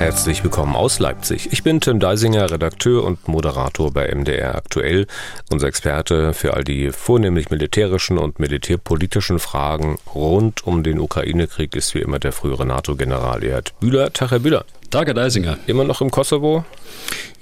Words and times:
Herzlich 0.00 0.42
willkommen 0.42 0.76
aus 0.76 0.98
Leipzig. 0.98 1.50
Ich 1.52 1.62
bin 1.62 1.82
Tim 1.82 2.00
Deisinger, 2.00 2.50
Redakteur 2.50 3.04
und 3.04 3.28
Moderator 3.28 3.92
bei 3.92 4.10
MDR 4.10 4.54
Aktuell, 4.54 5.06
unser 5.50 5.66
Experte 5.66 6.32
für 6.32 6.54
all 6.54 6.64
die 6.64 6.90
vornehmlich 6.90 7.50
militärischen 7.50 8.16
und 8.16 8.38
militärpolitischen 8.38 9.38
Fragen 9.38 9.98
rund 10.14 10.66
um 10.66 10.82
den 10.82 11.00
Ukraine-Krieg 11.00 11.76
ist 11.76 11.94
wie 11.94 11.98
immer 11.98 12.18
der 12.18 12.32
frühere 12.32 12.64
NATO-General 12.64 13.44
Erhard 13.44 13.78
Bühler. 13.78 14.10
Tag, 14.10 14.30
Herr 14.30 14.38
Bühler. 14.38 14.64
Tag, 14.88 15.06
Herr 15.06 15.12
Deisinger. 15.12 15.58
Immer 15.66 15.84
noch 15.84 16.00
im 16.00 16.10
Kosovo? 16.10 16.64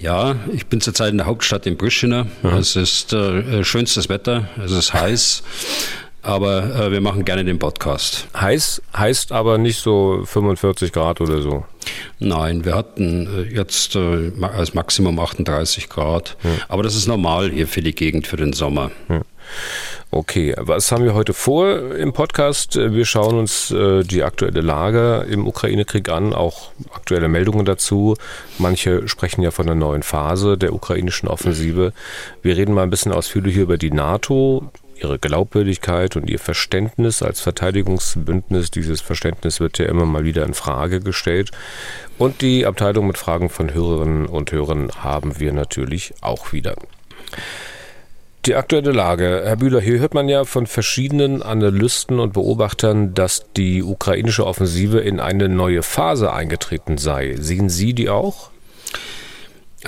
Ja, 0.01 0.35
ich 0.53 0.67
bin 0.67 0.81
zurzeit 0.81 1.13
in 1.13 1.19
der 1.19 1.27
Hauptstadt 1.27 1.65
in 1.65 1.79
Pristina. 1.79 2.27
Mhm. 2.43 2.55
Es 2.57 2.75
ist 2.75 3.13
äh, 3.13 3.63
schönstes 3.63 4.09
Wetter, 4.09 4.49
es 4.65 4.73
ist 4.73 4.93
heiß. 4.93 5.45
Aber 6.29 6.77
äh, 6.77 6.93
wir 6.93 7.01
machen 7.01 7.25
gerne 7.25 7.43
den 7.43 7.59
Podcast. 7.59 8.29
Heiß 8.39 8.83
heißt 8.95 9.33
aber 9.33 9.57
nicht 9.57 9.81
so 9.81 10.23
45 10.27 10.93
Grad 10.93 11.23
oder 11.23 11.41
so. 11.41 11.65
Nein, 12.19 12.67
wir 12.67 12.75
hatten 12.75 13.49
äh, 13.51 13.55
jetzt 13.55 13.97
äh, 13.97 14.31
als 14.43 14.75
Maximum 14.75 15.19
38 15.19 15.89
Grad, 15.89 16.37
ja. 16.45 16.51
aber 16.69 16.83
das 16.83 16.95
ist 16.97 17.07
normal 17.09 17.51
hier 17.51 17.67
für 17.67 17.81
die 17.81 17.95
Gegend 17.95 18.27
für 18.27 18.37
den 18.37 18.53
Sommer. 18.53 18.91
Ja. 19.09 19.23
Okay, 20.11 20.55
was 20.59 20.93
haben 20.93 21.05
wir 21.05 21.15
heute 21.15 21.33
vor 21.33 21.95
im 21.95 22.13
Podcast? 22.13 22.77
Wir 22.77 23.07
schauen 23.07 23.39
uns 23.39 23.71
äh, 23.71 24.03
die 24.05 24.23
aktuelle 24.23 24.61
Lage 24.61 25.27
im 25.31 25.47
Ukraine-Krieg 25.47 26.11
an, 26.11 26.35
auch 26.35 26.73
aktuelle 26.95 27.29
Meldungen 27.29 27.65
dazu. 27.65 28.17
Manche 28.59 29.09
sprechen 29.09 29.41
ja 29.41 29.51
von 29.51 29.67
einer 29.67 29.75
neuen 29.75 30.03
Phase 30.03 30.59
der 30.59 30.75
ukrainischen 30.75 31.29
Offensive. 31.29 31.95
Wir 32.43 32.57
reden 32.59 32.75
mal 32.75 32.83
ein 32.83 32.91
bisschen 32.91 33.13
ausführlicher 33.13 33.63
über 33.63 33.79
die 33.79 33.91
NATO, 33.91 34.71
ihre 35.03 35.19
Glaubwürdigkeit 35.19 36.17
und 36.17 36.29
ihr 36.29 36.39
Verständnis 36.39 37.23
als 37.23 37.41
Verteidigungsbündnis. 37.41 38.71
Dieses 38.71 39.01
Verständnis 39.01 39.61
wird 39.61 39.79
ja 39.79 39.87
immer 39.87 40.07
mal 40.07 40.25
wieder 40.25 40.45
in 40.45 40.55
Frage 40.55 41.01
gestellt. 41.01 41.51
Und 42.19 42.43
die 42.43 42.67
Abteilung 42.67 43.07
mit 43.07 43.19
Fragen 43.19 43.49
von 43.49 43.73
Hörerinnen 43.73 44.27
und 44.27 44.53
Hörern 44.53 44.91
haben 44.99 45.39
wir 45.39 45.53
natürlich 45.53 46.15
auch 46.21 46.53
wieder. 46.53 46.75
Die 48.47 48.55
aktuelle 48.55 48.93
Lage. 48.93 49.43
Herr 49.45 49.57
Bühler, 49.57 49.81
hier 49.81 49.99
hört 49.99 50.15
man 50.15 50.29
ja 50.29 50.45
von 50.45 50.67
verschiedenen 50.67 51.43
Analysten 51.43 52.19
und 52.19 52.33
Beobachtern, 52.33 53.13
dass 53.13 53.53
die 53.57 53.83
ukrainische 53.83 54.47
Offensive 54.47 55.01
in 55.01 55.21
eine 55.21 55.49
neue 55.49 55.83
Phase 55.83 56.33
eingetreten 56.33 56.99
sei. 56.99 57.37
Sehen 57.39 57.69
Sie 57.69 57.93
die 57.93 58.09
auch? 58.09 58.51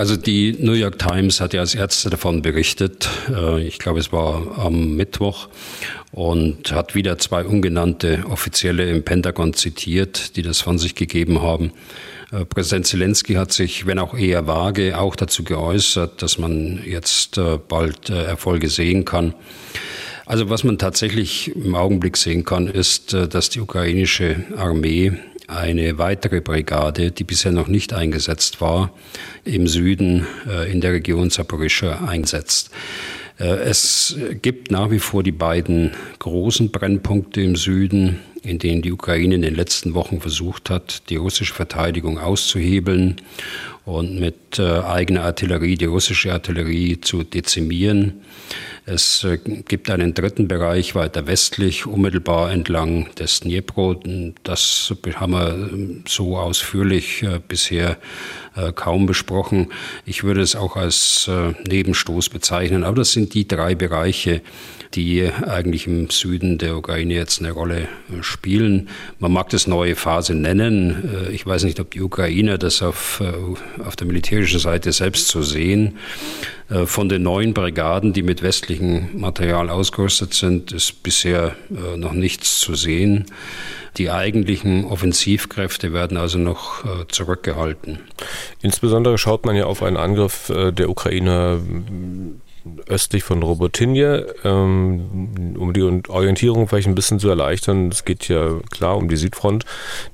Also 0.00 0.16
die 0.16 0.56
New 0.58 0.72
York 0.72 0.98
Times 0.98 1.42
hat 1.42 1.52
ja 1.52 1.60
als 1.60 1.74
Ärzte 1.74 2.08
davon 2.08 2.40
berichtet, 2.40 3.06
äh, 3.28 3.60
ich 3.60 3.78
glaube 3.78 4.00
es 4.00 4.10
war 4.10 4.58
am 4.58 4.96
Mittwoch, 4.96 5.50
und 6.10 6.72
hat 6.72 6.94
wieder 6.94 7.18
zwei 7.18 7.44
ungenannte 7.44 8.24
Offizielle 8.26 8.88
im 8.88 9.02
Pentagon 9.02 9.52
zitiert, 9.52 10.36
die 10.36 10.42
das 10.42 10.62
von 10.62 10.78
sich 10.78 10.94
gegeben 10.94 11.42
haben. 11.42 11.72
Äh, 12.32 12.46
Präsident 12.46 12.86
Zelensky 12.86 13.34
hat 13.34 13.52
sich, 13.52 13.84
wenn 13.84 13.98
auch 13.98 14.16
eher 14.16 14.46
vage, 14.46 14.98
auch 14.98 15.16
dazu 15.16 15.44
geäußert, 15.44 16.22
dass 16.22 16.38
man 16.38 16.80
jetzt 16.86 17.36
äh, 17.36 17.58
bald 17.58 18.08
Erfolge 18.08 18.70
sehen 18.70 19.04
kann. 19.04 19.34
Also 20.24 20.48
was 20.48 20.64
man 20.64 20.78
tatsächlich 20.78 21.54
im 21.54 21.74
Augenblick 21.74 22.16
sehen 22.16 22.46
kann, 22.46 22.68
ist, 22.68 23.12
dass 23.12 23.50
die 23.50 23.60
ukrainische 23.60 24.44
Armee 24.56 25.12
eine 25.50 25.98
weitere 25.98 26.40
Brigade, 26.40 27.10
die 27.10 27.24
bisher 27.24 27.52
noch 27.52 27.68
nicht 27.68 27.92
eingesetzt 27.92 28.60
war, 28.60 28.92
im 29.44 29.66
Süden 29.66 30.26
äh, 30.48 30.70
in 30.70 30.80
der 30.80 30.92
Region 30.92 31.30
Saporischschja 31.30 32.04
einsetzt. 32.06 32.70
Äh, 33.38 33.44
es 33.44 34.16
gibt 34.42 34.70
nach 34.70 34.90
wie 34.90 34.98
vor 34.98 35.22
die 35.22 35.32
beiden 35.32 35.92
großen 36.18 36.70
Brennpunkte 36.70 37.40
im 37.40 37.56
Süden, 37.56 38.20
in 38.42 38.58
denen 38.58 38.82
die 38.82 38.92
Ukraine 38.92 39.34
in 39.34 39.42
den 39.42 39.54
letzten 39.54 39.94
Wochen 39.94 40.20
versucht 40.20 40.70
hat, 40.70 41.10
die 41.10 41.16
russische 41.16 41.54
Verteidigung 41.54 42.18
auszuhebeln 42.18 43.20
und 43.84 44.18
mit 44.20 44.58
äh, 44.58 44.80
eigener 44.80 45.24
Artillerie 45.24 45.74
die 45.74 45.86
russische 45.86 46.32
Artillerie 46.32 47.00
zu 47.00 47.22
dezimieren. 47.22 48.22
Es 48.86 49.24
äh, 49.24 49.38
gibt 49.38 49.90
einen 49.90 50.14
dritten 50.14 50.48
Bereich 50.48 50.94
weiter 50.94 51.26
westlich, 51.26 51.86
unmittelbar 51.86 52.50
entlang 52.50 53.14
des 53.14 53.40
Dnipro. 53.40 53.94
Das 54.42 54.92
haben 55.14 55.32
wir 55.32 55.48
ähm, 55.72 56.04
so 56.06 56.36
ausführlich 56.36 57.22
äh, 57.22 57.40
bisher 57.46 57.98
äh, 58.56 58.72
kaum 58.72 59.06
besprochen. 59.06 59.68
Ich 60.04 60.24
würde 60.24 60.40
es 60.40 60.56
auch 60.56 60.76
als 60.76 61.30
Nebenstoß 61.68 62.28
bezeichnen. 62.28 62.84
Aber 62.84 62.96
das 62.96 63.12
sind 63.12 63.34
die 63.34 63.46
drei 63.46 63.74
Bereiche, 63.74 64.42
die 64.94 65.30
eigentlich 65.46 65.86
im 65.86 66.10
Süden 66.10 66.58
der 66.58 66.76
Ukraine 66.76 67.14
jetzt 67.14 67.40
eine 67.40 67.52
Rolle 67.52 67.88
spielen. 68.22 68.88
Man 69.18 69.32
mag 69.32 69.48
das 69.50 69.66
neue 69.66 69.94
Phase 69.94 70.34
nennen. 70.34 71.28
Ich 71.32 71.46
weiß 71.46 71.64
nicht, 71.64 71.78
ob 71.78 71.92
die 71.92 72.00
Ukrainer 72.00 72.58
das 72.58 72.82
auf, 72.82 73.22
auf 73.84 73.96
der 73.96 74.06
militärischen 74.06 74.58
Seite 74.58 74.92
selbst 74.92 75.28
so 75.28 75.42
sehen. 75.42 75.98
Äh, 76.70 76.86
von 76.86 77.08
den 77.08 77.22
neuen 77.22 77.52
Brigaden, 77.52 78.12
die 78.12 78.22
mit 78.22 78.42
westlichem 78.42 79.08
Material 79.14 79.68
ausgerüstet 79.68 80.34
sind, 80.34 80.72
ist 80.72 81.02
bisher 81.02 81.56
äh, 81.70 81.96
noch 81.96 82.12
nichts 82.12 82.60
zu 82.60 82.74
sehen. 82.74 83.26
Die 83.96 84.10
eigentlichen 84.10 84.84
Offensivkräfte 84.84 85.92
werden 85.92 86.16
also 86.16 86.38
noch 86.38 86.84
äh, 86.84 87.06
zurückgehalten. 87.08 88.00
Insbesondere 88.62 89.18
schaut 89.18 89.44
man 89.44 89.56
ja 89.56 89.66
auf 89.66 89.82
einen 89.82 89.96
Angriff 89.96 90.52
der 90.54 90.88
Ukraine 90.88 91.60
östlich 92.86 93.24
von 93.24 93.42
Robotinje, 93.42 94.34
ähm, 94.44 95.56
um 95.58 95.72
die 95.72 95.82
Orientierung 96.08 96.68
vielleicht 96.68 96.88
ein 96.88 96.94
bisschen 96.94 97.18
zu 97.18 97.28
erleichtern. 97.28 97.88
Es 97.88 98.04
geht 98.04 98.28
ja 98.28 98.58
klar 98.70 98.96
um 98.96 99.08
die 99.08 99.16
Südfront. 99.16 99.64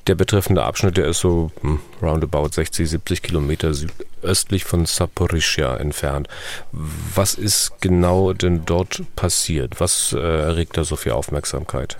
Der 0.06 0.14
betreffende 0.14 0.62
Abschnitt, 0.62 0.96
der 0.96 1.06
ist 1.06 1.20
so 1.20 1.50
hm, 1.60 1.80
roundabout 2.02 2.50
60, 2.52 2.88
70 2.88 3.22
Kilometer 3.22 3.74
südöstlich 3.74 4.64
von 4.64 4.86
Saporischia 4.86 5.76
entfernt. 5.76 6.28
Was 6.72 7.34
ist 7.34 7.72
genau 7.80 8.32
denn 8.32 8.64
dort 8.64 9.02
passiert? 9.16 9.80
Was 9.80 10.12
äh, 10.12 10.18
erregt 10.18 10.76
da 10.76 10.84
so 10.84 10.96
viel 10.96 11.12
Aufmerksamkeit? 11.12 11.98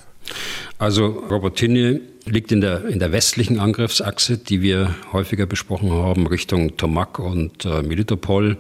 Also 0.79 1.07
Robotinje 1.07 2.01
liegt 2.27 2.51
in 2.53 2.61
der, 2.61 2.85
in 2.87 2.99
der 2.99 3.13
westlichen 3.13 3.61
Angriffsachse, 3.61 4.37
die 4.37 4.61
wir 4.61 4.95
häufiger 5.13 5.47
besprochen 5.47 5.93
haben, 5.93 6.27
Richtung 6.27 6.77
Tomak 6.77 7.19
und 7.19 7.65
äh, 7.65 7.83
Militopol. 7.83 8.57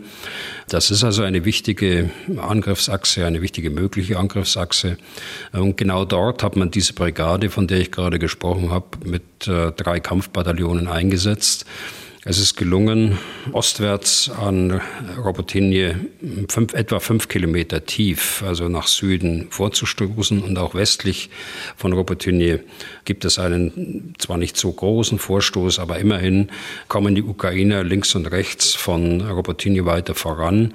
Das 0.68 0.90
ist 0.90 1.04
also 1.04 1.22
eine 1.22 1.44
wichtige 1.44 2.10
Angriffsachse, 2.36 3.26
eine 3.26 3.42
wichtige 3.42 3.70
mögliche 3.70 4.18
Angriffsachse. 4.18 4.96
Und 5.52 5.76
genau 5.76 6.04
dort 6.04 6.42
hat 6.42 6.56
man 6.56 6.70
diese 6.70 6.92
Brigade, 6.92 7.50
von 7.50 7.66
der 7.66 7.80
ich 7.80 7.90
gerade 7.90 8.18
gesprochen 8.18 8.70
habe, 8.70 8.86
mit 9.04 9.48
äh, 9.48 9.72
drei 9.72 10.00
Kampfbataillonen 10.00 10.86
eingesetzt. 10.86 11.66
Es 12.28 12.40
ist 12.40 12.56
gelungen, 12.56 13.18
ostwärts 13.52 14.28
an 14.30 14.80
Robotinje 15.16 15.94
fünf, 16.48 16.74
etwa 16.74 16.98
fünf 16.98 17.28
Kilometer 17.28 17.86
tief, 17.86 18.42
also 18.44 18.68
nach 18.68 18.88
Süden 18.88 19.46
vorzustoßen 19.50 20.42
und 20.42 20.58
auch 20.58 20.74
westlich 20.74 21.30
von 21.76 21.92
Robotinje 21.92 22.64
gibt 23.04 23.24
es 23.24 23.38
einen 23.38 24.12
zwar 24.18 24.38
nicht 24.38 24.56
so 24.56 24.72
großen 24.72 25.20
Vorstoß, 25.20 25.78
aber 25.78 26.00
immerhin 26.00 26.48
kommen 26.88 27.14
die 27.14 27.22
Ukrainer 27.22 27.84
links 27.84 28.16
und 28.16 28.26
rechts 28.26 28.74
von 28.74 29.20
Robotinje 29.20 29.86
weiter 29.86 30.16
voran. 30.16 30.74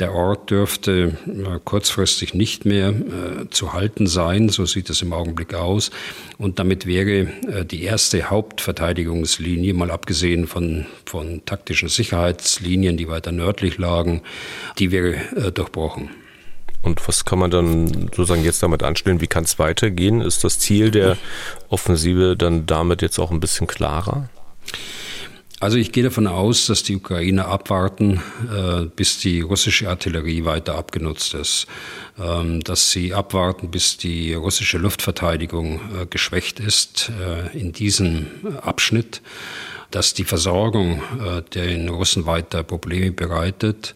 Der 0.00 0.12
Ort 0.12 0.50
dürfte 0.50 1.16
äh, 1.26 1.58
kurzfristig 1.64 2.34
nicht 2.34 2.64
mehr 2.64 2.88
äh, 2.88 3.50
zu 3.50 3.72
halten 3.72 4.08
sein, 4.08 4.48
so 4.48 4.66
sieht 4.66 4.90
es 4.90 5.02
im 5.02 5.12
Augenblick 5.12 5.54
aus. 5.54 5.90
Und 6.36 6.58
damit 6.58 6.84
wäre 6.84 7.28
äh, 7.46 7.64
die 7.64 7.84
erste 7.84 8.28
Hauptverteidigungslinie, 8.28 9.72
mal 9.72 9.92
abgesehen 9.92 10.48
von, 10.48 10.86
von 11.06 11.44
taktischen 11.46 11.88
Sicherheitslinien, 11.88 12.96
die 12.96 13.06
weiter 13.08 13.30
nördlich 13.30 13.78
lagen, 13.78 14.22
die 14.78 14.90
wäre 14.90 15.52
durchbrochen. 15.52 16.10
Und 16.82 17.06
was 17.08 17.24
kann 17.24 17.38
man 17.38 17.50
dann 17.50 18.10
sozusagen 18.14 18.44
jetzt 18.44 18.62
damit 18.62 18.82
anstellen? 18.82 19.20
Wie 19.20 19.26
kann 19.26 19.44
es 19.44 19.58
weitergehen? 19.58 20.20
Ist 20.20 20.44
das 20.44 20.58
Ziel 20.58 20.90
der 20.90 21.16
Offensive 21.70 22.36
dann 22.36 22.66
damit 22.66 23.00
jetzt 23.00 23.18
auch 23.18 23.30
ein 23.30 23.40
bisschen 23.40 23.66
klarer? 23.66 24.28
Also 25.60 25.78
ich 25.78 25.92
gehe 25.92 26.02
davon 26.02 26.26
aus, 26.26 26.66
dass 26.66 26.82
die 26.82 26.96
Ukrainer 26.96 27.46
abwarten, 27.46 28.20
äh, 28.52 28.84
bis 28.84 29.18
die 29.18 29.40
russische 29.40 29.88
Artillerie 29.88 30.44
weiter 30.44 30.74
abgenutzt 30.74 31.32
ist, 31.34 31.66
ähm, 32.18 32.60
dass 32.62 32.90
sie 32.90 33.14
abwarten, 33.14 33.70
bis 33.70 33.96
die 33.96 34.34
russische 34.34 34.78
Luftverteidigung 34.78 35.80
äh, 36.02 36.06
geschwächt 36.06 36.60
ist 36.60 37.10
äh, 37.20 37.56
in 37.56 37.72
diesem 37.72 38.26
Abschnitt, 38.62 39.22
dass 39.90 40.12
die 40.12 40.24
Versorgung 40.24 41.02
äh, 41.24 41.42
den 41.42 41.88
Russen 41.88 42.26
weiter 42.26 42.64
Probleme 42.64 43.12
bereitet. 43.12 43.94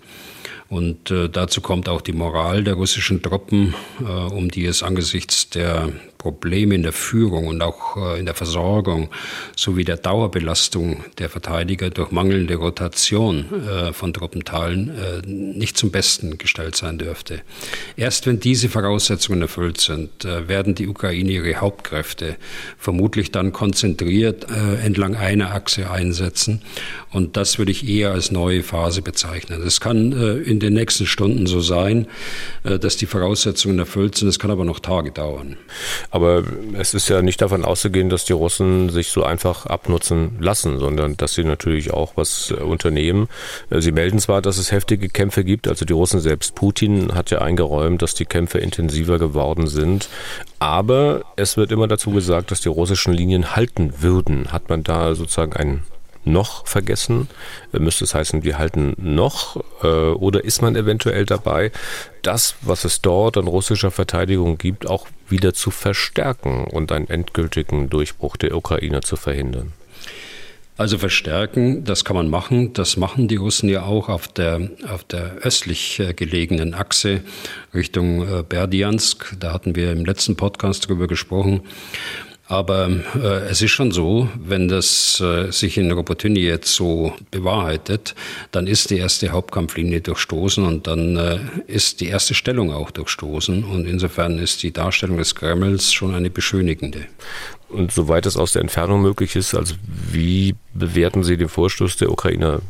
Und 0.68 1.10
äh, 1.10 1.28
dazu 1.28 1.60
kommt 1.60 1.88
auch 1.88 2.02
die 2.02 2.12
Moral 2.12 2.62
der 2.62 2.74
russischen 2.74 3.22
Truppen, 3.22 3.74
äh, 4.00 4.04
um 4.04 4.50
die 4.50 4.66
es 4.66 4.82
angesichts 4.82 5.48
der 5.50 5.90
Probleme 6.18 6.74
in 6.74 6.82
der 6.82 6.92
Führung 6.92 7.46
und 7.46 7.62
auch 7.62 7.96
äh, 7.96 8.18
in 8.18 8.26
der 8.26 8.34
Versorgung 8.34 9.08
sowie 9.56 9.84
der 9.84 9.96
Dauerbelastung 9.96 11.04
der 11.18 11.28
Verteidiger 11.28 11.90
durch 11.90 12.10
mangelnde 12.10 12.56
Rotation 12.56 13.46
äh, 13.66 13.92
von 13.92 14.12
Truppenteilen 14.12 14.90
äh, 14.90 15.26
nicht 15.26 15.78
zum 15.78 15.92
Besten 15.92 16.36
gestellt 16.36 16.74
sein 16.74 16.98
dürfte. 16.98 17.40
Erst 17.96 18.26
wenn 18.26 18.40
diese 18.40 18.68
Voraussetzungen 18.68 19.42
erfüllt 19.42 19.80
sind, 19.80 20.24
werden 20.24 20.74
die 20.74 20.88
Ukraine 20.88 21.30
ihre 21.30 21.56
Hauptkräfte 21.56 22.36
vermutlich 22.76 23.30
dann 23.30 23.52
konzentriert 23.52 24.46
entlang 24.82 25.14
einer 25.14 25.52
Achse 25.54 25.90
einsetzen. 25.90 26.62
Und 27.10 27.36
das 27.36 27.58
würde 27.58 27.70
ich 27.70 27.88
eher 27.88 28.10
als 28.10 28.30
neue 28.30 28.62
Phase 28.62 29.02
bezeichnen. 29.02 29.62
Es 29.62 29.80
kann 29.80 30.12
in 30.42 30.58
den 30.58 30.74
nächsten 30.74 31.06
Stunden 31.06 31.46
so 31.46 31.60
sein, 31.60 32.06
dass 32.62 32.96
die 32.96 33.06
Voraussetzungen 33.06 33.78
erfüllt 33.78 34.16
sind. 34.16 34.28
Es 34.28 34.38
kann 34.38 34.50
aber 34.50 34.64
noch 34.64 34.80
Tage 34.80 35.12
dauern. 35.12 35.56
Aber 36.10 36.42
es 36.78 36.94
ist 36.94 37.08
ja 37.08 37.22
nicht 37.22 37.42
davon 37.42 37.64
auszugehen, 37.64 38.08
dass 38.08 38.24
die 38.24 38.32
Russen 38.32 38.88
sich 38.88 39.08
so 39.08 39.24
einfach 39.24 39.66
abnutzen 39.66 40.36
lassen, 40.40 40.78
sondern 40.78 41.16
dass 41.16 41.34
sie 41.34 41.44
natürlich 41.44 41.92
auch 41.92 42.12
was 42.16 42.50
äh, 42.50 42.62
unternehmen. 42.62 43.28
Äh, 43.70 43.80
sie 43.80 43.92
melden 43.92 44.18
zwar, 44.18 44.40
dass 44.40 44.58
es 44.58 44.72
heftige 44.72 45.08
Kämpfe 45.08 45.44
gibt, 45.44 45.68
also 45.68 45.84
die 45.84 45.92
Russen 45.92 46.20
selbst, 46.20 46.54
Putin 46.54 47.14
hat 47.14 47.30
ja 47.30 47.40
eingeräumt, 47.40 48.00
dass 48.02 48.14
die 48.14 48.24
Kämpfe 48.24 48.58
intensiver 48.58 49.18
geworden 49.18 49.66
sind, 49.66 50.08
aber 50.58 51.22
es 51.36 51.56
wird 51.56 51.72
immer 51.72 51.88
dazu 51.88 52.10
gesagt, 52.10 52.50
dass 52.50 52.60
die 52.60 52.68
russischen 52.68 53.12
Linien 53.12 53.54
halten 53.54 53.94
würden. 54.00 54.52
Hat 54.52 54.68
man 54.68 54.82
da 54.82 55.14
sozusagen 55.14 55.52
ein 55.52 55.82
noch 56.32 56.66
vergessen? 56.66 57.28
Äh, 57.72 57.78
müsste 57.78 58.04
es 58.04 58.14
heißen, 58.14 58.44
wir 58.44 58.58
halten 58.58 58.94
noch? 58.96 59.56
Oder 59.82 60.44
ist 60.44 60.62
man 60.62 60.76
eventuell 60.76 61.24
dabei, 61.24 61.70
das, 62.22 62.56
was 62.62 62.84
es 62.84 63.00
dort 63.00 63.36
an 63.36 63.46
russischer 63.46 63.90
Verteidigung 63.90 64.58
gibt, 64.58 64.88
auch 64.88 65.06
wieder 65.28 65.54
zu 65.54 65.70
verstärken 65.70 66.64
und 66.64 66.92
einen 66.92 67.08
endgültigen 67.08 67.88
Durchbruch 67.88 68.36
der 68.36 68.56
Ukraine 68.56 69.00
zu 69.00 69.16
verhindern? 69.16 69.72
Also 70.78 70.96
verstärken, 70.96 71.82
das 71.82 72.04
kann 72.04 72.14
man 72.14 72.30
machen. 72.30 72.72
Das 72.72 72.96
machen 72.96 73.26
die 73.26 73.34
Russen 73.34 73.68
ja 73.68 73.82
auch 73.82 74.08
auf 74.08 74.28
der, 74.28 74.70
auf 74.88 75.02
der 75.02 75.38
östlich 75.42 75.98
äh, 75.98 76.14
gelegenen 76.14 76.72
Achse 76.72 77.22
Richtung 77.74 78.22
äh, 78.22 78.44
Berdiansk. 78.48 79.34
Da 79.40 79.52
hatten 79.52 79.74
wir 79.74 79.90
im 79.90 80.04
letzten 80.04 80.36
Podcast 80.36 80.88
drüber 80.88 81.08
gesprochen. 81.08 81.62
Aber 82.48 82.88
äh, 83.14 83.48
es 83.50 83.60
ist 83.60 83.72
schon 83.72 83.92
so, 83.92 84.28
wenn 84.34 84.68
das 84.68 85.20
äh, 85.20 85.52
sich 85.52 85.76
in 85.76 85.92
Robotyni 85.92 86.40
jetzt 86.40 86.74
so 86.74 87.12
bewahrheitet, 87.30 88.14
dann 88.52 88.66
ist 88.66 88.88
die 88.88 88.96
erste 88.96 89.28
Hauptkampflinie 89.30 90.00
durchstoßen 90.00 90.64
und 90.64 90.86
dann 90.86 91.16
äh, 91.16 91.40
ist 91.66 92.00
die 92.00 92.08
erste 92.08 92.32
Stellung 92.32 92.72
auch 92.72 92.90
durchstoßen. 92.90 93.64
Und 93.64 93.86
insofern 93.86 94.38
ist 94.38 94.62
die 94.62 94.72
Darstellung 94.72 95.18
des 95.18 95.34
Kremls 95.34 95.92
schon 95.92 96.14
eine 96.14 96.30
beschönigende. 96.30 97.04
Und 97.68 97.92
soweit 97.92 98.24
es 98.24 98.38
aus 98.38 98.52
der 98.52 98.62
Entfernung 98.62 99.02
möglich 99.02 99.36
ist, 99.36 99.54
also 99.54 99.74
wie 100.10 100.54
bewerten 100.72 101.24
Sie 101.24 101.36
den 101.36 101.50
Vorstoß 101.50 101.98
der 101.98 102.10
Ukrainer, 102.10 102.60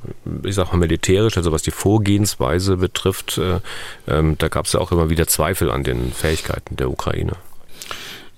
ich 0.42 0.56
sage 0.56 0.70
mal 0.72 0.78
militärisch, 0.78 1.36
also 1.36 1.52
was 1.52 1.62
die 1.62 1.70
Vorgehensweise 1.70 2.78
betrifft, 2.78 3.38
äh, 3.38 3.60
ähm, 4.08 4.34
da 4.38 4.48
gab 4.48 4.66
es 4.66 4.72
ja 4.72 4.80
auch 4.80 4.90
immer 4.90 5.08
wieder 5.08 5.28
Zweifel 5.28 5.70
an 5.70 5.84
den 5.84 6.10
Fähigkeiten 6.10 6.74
der 6.74 6.90
Ukraine. 6.90 7.36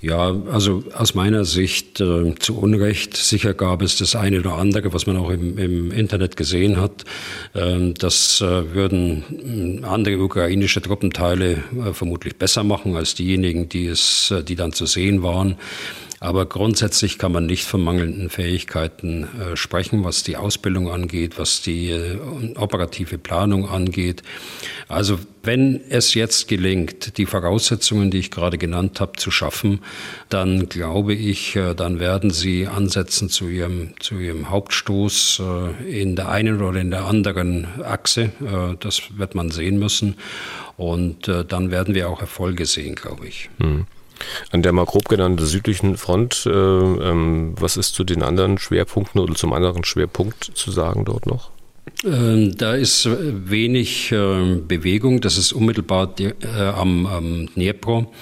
Ja, 0.03 0.35
also 0.51 0.83
aus 0.95 1.15
meiner 1.15 1.45
Sicht 1.45 2.01
äh, 2.01 2.35
zu 2.39 2.59
Unrecht. 2.59 3.19
Sicher 3.19 3.53
gab 3.53 3.83
es 3.83 3.99
das 3.99 4.17
eine 4.17 4.41
oder 4.41 4.55
andere, 4.55 4.95
was 4.95 5.07
man 5.07 5.19
auch 5.19 5.29
im, 5.29 5.59
im 5.59 5.91
Internet 5.93 6.39
gesehen 6.39 6.81
hat. 6.81 7.05
Ähm, 7.55 7.93
das 7.95 8.41
äh, 8.41 8.73
würden 8.75 9.83
äh, 9.83 9.85
andere 9.85 10.19
ukrainische 10.23 10.81
Truppenteile 10.81 11.53
äh, 11.53 11.93
vermutlich 11.93 12.37
besser 12.37 12.65
machen 12.65 12.97
als 12.97 13.15
diejenigen, 13.15 13.69
die 13.69 13.89
es, 13.89 14.31
äh, 14.31 14.43
die 14.43 14.57
dann 14.57 14.73
zu 14.73 14.87
sehen 14.87 15.23
waren. 15.23 15.57
Aber 16.23 16.45
grundsätzlich 16.45 17.17
kann 17.19 17.33
man 17.33 17.47
nicht 17.47 17.65
von 17.65 17.81
mangelnden 17.81 18.29
Fähigkeiten 18.29 19.25
äh, 19.25 19.57
sprechen, 19.57 20.05
was 20.05 20.23
die 20.23 20.37
Ausbildung 20.37 20.91
angeht, 20.91 21.39
was 21.39 21.63
die 21.63 21.89
äh, 21.89 22.19
operative 22.57 23.17
Planung 23.17 23.67
angeht. 23.67 24.23
Also 24.87 25.19
wenn 25.43 25.81
es 25.89 26.13
jetzt 26.13 26.47
gelingt, 26.47 27.17
die 27.17 27.25
Voraussetzungen, 27.25 28.11
die 28.11 28.19
ich 28.19 28.31
gerade 28.31 28.59
genannt 28.59 29.01
habe, 29.01 29.13
zu 29.17 29.31
schaffen, 29.31 29.81
dann 30.29 30.69
glaube 30.69 31.15
ich, 31.15 31.57
äh, 31.57 31.75
dann 31.75 32.01
werden 32.01 32.31
sie 32.31 32.67
ansetzen 32.67 33.31
zu 33.31 33.49
ihrem, 33.49 33.95
zu 33.99 34.19
ihrem 34.19 34.51
Hauptstoß 34.51 35.41
äh, 35.41 36.03
in 36.03 36.17
der 36.17 36.29
einen 36.29 36.61
oder 36.61 36.83
in 36.83 36.91
der 36.91 37.07
anderen 37.07 37.67
Achse. 37.83 38.25
Äh, 38.45 38.77
das 38.79 39.17
wird 39.17 39.35
man 39.35 39.51
sehen 39.51 39.79
müssen. 39.79 40.17
Und 40.77 41.29
dann 41.29 41.71
werden 41.71 41.95
wir 41.95 42.09
auch 42.09 42.23
Erfolge 42.23 42.65
sehen, 42.65 42.95
glaube 42.95 43.27
ich. 43.27 43.51
Mhm. 43.59 43.85
An 44.51 44.63
der 44.63 44.73
mal 44.73 44.85
grob 44.87 45.09
genannten 45.09 45.45
südlichen 45.45 45.97
Front, 45.97 46.47
äh, 46.47 46.51
ähm, 46.51 47.55
was 47.59 47.77
ist 47.77 47.95
zu 47.95 48.05
den 48.05 48.23
anderen 48.23 48.59
Schwerpunkten 48.59 49.21
oder 49.21 49.35
zum 49.35 49.53
anderen 49.53 49.85
Schwerpunkt 49.85 50.45
zu 50.55 50.71
sagen 50.71 51.05
dort 51.05 51.27
noch? 51.27 51.51
Ähm, 52.05 52.57
da 52.57 52.75
ist 52.75 53.09
wenig 53.11 54.11
äh, 54.13 54.57
Bewegung. 54.67 55.21
Das 55.21 55.37
ist 55.37 55.53
unmittelbar 55.53 56.15
äh, 56.19 56.35
am, 56.61 57.07
am 57.07 57.47
Dnipro. 57.55 58.13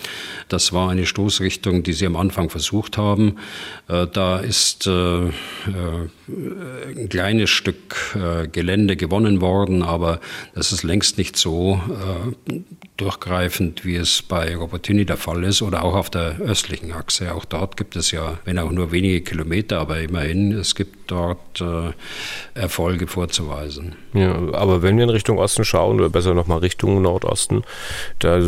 Das 0.49 0.73
war 0.73 0.91
eine 0.91 1.07
Stoßrichtung, 1.07 1.83
die 1.83 1.93
sie 1.93 2.07
am 2.07 2.17
Anfang 2.17 2.51
versucht 2.51 2.97
haben. 2.99 3.37
Äh, 3.89 4.07
da 4.13 4.39
ist 4.39 4.89
ein 4.89 5.33
kleines 7.09 7.51
Stück 7.51 8.17
Gelände 8.53 8.97
gewonnen 8.97 9.41
worden, 9.41 9.83
aber 9.83 10.21
das 10.55 10.73
ist 10.73 10.83
längst 10.83 11.19
nicht 11.19 11.37
so 11.37 11.81
durchgreifend, 12.97 13.85
wie 13.85 13.97
es 13.97 14.23
bei 14.23 14.55
Robotyni 14.57 15.05
der 15.05 15.17
Fall 15.17 15.45
ist 15.45 15.63
oder 15.63 15.85
auch 15.85 15.95
auf 15.95 16.11
der 16.11 16.39
östlichen 16.41 16.93
Achse. 16.93 17.35
Auch 17.35 17.45
dort 17.45 17.77
gibt 17.77 17.97
es 17.97 18.11
ja, 18.11 18.39
wenn 18.45 18.59
auch 18.59 18.71
nur 18.71 18.93
wenige 18.93 19.21
Kilometer, 19.21 19.79
aber 19.79 20.01
immerhin, 20.01 20.53
es 20.53 20.75
gibt 20.75 21.11
dort 21.11 21.61
äh, 21.61 21.93
Erfolge 22.55 23.07
vorzuweisen. 23.07 23.58
Ja, 24.15 24.35
aber 24.53 24.83
wenn 24.83 24.97
wir 24.97 25.05
in 25.05 25.11
Richtung 25.11 25.39
Osten 25.39 25.65
schauen, 25.65 25.99
oder 25.99 26.09
besser 26.09 26.35
nochmal 26.35 26.59
Richtung 26.59 27.03
Nordosten, 27.03 27.63
da 28.19 28.41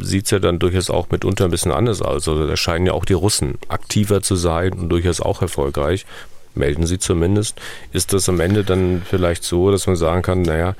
sieht 0.00 0.26
es 0.26 0.30
ja 0.30 0.38
dann 0.38 0.58
durchaus 0.58 0.90
auch 0.90 1.10
mitunter 1.10 1.44
ein 1.44 1.50
bisschen 1.50 1.72
anders 1.72 2.02
aus. 2.02 2.28
Also 2.28 2.46
da 2.46 2.56
scheinen 2.56 2.86
ja 2.86 2.92
auch 2.92 3.04
die 3.04 3.12
Russen 3.12 3.54
aktiver 3.68 4.22
zu 4.22 4.36
sein 4.36 4.72
und 4.72 4.88
durchaus 4.88 5.20
auch 5.20 5.42
erfolgreich 5.42 6.06
melden 6.54 6.86
sie 6.86 6.98
zumindest. 6.98 7.58
Ist 7.92 8.12
das 8.12 8.28
am 8.28 8.40
Ende 8.40 8.64
dann 8.64 9.02
vielleicht 9.08 9.44
so, 9.44 9.70
dass 9.70 9.86
man 9.86 9.96
sagen 9.96 10.22
kann, 10.22 10.42
naja, 10.42 10.74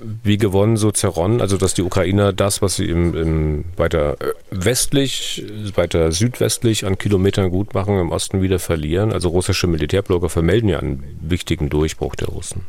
wie 0.00 0.36
gewonnen, 0.36 0.76
so 0.76 0.92
zerronnen, 0.92 1.40
also 1.40 1.56
dass 1.56 1.74
die 1.74 1.82
Ukrainer 1.82 2.32
das, 2.32 2.62
was 2.62 2.76
sie 2.76 2.84
im, 2.84 3.16
im 3.16 3.64
weiter 3.76 4.16
westlich, 4.50 5.44
weiter 5.74 6.12
südwestlich 6.12 6.86
an 6.86 6.98
Kilometern 6.98 7.50
gut 7.50 7.74
machen, 7.74 7.98
im 7.98 8.12
Osten 8.12 8.40
wieder 8.40 8.60
verlieren. 8.60 9.12
Also 9.12 9.30
russische 9.30 9.66
Militärblogger 9.66 10.28
vermelden 10.28 10.68
ja 10.68 10.78
einen 10.78 11.02
wichtigen 11.20 11.68
Durchbruch 11.68 12.14
der 12.14 12.28
Russen. 12.28 12.62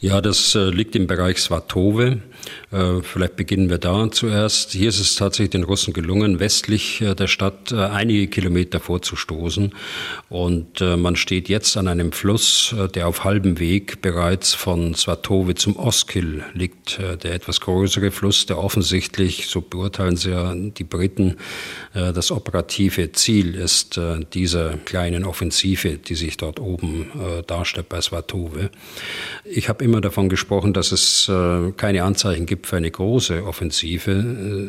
Ja, 0.00 0.20
das 0.20 0.54
äh, 0.54 0.70
liegt 0.70 0.96
im 0.96 1.06
Bereich 1.06 1.38
Svatove. 1.38 2.20
Äh, 2.72 3.02
vielleicht 3.02 3.36
beginnen 3.36 3.68
wir 3.68 3.78
da 3.78 4.10
zuerst. 4.10 4.72
Hier 4.72 4.88
ist 4.88 4.98
es 4.98 5.14
tatsächlich 5.14 5.50
den 5.50 5.64
Russen 5.64 5.92
gelungen, 5.92 6.40
westlich 6.40 7.00
äh, 7.02 7.14
der 7.14 7.26
Stadt 7.26 7.70
äh, 7.70 7.76
einige 7.76 8.28
Kilometer 8.28 8.80
vorzustoßen. 8.80 9.74
Und 10.28 10.80
man 10.80 11.16
steht 11.16 11.48
jetzt 11.48 11.76
an 11.76 11.88
einem 11.88 12.12
Fluss, 12.12 12.74
der 12.94 13.06
auf 13.06 13.24
halbem 13.24 13.58
Weg 13.58 14.00
bereits 14.00 14.54
von 14.54 14.94
Svatove 14.94 15.54
zum 15.54 15.76
Oskil 15.76 16.42
liegt. 16.54 16.98
der 16.98 17.34
etwas 17.34 17.60
größere 17.60 18.10
Fluss, 18.10 18.46
der 18.46 18.58
offensichtlich, 18.58 19.48
so 19.48 19.60
beurteilen 19.60 20.16
sie 20.16 20.30
ja 20.30 20.54
die 20.54 20.84
Briten, 20.84 21.36
das 21.92 22.30
operative 22.30 23.12
Ziel 23.12 23.54
ist 23.54 24.00
dieser 24.32 24.78
kleinen 24.78 25.24
Offensive, 25.24 25.98
die 25.98 26.14
sich 26.14 26.38
dort 26.38 26.58
oben 26.60 27.10
darstellt 27.46 27.88
bei 27.90 28.00
Svatove. 28.00 28.70
Ich 29.44 29.68
habe 29.68 29.84
immer 29.84 30.00
davon 30.00 30.28
gesprochen, 30.28 30.72
dass 30.72 30.92
es 30.92 31.30
keine 31.76 32.04
Anzeichen 32.04 32.46
gibt 32.46 32.61
für 32.66 32.76
eine 32.76 32.90
große 32.90 33.44
Offensive. 33.44 34.10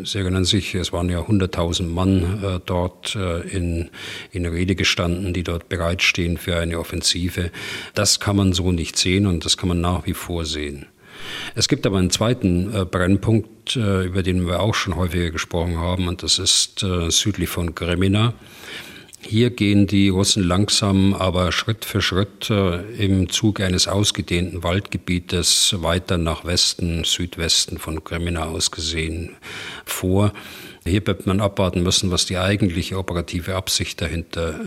Äh, 0.01 0.05
Sie 0.05 0.19
erinnern 0.19 0.45
sich, 0.45 0.75
es 0.75 0.93
waren 0.93 1.09
ja 1.09 1.21
100.000 1.21 1.83
Mann 1.83 2.43
äh, 2.43 2.59
dort 2.65 3.15
äh, 3.15 3.41
in, 3.41 3.89
in 4.31 4.45
Rede 4.45 4.75
gestanden, 4.75 5.33
die 5.33 5.43
dort 5.43 5.69
bereitstehen 5.69 6.37
für 6.37 6.57
eine 6.57 6.79
Offensive. 6.79 7.51
Das 7.93 8.19
kann 8.19 8.35
man 8.35 8.53
so 8.53 8.71
nicht 8.71 8.97
sehen 8.97 9.27
und 9.27 9.45
das 9.45 9.57
kann 9.57 9.69
man 9.69 9.81
nach 9.81 10.05
wie 10.05 10.13
vor 10.13 10.45
sehen. 10.45 10.85
Es 11.55 11.67
gibt 11.67 11.85
aber 11.85 11.99
einen 11.99 12.09
zweiten 12.09 12.73
äh, 12.73 12.85
Brennpunkt, 12.85 13.75
äh, 13.75 14.05
über 14.05 14.23
den 14.23 14.45
wir 14.45 14.59
auch 14.59 14.75
schon 14.75 14.95
häufiger 14.95 15.31
gesprochen 15.31 15.77
haben, 15.77 16.07
und 16.07 16.23
das 16.23 16.39
ist 16.39 16.85
südlich 17.09 17.49
von 17.49 17.75
Gremina. 17.75 18.33
Hier 19.25 19.49
gehen 19.49 19.87
die 19.87 20.09
Russen 20.09 20.43
langsam, 20.43 21.13
aber 21.13 21.51
Schritt 21.51 21.85
für 21.85 22.01
Schritt 22.01 22.49
äh, 22.49 22.81
im 23.03 23.29
Zug 23.29 23.61
eines 23.61 23.87
ausgedehnten 23.87 24.63
Waldgebietes 24.63 25.75
weiter 25.79 26.17
nach 26.17 26.45
Westen, 26.45 27.03
Südwesten 27.03 27.77
von 27.77 28.03
Kremina 28.03 28.45
aus 28.45 28.71
gesehen 28.71 29.35
vor. 29.85 30.33
Hier 30.85 31.05
wird 31.07 31.25
man 31.25 31.39
abwarten 31.39 31.81
müssen, 31.81 32.11
was 32.11 32.25
die 32.25 32.37
eigentliche 32.37 32.97
operative 32.97 33.55
Absicht 33.55 34.01
dahinter 34.01 34.59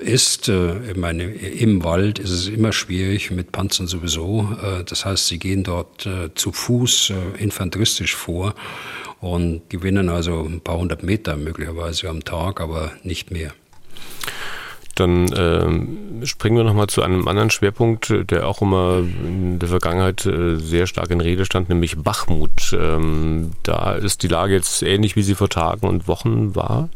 äh, 0.00 0.04
ist. 0.04 0.48
Äh, 0.48 0.94
meine, 0.96 1.24
im 1.24 1.84
Wald 1.84 2.18
ist 2.18 2.30
es 2.30 2.48
immer 2.48 2.72
schwierig, 2.72 3.30
mit 3.30 3.52
Panzern 3.52 3.86
sowieso. 3.86 4.48
Äh, 4.62 4.84
das 4.84 5.04
heißt, 5.04 5.26
sie 5.26 5.38
gehen 5.38 5.62
dort 5.62 6.06
äh, 6.06 6.34
zu 6.34 6.52
Fuß, 6.52 7.12
infanteristisch 7.38 8.16
vor 8.16 8.54
und 9.20 9.68
gewinnen 9.68 10.08
also 10.08 10.42
ein 10.42 10.60
paar 10.60 10.78
hundert 10.78 11.02
Meter 11.02 11.36
möglicherweise 11.36 12.08
am 12.08 12.24
Tag, 12.24 12.60
aber 12.60 12.92
nicht 13.02 13.30
mehr. 13.30 13.52
Dann 14.94 15.30
ähm, 15.34 16.20
springen 16.24 16.58
wir 16.58 16.64
nochmal 16.64 16.88
zu 16.88 17.02
einem 17.02 17.26
anderen 17.26 17.50
Schwerpunkt, 17.50 18.12
der 18.30 18.46
auch 18.46 18.60
immer 18.60 18.98
in 18.98 19.58
der 19.58 19.68
Vergangenheit 19.68 20.26
äh, 20.26 20.56
sehr 20.56 20.86
stark 20.86 21.10
in 21.10 21.22
Rede 21.22 21.46
stand, 21.46 21.70
nämlich 21.70 21.96
Bachmut. 21.96 22.76
Ähm, 22.78 23.52
da 23.62 23.92
ist 23.94 24.22
die 24.22 24.28
Lage 24.28 24.52
jetzt 24.52 24.82
ähnlich, 24.82 25.16
wie 25.16 25.22
sie 25.22 25.34
vor 25.34 25.48
Tagen 25.48 25.88
und 25.88 26.06
Wochen 26.06 26.54
war. 26.54 26.90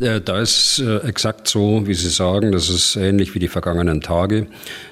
Äh, 0.00 0.20
da 0.20 0.40
ist 0.40 0.78
äh, 0.78 0.98
exakt 0.98 1.48
so, 1.48 1.86
wie 1.86 1.94
Sie 1.94 2.08
sagen, 2.08 2.52
das 2.52 2.68
ist 2.68 2.94
ähnlich 2.96 3.34
wie 3.34 3.40
die 3.40 3.48
vergangenen 3.48 4.00
Tage. 4.00 4.46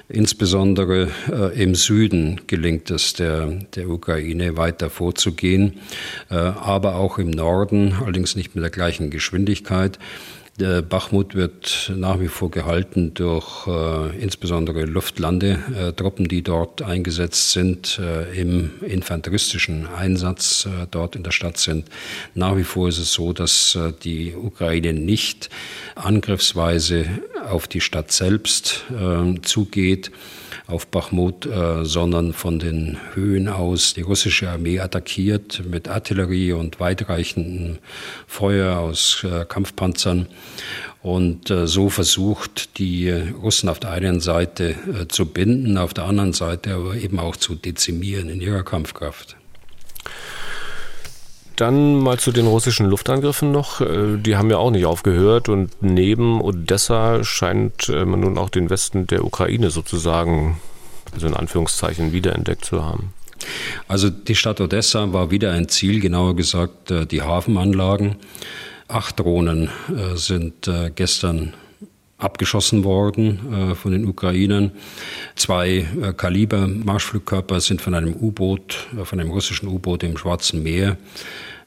Insbesondere 0.09 1.09
äh, 1.31 1.63
im 1.63 1.75
Süden 1.75 2.41
gelingt 2.47 2.91
es 2.91 3.13
der, 3.13 3.47
der 3.75 3.89
Ukraine 3.89 4.57
weiter 4.57 4.89
vorzugehen, 4.89 5.79
aber 6.29 6.95
auch 6.95 7.17
im 7.17 7.29
Norden, 7.29 7.93
allerdings 8.01 8.35
nicht 8.35 8.55
mit 8.55 8.63
der 8.63 8.71
gleichen 8.71 9.09
Geschwindigkeit. 9.09 9.99
Bachmut 10.57 11.35
wird 11.35 11.91
nach 11.95 12.19
wie 12.19 12.29
vor 12.29 12.49
gehalten 12.49 13.13
durch 13.13 13.67
äh, 13.67 14.17
insbesondere 14.17 14.85
Luftlandetruppen, 14.85 16.27
die 16.27 16.41
dort 16.41 16.81
eingesetzt 16.81 17.51
sind, 17.51 17.99
äh, 17.99 18.39
im 18.39 18.71
infanteristischen 18.81 19.85
Einsatz 19.85 20.65
äh, 20.65 20.87
dort 20.89 21.15
in 21.15 21.21
der 21.21 21.29
Stadt 21.29 21.59
sind. 21.59 21.89
Nach 22.33 22.57
wie 22.57 22.63
vor 22.63 22.89
ist 22.89 22.97
es 22.97 23.13
so, 23.13 23.33
dass 23.33 23.75
äh, 23.75 23.93
die 24.03 24.33
Ukraine 24.35 24.93
nicht 24.93 25.51
angriffsweise 25.93 27.05
auf 27.47 27.67
die 27.67 27.81
Stadt 27.81 28.11
selbst 28.11 28.85
äh, 28.91 29.39
zugeht 29.41 30.11
auf 30.67 30.87
Bachmut, 30.87 31.45
äh, 31.45 31.85
sondern 31.85 32.33
von 32.33 32.59
den 32.59 32.97
Höhen 33.13 33.47
aus 33.47 33.93
die 33.93 34.01
russische 34.01 34.49
Armee 34.49 34.79
attackiert 34.79 35.63
mit 35.65 35.87
Artillerie 35.87 36.51
und 36.51 36.79
weitreichendem 36.79 37.79
Feuer 38.27 38.77
aus 38.77 39.23
äh, 39.23 39.45
Kampfpanzern 39.45 40.27
und 41.01 41.49
äh, 41.49 41.67
so 41.67 41.89
versucht, 41.89 42.77
die 42.77 43.09
Russen 43.09 43.69
auf 43.69 43.79
der 43.79 43.91
einen 43.91 44.19
Seite 44.19 44.75
zu 45.07 45.25
binden, 45.25 45.77
auf 45.77 45.93
der 45.93 46.03
anderen 46.03 46.33
Seite 46.33 46.73
aber 46.75 46.95
eben 46.95 47.19
auch 47.19 47.37
zu 47.37 47.55
dezimieren 47.55 48.29
in 48.29 48.41
ihrer 48.41 48.63
Kampfkraft. 48.63 49.37
Dann 51.57 51.95
mal 51.95 52.19
zu 52.19 52.31
den 52.31 52.45
russischen 52.45 52.85
Luftangriffen 52.85 53.51
noch. 53.51 53.81
Äh, 53.81 54.17
die 54.17 54.37
haben 54.37 54.51
ja 54.51 54.57
auch 54.57 54.69
nicht 54.69 54.85
aufgehört 54.85 55.49
und 55.49 55.71
neben 55.81 56.39
Odessa 56.39 57.23
scheint 57.23 57.89
äh, 57.89 58.05
man 58.05 58.19
nun 58.19 58.37
auch 58.37 58.49
den 58.49 58.69
Westen 58.69 59.07
der 59.07 59.25
Ukraine 59.25 59.71
sozusagen, 59.71 60.61
also 61.13 61.25
in 61.25 61.33
Anführungszeichen, 61.33 62.13
wiederentdeckt 62.13 62.63
zu 62.63 62.85
haben. 62.85 63.11
Also 63.87 64.11
die 64.11 64.35
Stadt 64.35 64.61
Odessa 64.61 65.13
war 65.13 65.31
wieder 65.31 65.51
ein 65.51 65.67
Ziel, 65.67 65.99
genauer 65.99 66.35
gesagt 66.35 66.91
äh, 66.91 67.07
die 67.07 67.23
Hafenanlagen. 67.23 68.17
Acht 68.87 69.19
Drohnen 69.19 69.69
sind 70.15 70.71
gestern 70.95 71.53
abgeschossen 72.17 72.83
worden 72.83 73.75
von 73.75 73.91
den 73.91 74.05
Ukrainern. 74.05 74.71
Zwei 75.35 75.85
Kaliber 76.17 76.67
Marschflugkörper 76.67 77.59
sind 77.59 77.81
von 77.81 77.93
einem 77.93 78.15
U-Boot, 78.15 78.87
von 79.03 79.19
einem 79.19 79.29
russischen 79.31 79.67
U-Boot 79.67 80.03
im 80.03 80.17
Schwarzen 80.17 80.63
Meer 80.63 80.97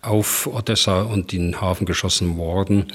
auf 0.02 0.46
Odessa 0.46 1.02
und 1.02 1.32
den 1.32 1.60
Hafen 1.60 1.84
geschossen 1.84 2.36
worden. 2.36 2.86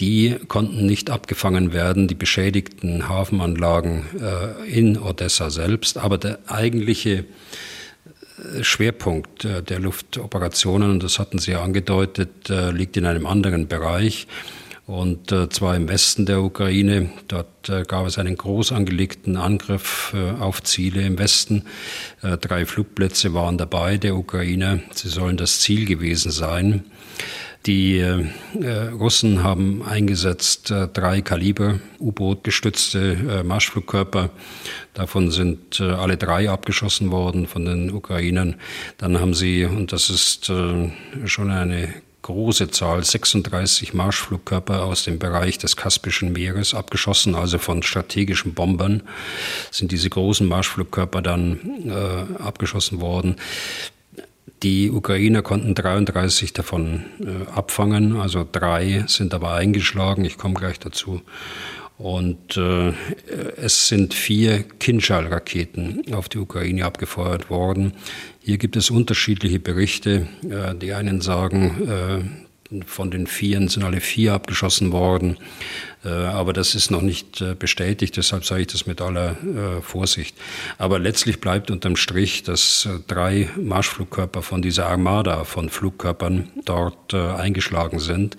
Die 0.00 0.36
konnten 0.48 0.86
nicht 0.86 1.10
abgefangen 1.10 1.72
werden, 1.72 2.08
die 2.08 2.14
beschädigten 2.14 3.08
Hafenanlagen 3.08 4.04
äh, 4.18 4.70
in 4.70 4.98
Odessa 4.98 5.50
selbst. 5.50 5.98
Aber 5.98 6.16
der 6.16 6.38
eigentliche 6.46 7.24
äh, 8.56 8.62
Schwerpunkt 8.64 9.44
äh, 9.44 9.62
der 9.62 9.78
Luftoperationen, 9.80 10.90
und 10.90 11.02
das 11.02 11.18
hatten 11.18 11.38
Sie 11.38 11.50
ja 11.50 11.62
angedeutet, 11.62 12.48
äh, 12.48 12.70
liegt 12.70 12.96
in 12.96 13.04
einem 13.04 13.26
anderen 13.26 13.68
Bereich 13.68 14.26
und 14.88 15.32
äh, 15.32 15.50
zwar 15.50 15.76
im 15.76 15.86
Westen 15.86 16.24
der 16.24 16.42
Ukraine. 16.42 17.10
Dort 17.28 17.68
äh, 17.68 17.82
gab 17.82 18.06
es 18.06 18.18
einen 18.18 18.38
groß 18.38 18.72
angelegten 18.72 19.36
Angriff 19.36 20.14
äh, 20.16 20.40
auf 20.40 20.62
Ziele 20.62 21.02
im 21.02 21.18
Westen. 21.18 21.64
Drei 22.22 22.64
Flugplätze 22.64 23.34
waren 23.34 23.58
dabei 23.58 23.98
der 23.98 24.16
Ukrainer. 24.16 24.80
Sie 24.92 25.08
sollen 25.08 25.36
das 25.36 25.60
Ziel 25.60 25.84
gewesen 25.84 26.32
sein. 26.32 26.86
Die 27.66 28.02
Russen 28.98 29.42
haben 29.42 29.82
eingesetzt 29.82 30.72
drei 30.94 31.20
Kaliber 31.20 31.80
U-Boot 31.98 32.44
gestützte 32.44 33.42
Marschflugkörper. 33.44 34.30
Davon 34.94 35.30
sind 35.30 35.80
alle 35.80 36.16
drei 36.16 36.48
abgeschossen 36.48 37.10
worden 37.10 37.46
von 37.46 37.64
den 37.64 37.92
Ukrainern. 37.92 38.56
Dann 38.96 39.20
haben 39.20 39.34
sie, 39.34 39.64
und 39.64 39.92
das 39.92 40.08
ist 40.08 40.46
schon 40.46 41.50
eine 41.50 41.92
große 42.22 42.70
Zahl, 42.70 43.04
36 43.04 43.94
Marschflugkörper 43.94 44.84
aus 44.84 45.04
dem 45.04 45.18
Bereich 45.18 45.58
des 45.58 45.76
Kaspischen 45.76 46.32
Meeres 46.32 46.74
abgeschossen, 46.74 47.34
also 47.34 47.58
von 47.58 47.82
strategischen 47.82 48.54
Bombern 48.54 49.02
sind 49.70 49.92
diese 49.92 50.10
großen 50.10 50.46
Marschflugkörper 50.46 51.22
dann 51.22 51.58
äh, 51.86 52.42
abgeschossen 52.42 53.00
worden. 53.00 53.36
Die 54.62 54.90
Ukrainer 54.90 55.42
konnten 55.42 55.74
33 55.74 56.52
davon 56.52 57.04
äh, 57.20 57.50
abfangen, 57.52 58.16
also 58.16 58.46
drei 58.50 59.04
sind 59.06 59.32
aber 59.32 59.52
eingeschlagen, 59.54 60.24
ich 60.24 60.36
komme 60.36 60.54
gleich 60.54 60.80
dazu. 60.80 61.22
Und 61.98 62.56
äh, 62.56 62.92
es 63.56 63.88
sind 63.88 64.14
vier 64.14 64.62
Kinschall-Raketen 64.62 66.14
auf 66.14 66.28
die 66.28 66.38
Ukraine 66.38 66.84
abgefeuert 66.84 67.50
worden. 67.50 67.94
Hier 68.40 68.56
gibt 68.56 68.76
es 68.76 68.90
unterschiedliche 68.90 69.58
Berichte. 69.58 70.28
Äh, 70.48 70.76
die 70.76 70.92
einen 70.92 71.20
sagen, 71.20 71.88
äh, 71.88 72.48
von 72.86 73.10
den 73.10 73.26
Vieren 73.26 73.68
sind 73.68 73.82
alle 73.82 74.00
vier 74.00 74.34
abgeschossen 74.34 74.92
worden. 74.92 75.38
Äh, 76.04 76.08
aber 76.08 76.52
das 76.52 76.74
ist 76.74 76.90
noch 76.90 77.02
nicht 77.02 77.40
äh, 77.40 77.54
bestätigt, 77.54 78.16
deshalb 78.16 78.44
sage 78.44 78.62
ich 78.62 78.66
das 78.68 78.86
mit 78.86 79.00
aller 79.00 79.32
äh, 79.42 79.82
Vorsicht. 79.82 80.36
Aber 80.76 80.98
letztlich 80.98 81.40
bleibt 81.40 81.70
unterm 81.70 81.96
Strich, 81.96 82.42
dass 82.42 82.88
drei 83.06 83.48
Marschflugkörper 83.56 84.42
von 84.42 84.62
dieser 84.62 84.86
Armada 84.86 85.44
von 85.44 85.70
Flugkörpern 85.70 86.50
dort 86.64 87.14
eingeschlagen 87.14 87.98
sind. 87.98 88.36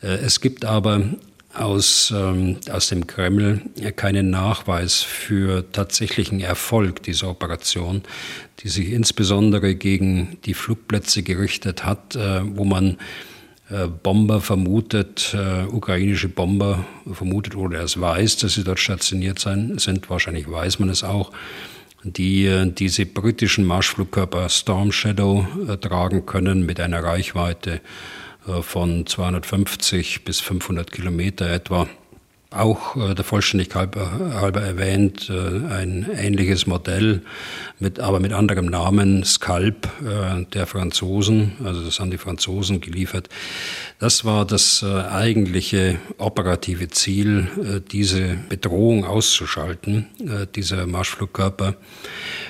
Es 0.00 0.40
gibt 0.40 0.64
aber 0.64 1.02
aus, 1.58 2.12
ähm, 2.16 2.56
aus 2.70 2.88
dem 2.88 3.06
Kreml 3.06 3.62
keinen 3.96 4.30
Nachweis 4.30 5.02
für 5.02 5.70
tatsächlichen 5.72 6.40
Erfolg 6.40 7.02
dieser 7.02 7.28
Operation, 7.28 8.02
die 8.60 8.68
sich 8.68 8.90
insbesondere 8.90 9.74
gegen 9.74 10.38
die 10.44 10.54
Flugplätze 10.54 11.22
gerichtet 11.22 11.84
hat, 11.84 12.16
äh, 12.16 12.40
wo 12.44 12.64
man 12.64 12.98
äh, 13.70 13.86
Bomber 13.86 14.40
vermutet, 14.40 15.34
äh, 15.34 15.64
ukrainische 15.64 16.28
Bomber 16.28 16.86
vermutet 17.12 17.54
oder 17.54 17.82
es 17.82 18.00
weiß, 18.00 18.38
dass 18.38 18.54
sie 18.54 18.64
dort 18.64 18.78
stationiert 18.78 19.38
sein, 19.38 19.78
sind. 19.78 20.08
Wahrscheinlich 20.08 20.50
weiß 20.50 20.78
man 20.78 20.88
es 20.88 21.04
auch 21.04 21.32
die 22.02 22.46
äh, 22.46 22.70
diese 22.70 23.06
britischen 23.06 23.66
Marschflugkörper 23.66 24.48
Storm 24.48 24.92
Shadow 24.92 25.46
äh, 25.68 25.76
tragen 25.76 26.26
können 26.26 26.64
mit 26.64 26.80
einer 26.80 27.02
Reichweite 27.02 27.80
von 28.62 29.06
250 29.06 30.24
bis 30.24 30.40
500 30.40 30.90
Kilometer 30.90 31.48
etwa. 31.50 31.88
Auch 32.50 32.96
äh, 32.96 33.14
der 33.14 33.26
Vollständigkeit 33.26 33.94
halber 33.94 34.62
erwähnt, 34.62 35.28
äh, 35.28 35.70
ein 35.70 36.08
ähnliches 36.16 36.66
Modell, 36.66 37.20
mit, 37.78 38.00
aber 38.00 38.20
mit 38.20 38.32
anderem 38.32 38.64
Namen, 38.66 39.22
Scalp 39.22 39.86
äh, 40.02 40.44
der 40.54 40.66
Franzosen, 40.66 41.52
also 41.62 41.84
das 41.84 42.00
haben 42.00 42.10
die 42.10 42.16
Franzosen 42.16 42.80
geliefert. 42.80 43.28
Das 43.98 44.24
war 44.24 44.46
das 44.46 44.82
äh, 44.82 44.86
eigentliche 44.86 45.98
operative 46.16 46.88
Ziel, 46.88 47.48
äh, 47.62 47.80
diese 47.80 48.38
Bedrohung 48.48 49.04
auszuschalten, 49.04 50.06
äh, 50.18 50.46
dieser 50.46 50.86
Marschflugkörper. 50.86 51.74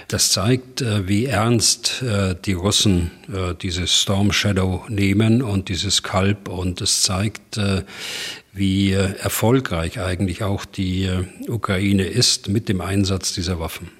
Das 0.07 0.31
zeigt, 0.31 0.81
äh, 0.81 1.09
wie 1.09 1.27
ernst 1.27 2.03
äh, 2.03 2.37
die 2.45 2.53
Russen 2.53 3.11
äh, 3.33 3.55
dieses 3.55 4.01
Storm 4.01 4.31
Shadow 4.31 4.85
nehmen 4.89 5.43
und 5.43 5.69
dieses 5.69 6.05
Kalb 6.05 6.49
und 6.49 6.81
es 6.81 7.03
zeigt, 7.03 7.59
wie 8.53 8.93
erfolgreich 8.93 10.01
eigentlich 10.01 10.43
auch 10.43 10.65
die 10.65 11.09
Ukraine 11.49 12.05
ist 12.05 12.49
mit 12.49 12.69
dem 12.69 12.81
Einsatz 12.81 13.33
dieser 13.33 13.61
Waffen. 13.61 13.91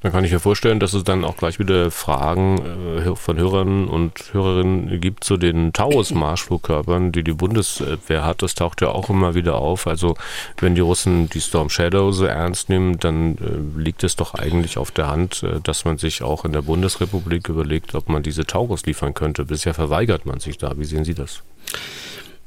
Dann 0.00 0.12
kann 0.12 0.24
ich 0.24 0.30
mir 0.30 0.38
vorstellen, 0.38 0.78
dass 0.78 0.94
es 0.94 1.02
dann 1.02 1.24
auch 1.24 1.36
gleich 1.36 1.58
wieder 1.58 1.90
Fragen 1.90 2.98
äh, 2.98 3.16
von 3.16 3.36
Hörern 3.36 3.88
und 3.88 4.32
Hörerinnen 4.32 5.00
gibt 5.00 5.24
zu 5.24 5.36
den 5.36 5.72
Taurus-Marschflugkörpern, 5.72 7.10
die 7.10 7.24
die 7.24 7.32
Bundeswehr 7.32 8.24
hat. 8.24 8.42
Das 8.42 8.54
taucht 8.54 8.80
ja 8.80 8.90
auch 8.90 9.10
immer 9.10 9.34
wieder 9.34 9.56
auf. 9.56 9.86
Also 9.86 10.16
wenn 10.58 10.74
die 10.76 10.80
Russen 10.80 11.28
die 11.28 11.40
Storm 11.40 11.68
Shadow 11.68 12.12
so 12.12 12.26
ernst 12.26 12.68
nehmen, 12.68 12.98
dann 12.98 13.38
äh, 13.38 13.80
liegt 13.80 14.04
es 14.04 14.14
doch 14.14 14.34
eigentlich 14.34 14.78
auf 14.78 14.92
der 14.92 15.08
Hand, 15.08 15.42
äh, 15.42 15.60
dass 15.62 15.84
man 15.84 15.98
sich 15.98 16.22
auch 16.22 16.44
in 16.44 16.52
der 16.52 16.62
Bundesrepublik 16.62 17.48
überlegt, 17.48 17.94
ob 17.94 18.08
man 18.08 18.22
diese 18.22 18.46
Taurus 18.46 18.86
liefern 18.86 19.14
könnte. 19.14 19.46
Bisher 19.46 19.74
verweigert 19.74 20.26
man 20.26 20.38
sich 20.38 20.58
da. 20.58 20.78
Wie 20.78 20.84
sehen 20.84 21.04
Sie 21.04 21.14
das? 21.14 21.42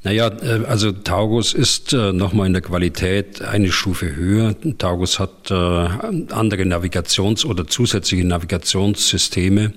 Naja, 0.04 0.28
äh, 0.42 0.64
also 0.66 0.90
Taurus 0.90 1.54
ist 1.54 1.92
äh, 1.92 2.12
nochmal 2.12 2.48
in 2.48 2.54
der 2.54 2.62
Qualität 2.62 3.40
eine 3.40 3.70
Stufe 3.70 4.16
höher. 4.16 4.56
Taurus 4.78 5.20
hat 5.20 5.50
äh, 5.50 5.54
andere 5.54 6.64
Navigations- 6.64 7.44
oder 7.44 7.68
zusätzliche 7.68 8.26
Navigationssysteme, 8.26 9.72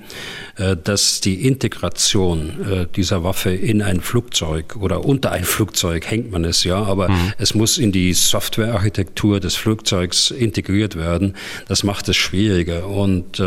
dass 0.83 1.19
die 1.19 1.45
Integration 1.45 2.87
dieser 2.95 3.23
Waffe 3.23 3.51
in 3.51 3.81
ein 3.81 3.99
Flugzeug 3.99 4.77
oder 4.77 5.03
unter 5.03 5.31
ein 5.31 5.43
Flugzeug 5.43 6.09
hängt 6.09 6.31
man 6.31 6.45
es 6.45 6.63
ja, 6.63 6.81
aber 6.81 7.09
mhm. 7.09 7.33
es 7.37 7.55
muss 7.55 7.77
in 7.77 7.91
die 7.91 8.13
Softwarearchitektur 8.13 9.39
des 9.39 9.55
Flugzeugs 9.55 10.31
integriert 10.31 10.95
werden. 10.95 11.35
Das 11.67 11.83
macht 11.83 12.07
es 12.07 12.15
schwieriger 12.15 12.87
und 12.87 13.41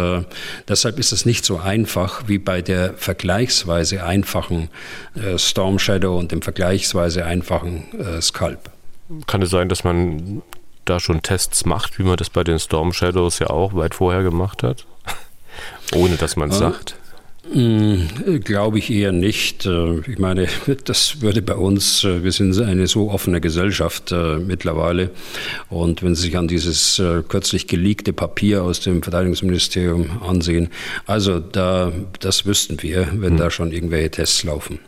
deshalb 0.69 0.99
ist 0.99 1.13
es 1.13 1.25
nicht 1.25 1.45
so 1.45 1.59
einfach 1.59 2.25
wie 2.27 2.39
bei 2.39 2.61
der 2.61 2.95
vergleichsweise 2.95 4.05
einfachen 4.05 4.69
Storm 5.37 5.79
Shadow 5.79 6.19
und 6.19 6.33
dem 6.33 6.43
Vergleich 6.43 6.68
vergleichsweise 6.69 7.25
einfachen 7.25 7.99
äh, 7.99 8.21
Skalp. 8.21 8.71
Kann 9.27 9.41
es 9.41 9.51
sein, 9.51 9.71
dass 9.71 9.85
man 9.85 10.43
da 10.85 11.01
schon 11.01 11.23
Tests 11.23 11.65
macht, 11.65 11.99
wie 11.99 12.03
man 12.03 12.17
das 12.17 12.29
bei 12.29 12.45
den 12.45 12.59
Storm 12.59 12.93
Shadows 12.93 13.39
ja 13.39 13.49
auch 13.49 13.75
weit 13.75 13.95
vorher 13.95 14.23
gemacht 14.23 14.63
hat? 14.63 14.87
Ohne 15.95 16.17
dass 16.17 16.37
man 16.37 16.51
es 16.51 16.57
äh, 16.57 16.59
sagt. 16.59 16.97
Hm, 17.51 18.09
glaube 18.45 18.79
ich 18.79 18.91
eher 18.91 19.13
nicht. 19.13 19.65
Äh, 19.65 20.01
ich 20.01 20.19
meine, 20.19 20.49
das 20.85 21.21
würde 21.23 21.43
bei 21.43 21.55
uns, 21.55 22.05
äh, 22.05 22.23
wir 22.23 22.33
sind 22.33 22.59
eine 22.61 22.87
so 22.87 23.11
offene 23.11 23.41
Gesellschaft 23.41 24.13
äh, 24.13 24.37
mittlerweile. 24.37 25.11
Und 25.71 26.03
wenn 26.03 26.15
Sie 26.15 26.23
sich 26.23 26.37
an 26.37 26.49
dieses 26.49 27.01
kürzlich 27.29 27.67
geleakte 27.67 28.13
Papier 28.13 28.63
aus 28.63 28.81
dem 28.81 29.03
Verteidigungsministerium 29.03 30.23
ansehen, 30.23 30.69
also 31.07 31.39
da, 31.39 31.93
das 32.21 32.45
wüssten 32.47 32.83
wir, 32.83 33.09
wenn 33.13 33.33
hm. 33.33 33.37
da 33.39 33.51
schon 33.51 33.73
irgendwelche 33.73 34.11
Tests 34.11 34.43
laufen. 34.43 34.81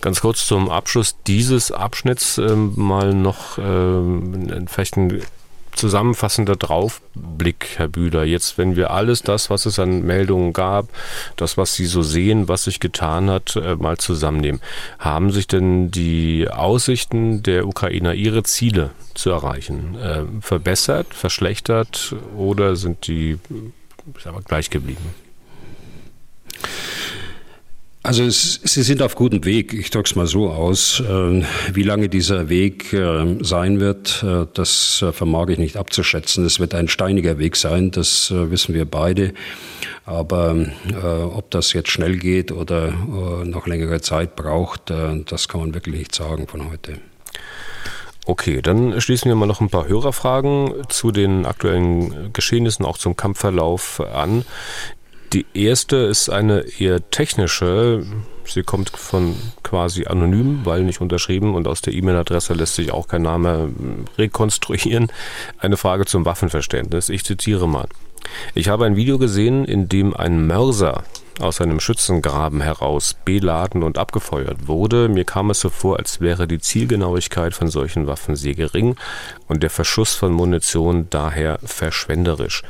Ganz 0.00 0.20
kurz 0.20 0.46
zum 0.46 0.70
Abschluss 0.70 1.16
dieses 1.26 1.72
Abschnitts 1.72 2.38
äh, 2.38 2.56
mal 2.56 3.14
noch 3.14 3.58
äh, 3.58 4.66
vielleicht 4.66 4.96
ein 4.96 5.22
zusammenfassender 5.72 6.56
Draufblick, 6.56 7.70
Herr 7.76 7.88
Bühler. 7.88 8.24
Jetzt, 8.24 8.58
wenn 8.58 8.76
wir 8.76 8.90
alles 8.90 9.22
das, 9.22 9.50
was 9.50 9.66
es 9.66 9.78
an 9.78 10.02
Meldungen 10.02 10.52
gab, 10.52 10.88
das, 11.36 11.56
was 11.56 11.74
Sie 11.74 11.86
so 11.86 12.02
sehen, 12.02 12.48
was 12.48 12.64
sich 12.64 12.80
getan 12.80 13.30
hat, 13.30 13.56
äh, 13.56 13.76
mal 13.76 13.98
zusammennehmen. 13.98 14.60
Haben 14.98 15.30
sich 15.30 15.46
denn 15.46 15.90
die 15.90 16.48
Aussichten 16.48 17.42
der 17.42 17.66
Ukrainer, 17.66 18.14
ihre 18.14 18.42
Ziele 18.42 18.90
zu 19.14 19.30
erreichen, 19.30 19.96
äh, 19.96 20.24
verbessert, 20.40 21.14
verschlechtert 21.14 22.14
oder 22.36 22.76
sind 22.76 23.06
die 23.06 23.38
ich 24.16 24.22
sag 24.22 24.32
mal, 24.32 24.42
gleich 24.42 24.70
geblieben? 24.70 25.14
Also 28.04 28.24
es, 28.24 28.60
Sie 28.64 28.82
sind 28.82 29.00
auf 29.00 29.14
gutem 29.14 29.44
Weg, 29.44 29.72
ich 29.72 29.90
drücke 29.90 30.08
es 30.08 30.16
mal 30.16 30.26
so 30.26 30.50
aus. 30.50 30.98
Äh, 31.00 31.44
wie 31.72 31.84
lange 31.84 32.08
dieser 32.08 32.48
Weg 32.48 32.92
äh, 32.92 33.36
sein 33.44 33.78
wird, 33.78 34.24
äh, 34.24 34.46
das 34.54 35.04
vermag 35.12 35.48
ich 35.50 35.58
nicht 35.58 35.76
abzuschätzen. 35.76 36.44
Es 36.44 36.58
wird 36.58 36.74
ein 36.74 36.88
steiniger 36.88 37.38
Weg 37.38 37.54
sein, 37.54 37.92
das 37.92 38.32
wissen 38.32 38.74
wir 38.74 38.86
beide. 38.86 39.34
Aber 40.04 40.66
ob 41.32 41.50
das 41.52 41.72
jetzt 41.74 41.90
schnell 41.90 42.16
geht 42.16 42.50
oder 42.50 42.90
noch 43.44 43.68
längere 43.68 44.00
Zeit 44.00 44.34
braucht, 44.34 44.90
das 44.90 45.46
kann 45.46 45.60
man 45.60 45.74
wirklich 45.74 45.96
nicht 45.96 46.14
sagen 46.14 46.48
von 46.48 46.68
heute. 46.70 46.98
Okay, 48.26 48.62
dann 48.62 49.00
schließen 49.00 49.28
wir 49.28 49.36
mal 49.36 49.46
noch 49.46 49.60
ein 49.60 49.70
paar 49.70 49.86
Hörerfragen 49.86 50.72
zu 50.88 51.12
den 51.12 51.46
aktuellen 51.46 52.32
Geschehnissen, 52.32 52.84
auch 52.84 52.98
zum 52.98 53.16
Kampfverlauf 53.16 54.00
an. 54.00 54.44
Die 55.32 55.46
erste 55.54 55.96
ist 55.96 56.28
eine 56.28 56.64
eher 56.78 57.08
technische. 57.10 58.04
Sie 58.46 58.62
kommt 58.62 58.90
von 58.90 59.36
quasi 59.62 60.06
anonym, 60.06 60.60
weil 60.64 60.84
nicht 60.84 61.00
unterschrieben 61.00 61.54
und 61.54 61.66
aus 61.66 61.80
der 61.80 61.94
E-Mail-Adresse 61.94 62.54
lässt 62.54 62.74
sich 62.74 62.92
auch 62.92 63.08
kein 63.08 63.22
Name 63.22 63.70
rekonstruieren. 64.18 65.08
Eine 65.58 65.76
Frage 65.76 66.04
zum 66.04 66.24
Waffenverständnis. 66.24 67.08
Ich 67.08 67.24
zitiere 67.24 67.68
mal. 67.68 67.88
Ich 68.54 68.68
habe 68.68 68.84
ein 68.84 68.96
Video 68.96 69.18
gesehen, 69.18 69.64
in 69.64 69.88
dem 69.88 70.14
ein 70.14 70.46
Mörser 70.46 71.04
aus 71.40 71.60
einem 71.60 71.80
Schützengraben 71.80 72.60
heraus 72.60 73.16
beladen 73.24 73.82
und 73.82 73.98
abgefeuert 73.98 74.68
wurde. 74.68 75.08
Mir 75.08 75.24
kam 75.24 75.50
es 75.50 75.60
so 75.60 75.70
vor, 75.70 75.98
als 75.98 76.20
wäre 76.20 76.46
die 76.46 76.58
Zielgenauigkeit 76.58 77.54
von 77.54 77.68
solchen 77.68 78.06
Waffen 78.06 78.36
sehr 78.36 78.54
gering 78.54 78.96
und 79.48 79.62
der 79.62 79.70
Verschuss 79.70 80.14
von 80.14 80.32
Munition 80.32 81.08
daher 81.10 81.58
verschwenderisch. 81.64 82.62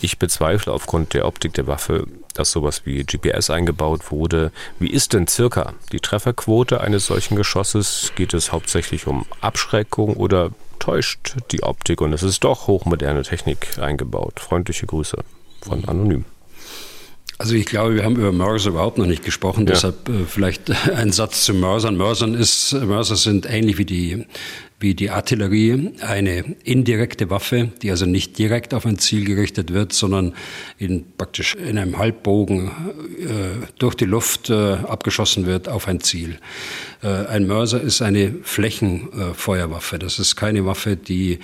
Ich 0.00 0.18
bezweifle 0.18 0.72
aufgrund 0.72 1.14
der 1.14 1.26
Optik 1.26 1.54
der 1.54 1.66
Waffe, 1.66 2.06
dass 2.34 2.52
sowas 2.52 2.82
wie 2.84 3.04
GPS 3.04 3.50
eingebaut 3.50 4.10
wurde. 4.10 4.52
Wie 4.78 4.90
ist 4.90 5.12
denn 5.12 5.26
circa 5.26 5.74
die 5.92 6.00
Trefferquote 6.00 6.80
eines 6.80 7.06
solchen 7.06 7.36
Geschosses? 7.36 8.12
Geht 8.16 8.34
es 8.34 8.52
hauptsächlich 8.52 9.06
um 9.06 9.26
Abschreckung 9.40 10.16
oder 10.16 10.50
täuscht 10.78 11.36
die 11.52 11.62
Optik 11.62 12.00
und 12.00 12.12
es 12.12 12.22
ist 12.22 12.44
doch 12.44 12.66
hochmoderne 12.66 13.22
Technik 13.22 13.78
eingebaut? 13.78 14.40
Freundliche 14.40 14.86
Grüße 14.86 15.18
von 15.62 15.84
Anonym. 15.84 16.24
Also 17.38 17.54
ich 17.54 17.66
glaube, 17.66 17.96
wir 17.96 18.04
haben 18.04 18.14
über 18.14 18.30
Mörser 18.30 18.70
überhaupt 18.70 18.98
noch 18.98 19.06
nicht 19.06 19.24
gesprochen, 19.24 19.66
ja. 19.66 19.72
deshalb 19.72 20.08
äh, 20.08 20.24
vielleicht 20.28 20.70
ein 20.94 21.10
Satz 21.10 21.44
zu 21.44 21.54
Mörsern. 21.54 21.96
Mörsern 21.96 22.34
ist, 22.34 22.72
Mörser 22.72 23.16
sind 23.16 23.46
ähnlich 23.50 23.78
wie 23.78 23.84
die 23.84 24.26
wie 24.82 24.94
die 24.94 25.10
Artillerie 25.10 25.92
eine 26.00 26.56
indirekte 26.64 27.30
Waffe, 27.30 27.70
die 27.80 27.90
also 27.90 28.04
nicht 28.04 28.36
direkt 28.38 28.74
auf 28.74 28.84
ein 28.84 28.98
Ziel 28.98 29.24
gerichtet 29.24 29.72
wird, 29.72 29.92
sondern 29.92 30.34
in 30.78 31.04
praktisch 31.16 31.54
in 31.54 31.78
einem 31.78 31.98
Halbbogen 31.98 32.68
äh, 33.18 33.66
durch 33.78 33.94
die 33.94 34.04
Luft 34.04 34.50
äh, 34.50 34.74
abgeschossen 34.74 35.46
wird 35.46 35.68
auf 35.68 35.88
ein 35.88 36.00
Ziel. 36.00 36.38
Äh, 37.02 37.26
ein 37.26 37.46
Mörser 37.46 37.80
ist 37.80 38.00
eine 38.00 38.34
Flächenfeuerwaffe. 38.42 39.98
das 39.98 40.18
ist 40.18 40.36
keine 40.36 40.64
Waffe, 40.64 40.96
die 40.96 41.38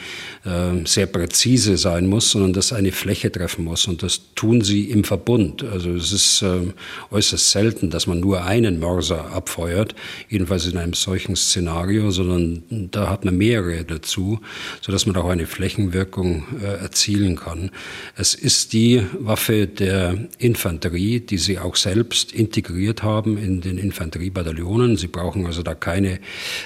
äh, 0.44 0.85
sehr 0.85 1.07
präzise 1.07 1.77
sein 1.77 2.07
muss, 2.07 2.31
sondern 2.31 2.53
das 2.53 2.73
eine 2.73 2.92
Fläche 2.92 3.31
treffen 3.33 3.64
muss. 3.64 3.87
Und 3.87 4.03
das 4.03 4.21
tun 4.35 4.62
sie 4.62 4.85
im 4.90 5.05
Verbund. 5.05 5.64
Also 5.64 5.90
es 5.90 6.12
ist 6.12 6.42
äh, 6.42 6.73
äußerst 7.11 7.51
selten, 7.51 7.90
dass 7.90 8.07
man 8.07 8.21
nur 8.21 8.44
einen 8.44 8.79
Mörser 8.79 9.33
abfeuert, 9.33 9.94
jedenfalls 10.29 10.66
in 10.66 10.79
einem 10.79 10.92
solchen 10.92 11.35
Szenario, 11.35 12.11
sondern 12.11 12.62
da 12.90 13.11
hat 13.11 13.25
man 13.25 13.37
mehrere 13.37 13.85
dazu, 13.85 14.40
so 14.81 14.92
dass 14.92 15.07
man 15.07 15.16
auch 15.16 15.29
eine 15.29 15.47
Flächenwirkung 15.47 16.44
äh, 16.62 16.66
erzielen 16.66 17.37
kann. 17.37 17.71
Es 18.14 18.35
ist 18.35 18.73
die 18.73 19.03
Waffe 19.18 19.66
der 19.66 20.29
Infanterie, 20.38 21.21
die 21.21 21.38
sie 21.38 21.59
auch 21.59 21.75
selbst 21.75 22.33
integriert 22.33 23.03
haben 23.03 23.38
in 23.38 23.61
den 23.61 23.79
Infanteriebataillonen. 23.79 24.97
Sie 24.97 25.09
brauchen 25.09 25.47
also 25.48 25.62
da 25.62 25.74
keine 25.74 26.20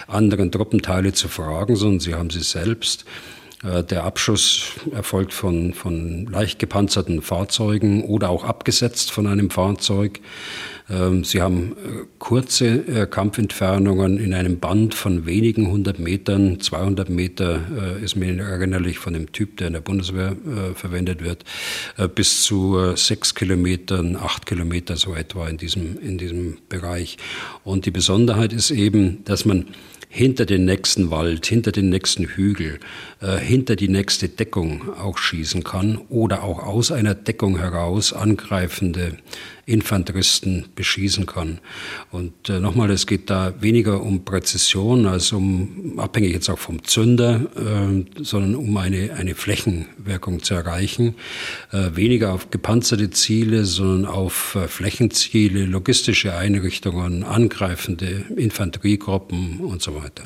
anderen 0.07 0.53
Truppenteile 0.53 1.13
zu 1.13 1.29
fragen, 1.29 1.77
sondern 1.77 2.01
sie 2.01 2.15
haben 2.15 2.31
sie 2.31 2.43
selbst. 2.43 3.07
Äh, 3.65 3.85
der 3.85 4.05
Abschuss 4.05 4.73
erfolgt 4.93 5.33
von, 5.33 5.73
von 5.73 6.27
leicht 6.27 6.59
gepanzerten 6.59 7.23
Fahrzeugen 7.23 8.05
oder 8.05 8.29
auch 8.29 8.45
abgesetzt 8.45 9.11
von 9.11 9.27
einem 9.27 9.51
Fahrzeug. 9.51 10.21
Ähm, 10.91 11.25
sie 11.25 11.41
haben 11.41 11.73
äh, 11.73 12.05
kurze 12.19 12.67
äh, 12.67 13.07
Kampfentfernungen 13.07 14.19
in 14.19 14.35
einem 14.35 14.59
Band 14.59 14.95
von 14.95 15.27
wenigen 15.27 15.71
hundert 15.71 15.99
Metern. 15.99 16.61
200 16.61 17.09
Meter 17.09 17.61
ist 18.03 18.17
mir 18.17 18.37
erinnerlich 18.39 18.99
von 18.99 19.13
dem 19.13 19.33
Typ, 19.33 19.57
der 19.57 19.69
in 19.69 19.73
der 19.75 19.81
Bundeswehr 19.81 20.37
verwendet 20.75 21.23
wird, 21.23 21.45
bis 22.15 22.43
zu 22.43 22.95
sechs 22.97 23.35
Kilometern, 23.35 24.17
acht 24.17 24.47
Kilometer 24.47 24.97
so 24.97 25.15
etwa 25.15 25.49
in 25.49 25.57
diesem, 25.57 25.99
in 25.99 26.19
diesem 26.19 26.59
Bereich. 26.69 27.17
Und 27.65 27.87
die 27.87 27.91
Besonderheit 27.91 28.53
ist 28.53 28.71
eben, 28.71 29.25
dass 29.25 29.45
man 29.45 29.67
hinter 30.13 30.45
den 30.45 30.67
nächsten 30.67 31.11
Wald, 31.11 31.47
hinter 31.47 31.73
den 31.73 31.89
nächsten 31.89 32.25
Hügel, 32.25 32.79
äh, 33.23 33.39
hinter 33.39 33.77
die 33.77 33.89
nächste 33.89 34.29
Deckung 34.29 34.99
auch 34.99 35.17
schießen 35.17 35.63
kann 35.63 35.97
oder 36.09 36.43
auch 36.43 36.59
aus 36.59 36.91
einer 36.91 37.15
Deckung 37.15 37.57
heraus 37.57 38.13
angreifende 38.13 39.17
Infanteristen 39.65 40.67
beschießen 40.75 41.27
kann. 41.27 41.61
Und 42.11 42.49
äh, 42.49 42.59
nochmal, 42.59 42.91
es 42.91 43.07
geht 43.07 43.31
da 43.31 43.55
weniger 43.61 44.03
um 44.03 44.25
Präzision 44.25 45.07
als 45.07 45.31
um, 45.31 46.01
abhängig 46.01 46.33
jetzt 46.33 46.51
auch 46.51 46.59
vom 46.59 46.83
Zünder, 46.85 47.47
äh, 47.55 48.23
sondern 48.23 48.57
um 48.57 48.77
eine, 48.77 49.15
eine 49.15 49.37
Flächenwirkung 49.37 50.43
zu 50.43 50.55
erreichen. 50.55 51.15
Äh, 51.71 51.95
weniger 51.95 52.33
auf 52.33 52.51
gepanzerte 52.51 53.11
Ziele, 53.11 53.65
sondern 53.65 54.11
auf 54.11 54.57
äh, 54.57 54.67
Flächenziele, 54.67 55.65
logistische 55.65 56.35
Einrichtungen, 56.35 57.23
angreifende 57.23 58.25
Infanteriegruppen 58.37 59.61
und 59.61 59.81
so 59.81 59.95
weiter. 59.95 60.25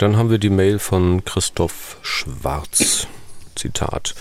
Dann 0.00 0.16
haben 0.16 0.30
wir 0.30 0.38
die 0.38 0.48
Mail 0.48 0.78
von 0.78 1.26
Christoph 1.26 1.98
Schwarz 2.00 3.06
Zitat. 3.60 4.14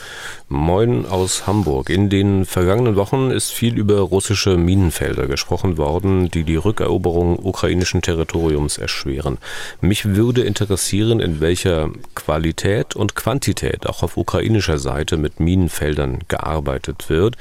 Moin 0.49 1.06
aus 1.06 1.47
Hamburg. 1.47 1.89
In 1.89 2.10
den 2.10 2.43
vergangenen 2.43 2.97
Wochen 2.97 3.32
ist 3.32 3.52
viel 3.52 3.78
über 3.78 3.99
russische 3.99 4.58
Minenfelder 4.58 5.28
gesprochen 5.28 5.78
worden, 5.78 6.30
die 6.30 6.43
die 6.43 6.58
Rückeroberung 6.58 7.39
ukrainischen 7.39 8.02
Territoriums 8.02 8.78
erschweren. 8.78 9.38
Mich 9.80 10.15
würde 10.15 10.41
interessieren, 10.41 11.21
in 11.21 11.39
welcher 11.39 11.89
Qualität 12.15 12.95
und 12.95 13.15
Quantität 13.15 13.88
auch 13.88 14.04
auf 14.04 14.17
ukrainischer 14.17 14.78
Seite 14.78 15.15
mit 15.15 15.39
Minenfeldern 15.39 16.19
gearbeitet 16.28 17.10
wird. 17.10 17.38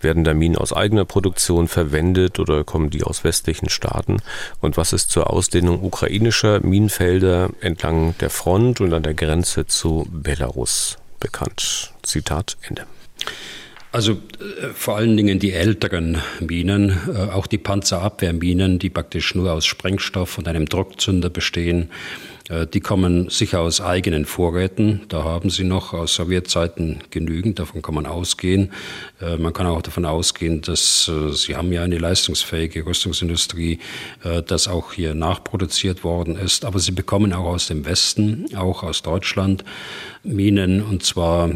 Werden 0.00 0.24
da 0.24 0.32
Minen 0.32 0.56
aus 0.56 0.72
eigener 0.72 1.04
Produktion 1.04 1.68
verwendet 1.68 2.38
oder 2.38 2.64
kommen 2.64 2.88
die 2.88 3.02
aus 3.02 3.24
westlichen 3.24 3.68
Staaten? 3.68 4.18
Und 4.60 4.78
was 4.78 4.94
ist 4.94 5.10
zur 5.10 5.30
Ausdehnung 5.30 5.82
ukrainischer 5.82 6.60
Minenfelder 6.60 7.50
entlang 7.60 8.14
der 8.20 8.30
Front 8.30 8.80
und 8.80 8.94
an 8.94 9.02
der 9.02 9.14
Grenze 9.14 9.66
zu 9.66 10.06
Belarus 10.10 10.96
bekannt? 11.22 11.92
Zitat 12.02 12.56
Ende. 12.68 12.84
Also 13.92 14.12
äh, 14.12 14.68
vor 14.74 14.96
allen 14.96 15.16
Dingen 15.16 15.38
die 15.38 15.52
älteren 15.52 16.18
Minen, 16.40 16.98
äh, 17.08 17.30
auch 17.30 17.46
die 17.46 17.58
Panzerabwehrminen, 17.58 18.78
die 18.78 18.90
praktisch 18.90 19.34
nur 19.34 19.52
aus 19.52 19.66
Sprengstoff 19.66 20.38
und 20.38 20.48
einem 20.48 20.66
Druckzünder 20.66 21.30
bestehen, 21.30 21.90
die 22.72 22.80
kommen 22.80 23.30
sicher 23.30 23.60
aus 23.60 23.80
eigenen 23.80 24.26
Vorräten. 24.26 25.02
Da 25.08 25.24
haben 25.24 25.48
sie 25.50 25.64
noch 25.64 25.94
aus 25.94 26.14
Sowjetzeiten 26.14 26.98
genügend, 27.10 27.58
davon 27.58 27.82
kann 27.82 27.94
man 27.94 28.06
ausgehen. 28.06 28.72
Äh, 29.20 29.36
man 29.36 29.52
kann 29.52 29.66
auch 29.66 29.82
davon 29.82 30.04
ausgehen, 30.04 30.60
dass 30.60 31.08
äh, 31.08 31.32
sie 31.32 31.56
haben 31.56 31.72
ja 31.72 31.82
eine 31.82 31.98
leistungsfähige 31.98 32.84
Rüstungsindustrie, 32.84 33.78
äh, 34.24 34.42
dass 34.42 34.68
auch 34.68 34.92
hier 34.92 35.14
nachproduziert 35.14 36.04
worden 36.04 36.36
ist. 36.36 36.64
Aber 36.64 36.78
sie 36.78 36.92
bekommen 36.92 37.32
auch 37.32 37.46
aus 37.46 37.68
dem 37.68 37.84
Westen, 37.84 38.46
auch 38.56 38.82
aus 38.82 39.02
Deutschland, 39.02 39.64
Minen 40.22 40.82
und 40.82 41.02
zwar 41.02 41.50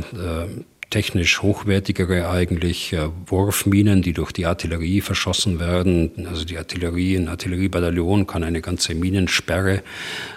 technisch 0.96 1.42
hochwertigere 1.42 2.30
eigentlich 2.30 2.94
äh, 2.94 3.10
Wurfminen, 3.26 4.00
die 4.00 4.14
durch 4.14 4.32
die 4.32 4.46
Artillerie 4.46 5.02
verschossen 5.02 5.60
werden. 5.60 6.26
Also 6.26 6.46
die 6.46 6.56
Artillerie, 6.56 7.16
ein 7.16 7.28
Artilleriebataillon 7.28 8.26
kann 8.26 8.42
eine 8.42 8.62
ganze 8.62 8.94
Minensperre 8.94 9.82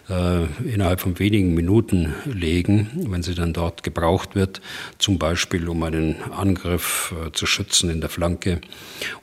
äh, 0.10 0.43
innerhalb 0.69 1.00
von 1.00 1.17
wenigen 1.17 1.54
Minuten 1.54 2.13
legen, 2.26 2.89
wenn 3.10 3.24
sie 3.24 3.36
dann 3.36 3.54
dort 3.54 3.84
gebraucht 3.84 4.36
wird, 4.36 4.60
zum 4.98 5.17
Beispiel 5.17 5.69
um 5.69 5.82
einen 5.82 6.22
Angriff 6.24 7.15
äh, 7.15 7.32
zu 7.32 7.45
schützen 7.45 7.89
in 7.89 8.02
der 8.02 8.10
Flanke 8.10 8.60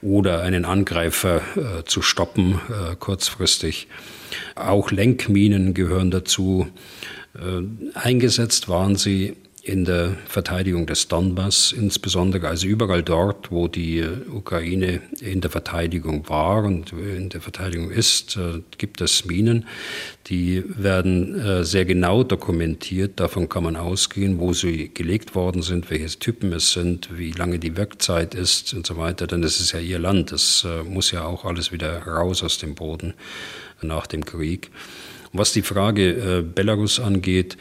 oder 0.00 0.40
einen 0.40 0.64
Angreifer 0.64 1.42
äh, 1.54 1.84
zu 1.84 2.00
stoppen 2.00 2.62
äh, 2.70 2.96
kurzfristig. 2.98 3.88
Auch 4.54 4.90
Lenkminen 4.90 5.74
gehören 5.74 6.10
dazu. 6.10 6.68
Äh, 7.34 7.60
eingesetzt 7.94 8.70
waren 8.70 8.96
sie 8.96 9.36
in 9.66 9.84
der 9.84 10.16
Verteidigung 10.28 10.86
des 10.86 11.08
Donbass, 11.08 11.72
insbesondere 11.72 12.46
also 12.46 12.68
überall 12.68 13.02
dort, 13.02 13.50
wo 13.50 13.66
die 13.66 14.04
Ukraine 14.32 15.00
in 15.20 15.40
der 15.40 15.50
Verteidigung 15.50 16.28
war 16.28 16.62
und 16.62 16.92
in 16.92 17.30
der 17.30 17.40
Verteidigung 17.40 17.90
ist, 17.90 18.36
äh, 18.36 18.62
gibt 18.78 19.00
es 19.00 19.24
Minen. 19.24 19.66
Die 20.28 20.62
werden 20.68 21.34
äh, 21.34 21.64
sehr 21.64 21.84
genau 21.84 22.22
dokumentiert. 22.22 23.18
Davon 23.18 23.48
kann 23.48 23.64
man 23.64 23.74
ausgehen, 23.74 24.38
wo 24.38 24.52
sie 24.52 24.88
gelegt 24.94 25.34
worden 25.34 25.62
sind, 25.62 25.90
welche 25.90 26.16
Typen 26.16 26.52
es 26.52 26.72
sind, 26.72 27.18
wie 27.18 27.32
lange 27.32 27.58
die 27.58 27.76
Wirkzeit 27.76 28.36
ist 28.36 28.72
und 28.72 28.86
so 28.86 28.96
weiter. 28.96 29.26
Denn 29.26 29.42
das 29.42 29.58
ist 29.58 29.72
ja 29.72 29.80
ihr 29.80 29.98
Land. 29.98 30.30
Das 30.30 30.64
äh, 30.64 30.84
muss 30.84 31.10
ja 31.10 31.24
auch 31.24 31.44
alles 31.44 31.72
wieder 31.72 32.06
raus 32.06 32.44
aus 32.44 32.58
dem 32.58 32.76
Boden 32.76 33.14
nach 33.82 34.06
dem 34.06 34.24
Krieg. 34.24 34.70
Was 35.32 35.52
die 35.52 35.62
Frage 35.62 36.44
Belarus 36.54 36.98
angeht, 36.98 37.58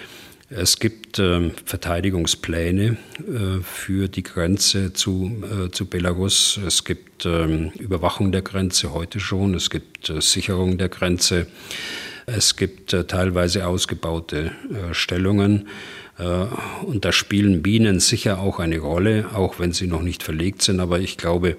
es 0.57 0.79
gibt 0.79 1.19
äh, 1.19 1.49
Verteidigungspläne 1.65 2.97
äh, 3.19 3.61
für 3.61 4.07
die 4.07 4.23
Grenze 4.23 4.93
zu, 4.93 5.43
äh, 5.43 5.69
zu 5.71 5.85
Belarus. 5.85 6.59
Es 6.65 6.83
gibt 6.83 7.25
ähm, 7.25 7.71
Überwachung 7.77 8.31
der 8.31 8.41
Grenze 8.41 8.93
heute 8.93 9.19
schon. 9.19 9.53
Es 9.53 9.69
gibt 9.69 10.09
äh, 10.09 10.21
Sicherung 10.21 10.77
der 10.77 10.89
Grenze. 10.89 11.47
Es 12.25 12.55
gibt 12.55 12.93
äh, 12.93 13.03
teilweise 13.05 13.67
ausgebaute 13.67 14.51
äh, 14.69 14.93
Stellungen. 14.93 15.67
Und 16.85 17.03
da 17.03 17.11
spielen 17.11 17.61
Bienen 17.61 17.99
sicher 17.99 18.39
auch 18.39 18.59
eine 18.59 18.79
Rolle, 18.79 19.25
auch 19.33 19.59
wenn 19.59 19.73
sie 19.73 19.85
noch 19.85 20.01
nicht 20.01 20.23
verlegt 20.23 20.61
sind. 20.61 20.79
Aber 20.79 21.01
ich 21.01 21.17
glaube, 21.17 21.57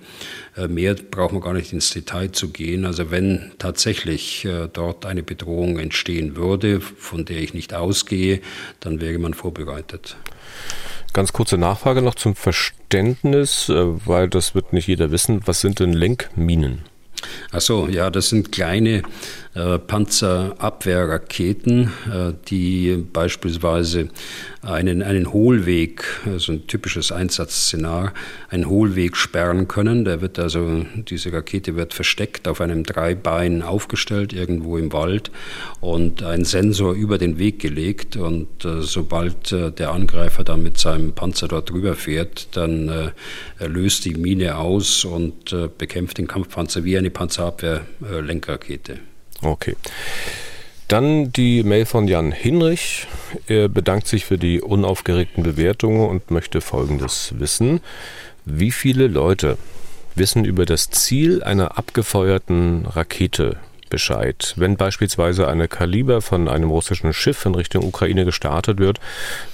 mehr 0.69 0.95
braucht 0.95 1.33
man 1.33 1.43
gar 1.43 1.53
nicht 1.53 1.73
ins 1.73 1.91
Detail 1.91 2.33
zu 2.33 2.49
gehen. 2.49 2.85
Also 2.85 3.11
wenn 3.11 3.53
tatsächlich 3.59 4.45
äh, 4.45 4.69
dort 4.73 5.07
eine 5.07 5.23
Bedrohung 5.23 5.79
entstehen 5.79 6.37
würde, 6.37 6.81
von 6.81 7.25
der 7.25 7.39
ich 7.39 7.55
nicht 7.55 7.75
ausgehe, 7.75 8.41
dann 8.81 9.01
wäre 9.01 9.19
man 9.19 9.35
vorbereitet. 9.35 10.17
Ganz 11.13 11.33
kurze 11.33 11.57
Nachfrage 11.57 12.03
noch 12.03 12.15
zum 12.15 12.35
Verständnis, 12.35 13.71
weil 13.71 14.29
das 14.29 14.55
wird 14.55 14.73
nicht 14.73 14.87
jeder 14.87 15.11
wissen. 15.11 15.41
Was 15.47 15.63
sind 15.63 15.81
denn 15.81 15.95
Lenkminen? 15.95 16.83
Ach 17.53 17.61
so, 17.61 17.89
ja, 17.89 18.11
das 18.11 18.29
sind 18.29 18.53
kleine 18.53 19.03
äh, 19.57 19.79
Panzerabwehrraketen, 19.79 21.91
äh, 22.13 22.35
die 22.47 23.03
beispielsweise 23.11 24.11
einen, 24.61 25.03
einen 25.03 25.33
Hohlweg, 25.33 26.05
also 26.27 26.53
ein 26.53 26.67
typisches 26.67 27.11
Einsatzszenar, 27.11 28.13
einen 28.51 28.69
Hohlweg 28.69 29.17
sperren 29.17 29.67
können. 29.67 30.05
Der 30.05 30.21
wird 30.21 30.39
also, 30.39 30.85
diese 30.95 31.33
Rakete 31.33 31.75
wird 31.75 31.95
versteckt 31.95 32.49
auf 32.49 32.61
einem 32.61 32.83
Dreibein 32.83 33.63
aufgestellt, 33.63 34.35
irgendwo 34.35 34.77
im 34.77 34.93
Wald 34.93 35.31
und 35.81 36.23
ein 36.23 36.45
Sensor 36.45 36.93
über 36.93 37.17
den 37.17 37.39
Weg 37.39 37.59
gelegt. 37.59 38.17
Und 38.17 38.49
sobald 38.81 39.53
der 39.53 39.91
Angreifer 39.91 40.45
dann 40.45 40.63
mit 40.65 40.79
seinem 40.79 41.13
Panzer 41.13 41.49
dort 41.49 41.71
drüber 41.71 41.95
fährt, 41.95 42.49
dann 42.57 43.13
löst 43.61 44.05
die 44.05 44.15
Mine 44.15 44.59
aus 44.59 45.05
und 45.05 45.55
bekämpft 45.79 46.19
den 46.19 46.27
Kampfpanzer 46.27 46.83
wie 46.85 46.99
eine 46.99 47.11
Panzerabwehr-Lenkrakete. 47.11 48.99
Okay. 49.43 49.77
Dann 50.89 51.33
die 51.33 51.65
Mail 51.65 51.85
von 51.85 52.07
Jan 52.07 52.31
Hinrich. 52.31 53.07
Er 53.49 53.69
bedankt 53.69 54.07
sich 54.07 54.25
für 54.25 54.39
die 54.39 54.61
unaufgeregten 54.61 55.43
Bewertungen 55.43 56.09
und 56.09 56.31
möchte 56.31 56.61
Folgendes 56.61 57.35
wissen. 57.39 57.81
Wie 58.45 58.71
viele 58.71 59.09
Leute 59.09 59.59
wissen 60.15 60.45
über 60.45 60.65
das 60.65 60.91
Ziel 60.91 61.43
einer 61.43 61.77
abgefeuerten 61.77 62.87
Rakete 62.87 63.57
Bescheid. 63.89 64.55
Wenn 64.57 64.77
beispielsweise 64.77 65.49
eine 65.49 65.69
Kaliber 65.69 66.21
von 66.21 66.49
einem 66.49 66.71
russischen 66.71 67.13
Schiff 67.13 67.45
in 67.47 67.55
Richtung 67.55 67.85
Ukraine 67.85 68.25
gestartet 68.25 68.79
wird, 68.79 69.01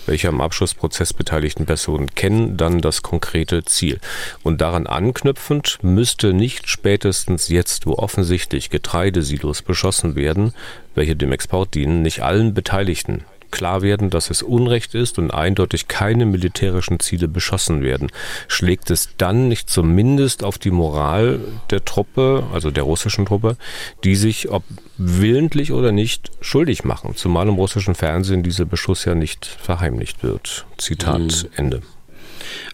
welche 0.07 0.29
am 0.29 0.41
Abschussprozess 0.41 1.13
beteiligten 1.13 1.67
Personen 1.67 2.15
kennen 2.15 2.57
dann 2.57 2.81
das 2.81 3.03
konkrete 3.03 3.65
Ziel. 3.65 3.99
Und 4.43 4.61
daran 4.61 4.87
anknüpfend 4.87 5.79
müsste 5.83 6.33
nicht 6.33 6.69
spätestens 6.69 7.49
jetzt, 7.49 7.87
wo 7.87 7.95
offensichtlich 7.95 8.71
Getreidesilos 8.71 9.63
beschossen 9.63 10.17
werden, 10.17 10.55
welche 10.95 11.17
dem 11.17 11.33
Export 11.33 11.75
dienen, 11.75 12.03
nicht 12.03 12.23
allen 12.23 12.55
Beteiligten 12.55 13.25
klar 13.53 13.83
werden, 13.83 14.11
dass 14.11 14.31
es 14.31 14.43
Unrecht 14.43 14.97
ist 14.97 15.19
und 15.19 15.31
eindeutig 15.31 15.87
keine 15.87 16.27
militärischen 16.27 16.99
Ziele 16.99 17.29
beschossen 17.29 17.83
werden. 17.83 18.09
Schlägt 18.49 18.91
es 18.91 19.11
dann 19.19 19.47
nicht 19.49 19.71
zumindest 19.71 20.43
auf 20.43 20.59
die 20.59 20.73
Moral 20.73 21.39
der 21.71 21.85
Truppe, 21.85 22.43
also 22.53 22.73
der 22.73 22.83
russischen 22.83 23.27
Truppe, 23.27 23.57
die 24.03 24.17
sich, 24.17 24.51
ob 24.51 24.65
willentlich 24.99 25.73
oder 25.73 25.93
nicht, 25.93 26.33
schuldig 26.41 26.83
machen, 26.83 27.15
zumal 27.15 27.47
im 27.47 27.55
russischen 27.55 27.95
Fernsehen 27.95 28.43
dieser 28.43 28.65
Beschuss 28.65 29.05
ja 29.05 29.15
nicht 29.15 29.47
verheimlicht 29.47 30.25
wird. 30.25 30.67
Zitat 30.79 31.21
mhm. 31.21 31.49
Ende. 31.57 31.83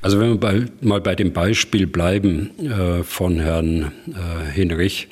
Also 0.01 0.19
wenn 0.21 0.31
wir 0.31 0.41
bei, 0.41 0.65
mal 0.81 1.01
bei 1.01 1.15
dem 1.15 1.33
Beispiel 1.33 1.87
bleiben 1.87 2.51
äh, 2.59 3.03
von 3.03 3.39
Herrn 3.41 3.93
äh, 4.09 4.51
Hinrich, 4.53 5.09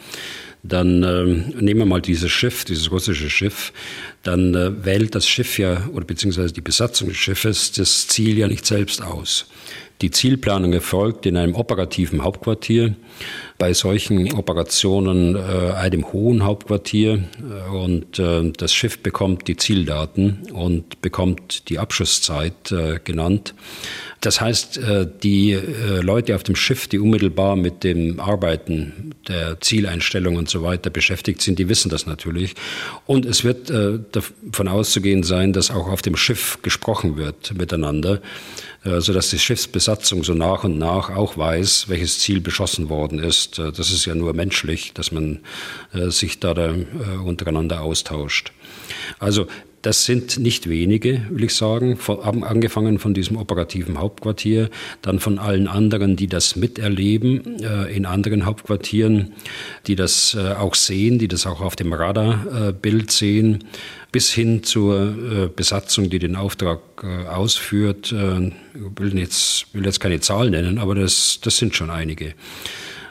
dann 0.68 1.02
äh, 1.02 1.24
nehmen 1.60 1.80
wir 1.80 1.86
mal 1.86 2.02
dieses 2.02 2.30
Schiff, 2.30 2.64
dieses 2.64 2.90
russische 2.90 3.30
Schiff, 3.30 3.72
dann 4.22 4.54
äh, 4.54 4.84
wählt 4.84 5.14
das 5.14 5.28
Schiff 5.28 5.58
ja, 5.58 5.88
oder 5.92 6.04
beziehungsweise 6.04 6.52
die 6.52 6.60
Besatzung 6.60 7.08
des 7.08 7.16
Schiffes, 7.16 7.72
das 7.72 8.06
Ziel 8.08 8.38
ja 8.38 8.48
nicht 8.48 8.66
selbst 8.66 9.02
aus. 9.02 9.46
Die 10.02 10.10
Zielplanung 10.10 10.74
erfolgt 10.74 11.24
in 11.24 11.36
einem 11.36 11.54
operativen 11.54 12.22
Hauptquartier, 12.22 12.94
bei 13.58 13.72
solchen 13.72 14.34
Operationen 14.34 15.36
äh, 15.36 15.72
einem 15.72 16.12
hohen 16.12 16.44
Hauptquartier 16.44 17.14
äh, 17.14 17.70
und 17.74 18.18
äh, 18.18 18.52
das 18.52 18.74
Schiff 18.74 18.98
bekommt 18.98 19.48
die 19.48 19.56
Zieldaten 19.56 20.50
und 20.52 21.00
bekommt 21.00 21.70
die 21.70 21.78
Abschusszeit 21.78 22.70
äh, 22.72 23.00
genannt. 23.02 23.54
Das 24.20 24.40
heißt, 24.40 24.78
äh, 24.78 25.06
die 25.22 25.52
äh, 25.52 26.00
Leute 26.02 26.34
auf 26.34 26.42
dem 26.42 26.56
Schiff, 26.56 26.88
die 26.88 26.98
unmittelbar 26.98 27.56
mit 27.56 27.82
dem 27.82 28.20
Arbeiten 28.20 29.14
der 29.28 29.60
Zieleinstellung 29.60 30.36
und 30.36 30.50
so 30.50 30.62
weiter 30.62 30.90
beschäftigt 30.90 31.40
sind, 31.40 31.58
die 31.58 31.70
wissen 31.70 31.88
das 31.88 32.06
natürlich. 32.06 32.54
Und 33.06 33.24
es 33.24 33.44
wird 33.44 33.70
davon 33.70 34.68
auszugehen 34.68 35.22
sein, 35.22 35.52
dass 35.52 35.70
auch 35.70 35.88
auf 35.88 36.02
dem 36.02 36.16
Schiff 36.16 36.58
gesprochen 36.62 37.16
wird 37.16 37.54
miteinander, 37.56 38.20
sodass 38.98 39.30
die 39.30 39.38
Schiffsbesatzung 39.38 40.24
so 40.24 40.34
nach 40.34 40.64
und 40.64 40.78
nach 40.78 41.10
auch 41.10 41.36
weiß, 41.36 41.88
welches 41.88 42.18
Ziel 42.20 42.40
beschossen 42.40 42.88
worden 42.88 43.18
ist. 43.18 43.58
Das 43.58 43.90
ist 43.90 44.04
ja 44.04 44.14
nur 44.14 44.32
menschlich, 44.32 44.92
dass 44.94 45.12
man 45.12 45.40
sich 45.92 46.40
da, 46.40 46.54
da 46.54 46.74
untereinander 47.24 47.82
austauscht. 47.82 48.52
Also 49.18 49.46
Das 49.86 50.04
sind 50.04 50.40
nicht 50.40 50.68
wenige, 50.68 51.22
will 51.30 51.44
ich 51.44 51.54
sagen, 51.54 51.96
angefangen 52.42 52.98
von 52.98 53.14
diesem 53.14 53.36
operativen 53.36 54.00
Hauptquartier, 54.00 54.68
dann 55.00 55.20
von 55.20 55.38
allen 55.38 55.68
anderen, 55.68 56.16
die 56.16 56.26
das 56.26 56.56
miterleben 56.56 57.62
äh, 57.62 57.94
in 57.96 58.04
anderen 58.04 58.46
Hauptquartieren, 58.46 59.34
die 59.86 59.94
das 59.94 60.34
äh, 60.34 60.54
auch 60.54 60.74
sehen, 60.74 61.20
die 61.20 61.28
das 61.28 61.46
auch 61.46 61.60
auf 61.60 61.76
dem 61.76 61.92
Radarbild 61.92 63.12
sehen, 63.12 63.62
bis 64.16 64.32
hin 64.32 64.62
zur 64.62 64.96
äh, 64.96 65.48
Besatzung, 65.54 66.08
die 66.08 66.18
den 66.18 66.36
Auftrag 66.36 66.80
äh, 67.02 67.26
ausführt. 67.26 68.12
Äh, 68.12 68.46
ich 68.46 68.98
will 68.98 69.18
jetzt, 69.18 69.66
will 69.74 69.84
jetzt 69.84 70.00
keine 70.00 70.20
Zahlen 70.20 70.52
nennen, 70.52 70.78
aber 70.78 70.94
das, 70.94 71.38
das 71.42 71.58
sind 71.58 71.76
schon 71.76 71.90
einige. 71.90 72.32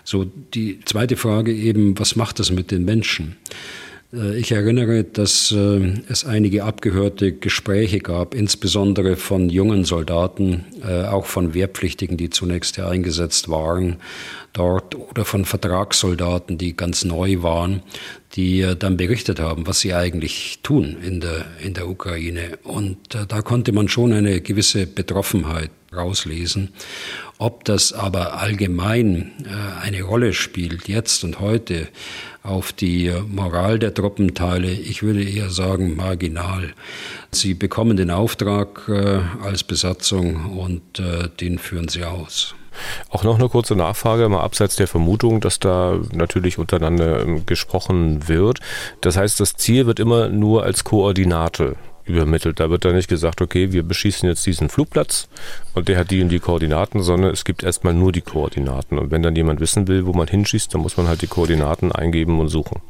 So, 0.03 0.25
die 0.55 0.79
zweite 0.83 1.15
Frage 1.15 1.53
eben, 1.53 1.99
was 1.99 2.15
macht 2.15 2.39
das 2.39 2.49
mit 2.49 2.71
den 2.71 2.85
Menschen? 2.85 3.35
Äh, 4.13 4.37
ich 4.37 4.51
erinnere, 4.51 5.03
dass 5.03 5.51
äh, 5.51 5.93
es 6.09 6.25
einige 6.25 6.63
abgehörte 6.63 7.33
Gespräche 7.33 7.99
gab, 7.99 8.33
insbesondere 8.33 9.15
von 9.15 9.49
jungen 9.49 9.85
Soldaten, 9.85 10.65
äh, 10.87 11.05
auch 11.05 11.25
von 11.25 11.53
Wehrpflichtigen, 11.53 12.17
die 12.17 12.29
zunächst 12.29 12.77
ja 12.77 12.87
eingesetzt 12.89 13.49
waren 13.49 13.97
dort, 14.53 14.95
oder 14.95 15.25
von 15.25 15.45
Vertragssoldaten, 15.45 16.57
die 16.57 16.75
ganz 16.75 17.03
neu 17.03 17.41
waren, 17.41 17.81
die 18.35 18.65
dann 18.79 18.97
berichtet 18.97 19.39
haben, 19.39 19.67
was 19.67 19.81
sie 19.81 19.93
eigentlich 19.93 20.59
tun 20.63 20.97
in 21.05 21.19
der, 21.19 21.45
in 21.61 21.73
der 21.73 21.89
Ukraine. 21.89 22.57
Und 22.63 22.97
da 23.11 23.41
konnte 23.41 23.73
man 23.73 23.89
schon 23.89 24.13
eine 24.13 24.39
gewisse 24.41 24.87
Betroffenheit 24.87 25.71
rauslesen. 25.95 26.73
Ob 27.37 27.65
das 27.65 27.91
aber 27.91 28.39
allgemein 28.39 29.31
eine 29.81 30.03
Rolle 30.03 30.33
spielt, 30.33 30.87
jetzt 30.87 31.23
und 31.25 31.41
heute, 31.41 31.89
auf 32.45 32.71
die 32.71 33.11
Moral 33.27 33.79
der 33.79 33.93
Truppenteile, 33.93 34.71
ich 34.71 35.01
würde 35.03 35.23
eher 35.23 35.49
sagen, 35.49 35.95
marginal. 35.95 36.73
Sie 37.31 37.53
bekommen 37.53 37.97
den 37.97 38.11
Auftrag 38.11 38.87
äh, 38.87 39.19
als 39.43 39.63
Besatzung 39.63 40.57
und 40.57 40.99
äh, 40.99 41.29
den 41.39 41.57
führen 41.57 41.87
sie 41.87 42.03
aus. 42.03 42.55
Auch 43.09 43.23
noch 43.23 43.39
eine 43.39 43.49
kurze 43.49 43.75
Nachfrage, 43.75 44.27
mal 44.29 44.41
abseits 44.41 44.75
der 44.75 44.87
Vermutung, 44.87 45.41
dass 45.41 45.59
da 45.59 45.99
natürlich 46.13 46.57
untereinander 46.57 47.21
ähm, 47.21 47.45
gesprochen 47.45 48.27
wird. 48.27 48.59
Das 49.01 49.17
heißt, 49.17 49.39
das 49.39 49.55
Ziel 49.55 49.85
wird 49.85 49.99
immer 49.99 50.29
nur 50.29 50.63
als 50.63 50.83
Koordinate 50.83 51.77
übermittelt. 52.05 52.59
Da 52.59 52.69
wird 52.69 52.85
dann 52.85 52.95
nicht 52.95 53.09
gesagt, 53.09 53.41
okay, 53.41 53.71
wir 53.71 53.83
beschießen 53.83 54.27
jetzt 54.27 54.45
diesen 54.45 54.69
Flugplatz 54.69 55.27
und 55.73 55.87
der 55.87 55.97
hat 55.97 56.11
die 56.11 56.21
und 56.21 56.29
die 56.29 56.39
Koordinaten, 56.39 57.01
sondern 57.01 57.31
es 57.31 57.45
gibt 57.45 57.63
erstmal 57.63 57.93
nur 57.93 58.11
die 58.11 58.21
Koordinaten. 58.21 58.97
Und 58.97 59.11
wenn 59.11 59.23
dann 59.23 59.35
jemand 59.35 59.59
wissen 59.59 59.87
will, 59.87 60.05
wo 60.05 60.13
man 60.13 60.27
hinschießt, 60.27 60.73
dann 60.73 60.81
muss 60.81 60.97
man 60.97 61.07
halt 61.07 61.21
die 61.21 61.27
Koordinaten 61.27 61.91
eingeben 61.91 62.39
und 62.39 62.49
suchen. 62.49 62.81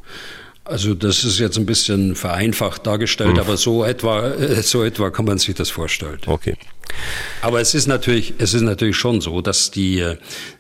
Also 0.65 0.95
das 0.95 1.23
ist 1.23 1.38
jetzt 1.38 1.58
ein 1.58 1.67
bisschen 1.67 2.15
vereinfacht 2.15 2.88
dargestellt, 2.88 3.34
hm. 3.34 3.39
aber 3.39 3.56
so 3.56 3.86
etwa, 3.86 4.30
äh, 4.30 4.63
so 4.63 4.84
etwa 4.84 5.12
kann 5.12 5.25
man 5.25 5.38
sich 5.38 5.54
das 5.54 5.69
vorstellen. 5.69 6.17
Okay. 6.25 6.58
Aber 7.41 7.62
es 7.62 7.75
ist 7.75 7.86
natürlich, 7.88 8.34
es 8.39 8.56
ist 8.56 8.62
natürlich 8.62 8.97
schon 8.97 9.21
so, 9.21 9.41
dass 9.41 9.69
die 9.69 9.99
äh, 9.99 10.17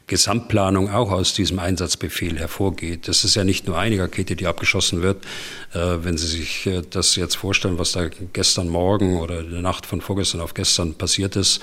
Gesamtplanung 0.07 0.89
auch 0.89 1.11
aus 1.11 1.33
diesem 1.33 1.59
Einsatzbefehl 1.59 2.37
hervorgeht. 2.37 3.07
Das 3.07 3.23
ist 3.23 3.35
ja 3.35 3.43
nicht 3.43 3.67
nur 3.67 3.77
eine 3.77 3.99
Rakete, 3.99 4.35
die 4.35 4.45
abgeschossen 4.45 5.01
wird. 5.01 5.23
Äh, 5.73 6.03
wenn 6.03 6.17
Sie 6.17 6.27
sich 6.27 6.69
das 6.91 7.15
jetzt 7.15 7.35
vorstellen, 7.35 7.79
was 7.79 7.93
da 7.93 8.09
gestern 8.33 8.69
Morgen 8.69 9.19
oder 9.19 9.39
in 9.39 9.51
der 9.51 9.61
Nacht 9.61 9.85
von 9.85 10.01
vorgestern 10.01 10.41
auf 10.41 10.53
gestern 10.53 10.93
passiert 10.93 11.35
ist, 11.35 11.61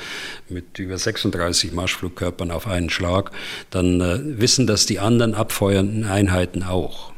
mit 0.48 0.78
über 0.78 0.98
36 0.98 1.72
Marschflugkörpern 1.72 2.50
auf 2.50 2.66
einen 2.66 2.90
Schlag, 2.90 3.30
dann 3.70 4.38
wissen 4.40 4.66
das 4.66 4.86
die 4.86 4.98
anderen 4.98 5.34
abfeuernden 5.34 6.04
Einheiten 6.04 6.62
auch. 6.62 7.12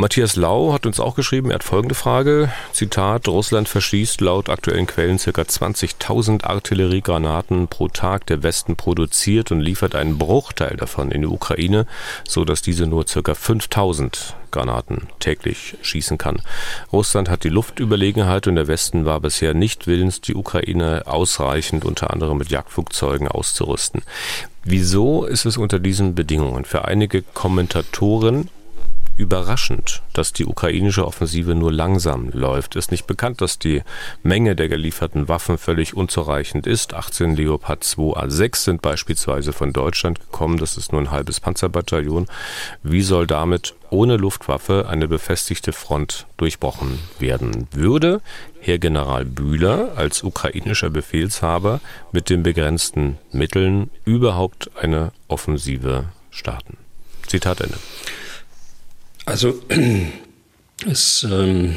Matthias 0.00 0.34
Lau 0.34 0.72
hat 0.72 0.86
uns 0.86 0.98
auch 0.98 1.14
geschrieben, 1.14 1.50
er 1.50 1.56
hat 1.56 1.62
folgende 1.62 1.94
Frage. 1.94 2.50
Zitat, 2.72 3.28
Russland 3.28 3.68
verschießt 3.68 4.22
laut 4.22 4.48
aktuellen 4.48 4.86
Quellen 4.86 5.18
ca. 5.18 5.30
20.000 5.30 6.42
Artilleriegranaten 6.42 7.68
pro 7.68 7.88
Tag. 7.88 8.24
Der 8.24 8.42
Westen 8.42 8.76
produziert 8.76 9.52
und 9.52 9.60
liefert 9.60 9.94
einen 9.94 10.16
Bruchteil 10.16 10.78
davon 10.78 11.10
in 11.10 11.20
die 11.20 11.26
Ukraine, 11.26 11.86
so 12.26 12.46
dass 12.46 12.62
diese 12.62 12.86
nur 12.86 13.04
ca. 13.04 13.18
5.000 13.20 14.32
Granaten 14.50 15.08
täglich 15.18 15.76
schießen 15.82 16.16
kann. 16.16 16.40
Russland 16.90 17.28
hat 17.28 17.44
die 17.44 17.50
Luftüberlegenheit 17.50 18.46
und 18.46 18.54
der 18.54 18.68
Westen 18.68 19.04
war 19.04 19.20
bisher 19.20 19.52
nicht 19.52 19.86
willens, 19.86 20.22
die 20.22 20.34
Ukraine 20.34 21.02
ausreichend 21.04 21.84
unter 21.84 22.10
anderem 22.10 22.38
mit 22.38 22.50
Jagdflugzeugen 22.50 23.28
auszurüsten. 23.28 24.00
Wieso 24.64 25.26
ist 25.26 25.44
es 25.44 25.58
unter 25.58 25.78
diesen 25.78 26.14
Bedingungen 26.14 26.64
für 26.64 26.86
einige 26.86 27.20
Kommentatoren 27.20 28.48
überraschend, 29.20 30.02
dass 30.14 30.32
die 30.32 30.46
ukrainische 30.46 31.06
Offensive 31.06 31.54
nur 31.54 31.70
langsam 31.70 32.30
läuft. 32.30 32.74
Ist 32.74 32.90
nicht 32.90 33.06
bekannt, 33.06 33.42
dass 33.42 33.58
die 33.58 33.82
Menge 34.22 34.56
der 34.56 34.68
gelieferten 34.68 35.28
Waffen 35.28 35.58
völlig 35.58 35.94
unzureichend 35.94 36.66
ist. 36.66 36.94
18 36.94 37.36
Leopard 37.36 37.84
2A6 37.84 38.56
sind 38.56 38.82
beispielsweise 38.82 39.52
von 39.52 39.74
Deutschland 39.74 40.20
gekommen. 40.20 40.56
Das 40.56 40.78
ist 40.78 40.92
nur 40.92 41.02
ein 41.02 41.10
halbes 41.10 41.38
Panzerbataillon. 41.38 42.26
Wie 42.82 43.02
soll 43.02 43.26
damit 43.26 43.74
ohne 43.90 44.16
Luftwaffe 44.16 44.86
eine 44.88 45.06
befestigte 45.06 45.72
Front 45.72 46.26
durchbrochen 46.38 46.98
werden? 47.18 47.68
Würde 47.72 48.22
Herr 48.60 48.78
General 48.78 49.26
Bühler 49.26 49.92
als 49.96 50.22
ukrainischer 50.22 50.88
Befehlshaber 50.88 51.80
mit 52.10 52.30
den 52.30 52.42
begrenzten 52.42 53.18
Mitteln 53.32 53.90
überhaupt 54.06 54.70
eine 54.80 55.12
Offensive 55.28 56.06
starten? 56.30 56.78
Zitat 57.26 57.60
Ende. 57.60 57.76
Also 59.26 59.60
es 60.90 61.26
ähm, 61.30 61.76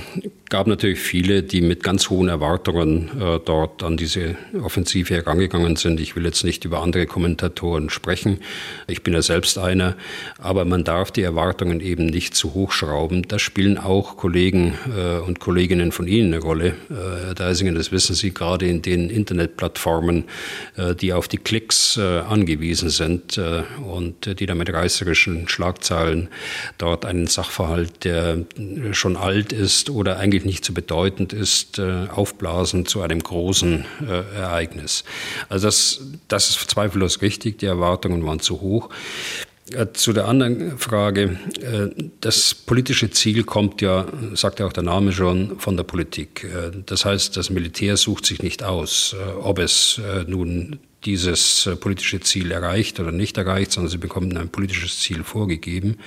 gab 0.54 0.68
natürlich 0.68 1.00
viele, 1.00 1.42
die 1.42 1.62
mit 1.62 1.82
ganz 1.82 2.12
hohen 2.12 2.30
Erwartungen 2.30 3.10
äh, 3.20 3.40
dort 3.44 3.82
an 3.82 3.98
diese 3.98 4.36
Offensive 4.62 5.16
herangegangen 5.16 5.78
sind. 5.78 6.00
Ich 6.00 6.16
will 6.16 6.26
jetzt 6.26 6.44
nicht 6.44 6.64
über 6.64 6.84
andere 6.84 7.08
Kommentatoren 7.08 7.90
sprechen. 7.90 8.38
Ich 8.86 9.02
bin 9.02 9.16
ja 9.16 9.24
selbst 9.24 9.58
einer. 9.58 9.96
Aber 10.38 10.64
man 10.64 10.84
darf 10.84 11.10
die 11.10 11.24
Erwartungen 11.24 11.82
eben 11.82 12.06
nicht 12.06 12.36
zu 12.36 12.54
hoch 12.54 12.72
schrauben. 12.72 13.28
Da 13.28 13.40
spielen 13.40 13.80
auch 13.80 14.16
Kollegen 14.16 14.76
äh, 14.96 15.18
und 15.22 15.40
Kolleginnen 15.40 15.92
von 15.92 16.06
Ihnen 16.06 16.32
eine 16.32 16.44
Rolle. 16.44 16.68
Äh, 16.68 17.26
Herr 17.26 17.34
Deisingen, 17.34 17.74
das 17.74 17.92
wissen 17.92 18.14
Sie 18.14 18.32
gerade 18.32 18.68
in 18.68 18.84
den 18.84 19.10
Internetplattformen, 19.10 20.26
äh, 20.78 20.94
die 20.94 21.14
auf 21.14 21.28
die 21.28 21.40
Klicks 21.40 21.98
äh, 21.98 22.20
angewiesen 22.20 22.92
sind 22.92 23.40
äh, 23.40 23.64
und 23.92 24.40
die 24.40 24.46
damit 24.46 24.72
reißerischen 24.72 25.48
Schlagzeilen 25.48 26.28
dort 26.78 27.06
einen 27.06 27.26
Sachverhalt, 27.26 28.04
der 28.04 28.46
schon 28.92 29.18
alt 29.18 29.52
ist 29.52 29.90
oder 29.90 30.20
eigentlich 30.20 30.43
eigentlich 30.44 30.46
nicht 30.46 30.66
so 30.66 30.74
bedeutend 30.74 31.34
ist, 31.34 31.80
äh, 31.80 32.08
aufblasen 32.10 32.86
zu 32.86 33.02
einem 33.02 33.20
großen 33.20 33.86
äh, 34.08 34.38
Ereignis. 34.38 35.04
Also 35.50 35.68
das, 35.68 36.02
das 36.28 36.50
ist 36.50 36.70
zweifellos 36.70 37.22
richtig, 37.22 37.60
die 37.60 37.66
Erwartungen 37.66 38.26
waren 38.26 38.40
zu 38.40 38.62
hoch. 38.62 38.90
Äh, 39.72 39.88
zu 39.94 40.14
der 40.14 40.28
anderen 40.28 40.78
Frage, 40.78 41.40
das 42.20 42.54
politische 42.54 43.10
Ziel 43.12 43.44
kommt 43.44 43.82
ja, 43.82 44.06
sagt 44.34 44.60
ja 44.60 44.66
auch 44.66 44.74
der 44.74 44.84
Name 44.84 45.12
schon, 45.14 45.60
von 45.60 45.78
der 45.78 45.84
Politik. 45.84 46.46
Das 46.86 47.06
heißt, 47.06 47.38
das 47.38 47.50
Militär 47.50 47.98
sucht 47.98 48.26
sich 48.26 48.42
nicht 48.42 48.64
aus, 48.64 49.16
ob 49.42 49.60
es 49.60 50.02
nun 50.28 50.80
dieses 51.06 51.70
politische 51.80 52.20
Ziel 52.22 52.52
erreicht 52.52 53.00
oder 53.00 53.12
nicht 53.12 53.38
erreicht, 53.38 53.72
sondern 53.72 53.90
sie 53.90 53.98
bekommen 53.98 54.38
ein 54.38 54.50
politisches 54.50 55.00
Ziel 55.00 55.24
vorgegeben. 55.24 55.98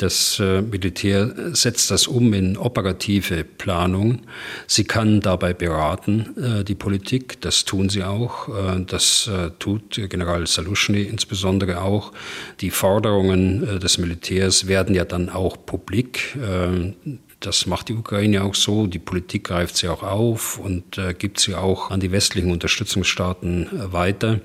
Das 0.00 0.40
äh, 0.40 0.62
Militär 0.62 1.30
setzt 1.52 1.90
das 1.90 2.06
um 2.06 2.32
in 2.32 2.56
operative 2.56 3.44
Planung. 3.44 4.22
Sie 4.66 4.84
kann 4.84 5.20
dabei 5.20 5.52
beraten, 5.52 6.60
äh, 6.60 6.64
die 6.64 6.74
Politik. 6.74 7.38
Das 7.42 7.66
tun 7.66 7.90
sie 7.90 8.02
auch. 8.02 8.48
Äh, 8.48 8.82
das 8.86 9.30
tut 9.58 10.00
General 10.08 10.46
Saluschny 10.46 11.02
insbesondere 11.02 11.82
auch. 11.82 12.12
Die 12.62 12.70
Forderungen 12.70 13.78
des 13.78 13.98
Militärs 13.98 14.66
werden 14.66 14.94
ja 14.94 15.04
dann 15.04 15.28
auch 15.28 15.58
publik. 15.66 16.38
Das 17.40 17.66
macht 17.66 17.88
die 17.88 17.94
Ukraine 17.94 18.44
auch 18.44 18.54
so. 18.54 18.86
Die 18.86 18.98
Politik 18.98 19.44
greift 19.44 19.76
sie 19.76 19.88
auch 19.88 20.02
auf 20.02 20.58
und 20.58 20.98
gibt 21.18 21.40
sie 21.40 21.54
auch 21.54 21.90
an 21.90 22.00
die 22.00 22.12
westlichen 22.12 22.50
Unterstützungsstaaten 22.50 23.68
weiter. 23.92 24.40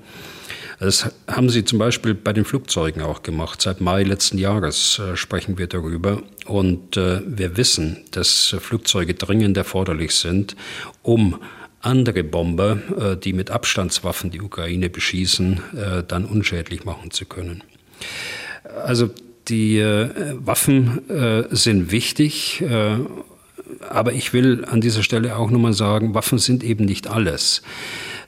Das 0.78 1.10
haben 1.26 1.48
sie 1.48 1.64
zum 1.64 1.78
Beispiel 1.78 2.14
bei 2.14 2.32
den 2.32 2.44
Flugzeugen 2.44 3.00
auch 3.02 3.22
gemacht. 3.22 3.62
Seit 3.62 3.80
Mai 3.80 4.02
letzten 4.02 4.36
Jahres 4.36 4.98
äh, 4.98 5.16
sprechen 5.16 5.56
wir 5.56 5.68
darüber. 5.68 6.22
Und 6.44 6.96
äh, 6.96 7.20
wir 7.26 7.56
wissen, 7.56 8.04
dass 8.10 8.54
Flugzeuge 8.60 9.14
dringend 9.14 9.56
erforderlich 9.56 10.14
sind, 10.14 10.54
um 11.02 11.40
andere 11.80 12.24
Bomber, 12.24 12.78
äh, 12.98 13.16
die 13.16 13.32
mit 13.32 13.50
Abstandswaffen 13.50 14.30
die 14.30 14.42
Ukraine 14.42 14.90
beschießen, 14.90 15.60
äh, 15.76 16.02
dann 16.06 16.26
unschädlich 16.26 16.84
machen 16.84 17.10
zu 17.10 17.24
können. 17.24 17.62
Also 18.84 19.10
die 19.48 19.78
äh, 19.78 20.10
Waffen 20.34 21.08
äh, 21.08 21.44
sind 21.50 21.90
wichtig. 21.90 22.64
aber 23.88 24.12
ich 24.12 24.32
will 24.32 24.64
an 24.64 24.80
dieser 24.80 25.02
Stelle 25.02 25.36
auch 25.36 25.50
nochmal 25.50 25.72
sagen, 25.72 26.14
Waffen 26.14 26.38
sind 26.38 26.62
eben 26.62 26.84
nicht 26.84 27.06
alles. 27.08 27.62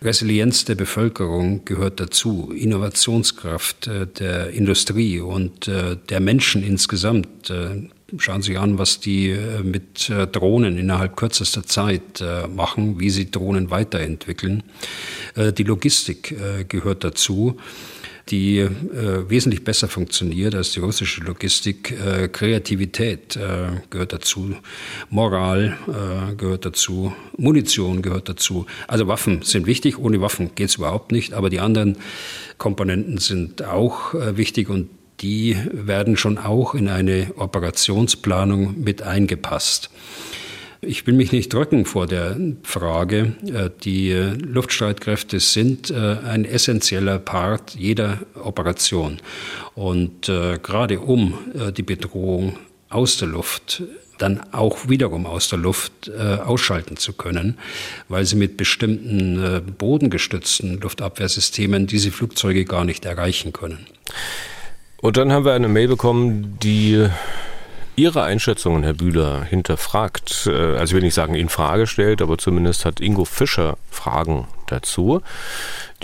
Resilienz 0.02 0.64
der 0.64 0.76
Bevölkerung 0.76 1.64
gehört 1.64 1.98
dazu, 1.98 2.52
Innovationskraft 2.54 3.88
äh, 3.88 4.06
der 4.06 4.50
Industrie 4.50 5.20
und 5.20 5.66
äh, 5.66 5.96
der 6.08 6.20
Menschen 6.20 6.62
insgesamt. 6.62 7.50
Äh, 7.50 7.88
Schauen 8.16 8.40
Sie 8.40 8.56
an, 8.56 8.78
was 8.78 9.00
die 9.00 9.36
mit 9.62 10.08
Drohnen 10.08 10.78
innerhalb 10.78 11.14
kürzester 11.14 11.62
Zeit 11.66 12.24
machen, 12.56 12.98
wie 12.98 13.10
sie 13.10 13.30
Drohnen 13.30 13.68
weiterentwickeln. 13.68 14.62
Die 15.36 15.62
Logistik 15.62 16.34
gehört 16.70 17.04
dazu 17.04 17.58
die 18.30 18.58
äh, 18.58 18.68
wesentlich 19.28 19.64
besser 19.64 19.88
funktioniert 19.88 20.54
als 20.54 20.72
die 20.72 20.80
russische 20.80 21.22
Logistik. 21.22 21.92
Äh, 21.92 22.28
Kreativität 22.28 23.36
äh, 23.36 23.68
gehört 23.90 24.12
dazu, 24.12 24.54
Moral 25.10 25.76
gehört 26.36 26.64
dazu, 26.64 27.12
Munition 27.36 28.02
gehört 28.02 28.28
dazu. 28.28 28.66
Also 28.86 29.08
Waffen 29.08 29.42
sind 29.42 29.66
wichtig, 29.66 29.98
ohne 29.98 30.20
Waffen 30.20 30.54
geht 30.54 30.68
es 30.68 30.76
überhaupt 30.76 31.12
nicht, 31.12 31.32
aber 31.32 31.50
die 31.50 31.60
anderen 31.60 31.96
Komponenten 32.58 33.18
sind 33.18 33.62
auch 33.62 34.14
wichtig 34.14 34.68
und 34.68 34.90
die 35.20 35.56
werden 35.72 36.16
schon 36.16 36.38
auch 36.38 36.74
in 36.74 36.88
eine 36.88 37.32
Operationsplanung 37.36 38.80
mit 38.82 39.02
eingepasst. 39.02 39.90
Ich 40.80 41.06
will 41.06 41.14
mich 41.14 41.32
nicht 41.32 41.52
drücken 41.52 41.84
vor 41.84 42.06
der 42.06 42.36
Frage. 42.62 43.32
Äh, 43.46 43.70
die 43.82 44.12
Luftstreitkräfte 44.12 45.40
sind 45.40 45.90
äh, 45.90 46.16
ein 46.24 46.44
essentieller 46.44 47.18
Part 47.18 47.74
jeder 47.74 48.18
Operation. 48.34 49.18
Und 49.74 50.28
äh, 50.28 50.58
gerade 50.62 51.00
um 51.00 51.38
die 51.76 51.82
Bedrohung 51.82 52.58
aus 52.88 53.18
der 53.18 53.28
Luft 53.28 53.82
dann 54.18 54.40
auch 54.52 54.88
wiederum 54.88 55.26
aus 55.26 55.48
der 55.48 55.58
Luft 55.58 56.08
äh, 56.08 56.20
ausschalten 56.20 56.96
zu 56.96 57.12
können, 57.12 57.56
weil 58.08 58.24
sie 58.24 58.36
mit 58.36 58.56
bestimmten 58.56 59.42
äh, 59.42 59.60
bodengestützten 59.60 60.80
Luftabwehrsystemen 60.80 61.86
diese 61.86 62.10
Flugzeuge 62.10 62.64
gar 62.64 62.84
nicht 62.84 63.04
erreichen 63.04 63.52
können. 63.52 63.86
Und 65.00 65.16
dann 65.16 65.32
haben 65.32 65.44
wir 65.44 65.52
eine 65.52 65.68
Mail 65.68 65.88
bekommen, 65.88 66.58
die 66.62 67.06
Ihre 67.98 68.22
Einschätzungen, 68.22 68.84
Herr 68.84 68.94
Bühler, 68.94 69.42
hinterfragt. 69.42 70.46
Äh, 70.46 70.52
also 70.52 70.84
ich 70.84 70.92
will 70.94 71.02
nicht 71.02 71.14
sagen, 71.14 71.34
in 71.34 71.48
Frage 71.48 71.88
stellt, 71.88 72.22
aber 72.22 72.38
zumindest 72.38 72.84
hat 72.84 73.00
Ingo 73.00 73.24
Fischer 73.24 73.76
Fragen 73.90 74.46
dazu. 74.68 75.20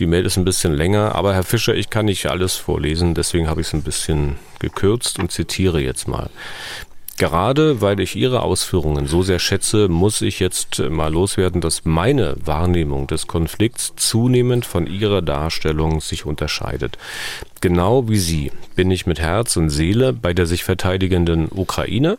Die 0.00 0.06
Mail 0.06 0.26
ist 0.26 0.36
ein 0.36 0.44
bisschen 0.44 0.74
länger, 0.74 1.14
aber 1.14 1.34
Herr 1.34 1.44
Fischer, 1.44 1.72
ich 1.74 1.90
kann 1.90 2.06
nicht 2.06 2.26
alles 2.26 2.56
vorlesen, 2.56 3.14
deswegen 3.14 3.48
habe 3.48 3.60
ich 3.60 3.68
es 3.68 3.74
ein 3.74 3.84
bisschen 3.84 4.38
gekürzt 4.58 5.20
und 5.20 5.30
zitiere 5.30 5.80
jetzt 5.80 6.08
mal. 6.08 6.30
Gerade 7.16 7.80
weil 7.80 8.00
ich 8.00 8.16
Ihre 8.16 8.42
Ausführungen 8.42 9.06
so 9.06 9.22
sehr 9.22 9.38
schätze, 9.38 9.88
muss 9.88 10.20
ich 10.20 10.40
jetzt 10.40 10.80
mal 10.80 11.12
loswerden, 11.12 11.60
dass 11.60 11.84
meine 11.84 12.34
Wahrnehmung 12.44 13.06
des 13.06 13.28
Konflikts 13.28 13.92
zunehmend 13.94 14.66
von 14.66 14.88
Ihrer 14.88 15.22
Darstellung 15.22 16.00
sich 16.00 16.26
unterscheidet. 16.26 16.98
Genau 17.60 18.08
wie 18.08 18.18
Sie 18.18 18.50
bin 18.74 18.90
ich 18.90 19.06
mit 19.06 19.20
Herz 19.20 19.56
und 19.56 19.70
Seele 19.70 20.12
bei 20.12 20.34
der 20.34 20.46
sich 20.46 20.64
verteidigenden 20.64 21.48
Ukraine, 21.52 22.16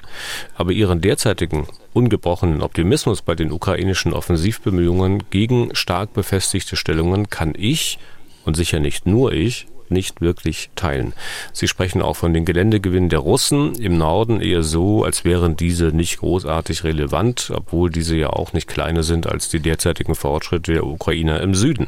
aber 0.56 0.72
Ihren 0.72 1.02
derzeitigen 1.02 1.68
ungebrochenen 1.92 2.62
Optimismus 2.62 3.22
bei 3.22 3.36
den 3.36 3.52
ukrainischen 3.52 4.14
Offensivbemühungen 4.14 5.24
gegen 5.30 5.76
stark 5.76 6.14
befestigte 6.14 6.78
Stellungen 6.78 7.30
kann 7.30 7.54
ich 7.58 8.00
und 8.46 8.56
sicher 8.56 8.80
nicht 8.80 9.06
nur 9.06 9.34
ich 9.34 9.68
nicht 9.92 10.22
wirklich 10.22 10.70
teilen. 10.76 11.14
Sie 11.54 11.68
sprechen 11.68 12.02
auch 12.02 12.16
von 12.16 12.34
den 12.34 12.46
Geländegewinnen 12.46 13.10
der 13.10 13.20
Russen 13.20 13.76
im 13.76 13.98
Norden 13.98 14.42
eher 14.42 14.64
so, 14.64 15.04
als 15.04 15.26
wären 15.26 15.56
diese 15.56 15.88
nicht 15.88 16.20
großartig 16.20 16.84
relevant, 16.84 17.52
obwohl 17.54 17.90
diese 17.90 18.16
ja 18.16 18.30
auch 18.30 18.54
nicht 18.54 18.68
kleiner 18.68 19.04
sind 19.04 19.28
als 19.28 19.50
die 19.50 19.60
derzeitigen 19.60 20.16
Fortschritte 20.16 20.74
der 20.74 20.86
Ukrainer 20.86 21.42
im 21.42 21.56
Süden. 21.56 21.88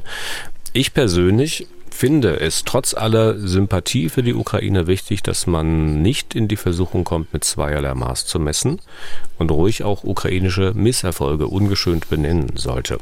Ich 0.74 0.94
persönlich 0.94 1.68
finde 1.90 2.40
es 2.40 2.64
trotz 2.64 2.94
aller 2.94 3.40
Sympathie 3.40 4.10
für 4.10 4.22
die 4.22 4.36
Ukraine 4.36 4.86
wichtig, 4.86 5.24
dass 5.24 5.48
man 5.48 6.02
nicht 6.02 6.36
in 6.36 6.48
die 6.48 6.56
Versuchung 6.56 7.04
kommt, 7.04 7.34
mit 7.34 7.44
zweierlei 7.44 7.94
Maß 7.96 8.28
zu 8.28 8.40
messen 8.40 8.80
und 9.40 9.52
ruhig 9.52 9.84
auch 9.84 10.04
ukrainische 10.04 10.74
Misserfolge 10.76 11.48
ungeschönt 11.48 12.10
benennen 12.10 12.52
sollte. 12.56 13.00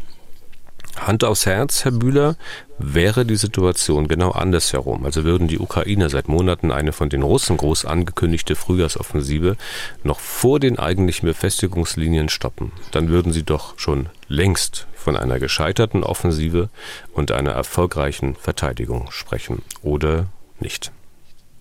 Hand 0.97 1.23
aufs 1.23 1.45
Herz, 1.45 1.83
Herr 1.85 1.91
Bühler, 1.91 2.35
wäre 2.77 3.25
die 3.25 3.35
Situation 3.35 4.07
genau 4.07 4.31
andersherum. 4.31 5.05
Also 5.05 5.23
würden 5.23 5.47
die 5.47 5.59
Ukrainer 5.59 6.09
seit 6.09 6.27
Monaten 6.27 6.71
eine 6.71 6.93
von 6.93 7.09
den 7.09 7.21
Russen 7.21 7.57
groß 7.57 7.85
angekündigte 7.85 8.55
Frühjahrsoffensive 8.55 9.57
noch 10.03 10.19
vor 10.19 10.59
den 10.59 10.79
eigentlichen 10.79 11.27
Befestigungslinien 11.27 12.29
stoppen, 12.29 12.71
dann 12.91 13.09
würden 13.09 13.33
sie 13.33 13.43
doch 13.43 13.77
schon 13.77 14.09
längst 14.27 14.87
von 14.95 15.15
einer 15.15 15.39
gescheiterten 15.39 16.03
Offensive 16.03 16.69
und 17.13 17.31
einer 17.31 17.51
erfolgreichen 17.51 18.35
Verteidigung 18.35 19.11
sprechen. 19.11 19.61
Oder 19.81 20.27
nicht. 20.59 20.91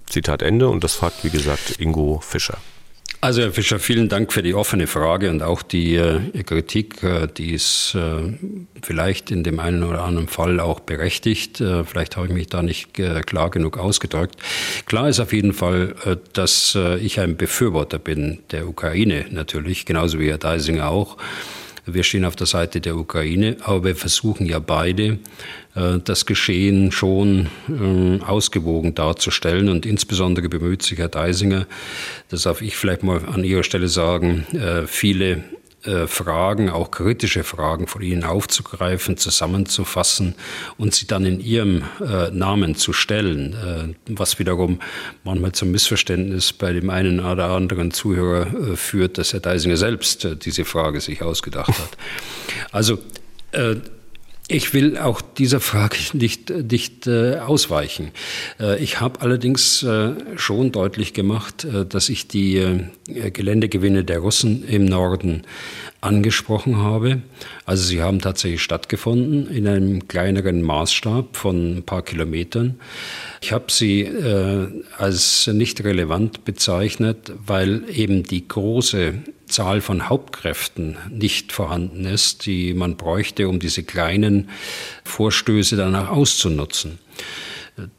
Zitat 0.07 0.43
Ende 0.43 0.69
und 0.69 0.85
das 0.85 0.95
fragt 0.95 1.25
wie 1.25 1.31
gesagt 1.31 1.81
Ingo 1.81 2.21
Fischer. 2.21 2.59
Also 3.25 3.41
Herr 3.41 3.53
Fischer, 3.53 3.79
vielen 3.79 4.11
Dank 4.11 4.35
für 4.35 4.43
die 4.43 4.53
offene 4.53 4.87
Frage 4.87 5.31
und 5.31 5.43
auch 5.43 5.63
die 5.63 5.95
äh, 5.95 6.43
Kritik, 6.43 7.03
äh, 7.03 7.27
die 7.27 7.55
ist 7.55 7.95
äh, 7.95 8.35
vielleicht 8.83 9.31
in 9.31 9.43
dem 9.43 9.61
einen 9.61 9.83
oder 9.83 10.05
anderen 10.05 10.29
Fall 10.29 10.61
auch 10.61 10.81
berechtigt. 10.81 11.59
Äh, 11.59 11.85
vielleicht 11.85 12.19
habe 12.19 12.27
ich 12.27 12.35
mich 12.35 12.49
da 12.49 12.61
nicht 12.61 12.99
äh, 12.99 13.23
klar 13.23 13.49
genug 13.49 13.79
ausgedrückt. 13.79 14.37
Klar 14.85 15.09
ist 15.09 15.21
auf 15.21 15.33
jeden 15.33 15.55
Fall, 15.55 15.95
äh, 16.05 16.17
dass 16.35 16.77
ich 17.01 17.19
ein 17.19 17.39
Befürworter 17.39 17.99
bin 17.99 18.41
der 18.51 18.69
Ukraine 18.69 19.25
natürlich, 19.31 19.87
genauso 19.87 20.21
wie 20.21 20.29
Herr 20.29 20.37
Deisinger 20.37 20.91
auch. 20.91 21.17
Wir 21.87 22.03
stehen 22.03 22.25
auf 22.25 22.37
der 22.37 22.47
Seite 22.47 22.81
der 22.81 22.97
Ukraine, 22.97 23.57
aber 23.63 23.85
wir 23.85 23.97
versuchen 23.97 24.47
ja 24.47 24.59
beide, 24.59 25.19
äh, 25.75 25.99
das 26.03 26.25
Geschehen 26.25 26.93
schon 26.93 27.49
ähm, 27.69 28.23
ausgewogen 28.27 28.95
darzustellen. 28.95 29.69
Und 29.69 29.85
insbesondere 29.85 30.49
bemüht 30.49 30.83
sich 30.83 30.99
Herr 30.99 31.09
Deisinger, 31.09 31.67
das 32.31 32.43
darf 32.43 32.63
ich 32.63 32.77
vielleicht 32.77 33.03
mal 33.03 33.25
an 33.27 33.45
Ihrer 33.45 33.65
Stelle 33.65 33.89
sagen, 33.89 34.47
äh, 34.55 34.87
viele 34.87 35.45
Fragen, 36.07 36.71
auch 36.71 36.91
kritische 36.91 37.45
Fragen 37.45 37.87
von 37.87 38.03
Ihnen 38.03 38.25
aufzugreifen, 38.25 39.17
zusammenzufassen 39.17 40.35
und 40.79 40.95
sie 40.95 41.07
dann 41.07 41.27
in 41.27 41.41
Ihrem 41.41 41.83
äh, 42.01 42.31
Namen 42.31 42.75
zu 42.75 42.93
stellen, 42.93 43.53
äh, 44.09 44.13
was 44.13 44.39
wiederum 44.39 44.81
manchmal 45.25 45.53
zum 45.53 45.71
Missverständnis 45.71 46.53
bei 46.53 46.73
dem 46.73 46.91
einen 46.91 47.21
oder 47.21 47.51
anderen 47.51 47.91
Zuhörer 47.91 48.47
äh, 48.47 48.77
führt, 48.77 49.19
dass 49.19 49.33
Herr 49.33 49.41
Deisinger 49.41 49.77
selbst 49.77 50.25
äh, 50.25 50.37
diese 50.37 50.65
Frage 50.65 51.01
sich 51.01 51.23
ausgedacht 51.23 51.69
hat. 51.69 51.97
Also 52.73 52.99
ich 54.47 54.75
will 54.75 54.99
auch 54.99 55.23
dieser 55.23 55.61
Frage 55.61 55.97
nicht, 56.13 56.51
nicht 56.51 57.07
äh, 57.07 57.39
ausweichen. 57.39 58.11
Äh, 58.61 58.83
ich 58.83 59.01
habe 59.01 59.21
allerdings 59.23 59.83
äh, 59.83 60.13
schon 60.37 60.73
deutlich 60.73 61.15
gemacht, 61.15 61.65
äh, 61.65 61.87
dass 61.87 62.09
ich 62.09 62.29
die 62.29 62.57
äh, 62.57 63.31
Geländegewinne 63.31 64.05
der 64.05 64.19
Russen 64.19 64.67
im 64.69 64.85
Norden 64.85 65.43
angesprochen 66.01 66.77
habe. 66.77 67.23
Also 67.65 67.85
sie 67.85 68.03
haben 68.03 68.21
tatsächlich 68.21 68.63
stattgefunden 68.63 69.49
in 69.49 69.67
einem 69.67 70.07
kleineren 70.07 70.61
Maßstab 70.63 71.37
von 71.37 71.79
ein 71.79 71.83
paar 71.83 72.03
Kilometern. 72.03 72.79
Ich 73.45 73.53
habe 73.53 73.67
sie 73.69 74.01
äh, 74.01 74.69
als 74.97 75.49
nicht 75.49 75.85
relevant 75.85 76.47
bezeichnet, 76.47 77.31
weil 77.45 77.83
eben 77.91 78.23
die 78.23 78.49
große 78.49 79.19
Zahl 79.49 79.83
von 79.83 80.09
Hauptkräften 80.09 80.97
nicht 81.11 81.53
vorhanden 81.53 82.07
ist, 82.07 82.47
die 82.47 82.73
man 82.73 82.97
bräuchte, 82.97 83.51
um 83.51 83.61
diese 83.61 83.83
kleinen 83.83 84.49
Vorstöße 85.05 85.77
danach 85.77 86.09
auszunutzen. 86.09 86.99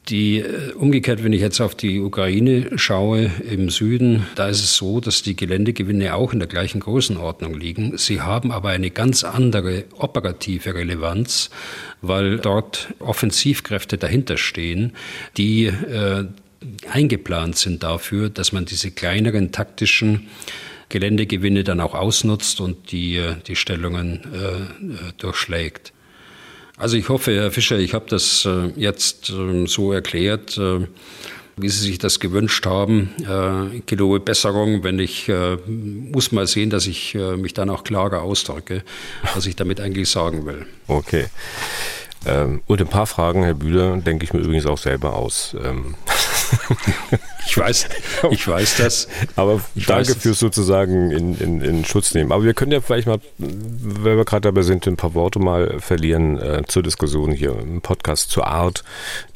Die 0.07 0.39
äh, 0.39 0.71
umgekehrt, 0.73 1.23
wenn 1.23 1.33
ich 1.33 1.41
jetzt 1.41 1.59
auf 1.59 1.75
die 1.75 1.99
Ukraine 1.99 2.77
schaue 2.77 3.29
im 3.49 3.69
Süden, 3.69 4.25
da 4.35 4.47
ist 4.47 4.63
es 4.63 4.77
so, 4.77 5.01
dass 5.01 5.21
die 5.21 5.35
Geländegewinne 5.35 6.15
auch 6.15 6.31
in 6.31 6.39
der 6.39 6.47
gleichen 6.47 6.79
Größenordnung 6.79 7.55
liegen. 7.55 7.97
Sie 7.97 8.21
haben 8.21 8.51
aber 8.51 8.69
eine 8.69 8.89
ganz 8.89 9.25
andere 9.25 9.83
operative 9.97 10.75
Relevanz, 10.75 11.49
weil 12.01 12.37
dort 12.37 12.93
Offensivkräfte 12.99 13.97
dahinter 13.97 14.37
stehen, 14.37 14.93
die 15.35 15.65
äh, 15.65 16.25
eingeplant 16.89 17.57
sind 17.57 17.83
dafür, 17.83 18.29
dass 18.29 18.53
man 18.53 18.63
diese 18.63 18.91
kleineren 18.91 19.51
taktischen 19.51 20.27
Geländegewinne 20.87 21.65
dann 21.65 21.81
auch 21.81 21.95
ausnutzt 21.95 22.61
und 22.61 22.93
die, 22.93 23.17
äh, 23.17 23.35
die 23.45 23.57
Stellungen 23.57 24.21
äh, 24.33 25.11
durchschlägt. 25.17 25.91
Also 26.77 26.97
ich 26.97 27.07
hoffe, 27.07 27.33
Herr 27.35 27.51
Fischer, 27.51 27.77
ich 27.77 27.93
habe 27.93 28.05
das 28.09 28.45
äh, 28.45 28.67
jetzt 28.75 29.29
äh, 29.29 29.65
so 29.65 29.93
erklärt, 29.93 30.57
äh, 30.57 30.87
wie 31.55 31.69
Sie 31.69 31.85
sich 31.87 31.99
das 31.99 32.19
gewünscht 32.19 32.65
haben. 32.65 33.11
Äh, 33.25 33.77
ich 33.77 33.85
gelobe 33.85 34.19
Besserung, 34.19 34.83
wenn 34.83 34.99
ich 34.99 35.31
muss 35.67 36.33
mal 36.33 36.47
sehen, 36.47 36.69
dass 36.69 36.85
ich 36.85 37.15
mich 37.37 37.53
dann 37.53 37.69
auch 37.69 37.85
klarer 37.85 38.21
ausdrücke, 38.23 38.83
was 39.33 39.45
ich 39.45 39.55
damit 39.55 39.79
eigentlich 39.79 40.09
sagen 40.09 40.45
will. 40.45 40.65
Okay. 40.87 41.27
Ähm, 42.25 42.61
und 42.67 42.81
ein 42.81 42.87
paar 42.87 43.05
Fragen, 43.05 43.43
Herr 43.43 43.53
Bühler, 43.53 43.95
denke 43.97 44.25
ich 44.25 44.33
mir 44.33 44.39
übrigens 44.39 44.65
auch 44.65 44.77
selber 44.77 45.13
aus. 45.13 45.55
Ich 47.47 47.57
weiß, 47.57 47.87
ich 48.31 48.47
weiß 48.47 48.77
das. 48.77 49.07
Aber 49.35 49.61
ich 49.75 49.85
danke 49.85 50.15
fürs 50.15 50.39
sozusagen 50.39 51.11
in, 51.11 51.37
in, 51.39 51.61
in 51.61 51.85
Schutz 51.85 52.13
nehmen. 52.13 52.31
Aber 52.31 52.43
wir 52.43 52.53
können 52.53 52.71
ja 52.71 52.81
vielleicht 52.81 53.07
mal, 53.07 53.19
wenn 53.37 54.17
wir 54.17 54.25
gerade 54.25 54.41
dabei 54.41 54.63
sind, 54.63 54.87
ein 54.87 54.97
paar 54.97 55.13
Worte 55.13 55.39
mal 55.39 55.79
verlieren 55.79 56.39
äh, 56.39 56.63
zur 56.67 56.83
Diskussion 56.83 57.31
hier 57.31 57.57
im 57.57 57.81
Podcast, 57.81 58.31
zur 58.31 58.47
Art 58.47 58.83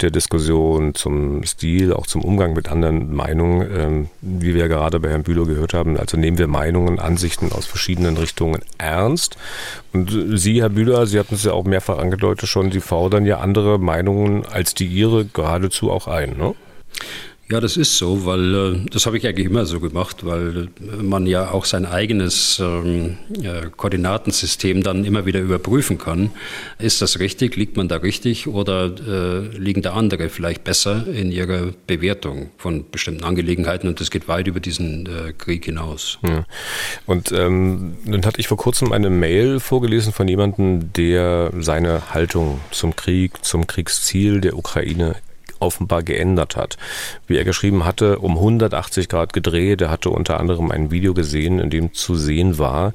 der 0.00 0.10
Diskussion, 0.10 0.94
zum 0.94 1.44
Stil, 1.44 1.92
auch 1.92 2.06
zum 2.06 2.24
Umgang 2.24 2.52
mit 2.52 2.68
anderen 2.68 3.14
Meinungen. 3.14 3.70
Ähm, 3.78 4.08
wie 4.20 4.54
wir 4.54 4.68
gerade 4.68 5.00
bei 5.00 5.10
Herrn 5.10 5.22
Bülow 5.22 5.46
gehört 5.46 5.74
haben, 5.74 5.96
also 5.96 6.16
nehmen 6.16 6.38
wir 6.38 6.46
Meinungen, 6.46 6.98
Ansichten 6.98 7.52
aus 7.52 7.66
verschiedenen 7.66 8.16
Richtungen 8.16 8.62
ernst. 8.78 9.36
Und 9.92 10.10
Sie, 10.34 10.60
Herr 10.60 10.70
Bühler, 10.70 11.06
Sie 11.06 11.18
hatten 11.18 11.34
es 11.34 11.44
ja 11.44 11.52
auch 11.52 11.64
mehrfach 11.64 11.98
angedeutet 11.98 12.48
schon, 12.48 12.72
Sie 12.72 12.80
fordern 12.80 13.24
ja 13.24 13.38
andere 13.38 13.78
Meinungen 13.78 14.44
als 14.46 14.74
die 14.74 14.86
Ihre 14.86 15.24
geradezu 15.24 15.90
auch 15.90 16.08
ein, 16.08 16.36
ne? 16.36 16.54
Ja, 17.50 17.58
das 17.58 17.76
ist 17.76 17.96
so, 17.96 18.26
weil 18.26 18.54
äh, 18.54 18.90
das 18.92 19.06
habe 19.06 19.18
ich 19.18 19.26
eigentlich 19.26 19.46
immer 19.46 19.66
so 19.66 19.80
gemacht, 19.80 20.24
weil 20.24 20.68
äh, 20.80 21.02
man 21.02 21.26
ja 21.26 21.50
auch 21.50 21.64
sein 21.64 21.84
eigenes 21.84 22.60
ähm, 22.60 23.16
äh, 23.42 23.66
Koordinatensystem 23.76 24.84
dann 24.84 25.04
immer 25.04 25.26
wieder 25.26 25.40
überprüfen 25.40 25.98
kann. 25.98 26.30
Ist 26.78 27.02
das 27.02 27.18
richtig? 27.18 27.56
Liegt 27.56 27.76
man 27.76 27.88
da 27.88 27.96
richtig 27.96 28.46
oder 28.46 28.88
liegen 29.58 29.82
da 29.82 29.94
andere 29.94 30.28
vielleicht 30.28 30.64
besser 30.64 31.06
in 31.12 31.32
ihrer 31.32 31.72
Bewertung 31.86 32.50
von 32.56 32.84
bestimmten 32.90 33.24
Angelegenheiten? 33.24 33.88
Und 33.88 34.00
das 34.00 34.10
geht 34.10 34.28
weit 34.28 34.46
über 34.46 34.60
diesen 34.60 35.08
Krieg 35.38 35.64
hinaus. 35.64 36.18
Ja. 36.26 36.44
Und 37.06 37.32
ähm, 37.32 37.96
dann 38.04 38.24
hatte 38.24 38.40
ich 38.40 38.48
vor 38.48 38.56
kurzem 38.56 38.92
eine 38.92 39.10
Mail 39.10 39.60
vorgelesen 39.60 40.12
von 40.12 40.28
jemandem, 40.28 40.92
der 40.92 41.52
seine 41.58 42.14
Haltung 42.14 42.60
zum 42.70 42.96
Krieg, 42.96 43.44
zum 43.44 43.66
Kriegsziel 43.66 44.40
der 44.40 44.56
Ukraine 44.56 45.16
offenbar 45.60 46.02
geändert 46.02 46.56
hat. 46.56 46.76
Wie 47.26 47.36
er 47.36 47.44
geschrieben 47.44 47.84
hatte, 47.84 48.18
um 48.18 48.36
180 48.36 49.08
Grad 49.08 49.32
gedreht. 49.32 49.80
Er 49.80 49.90
hatte 49.90 50.10
unter 50.10 50.40
anderem 50.40 50.70
ein 50.70 50.90
Video 50.90 51.14
gesehen, 51.14 51.58
in 51.58 51.70
dem 51.70 51.94
zu 51.94 52.16
sehen 52.16 52.58
war, 52.58 52.92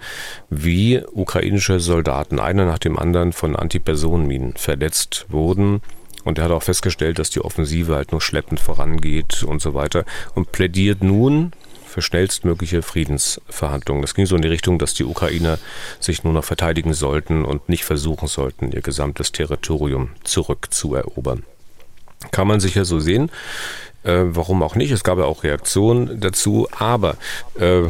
wie 0.49 1.01
ukrainische 1.13 1.79
Soldaten 1.79 2.39
einer 2.39 2.65
nach 2.65 2.79
dem 2.79 2.99
anderen 2.99 3.33
von 3.33 3.55
Antipersonenminen 3.55 4.53
verletzt 4.55 5.25
wurden. 5.29 5.81
Und 6.23 6.39
er 6.39 6.45
hat 6.45 6.51
auch 6.51 6.63
festgestellt, 6.63 7.19
dass 7.19 7.29
die 7.29 7.41
Offensive 7.41 7.95
halt 7.95 8.11
nur 8.11 8.21
schleppend 8.21 8.59
vorangeht 8.59 9.43
und 9.43 9.61
so 9.61 9.73
weiter. 9.73 10.05
Und 10.33 10.51
plädiert 10.51 11.03
nun 11.03 11.53
für 11.95 12.01
schnellstmögliche 12.01 12.81
Friedensverhandlungen. 12.81 14.01
Das 14.01 14.15
ging 14.15 14.25
so 14.25 14.35
in 14.35 14.41
die 14.41 14.49
Richtung, 14.49 14.79
dass 14.79 14.93
die 14.95 15.05
Ukrainer 15.05 15.59
sich 16.01 16.25
nur 16.25 16.33
noch 16.33 16.43
verteidigen 16.43 16.93
sollten 16.93 17.45
und 17.45 17.69
nicht 17.69 17.85
versuchen 17.85 18.27
sollten, 18.27 18.73
ihr 18.73 18.81
gesamtes 18.81 19.31
Territorium 19.31 20.09
zurückzuerobern. 20.23 21.43
Kann 22.31 22.47
man 22.47 22.59
sicher 22.59 22.85
so 22.85 22.99
sehen. 22.99 23.31
Äh, 24.05 24.35
warum 24.35 24.61
auch 24.61 24.75
nicht? 24.75 24.91
Es 24.91 25.03
gab 25.03 25.17
ja 25.17 25.25
auch 25.25 25.43
Reaktionen 25.43 26.19
dazu, 26.19 26.67
aber 26.77 27.17
äh, 27.59 27.81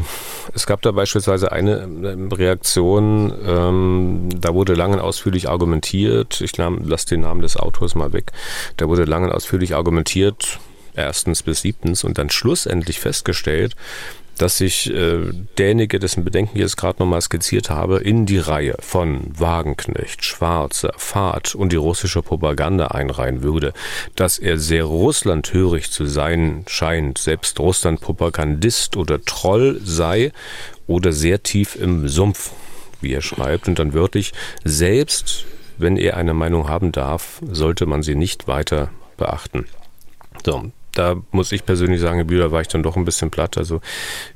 es 0.53 0.65
gab 0.65 0.81
da 0.81 0.91
beispielsweise 0.93 1.51
eine 1.51 1.81
äh, 1.81 2.33
Reaktion, 2.33 3.33
ähm, 3.45 4.29
da 4.33 4.53
wurde 4.53 4.75
lang 4.75 4.93
und 4.93 5.01
ausführlich 5.01 5.49
argumentiert, 5.49 6.39
ich 6.39 6.55
lasse 6.55 7.07
den 7.07 7.21
Namen 7.21 7.41
des 7.41 7.57
Autors 7.57 7.95
mal 7.95 8.13
weg, 8.13 8.31
da 8.77 8.87
wurde 8.87 9.03
lang 9.03 9.25
und 9.25 9.31
ausführlich 9.31 9.75
argumentiert, 9.75 10.59
erstens 10.95 11.43
bis 11.43 11.61
siebtens 11.61 12.05
und 12.05 12.17
dann 12.17 12.29
schlussendlich 12.29 13.01
festgestellt, 13.01 13.75
dass 14.37 14.57
sich 14.57 14.91
äh, 14.91 15.31
derjenige, 15.57 15.99
dessen 15.99 16.23
Bedenken 16.23 16.55
ich 16.55 16.61
jetzt 16.61 16.77
gerade 16.77 16.99
nochmal 16.99 17.21
skizziert 17.21 17.69
habe, 17.69 17.97
in 17.99 18.25
die 18.25 18.37
Reihe 18.37 18.75
von 18.79 19.31
Wagenknecht, 19.37 20.23
Schwarze, 20.23 20.91
Fahrt 20.97 21.55
und 21.55 21.71
die 21.71 21.77
russische 21.77 22.21
Propaganda 22.21 22.87
einreihen 22.87 23.43
würde, 23.43 23.73
dass 24.15 24.37
er 24.37 24.57
sehr 24.57 24.85
russlandhörig 24.85 25.91
zu 25.91 26.05
sein 26.05 26.63
scheint, 26.67 27.17
selbst 27.17 27.59
Russland-Propagandist 27.59 28.97
oder 28.97 29.21
Troll 29.23 29.79
sei 29.83 30.31
oder 30.87 31.11
sehr 31.11 31.43
tief 31.43 31.75
im 31.75 32.07
Sumpf, 32.07 32.51
wie 33.01 33.13
er 33.13 33.21
schreibt, 33.21 33.67
und 33.67 33.79
dann 33.79 33.93
wörtlich, 33.93 34.33
selbst 34.63 35.45
wenn 35.77 35.97
er 35.97 36.17
eine 36.17 36.33
Meinung 36.33 36.69
haben 36.69 36.91
darf, 36.91 37.41
sollte 37.49 37.85
man 37.85 38.03
sie 38.03 38.15
nicht 38.15 38.47
weiter 38.47 38.91
beachten. 39.17 39.65
So, 40.45 40.71
da 40.95 41.15
muss 41.31 41.51
ich 41.51 41.65
persönlich 41.65 42.01
sagen, 42.01 42.15
Herr 42.15 42.25
Bühler, 42.25 42.51
war 42.51 42.61
ich 42.61 42.67
dann 42.67 42.83
doch 42.83 42.95
ein 42.95 43.05
bisschen 43.05 43.29
platt. 43.29 43.57
Also 43.57 43.81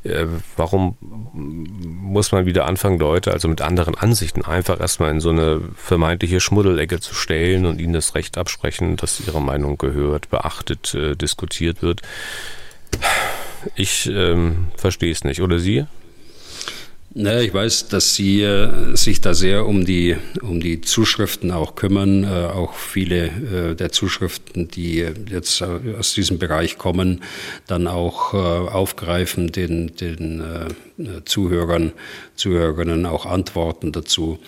äh, 0.03 0.25
warum 0.55 0.97
muss 1.01 2.31
man 2.31 2.45
wieder 2.45 2.65
anfangen, 2.65 2.99
Leute 2.99 3.31
also 3.31 3.47
mit 3.47 3.61
anderen 3.61 3.95
Ansichten 3.95 4.43
einfach 4.43 4.79
erstmal 4.79 5.11
in 5.11 5.21
so 5.21 5.29
eine 5.29 5.61
vermeintliche 5.75 6.39
Schmuddelecke 6.39 6.99
zu 6.99 7.15
stellen 7.15 7.65
und 7.65 7.79
ihnen 7.79 7.93
das 7.93 8.15
Recht 8.15 8.37
absprechen, 8.37 8.97
dass 8.97 9.19
ihre 9.25 9.41
Meinung 9.41 9.77
gehört, 9.77 10.29
beachtet, 10.29 10.93
äh, 10.93 11.15
diskutiert 11.15 11.81
wird? 11.81 12.01
Ich 13.75 14.07
ähm, 14.07 14.67
verstehe 14.77 15.11
es 15.11 15.23
nicht. 15.23 15.41
Oder 15.41 15.59
Sie? 15.59 15.85
Naja, 17.21 17.41
ich 17.41 17.53
weiß, 17.53 17.89
dass 17.89 18.15
Sie 18.15 18.41
äh, 18.43 18.95
sich 18.95 19.19
da 19.19 19.33
sehr 19.33 19.65
um 19.65 19.83
die, 19.85 20.15
um 20.41 20.61
die 20.61 20.79
Zuschriften 20.79 21.51
auch 21.51 21.75
kümmern. 21.75 22.23
Äh, 22.23 22.45
auch 22.45 22.75
viele 22.75 23.25
äh, 23.25 23.75
der 23.75 23.91
Zuschriften, 23.91 24.69
die 24.69 25.05
jetzt 25.29 25.61
aus 25.61 26.13
diesem 26.13 26.39
Bereich 26.39 26.77
kommen, 26.77 27.21
dann 27.67 27.87
auch 27.87 28.33
aufgreifen, 28.33 29.51
den, 29.51 29.93
den 29.97 30.41
Zuhörern, 31.25 31.93
Zuhörerinnen 32.35 33.05
auch 33.05 33.25
Antworten 33.25 33.91
dazu. 33.91 34.39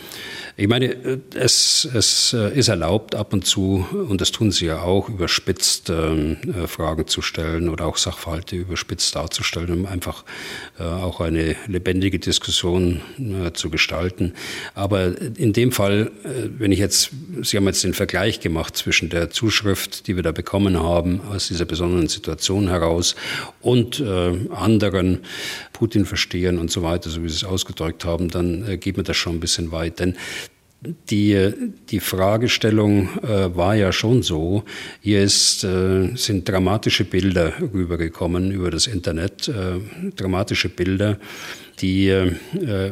Ich 0.57 0.67
meine, 0.67 1.21
es, 1.33 1.87
es 1.93 2.33
ist 2.33 2.67
erlaubt, 2.67 3.15
ab 3.15 3.33
und 3.33 3.45
zu, 3.45 3.85
und 3.91 4.21
das 4.21 4.31
tun 4.31 4.51
Sie 4.51 4.65
ja 4.65 4.81
auch, 4.81 5.09
überspitzt 5.09 5.89
ähm, 5.89 6.37
Fragen 6.67 7.07
zu 7.07 7.21
stellen 7.21 7.69
oder 7.69 7.85
auch 7.85 7.97
Sachverhalte 7.97 8.55
überspitzt 8.55 9.15
darzustellen, 9.15 9.71
um 9.71 9.85
einfach 9.85 10.23
auch 10.77 11.21
eine 11.21 11.55
lebendige 11.67 12.19
Diskussion 12.19 13.01
äh, 13.17 13.51
zu 13.53 13.69
gestalten. 13.69 14.33
Aber 14.75 15.13
in 15.37 15.53
dem 15.53 15.71
Fall, 15.71 16.11
äh, 16.23 16.49
wenn 16.57 16.71
ich 16.71 16.79
jetzt, 16.79 17.11
Sie 17.41 17.57
haben 17.57 17.65
jetzt 17.65 17.83
den 17.83 17.93
Vergleich 17.93 18.39
gemacht 18.39 18.75
zwischen 18.77 19.09
der 19.09 19.29
Zuschrift, 19.29 20.07
die 20.07 20.15
wir 20.15 20.23
da 20.23 20.31
bekommen 20.31 20.79
haben, 20.81 21.21
aus 21.29 21.47
dieser 21.47 21.65
besonderen 21.65 22.07
Situation 22.07 22.67
heraus, 22.67 23.15
und 23.61 23.99
äh, 23.99 24.33
anderen 24.49 25.19
Putin 25.73 26.05
verstehen 26.41 26.59
und 26.59 26.71
so 26.71 26.83
weiter, 26.83 27.09
so 27.09 27.23
wie 27.23 27.29
Sie 27.29 27.35
es 27.35 27.43
ausgedrückt 27.43 28.05
haben, 28.05 28.29
dann 28.29 28.67
äh, 28.67 28.77
geht 28.77 28.97
mir 28.97 29.03
das 29.03 29.17
schon 29.17 29.35
ein 29.35 29.39
bisschen 29.39 29.71
weit. 29.71 29.99
Denn 29.99 30.15
die, 30.81 31.53
die 31.89 31.99
Fragestellung 31.99 33.09
äh, 33.21 33.55
war 33.55 33.75
ja 33.75 33.91
schon 33.91 34.23
so, 34.23 34.63
hier 34.99 35.21
ist, 35.21 35.63
äh, 35.63 36.15
sind 36.15 36.49
dramatische 36.49 37.05
Bilder 37.05 37.53
rübergekommen 37.61 38.51
über 38.51 38.71
das 38.71 38.87
Internet, 38.87 39.47
äh, 39.47 39.79
dramatische 40.15 40.69
Bilder, 40.69 41.19
die 41.81 42.07
äh, 42.09 42.33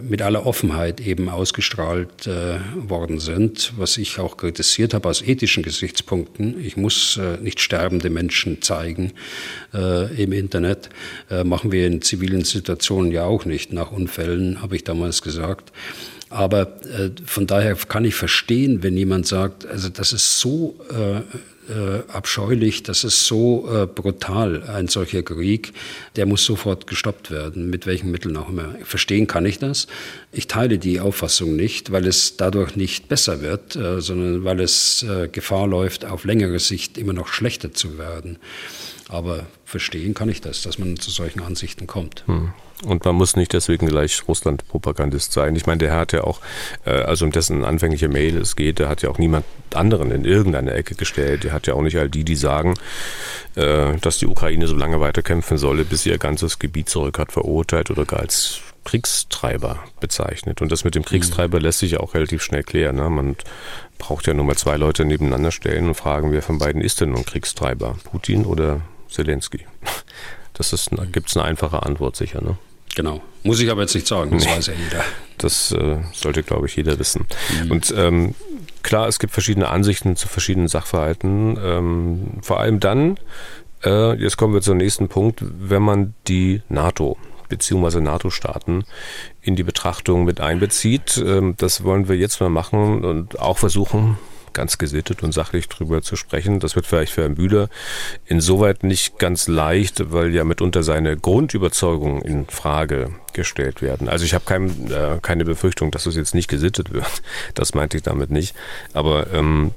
mit 0.02 0.22
aller 0.22 0.46
Offenheit 0.46 1.02
eben 1.02 1.30
ausgestrahlt 1.30 2.28
äh, 2.28 2.60
worden 2.76 3.20
sind, 3.20 3.74
was 3.78 3.98
ich 3.98 4.20
auch 4.20 4.38
kritisiert 4.38 4.94
habe 4.94 5.10
aus 5.10 5.22
ethischen 5.22 5.64
Gesichtspunkten. 5.64 6.64
Ich 6.64 6.78
muss 6.78 7.18
äh, 7.18 7.38
nicht 7.42 7.60
sterbende 7.60 8.10
Menschen 8.10 8.62
zeigen 8.62 9.14
im 9.72 10.32
Internet, 10.32 10.90
machen 11.44 11.72
wir 11.72 11.86
in 11.86 12.02
zivilen 12.02 12.44
Situationen 12.44 13.12
ja 13.12 13.26
auch 13.26 13.46
nicht. 13.46 13.72
Nach 13.72 13.92
Unfällen 13.92 14.64
habe 14.64 14.76
ich 14.76 14.84
damals 14.84 15.22
gesagt. 15.22 15.72
Aber 16.30 16.82
äh, 16.84 17.10
von 17.26 17.48
daher 17.48 17.76
kann 17.76 18.06
ich 18.06 18.16
verstehen, 18.16 18.84
wenn 18.84 18.96
jemand 18.96 19.26
sagt, 19.26 19.66
also 19.66 19.90
das 19.90 20.14
ist 20.14 20.40
so 20.40 20.76
äh, 20.92 21.22
äh, 21.70 22.04
abscheulich, 22.08 22.84
das 22.84 23.04
ist 23.04 23.26
so 23.26 23.70
äh, 23.72 23.86
brutal, 23.86 24.64
ein 24.64 24.88
solcher 24.88 25.24
Krieg, 25.24 25.74
der 26.16 26.26
muss 26.26 26.46
sofort 26.46 26.88
gestoppt 26.88 27.32
werden, 27.32 27.70
mit 27.70 27.86
welchen 27.86 28.12
Mitteln 28.12 28.38
auch 28.38 28.50
immer. 28.50 28.76
Verstehen 28.84 29.28
kann 29.28 29.46
ich 29.46 29.60
das. 29.60 29.88
Ich 30.32 30.48
teile 30.48 30.78
die 30.78 31.00
Auffassung 31.00 31.56
nicht, 31.56 31.92
weil 31.92 32.06
es 32.08 32.38
dadurch 32.38 32.76
nicht 32.76 33.08
besser 33.08 33.42
wird, 33.42 33.76
äh, 33.76 34.02
sondern 34.02 34.44
weil 34.44 34.60
es 34.60 35.04
äh, 35.04 35.28
Gefahr 35.28 35.68
läuft, 35.68 36.06
auf 36.06 36.26
längere 36.26 36.60
Sicht 36.60 36.98
immer 36.98 37.14
noch 37.14 37.28
schlechter 37.28 37.74
zu 37.74 37.98
werden. 37.98 38.38
Aber 39.08 39.48
verstehen 39.66 40.14
kann 40.14 40.30
ich 40.30 40.42
das, 40.42 40.62
dass 40.62 40.78
man 40.78 40.98
zu 40.98 41.10
solchen 41.10 41.42
Ansichten 41.42 41.88
kommt. 41.88 42.24
Hm. 42.28 42.52
Und 42.86 43.04
man 43.04 43.16
muss 43.16 43.36
nicht 43.36 43.52
deswegen 43.54 43.88
gleich 43.88 44.24
Russland-Propagandist 44.28 45.34
sein. 45.34 45.56
Ich 45.56 45.66
meine, 45.66 45.80
der 45.80 45.96
hat 45.96 46.14
ja 46.14 46.24
auch, 46.24 46.40
äh, 46.86 46.92
also 46.92 47.26
um 47.26 47.32
dessen 47.32 47.66
anfängliche 47.66 48.08
Mail 48.08 48.38
es 48.38 48.56
geht, 48.56 48.80
der 48.80 48.88
hat 48.88 49.02
ja 49.02 49.10
auch 49.10 49.18
niemand 49.18 49.46
anderen 49.74 50.12
in 50.12 50.24
irgendeine 50.24 50.74
Ecke 50.74 50.96
gestellt. 50.96 51.44
Der 51.44 51.52
hat 51.52 51.68
ja 51.68 51.74
auch 51.74 51.82
nicht 51.82 51.98
all 51.98 52.10
die, 52.10 52.24
die 52.24 52.38
sagen, 52.38 52.76
äh, 53.56 53.98
dass 53.98 54.18
die 54.18 54.28
Ukraine 54.28 54.68
so 54.68 54.76
lange 54.76 55.02
weiterkämpfen 55.02 55.58
solle, 55.58 55.84
bis 55.84 56.04
sie 56.04 56.10
ihr 56.10 56.18
ganzes 56.18 56.60
Gebiet 56.60 56.90
zurück 56.90 57.20
hat, 57.20 57.32
verurteilt 57.32 57.92
oder 57.92 58.06
gar 58.06 58.22
als 58.22 58.62
Kriegstreiber 58.86 59.80
bezeichnet. 60.00 60.62
Und 60.62 60.72
das 60.72 60.84
mit 60.84 60.96
dem 60.96 61.04
Kriegstreiber 61.04 61.60
mhm. 61.60 61.66
lässt 61.66 61.80
sich 61.80 61.92
ja 61.92 62.00
auch 62.00 62.14
relativ 62.14 62.42
schnell 62.42 62.64
klären. 62.64 62.96
Ne? 62.96 63.10
Man 63.10 63.36
braucht 63.98 64.26
ja 64.26 64.34
nur 64.34 64.46
mal 64.46 64.56
zwei 64.56 64.78
Leute 64.78 65.06
nebeneinander 65.06 65.52
stellen 65.52 65.88
und 65.88 65.96
fragen, 65.96 66.32
wer 66.32 66.42
von 66.42 66.60
beiden 66.60 66.82
ist 66.82 67.02
denn 67.02 67.12
nun 67.12 67.26
Kriegstreiber? 67.26 67.98
Putin 68.06 68.46
oder 68.46 68.82
Zelensky. 69.10 69.66
Das 70.54 70.74
ist, 70.74 70.90
gibt 71.14 71.30
es 71.30 71.38
eine 71.38 71.46
einfache 71.46 71.84
Antwort 71.84 72.18
sicher, 72.18 72.42
ne? 72.42 72.58
Genau. 72.96 73.22
Muss 73.44 73.60
ich 73.60 73.70
aber 73.72 73.82
jetzt 73.82 73.96
nicht 73.96 74.08
sagen, 74.08 74.32
das 74.32 74.46
nee. 74.46 74.52
weiß 74.52 74.68
ja 74.68 74.74
jeder. 74.74 75.04
Das 75.38 75.72
äh, 75.72 75.98
sollte, 76.14 76.44
glaube 76.44 76.68
ich, 76.68 76.76
jeder 76.76 77.00
wissen. 77.00 77.26
Mhm. 77.64 77.72
Und 77.72 77.94
ähm, 77.96 78.36
klar, 78.84 79.08
es 79.08 79.20
gibt 79.20 79.32
verschiedene 79.32 79.70
Ansichten 79.70 80.16
zu 80.16 80.28
verschiedenen 80.28 80.68
Sachverhalten. 80.68 81.58
Ähm, 81.64 82.28
vor 82.42 82.60
allem 82.60 82.80
dann, 82.80 83.18
Äh, 83.82 84.22
jetzt 84.22 84.36
kommen 84.36 84.54
wir 84.54 84.62
zum 84.62 84.76
nächsten 84.78 85.08
Punkt. 85.08 85.42
Wenn 85.42 85.82
man 85.82 86.14
die 86.28 86.62
NATO 86.68 87.18
bzw. 87.48 88.02
NATO-Staaten 88.02 88.84
in 89.42 89.56
die 89.56 89.64
Betrachtung 89.64 90.26
mit 90.26 90.42
einbezieht, 90.42 91.16
äh, 91.16 91.54
das 91.56 91.86
wollen 91.86 92.10
wir 92.10 92.18
jetzt 92.18 92.42
mal 92.42 92.50
machen 92.50 93.06
und 93.06 93.40
auch 93.40 93.58
versuchen, 93.58 94.18
ganz 94.54 94.78
gesittet 94.78 95.24
und 95.24 95.34
sachlich 95.34 95.68
drüber 95.68 96.02
zu 96.02 96.16
sprechen. 96.16 96.60
Das 96.60 96.76
wird 96.76 96.86
vielleicht 96.86 97.14
für 97.14 97.22
Herrn 97.22 97.36
Bühler 97.36 97.70
insoweit 98.26 98.84
nicht 98.84 99.20
ganz 99.20 99.48
leicht, 99.48 100.12
weil 100.12 100.34
ja 100.34 100.44
mitunter 100.44 100.84
seine 100.84 101.18
Grundüberzeugungen 101.18 102.22
in 102.22 102.46
Frage 102.48 103.12
gestellt 103.34 103.82
werden. 103.82 104.10
Also 104.10 104.26
ich 104.26 104.34
habe 104.34 104.46
kein, 104.46 104.92
äh, 104.92 105.20
keine 105.22 105.46
Befürchtung, 105.46 105.92
dass 105.92 106.06
es 106.06 106.16
jetzt 106.16 106.36
nicht 106.36 106.48
gesittet 106.48 106.94
wird. 106.94 107.06
Das 107.56 107.74
meinte 107.74 107.98
ich 107.98 108.04
damit 108.04 108.32
nicht. 108.32 108.56
Aber 108.94 109.32
ähm, 109.34 109.72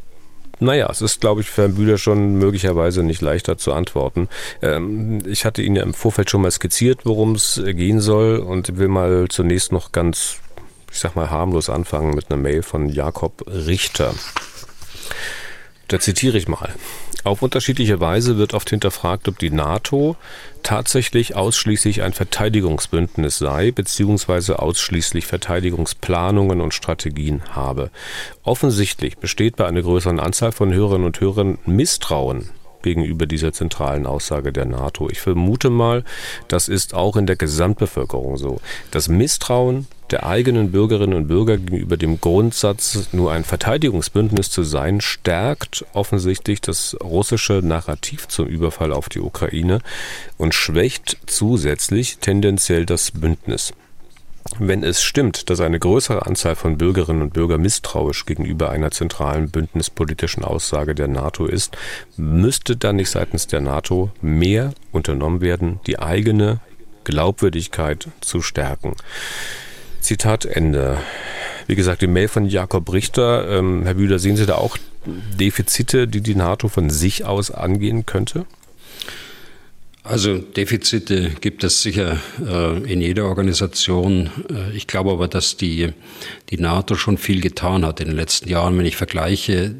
naja, 0.62 0.88
es 0.90 1.02
ist, 1.02 1.20
glaube 1.20 1.40
ich, 1.40 1.50
für 1.50 1.62
Herrn 1.62 1.74
Bühler 1.74 1.98
schon 1.98 2.36
möglicherweise 2.36 3.02
nicht 3.02 3.20
leichter 3.20 3.58
zu 3.58 3.72
antworten. 3.72 4.28
Ähm, 4.62 5.20
ich 5.26 5.44
hatte 5.44 5.62
Ihnen 5.62 5.76
ja 5.76 5.82
im 5.82 5.94
Vorfeld 5.94 6.30
schon 6.30 6.42
mal 6.42 6.50
skizziert, 6.50 7.00
worum 7.04 7.34
es 7.34 7.60
gehen 7.64 8.00
soll 8.00 8.38
und 8.38 8.78
will 8.78 8.88
mal 8.88 9.26
zunächst 9.28 9.72
noch 9.72 9.90
ganz, 9.92 10.38
ich 10.92 10.98
sag 10.98 11.16
mal, 11.16 11.30
harmlos 11.30 11.70
anfangen 11.70 12.14
mit 12.14 12.30
einer 12.30 12.40
Mail 12.40 12.62
von 12.62 12.88
Jakob 12.88 13.44
Richter. 13.46 14.14
Da 15.88 15.98
zitiere 15.98 16.38
ich 16.38 16.48
mal. 16.48 16.74
Auf 17.24 17.40
unterschiedliche 17.40 18.00
Weise 18.00 18.36
wird 18.36 18.52
oft 18.52 18.68
hinterfragt, 18.70 19.28
ob 19.28 19.38
die 19.38 19.50
NATO 19.50 20.16
tatsächlich 20.62 21.36
ausschließlich 21.36 22.02
ein 22.02 22.12
Verteidigungsbündnis 22.12 23.38
sei, 23.38 23.70
beziehungsweise 23.70 24.58
ausschließlich 24.58 25.26
Verteidigungsplanungen 25.26 26.60
und 26.60 26.74
Strategien 26.74 27.42
habe. 27.50 27.90
Offensichtlich 28.42 29.18
besteht 29.18 29.56
bei 29.56 29.66
einer 29.66 29.82
größeren 29.82 30.18
Anzahl 30.18 30.52
von 30.52 30.72
Hörerinnen 30.72 31.06
und 31.06 31.20
Hörern 31.20 31.58
Misstrauen 31.64 32.50
gegenüber 32.82 33.26
dieser 33.26 33.52
zentralen 33.52 34.06
Aussage 34.06 34.52
der 34.52 34.64
NATO. 34.64 35.08
Ich 35.08 35.20
vermute 35.20 35.70
mal, 35.70 36.04
das 36.48 36.68
ist 36.68 36.92
auch 36.92 37.16
in 37.16 37.26
der 37.26 37.36
Gesamtbevölkerung 37.36 38.36
so. 38.36 38.60
Das 38.90 39.08
Misstrauen 39.08 39.86
der 40.12 40.26
eigenen 40.26 40.70
Bürgerinnen 40.70 41.14
und 41.14 41.26
Bürger 41.26 41.56
gegenüber 41.56 41.96
dem 41.96 42.20
Grundsatz, 42.20 43.08
nur 43.12 43.32
ein 43.32 43.44
Verteidigungsbündnis 43.44 44.50
zu 44.50 44.62
sein, 44.62 45.00
stärkt 45.00 45.84
offensichtlich 45.94 46.60
das 46.60 46.96
russische 47.02 47.54
Narrativ 47.62 48.28
zum 48.28 48.46
Überfall 48.46 48.92
auf 48.92 49.08
die 49.08 49.20
Ukraine 49.20 49.80
und 50.36 50.54
schwächt 50.54 51.16
zusätzlich 51.26 52.18
tendenziell 52.18 52.84
das 52.84 53.10
Bündnis. 53.10 53.72
Wenn 54.58 54.82
es 54.82 55.02
stimmt, 55.02 55.48
dass 55.48 55.60
eine 55.60 55.78
größere 55.78 56.26
Anzahl 56.26 56.56
von 56.56 56.76
Bürgerinnen 56.76 57.22
und 57.22 57.32
Bürgern 57.32 57.62
misstrauisch 57.62 58.26
gegenüber 58.26 58.70
einer 58.70 58.90
zentralen 58.90 59.50
bündnispolitischen 59.50 60.44
Aussage 60.44 60.94
der 60.94 61.08
NATO 61.08 61.46
ist, 61.46 61.76
müsste 62.16 62.76
dann 62.76 62.96
nicht 62.96 63.10
seitens 63.10 63.46
der 63.46 63.60
NATO 63.60 64.10
mehr 64.20 64.74
unternommen 64.90 65.40
werden, 65.40 65.80
die 65.86 65.98
eigene 65.98 66.60
Glaubwürdigkeit 67.04 68.08
zu 68.20 68.42
stärken. 68.42 68.94
Zitat 70.02 70.44
Ende. 70.44 70.98
Wie 71.66 71.76
gesagt, 71.76 72.02
die 72.02 72.06
Mail 72.06 72.28
von 72.28 72.46
Jakob 72.46 72.92
Richter. 72.92 73.48
Ähm, 73.48 73.84
Herr 73.84 73.94
Bühler, 73.94 74.18
sehen 74.18 74.36
Sie 74.36 74.46
da 74.46 74.56
auch 74.56 74.76
Defizite, 75.06 76.06
die 76.08 76.20
die 76.20 76.34
NATO 76.34 76.68
von 76.68 76.90
sich 76.90 77.24
aus 77.24 77.50
angehen 77.50 78.06
könnte? 78.06 78.46
Also 80.04 80.38
Defizite 80.38 81.30
gibt 81.40 81.62
es 81.62 81.80
sicher 81.82 82.18
äh, 82.44 82.92
in 82.92 83.00
jeder 83.00 83.26
Organisation. 83.26 84.30
Äh, 84.50 84.76
ich 84.76 84.88
glaube 84.88 85.12
aber, 85.12 85.28
dass 85.28 85.56
die, 85.56 85.92
die 86.52 86.60
NATO 86.60 86.96
schon 86.96 87.16
viel 87.16 87.40
getan 87.40 87.84
hat 87.84 88.00
in 88.00 88.08
den 88.08 88.16
letzten 88.16 88.46
Jahren. 88.46 88.76
Wenn 88.76 88.84
ich 88.84 88.96
vergleiche, 88.96 89.74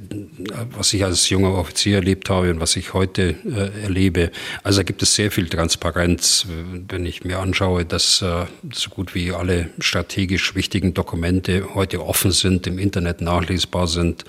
was 0.75 0.95
ich 0.95 1.05
als 1.05 1.29
junger 1.29 1.55
Offizier 1.55 1.97
erlebt 1.97 2.31
habe 2.31 2.51
und 2.51 2.61
was 2.61 2.77
ich 2.77 2.95
heute 2.95 3.37
äh, 3.45 3.83
erlebe, 3.83 4.31
also 4.63 4.79
da 4.79 4.83
gibt 4.83 5.03
es 5.03 5.15
sehr 5.15 5.31
viel 5.31 5.51
Transparenz. 5.51 6.47
Wenn 6.89 7.05
ich 7.05 7.25
mir 7.25 7.41
anschaue, 7.41 7.85
dass 7.85 8.23
äh, 8.23 8.47
so 8.73 8.89
gut 8.89 9.15
wie 9.15 9.33
alle 9.33 9.69
strategisch 9.81 10.55
wichtigen 10.55 10.95
Dokumente 10.95 11.75
heute 11.75 12.03
offen 12.03 12.33
sind, 12.33 12.67
im 12.67 12.79
Internet 12.79 13.21
nachlesbar 13.21 13.87
sind, 13.87 14.25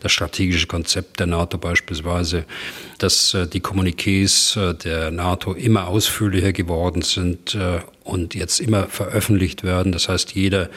das 0.00 0.12
strategische 0.12 0.68
Konzept 0.68 1.18
der 1.18 1.26
NATO 1.26 1.58
beispielsweise, 1.58 2.44
dass 2.98 3.34
äh, 3.34 3.48
die 3.48 3.60
Kommuniqués 3.60 4.56
äh, 4.56 4.74
der 4.74 5.10
NATO 5.10 5.52
immer 5.52 5.88
ausführlicher 5.88 6.52
geworden 6.52 7.02
sind 7.02 7.56
äh, 7.56 7.80
und 8.08 8.34
jetzt 8.34 8.60
immer 8.60 8.86
veröffentlicht 8.86 9.62
werden. 9.62 9.92
Das 9.92 10.08
heißt, 10.08 10.32
jeder 10.32 10.68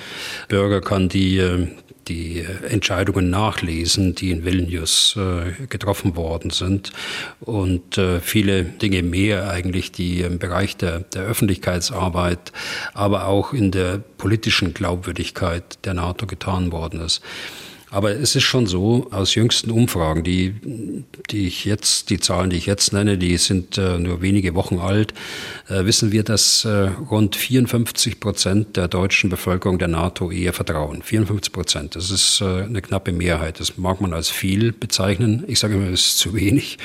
Bürger 0.49 0.81
kann 0.81 1.09
die 1.09 1.67
die 2.07 2.45
Entscheidungen 2.67 3.29
nachlesen, 3.29 4.15
die 4.15 4.31
in 4.31 4.43
Vilnius 4.43 5.15
äh, 5.17 5.67
getroffen 5.67 6.15
worden 6.15 6.49
sind 6.49 6.91
und 7.39 7.97
äh, 7.97 8.19
viele 8.19 8.63
Dinge 8.63 9.03
mehr 9.03 9.49
eigentlich, 9.49 9.91
die 9.91 10.21
im 10.21 10.39
Bereich 10.39 10.77
der, 10.77 11.01
der 11.01 11.23
Öffentlichkeitsarbeit, 11.23 12.51
aber 12.93 13.27
auch 13.27 13.53
in 13.53 13.71
der 13.71 13.99
politischen 14.17 14.73
Glaubwürdigkeit 14.73 15.85
der 15.85 15.93
NATO 15.93 16.25
getan 16.25 16.71
worden 16.71 17.01
ist. 17.01 17.21
Aber 17.91 18.11
es 18.11 18.37
ist 18.37 18.43
schon 18.43 18.67
so, 18.67 19.09
aus 19.11 19.35
jüngsten 19.35 19.69
Umfragen, 19.69 20.23
die, 20.23 20.55
die 21.29 21.45
ich 21.45 21.65
jetzt, 21.65 22.09
die 22.09 22.21
Zahlen, 22.21 22.49
die 22.49 22.55
ich 22.55 22.65
jetzt 22.65 22.93
nenne, 22.93 23.17
die 23.17 23.35
sind 23.35 23.77
äh, 23.77 23.99
nur 23.99 24.21
wenige 24.21 24.55
Wochen 24.55 24.79
alt, 24.79 25.13
äh, 25.67 25.83
wissen 25.83 26.13
wir, 26.13 26.23
dass 26.23 26.63
äh, 26.63 26.89
rund 27.11 27.35
54 27.35 28.21
Prozent 28.21 28.77
der 28.77 28.87
deutschen 28.87 29.29
Bevölkerung 29.29 29.77
der 29.77 29.89
NATO 29.89 30.31
eher 30.31 30.53
vertrauen. 30.53 31.01
54 31.01 31.51
Prozent. 31.51 31.95
Das 31.97 32.11
ist 32.11 32.39
äh, 32.39 32.63
eine 32.63 32.81
knappe 32.81 33.11
Mehrheit. 33.11 33.59
Das 33.59 33.77
mag 33.77 33.99
man 33.99 34.13
als 34.13 34.29
viel 34.29 34.71
bezeichnen. 34.71 35.43
Ich 35.47 35.59
sage 35.59 35.73
immer, 35.73 35.91
das 35.91 35.99
ist 35.99 36.17
zu 36.17 36.33
wenig. 36.33 36.77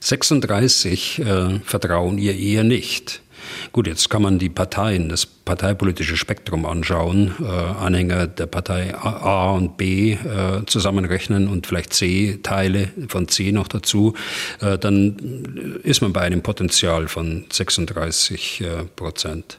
36 0.00 1.20
äh, 1.20 1.60
vertrauen 1.60 2.18
ihr 2.18 2.36
eher 2.36 2.64
nicht. 2.64 3.22
Gut, 3.70 3.86
jetzt 3.86 4.10
kann 4.10 4.22
man 4.22 4.40
die 4.40 4.48
Parteien, 4.48 5.08
das 5.08 5.28
parteipolitische 5.44 6.16
Spektrum 6.16 6.66
anschauen, 6.66 7.34
äh, 7.40 7.44
Anhänger 7.44 8.26
der 8.26 8.46
Partei 8.46 8.94
A 8.94 9.52
und 9.52 9.76
B 9.76 10.12
äh, 10.12 10.64
zusammenrechnen 10.66 11.48
und 11.48 11.66
vielleicht 11.66 11.92
C-Teile 11.92 12.88
von 13.08 13.28
C 13.28 13.52
noch 13.52 13.68
dazu, 13.68 14.14
äh, 14.60 14.78
dann 14.78 15.80
ist 15.82 16.00
man 16.00 16.12
bei 16.12 16.20
einem 16.20 16.42
Potenzial 16.42 17.08
von 17.08 17.44
36 17.50 18.60
äh, 18.60 18.84
Prozent. 18.96 19.58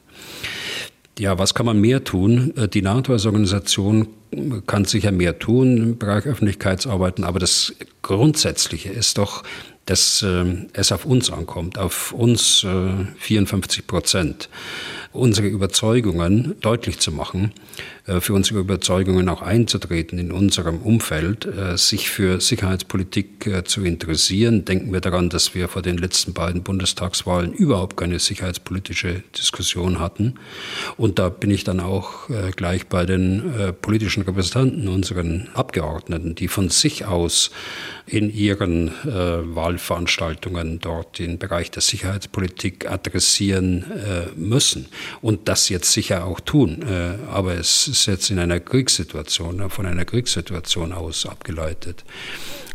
Ja, 1.18 1.38
was 1.38 1.54
kann 1.54 1.66
man 1.66 1.80
mehr 1.80 2.02
tun? 2.02 2.56
Äh, 2.56 2.68
die 2.68 2.82
NATO 2.82 3.12
als 3.12 3.26
Organisation 3.26 4.08
kann 4.66 4.84
sicher 4.84 5.12
mehr 5.12 5.38
tun 5.38 5.76
im 5.76 5.98
Bereich 5.98 6.26
Öffentlichkeitsarbeiten, 6.26 7.22
aber 7.24 7.38
das 7.38 7.72
Grundsätzliche 8.02 8.90
ist 8.90 9.18
doch, 9.18 9.44
dass 9.86 10.22
äh, 10.22 10.44
es 10.72 10.92
auf 10.92 11.04
uns 11.04 11.30
ankommt, 11.30 11.78
auf 11.78 12.12
uns 12.12 12.64
äh, 12.64 13.06
54 13.18 13.86
Prozent, 13.86 14.48
unsere 15.12 15.46
Überzeugungen 15.46 16.56
deutlich 16.60 16.98
zu 16.98 17.12
machen 17.12 17.52
äh, 18.06 18.20
für 18.20 18.34
unsere 18.34 18.60
Überzeugungen 18.60 19.28
auch 19.28 19.40
einzutreten 19.40 20.18
in 20.18 20.30
unserem 20.30 20.78
Umfeld, 20.78 21.46
äh, 21.46 21.78
sich 21.78 22.10
für 22.10 22.40
Sicherheitspolitik 22.40 23.46
äh, 23.46 23.64
zu 23.64 23.82
interessieren. 23.82 24.64
Denken 24.64 24.92
wir 24.92 25.00
daran, 25.00 25.30
dass 25.30 25.54
wir 25.54 25.68
vor 25.68 25.80
den 25.80 25.96
letzten 25.96 26.34
beiden 26.34 26.62
Bundestagswahlen 26.62 27.52
überhaupt 27.54 27.96
keine 27.96 28.18
sicherheitspolitische 28.18 29.22
Diskussion 29.38 30.00
hatten. 30.00 30.34
Und 30.98 31.18
da 31.18 31.30
bin 31.30 31.50
ich 31.50 31.64
dann 31.64 31.80
auch 31.80 32.28
gleich 32.56 32.86
bei 32.86 33.06
den 33.06 33.74
politischen 33.80 34.22
Repräsentanten, 34.22 34.88
unseren 34.88 35.48
Abgeordneten, 35.54 36.34
die 36.34 36.48
von 36.48 36.68
sich 36.68 37.04
aus 37.04 37.50
in 38.06 38.32
ihren 38.32 38.90
Wahlveranstaltungen 39.78 40.80
dort 40.80 41.18
den 41.18 41.38
Bereich 41.38 41.70
der 41.70 41.82
Sicherheitspolitik 41.82 42.90
adressieren 42.90 43.84
müssen 44.36 44.86
und 45.20 45.48
das 45.48 45.68
jetzt 45.68 45.92
sicher 45.92 46.24
auch 46.24 46.40
tun. 46.40 46.84
aber 47.30 47.54
es 47.54 47.88
ist 47.88 48.06
jetzt 48.06 48.30
in 48.30 48.38
einer 48.38 48.60
Kriegssituation, 48.60 49.68
von 49.70 49.86
einer 49.86 50.04
Kriegssituation 50.04 50.92
aus 50.92 51.26
abgeleitet. 51.26 52.04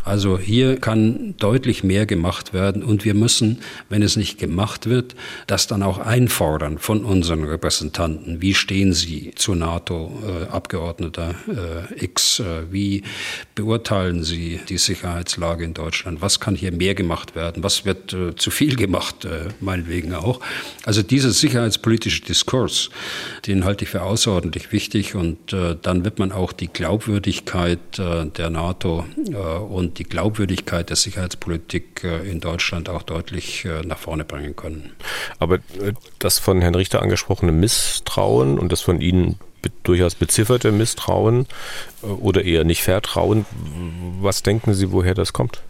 Also 0.09 0.39
hier 0.39 0.77
kann 0.77 1.35
deutlich 1.37 1.83
mehr 1.83 2.07
gemacht 2.07 2.51
werden 2.51 2.81
und 2.81 3.05
wir 3.05 3.13
müssen, 3.13 3.59
wenn 3.89 4.01
es 4.01 4.15
nicht 4.15 4.39
gemacht 4.39 4.89
wird, 4.89 5.13
das 5.45 5.67
dann 5.67 5.83
auch 5.83 5.99
einfordern 5.99 6.79
von 6.79 7.05
unseren 7.05 7.43
Repräsentanten. 7.43 8.41
Wie 8.41 8.55
stehen 8.55 8.93
sie 8.93 9.33
zu 9.35 9.53
NATO, 9.53 10.11
äh, 10.25 10.47
Abgeordneter 10.47 11.35
äh, 11.47 12.03
X? 12.03 12.39
Äh, 12.39 12.71
wie 12.71 13.03
beurteilen 13.53 14.23
sie 14.23 14.59
die 14.67 14.79
Sicherheitslage 14.79 15.63
in 15.63 15.75
Deutschland? 15.75 16.23
Was 16.23 16.39
kann 16.39 16.55
hier 16.55 16.71
mehr 16.71 16.95
gemacht 16.95 17.35
werden? 17.35 17.61
Was 17.61 17.85
wird 17.85 18.11
äh, 18.11 18.33
zu 18.35 18.49
viel 18.49 18.77
gemacht, 18.77 19.25
äh, 19.25 19.49
meinetwegen 19.59 20.15
auch? 20.15 20.39
Also 20.85 21.03
dieser 21.03 21.29
sicherheitspolitische 21.29 22.23
Diskurs, 22.23 22.89
den 23.45 23.63
halte 23.63 23.83
ich 23.83 23.91
für 23.91 24.01
außerordentlich 24.01 24.71
wichtig 24.71 25.13
und 25.13 25.53
äh, 25.53 25.75
dann 25.79 26.03
wird 26.03 26.17
man 26.17 26.31
auch 26.31 26.51
die 26.51 26.67
Glaubwürdigkeit 26.67 27.79
der 27.99 28.49
NATO 28.49 29.05
und 29.69 29.89
und 29.89 29.98
die 29.99 30.05
Glaubwürdigkeit 30.05 30.89
der 30.89 30.95
Sicherheitspolitik 30.95 32.03
äh, 32.03 32.29
in 32.29 32.39
Deutschland 32.39 32.89
auch 32.89 33.03
deutlich 33.03 33.65
äh, 33.65 33.81
nach 33.85 33.99
vorne 33.99 34.23
bringen 34.23 34.55
können. 34.55 34.93
Aber 35.37 35.55
äh, 35.55 35.93
das 36.17 36.39
von 36.39 36.61
Herrn 36.61 36.75
Richter 36.75 37.01
angesprochene 37.01 37.51
Misstrauen 37.51 38.57
und 38.57 38.71
das 38.71 38.81
von 38.81 39.01
Ihnen 39.01 39.37
durchaus 39.83 40.15
bezifferte 40.15 40.71
Misstrauen 40.71 41.45
oder 42.01 42.45
eher 42.45 42.63
nicht 42.63 42.81
Vertrauen, 42.81 43.45
was 44.21 44.41
denken 44.41 44.73
Sie, 44.73 44.93
woher 44.93 45.13
das 45.13 45.33
kommt? 45.33 45.61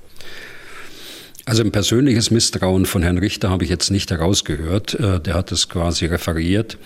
Also 1.46 1.64
ein 1.64 1.72
persönliches 1.72 2.30
Misstrauen 2.30 2.86
von 2.86 3.02
Herrn 3.02 3.18
Richter 3.18 3.50
habe 3.50 3.64
ich 3.64 3.72
jetzt 3.72 3.90
nicht 3.90 4.12
herausgehört. 4.12 4.96
Der 5.00 5.34
hat 5.34 5.52
es 5.52 5.70
quasi 5.70 6.06
referiert. 6.06 6.78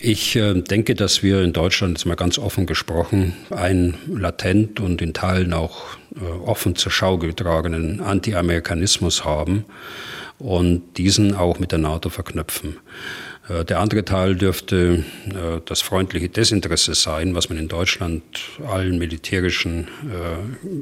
Ich 0.00 0.36
äh, 0.36 0.54
denke, 0.54 0.94
dass 0.94 1.24
wir 1.24 1.42
in 1.42 1.52
Deutschland, 1.52 1.98
jetzt 1.98 2.04
mal 2.04 2.14
ganz 2.14 2.38
offen 2.38 2.66
gesprochen, 2.66 3.34
einen 3.50 3.96
latent 4.06 4.78
und 4.78 5.02
in 5.02 5.12
Teilen 5.12 5.52
auch 5.52 5.96
äh, 6.14 6.24
offen 6.24 6.76
zur 6.76 6.92
Schau 6.92 7.18
getragenen 7.18 8.00
Anti-Amerikanismus 8.00 9.24
haben 9.24 9.64
und 10.38 10.98
diesen 10.98 11.34
auch 11.34 11.58
mit 11.58 11.72
der 11.72 11.80
NATO 11.80 12.10
verknüpfen. 12.10 12.76
Äh, 13.48 13.64
der 13.64 13.80
andere 13.80 14.04
Teil 14.04 14.36
dürfte 14.36 15.04
das 15.64 15.80
freundliche 15.80 16.28
Desinteresse 16.28 16.94
sein, 16.94 17.34
was 17.34 17.48
man 17.48 17.58
in 17.58 17.66
Deutschland 17.66 18.22
allen 18.68 18.98
Militärischen 18.98 19.88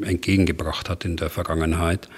entgegengebracht 0.02 0.90
hat 0.90 1.04
in 1.04 1.16
der 1.16 1.30
Vergangenheit. 1.30 2.08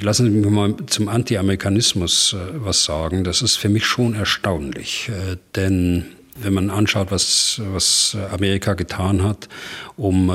Lassen 0.00 0.26
Sie 0.26 0.30
mich 0.30 0.50
mal 0.50 0.74
zum 0.86 1.08
Anti-Amerikanismus 1.08 2.36
was 2.54 2.84
sagen. 2.84 3.22
Das 3.22 3.42
ist 3.42 3.56
für 3.56 3.68
mich 3.68 3.84
schon 3.84 4.14
erstaunlich, 4.14 5.10
denn 5.54 6.06
wenn 6.36 6.52
man 6.52 6.70
anschaut, 6.70 7.10
was, 7.10 7.60
was 7.72 8.16
Amerika 8.32 8.74
getan 8.74 9.22
hat, 9.22 9.48
um 9.96 10.32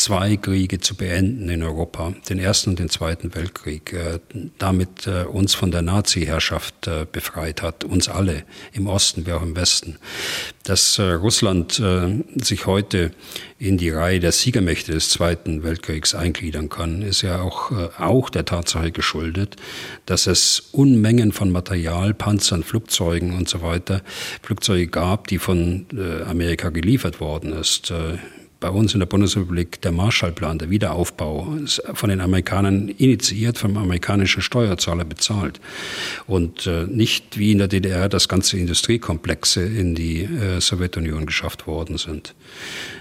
zwei 0.00 0.36
Kriege 0.36 0.80
zu 0.80 0.94
beenden 0.94 1.50
in 1.50 1.62
Europa, 1.62 2.14
den 2.28 2.38
Ersten 2.38 2.70
und 2.70 2.78
den 2.78 2.88
Zweiten 2.88 3.34
Weltkrieg, 3.34 3.92
äh, 3.92 4.18
damit 4.58 5.06
äh, 5.06 5.24
uns 5.24 5.54
von 5.54 5.70
der 5.70 5.82
Nazi-Herrschaft 5.82 6.86
äh, 6.86 7.06
befreit 7.10 7.60
hat, 7.60 7.84
uns 7.84 8.08
alle, 8.08 8.44
im 8.72 8.86
Osten 8.86 9.26
wie 9.26 9.32
auch 9.32 9.42
im 9.42 9.54
Westen. 9.56 9.98
Dass 10.62 11.00
Russland 11.00 11.82
sich 12.36 12.66
heute 12.66 13.10
in 13.58 13.76
die 13.76 13.90
Reihe 13.90 14.20
der 14.20 14.30
Siegermächte 14.30 14.92
des 14.92 15.08
Zweiten 15.08 15.64
Weltkriegs 15.64 16.14
eingliedern 16.14 16.68
kann, 16.68 17.02
ist 17.02 17.22
ja 17.22 17.40
auch, 17.40 17.72
auch 17.98 18.30
der 18.30 18.44
Tatsache 18.44 18.92
geschuldet, 18.92 19.56
dass 20.06 20.26
es 20.26 20.68
Unmengen 20.70 21.32
von 21.32 21.50
Material, 21.50 22.14
Panzern, 22.14 22.62
Flugzeugen 22.62 23.36
und 23.36 23.48
so 23.48 23.62
weiter, 23.62 24.02
Flugzeuge 24.42 24.86
gab, 24.86 25.26
die 25.26 25.38
von 25.38 25.86
Amerika 26.28 26.68
geliefert 26.68 27.20
worden 27.20 27.52
ist 27.52 27.92
bei 28.60 28.68
uns 28.68 28.92
in 28.92 29.00
der 29.00 29.06
Bundesrepublik 29.06 29.80
der 29.80 29.90
Marshallplan, 29.90 30.58
der 30.58 30.70
Wiederaufbau, 30.70 31.56
von 31.94 32.10
den 32.10 32.20
Amerikanern 32.20 32.88
initiiert, 32.88 33.58
vom 33.58 33.76
amerikanischen 33.76 34.42
Steuerzahler 34.42 35.04
bezahlt. 35.04 35.60
Und 36.26 36.66
äh, 36.66 36.84
nicht 36.84 37.38
wie 37.38 37.52
in 37.52 37.58
der 37.58 37.68
DDR, 37.68 38.08
dass 38.08 38.28
ganze 38.28 38.58
Industriekomplexe 38.58 39.62
in 39.62 39.94
die 39.94 40.22
äh, 40.22 40.60
Sowjetunion 40.60 41.26
geschafft 41.26 41.66
worden 41.66 41.96
sind. 41.96 42.34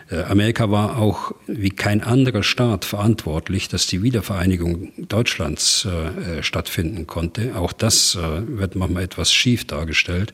Äh, 0.09 0.23
Amerika 0.23 0.71
war 0.71 0.97
auch 0.97 1.33
wie 1.47 1.69
kein 1.69 2.01
anderer 2.01 2.43
Staat 2.43 2.85
verantwortlich, 2.85 3.67
dass 3.67 3.85
die 3.85 4.01
Wiedervereinigung 4.01 4.91
Deutschlands 4.97 5.85
äh, 5.85 6.39
äh 6.39 6.43
stattfinden 6.43 7.05
konnte. 7.05 7.55
Auch 7.55 7.73
das 7.73 8.15
äh, 8.15 8.19
wird 8.47 8.75
manchmal 8.75 9.03
etwas 9.03 9.33
schief 9.33 9.65
dargestellt. 9.65 10.33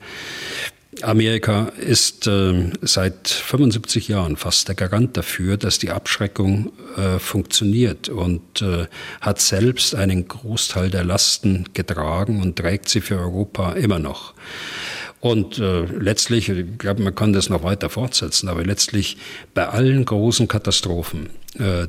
Amerika 1.01 1.71
ist 1.77 2.27
äh, 2.27 2.71
seit 2.81 3.27
75 3.27 4.07
Jahren 4.07 4.37
fast 4.37 4.67
der 4.67 4.75
Garant 4.75 5.17
dafür, 5.17 5.57
dass 5.57 5.79
die 5.79 5.91
Abschreckung 5.91 6.71
äh, 6.97 7.19
funktioniert 7.19 8.09
und 8.09 8.61
äh, 8.61 8.87
hat 9.21 9.41
selbst 9.41 9.95
einen 9.95 10.27
Großteil 10.27 10.89
der 10.89 11.03
Lasten 11.03 11.65
getragen 11.73 12.41
und 12.41 12.57
trägt 12.57 12.89
sie 12.89 13.01
für 13.01 13.19
Europa 13.19 13.73
immer 13.73 13.99
noch. 13.99 14.33
Und 15.19 15.59
äh, 15.59 15.85
letztlich, 15.85 16.49
ich 16.49 16.77
glaube, 16.77 17.03
man 17.03 17.15
kann 17.15 17.33
das 17.33 17.49
noch 17.49 17.63
weiter 17.63 17.89
fortsetzen, 17.89 18.47
aber 18.47 18.63
letztlich 18.63 19.17
bei 19.53 19.67
allen 19.67 20.05
großen 20.05 20.47
Katastrophen 20.47 21.29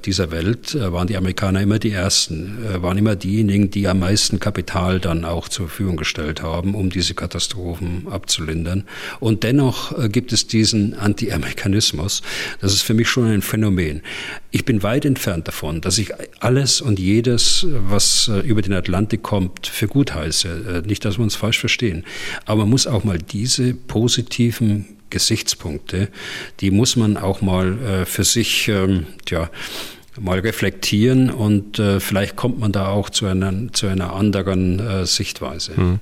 dieser 0.04 0.30
Welt 0.30 0.74
äh, 0.74 0.92
waren 0.92 1.08
die 1.08 1.16
Amerikaner 1.16 1.60
immer 1.60 1.78
die 1.78 1.90
Ersten, 1.90 2.58
äh, 2.64 2.82
waren 2.82 2.98
immer 2.98 3.16
diejenigen, 3.16 3.70
die 3.70 3.88
am 3.88 3.98
meisten 3.98 4.38
Kapital 4.38 5.00
dann 5.00 5.24
auch 5.24 5.48
zur 5.48 5.68
Verfügung 5.68 5.96
gestellt 5.96 6.42
haben, 6.42 6.74
um 6.74 6.90
diese 6.90 7.14
Katastrophen 7.14 8.06
abzulindern. 8.08 8.84
Und 9.18 9.42
dennoch 9.42 9.98
äh, 9.98 10.08
gibt 10.08 10.32
es 10.32 10.46
diesen 10.46 10.94
Anti-Amerikanismus. 10.94 12.22
Das 12.60 12.72
ist 12.72 12.82
für 12.82 12.94
mich 12.94 13.08
schon 13.08 13.26
ein 13.26 13.42
Phänomen. 13.42 14.02
Ich 14.52 14.64
bin 14.64 14.82
weit 14.82 15.04
entfernt 15.04 15.48
davon, 15.48 15.80
dass 15.80 15.98
ich 15.98 16.12
alles 16.40 16.80
und 16.80 16.98
jedes, 16.98 17.66
was 17.68 18.28
äh, 18.28 18.40
über 18.40 18.62
den 18.62 18.72
Atlantik 18.72 19.22
kommt, 19.22 19.66
für 19.66 19.88
gut 19.88 20.14
heiße. 20.14 20.84
Nicht, 20.86 21.04
dass 21.04 21.18
wir 21.18 21.24
uns 21.24 21.36
falsch 21.36 21.58
verstehen. 21.58 22.04
Aber 22.44 22.60
man 22.62 22.70
muss 22.70 22.86
auch 22.86 23.04
mal 23.04 23.18
diese 23.18 23.74
positiven 23.74 24.95
Gesichtspunkte, 25.10 26.08
die 26.60 26.70
muss 26.70 26.96
man 26.96 27.16
auch 27.16 27.40
mal 27.40 27.78
äh, 27.78 28.04
für 28.04 28.24
sich, 28.24 28.68
ähm, 28.68 29.06
ja, 29.28 29.50
mal 30.18 30.38
reflektieren 30.38 31.30
und 31.30 31.78
äh, 31.78 32.00
vielleicht 32.00 32.36
kommt 32.36 32.58
man 32.58 32.72
da 32.72 32.88
auch 32.88 33.10
zu 33.10 33.26
einer, 33.26 33.72
zu 33.72 33.86
einer 33.86 34.14
anderen 34.14 34.78
äh, 34.78 35.06
Sichtweise. 35.06 35.76
Hm. 35.76 36.00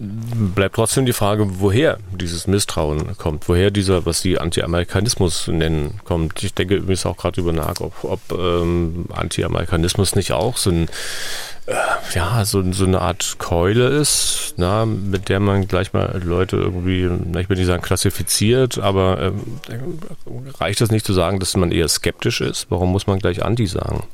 Bleibt 0.00 0.76
trotzdem 0.76 1.06
die 1.06 1.12
Frage, 1.12 1.60
woher 1.60 1.98
dieses 2.12 2.46
Misstrauen 2.46 3.16
kommt, 3.16 3.48
woher 3.48 3.72
dieser, 3.72 4.06
was 4.06 4.20
Sie 4.20 4.38
Anti-Amerikanismus 4.38 5.48
nennen, 5.48 6.00
kommt. 6.04 6.42
Ich 6.44 6.54
denke 6.54 6.76
übrigens 6.76 7.04
auch 7.04 7.16
gerade 7.16 7.40
über 7.40 7.52
nach, 7.52 7.80
ob, 7.80 8.04
ob 8.04 8.20
ähm, 8.30 9.06
Anti-Amerikanismus 9.12 10.14
nicht 10.14 10.30
auch 10.30 10.56
so 10.56 10.70
ein 10.70 10.88
äh, 11.66 11.74
ja, 12.14 12.44
so, 12.44 12.72
so 12.72 12.84
eine 12.84 13.00
Art 13.00 13.36
Keule 13.38 13.88
ist, 13.88 14.54
na, 14.56 14.86
mit 14.86 15.28
der 15.28 15.40
man 15.40 15.66
gleich 15.66 15.92
mal 15.92 16.20
Leute 16.24 16.56
irgendwie, 16.56 17.10
na, 17.26 17.40
ich 17.40 17.48
will 17.48 17.56
nicht 17.56 17.66
sagen 17.66 17.82
klassifiziert, 17.82 18.78
aber 18.78 19.18
äh, 19.18 19.32
reicht 20.60 20.80
das 20.80 20.92
nicht 20.92 21.06
zu 21.06 21.12
sagen, 21.12 21.40
dass 21.40 21.56
man 21.56 21.72
eher 21.72 21.88
skeptisch 21.88 22.40
ist? 22.40 22.68
Warum 22.70 22.92
muss 22.92 23.08
man 23.08 23.18
gleich 23.18 23.44
Anti 23.44 23.66
sagen? 23.66 24.04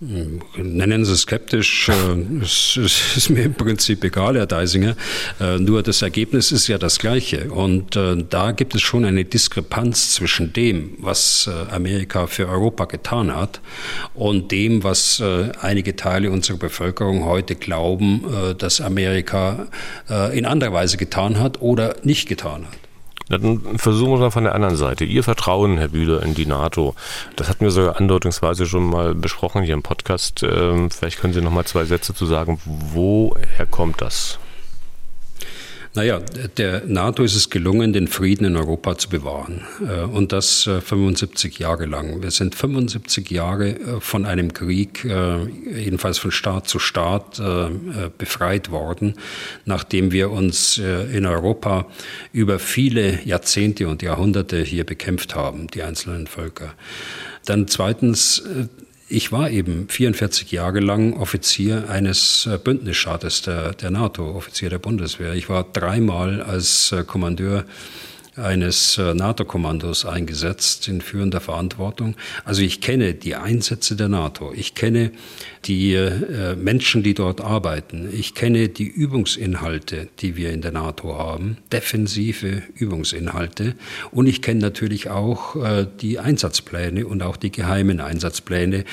Nennen 0.00 1.04
Sie 1.04 1.12
es 1.12 1.22
skeptisch, 1.22 1.88
äh, 1.88 2.42
es 2.42 2.76
ist 3.16 3.30
mir 3.30 3.42
im 3.42 3.54
Prinzip 3.54 4.04
egal, 4.04 4.36
Herr 4.36 4.46
Deisinger. 4.46 4.94
Äh, 5.40 5.58
nur 5.58 5.82
das 5.82 6.02
Ergebnis 6.02 6.52
ist 6.52 6.68
ja 6.68 6.78
das 6.78 7.00
gleiche. 7.00 7.50
Und 7.50 7.96
äh, 7.96 8.16
da 8.30 8.52
gibt 8.52 8.76
es 8.76 8.82
schon 8.82 9.04
eine 9.04 9.24
Diskrepanz 9.24 10.12
zwischen 10.12 10.52
dem, 10.52 10.92
was 10.98 11.50
Amerika 11.70 12.28
für 12.28 12.48
Europa 12.48 12.84
getan 12.84 13.34
hat 13.34 13.60
und 14.14 14.52
dem, 14.52 14.84
was 14.84 15.22
einige 15.60 15.96
Teile 15.96 16.30
unserer 16.30 16.58
Bevölkerung 16.58 17.24
heute 17.24 17.54
glauben, 17.54 18.24
dass 18.58 18.80
Amerika 18.80 19.66
in 20.32 20.46
anderer 20.46 20.72
Weise 20.72 20.96
getan 20.96 21.38
hat 21.38 21.60
oder 21.60 21.96
nicht 22.02 22.28
getan 22.28 22.66
hat. 22.66 22.87
Dann 23.28 23.78
versuchen 23.78 24.10
wir 24.10 24.14
es 24.16 24.20
mal 24.20 24.30
von 24.30 24.44
der 24.44 24.54
anderen 24.54 24.76
Seite. 24.76 25.04
Ihr 25.04 25.22
Vertrauen, 25.22 25.78
Herr 25.78 25.88
Bühler, 25.88 26.22
in 26.22 26.34
die 26.34 26.46
NATO, 26.46 26.94
das 27.36 27.48
hatten 27.48 27.64
wir 27.64 27.70
sogar 27.70 27.96
andeutungsweise 27.96 28.66
schon 28.66 28.88
mal 28.88 29.14
besprochen 29.14 29.62
hier 29.62 29.74
im 29.74 29.82
Podcast. 29.82 30.42
Ähm, 30.42 30.90
vielleicht 30.90 31.20
können 31.20 31.32
Sie 31.32 31.40
noch 31.40 31.52
mal 31.52 31.64
zwei 31.64 31.84
Sätze 31.84 32.14
zu 32.14 32.26
sagen. 32.26 32.60
Woher 32.64 33.66
kommt 33.66 34.00
das? 34.00 34.38
Naja, 35.94 36.20
der 36.56 36.84
NATO 36.86 37.22
ist 37.22 37.34
es 37.34 37.50
gelungen, 37.50 37.92
den 37.92 38.08
Frieden 38.08 38.44
in 38.44 38.56
Europa 38.56 38.98
zu 38.98 39.08
bewahren. 39.08 39.62
Äh, 39.80 40.02
und 40.02 40.32
das 40.32 40.62
75 40.62 41.58
äh, 41.58 41.62
Jahre 41.62 41.86
lang. 41.86 42.22
Wir 42.22 42.30
sind 42.30 42.54
75 42.54 43.30
Jahre 43.30 43.70
äh, 43.70 44.00
von 44.00 44.26
einem 44.26 44.52
Krieg, 44.52 45.04
jedenfalls 45.04 46.18
von 46.18 46.30
Staat 46.30 46.68
zu 46.68 46.78
Staat, 46.78 47.40
befreit 48.18 48.70
worden, 48.70 49.14
nachdem 49.64 50.12
wir 50.12 50.30
uns 50.30 50.78
in 50.78 51.26
Europa 51.26 51.86
über 52.32 52.58
viele 52.58 53.20
Jahrzehnte 53.24 53.88
und 53.88 54.02
Jahrhunderte 54.02 54.62
hier 54.62 54.84
bekämpft 54.84 55.34
haben, 55.34 55.68
die 55.68 55.82
einzelnen 55.82 56.26
Völker. 56.26 56.74
Dann 57.44 57.68
zweitens 57.68 58.42
ich 59.08 59.32
war 59.32 59.50
eben 59.50 59.88
44 59.88 60.52
Jahre 60.52 60.80
lang 60.80 61.14
Offizier 61.14 61.88
eines 61.88 62.46
äh, 62.46 62.58
Bündnisstaates 62.58 63.42
der, 63.42 63.72
der 63.72 63.90
NATO, 63.90 64.34
Offizier 64.34 64.68
der 64.68 64.78
Bundeswehr. 64.78 65.34
Ich 65.34 65.48
war 65.48 65.64
dreimal 65.64 66.42
als 66.42 66.92
äh, 66.92 67.04
Kommandeur 67.04 67.64
eines 68.38 68.98
äh, 68.98 69.14
NATO-Kommandos 69.14 70.04
eingesetzt 70.04 70.88
in 70.88 71.00
führender 71.00 71.40
Verantwortung. 71.40 72.16
Also 72.44 72.62
ich 72.62 72.80
kenne 72.80 73.14
die 73.14 73.34
Einsätze 73.34 73.96
der 73.96 74.08
NATO, 74.08 74.52
ich 74.54 74.74
kenne 74.74 75.10
die 75.64 75.94
äh, 75.94 76.54
Menschen, 76.56 77.02
die 77.02 77.14
dort 77.14 77.40
arbeiten, 77.40 78.08
ich 78.12 78.34
kenne 78.34 78.68
die 78.68 78.86
Übungsinhalte, 78.86 80.08
die 80.20 80.36
wir 80.36 80.52
in 80.52 80.62
der 80.62 80.72
NATO 80.72 81.18
haben, 81.18 81.58
defensive 81.72 82.62
Übungsinhalte 82.74 83.74
und 84.10 84.26
ich 84.26 84.40
kenne 84.40 84.60
natürlich 84.60 85.10
auch 85.10 85.56
äh, 85.56 85.86
die 86.00 86.18
Einsatzpläne 86.18 87.06
und 87.06 87.22
auch 87.22 87.36
die 87.36 87.50
geheimen 87.50 88.00
Einsatzpläne, 88.00 88.84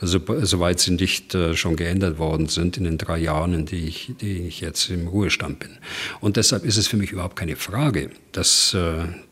soweit 0.00 0.80
sie 0.80 0.92
nicht 0.92 1.36
schon 1.54 1.76
geändert 1.76 2.18
worden 2.18 2.48
sind 2.48 2.76
in 2.76 2.84
den 2.84 2.98
drei 2.98 3.18
Jahren, 3.18 3.54
in 3.54 3.66
die 3.66 3.86
ich, 3.86 4.12
die 4.20 4.46
ich 4.46 4.60
jetzt 4.60 4.88
im 4.90 5.08
Ruhestand 5.08 5.58
bin. 5.58 5.70
Und 6.20 6.36
deshalb 6.36 6.64
ist 6.64 6.76
es 6.76 6.86
für 6.86 6.96
mich 6.96 7.12
überhaupt 7.12 7.36
keine 7.36 7.56
Frage, 7.56 8.10
dass 8.32 8.74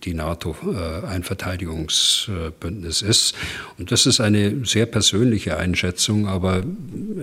die 0.04 0.14
NATO 0.14 0.56
äh, 0.64 1.06
ein 1.06 1.22
Verteidigungsbündnis 1.22 3.02
ist. 3.02 3.34
Und 3.78 3.92
das 3.92 4.06
ist 4.06 4.20
eine 4.20 4.64
sehr 4.64 4.86
persönliche 4.86 5.56
Einschätzung, 5.56 6.28
aber 6.28 6.62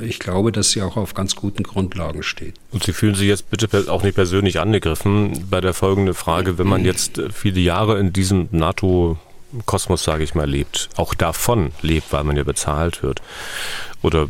ich 0.01 0.19
glaube, 0.19 0.51
dass 0.51 0.71
sie 0.71 0.81
auch 0.81 0.97
auf 0.97 1.13
ganz 1.13 1.35
guten 1.35 1.63
Grundlagen 1.63 2.23
steht. 2.23 2.55
Und 2.71 2.83
Sie 2.83 2.93
fühlen 2.93 3.15
sich 3.15 3.27
jetzt 3.27 3.49
bitte 3.49 3.69
auch 3.91 4.03
nicht 4.03 4.15
persönlich 4.15 4.59
angegriffen 4.59 5.45
bei 5.49 5.61
der 5.61 5.73
folgenden 5.73 6.13
Frage, 6.13 6.57
wenn 6.57 6.67
man 6.67 6.85
jetzt 6.85 7.21
viele 7.33 7.59
Jahre 7.59 7.99
in 7.99 8.13
diesem 8.13 8.47
NATO 8.51 9.17
Kosmos, 9.65 10.03
sage 10.03 10.23
ich 10.23 10.35
mal, 10.35 10.47
lebt, 10.47 10.89
auch 10.95 11.13
davon 11.13 11.71
lebt, 11.81 12.13
weil 12.13 12.23
man 12.23 12.37
ja 12.37 12.43
bezahlt 12.43 13.01
wird 13.01 13.21
oder 14.01 14.27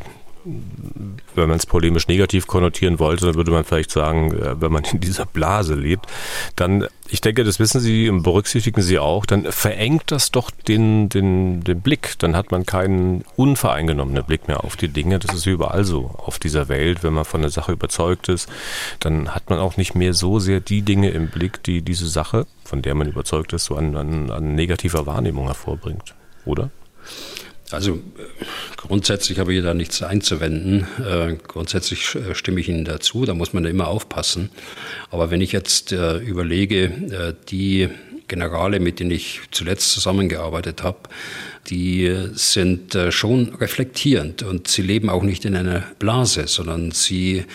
wenn 1.35 1.49
man 1.49 1.57
es 1.57 1.65
polemisch 1.65 2.07
negativ 2.07 2.47
konnotieren 2.47 2.99
wollte, 2.99 3.25
dann 3.25 3.35
würde 3.35 3.51
man 3.51 3.65
vielleicht 3.65 3.91
sagen, 3.91 4.31
äh, 4.33 4.59
wenn 4.61 4.71
man 4.71 4.83
in 4.85 4.99
dieser 4.99 5.25
Blase 5.25 5.75
lebt, 5.75 6.07
dann, 6.55 6.87
ich 7.09 7.21
denke, 7.21 7.43
das 7.43 7.59
wissen 7.59 7.81
Sie 7.81 8.09
und 8.09 8.23
berücksichtigen 8.23 8.81
Sie 8.81 8.99
auch, 8.99 9.25
dann 9.25 9.51
verengt 9.51 10.11
das 10.11 10.31
doch 10.31 10.51
den, 10.51 11.09
den, 11.09 11.63
den 11.63 11.81
Blick. 11.81 12.15
Dann 12.19 12.35
hat 12.35 12.51
man 12.51 12.65
keinen 12.65 13.23
unvoreingenommenen 13.35 14.23
Blick 14.23 14.47
mehr 14.47 14.63
auf 14.63 14.77
die 14.77 14.87
Dinge. 14.87 15.19
Das 15.19 15.35
ist 15.35 15.45
überall 15.45 15.83
so 15.83 16.11
auf 16.17 16.39
dieser 16.39 16.69
Welt. 16.69 17.03
Wenn 17.03 17.13
man 17.13 17.25
von 17.25 17.41
der 17.41 17.51
Sache 17.51 17.73
überzeugt 17.73 18.29
ist, 18.29 18.49
dann 18.99 19.35
hat 19.35 19.49
man 19.49 19.59
auch 19.59 19.77
nicht 19.77 19.95
mehr 19.95 20.13
so 20.13 20.39
sehr 20.39 20.61
die 20.61 20.81
Dinge 20.81 21.09
im 21.09 21.27
Blick, 21.27 21.63
die 21.63 21.81
diese 21.81 22.07
Sache, 22.07 22.45
von 22.63 22.81
der 22.81 22.95
man 22.95 23.07
überzeugt 23.07 23.53
ist, 23.53 23.65
so 23.65 23.75
an, 23.75 23.95
an, 23.95 24.31
an 24.31 24.55
negativer 24.55 25.05
Wahrnehmung 25.05 25.47
hervorbringt. 25.47 26.15
Oder? 26.45 26.69
Also 27.71 27.95
äh, 27.95 27.97
grundsätzlich 28.77 29.37
habe 29.39 29.53
ich 29.53 29.63
da 29.63 29.73
nichts 29.73 30.01
einzuwenden. 30.01 30.87
Äh, 31.05 31.35
grundsätzlich 31.47 32.15
äh, 32.15 32.33
stimme 32.33 32.59
ich 32.59 32.69
Ihnen 32.69 32.85
dazu, 32.85 33.25
da 33.25 33.33
muss 33.33 33.53
man 33.53 33.65
immer 33.65 33.87
aufpassen. 33.87 34.49
Aber 35.11 35.29
wenn 35.29 35.41
ich 35.41 35.51
jetzt 35.51 35.91
überlege, 35.91 37.35
die 37.49 37.89
Generale, 38.27 38.79
mit 38.79 38.99
denen 38.99 39.11
ich 39.11 39.41
zuletzt 39.51 39.91
zusammengearbeitet 39.91 40.83
habe, 40.83 40.99
die 41.69 42.15
sind 42.33 42.97
schon 43.09 43.55
reflektierend 43.55 44.43
und 44.43 44.67
sie 44.67 44.81
leben 44.81 45.09
auch 45.09 45.23
nicht 45.23 45.45
in 45.45 45.55
einer 45.55 45.83
Blase, 45.97 46.47
sondern 46.47 46.91
sie 46.91 47.45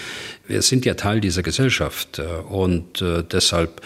sind 0.48 0.84
ja 0.84 0.94
Teil 0.94 1.20
dieser 1.20 1.42
Gesellschaft 1.42 2.20
und 2.48 3.04
deshalb 3.32 3.80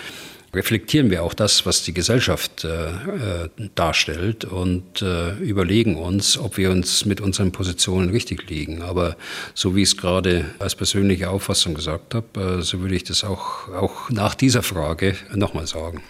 reflektieren 0.54 1.10
wir 1.10 1.22
auch 1.22 1.34
das, 1.34 1.66
was 1.66 1.82
die 1.82 1.92
Gesellschaft 1.92 2.64
äh, 2.64 2.88
äh, 2.88 3.48
darstellt 3.74 4.44
und 4.44 5.02
äh, 5.02 5.32
überlegen 5.34 5.96
uns, 5.96 6.38
ob 6.38 6.56
wir 6.56 6.70
uns 6.70 7.04
mit 7.04 7.20
unseren 7.20 7.52
Positionen 7.52 8.10
richtig 8.10 8.48
liegen. 8.48 8.82
Aber 8.82 9.16
so 9.54 9.76
wie 9.76 9.82
ich 9.82 9.90
es 9.90 9.96
gerade 9.96 10.46
als 10.58 10.74
persönliche 10.74 11.30
Auffassung 11.30 11.74
gesagt 11.74 12.14
habe, 12.14 12.58
äh, 12.58 12.62
so 12.62 12.80
würde 12.80 12.94
ich 12.94 13.04
das 13.04 13.24
auch, 13.24 13.68
auch 13.68 14.10
nach 14.10 14.34
dieser 14.34 14.62
Frage 14.62 15.16
nochmal 15.34 15.66
sagen. 15.66 16.02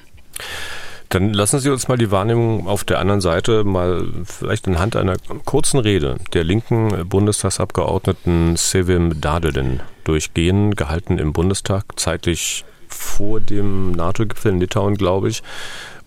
Dann 1.09 1.33
lassen 1.33 1.59
Sie 1.59 1.71
uns 1.71 1.89
mal 1.89 1.97
die 1.97 2.11
Wahrnehmung 2.11 2.67
auf 2.67 2.85
der 2.85 2.99
anderen 2.99 3.23
Seite 3.23 3.65
mal 3.65 4.07
vielleicht 4.25 4.69
anhand 4.69 4.95
einer 4.95 5.17
kurzen 5.47 5.81
Rede 5.81 6.19
der 6.35 6.45
linken 6.45 7.09
Bundestagsabgeordneten 7.09 8.57
Sevim 8.57 9.19
Dadelin 9.19 9.81
durchgehen, 10.05 10.75
gehalten 10.75 11.19
im 11.19 11.33
Bundestag, 11.33 11.99
zeitlich 11.99 12.67
vor 12.89 13.41
dem 13.41 13.93
NATO-Gipfel 13.93 14.53
in 14.53 14.61
Litauen, 14.61 14.97
glaube 14.97 15.29
ich. 15.29 15.43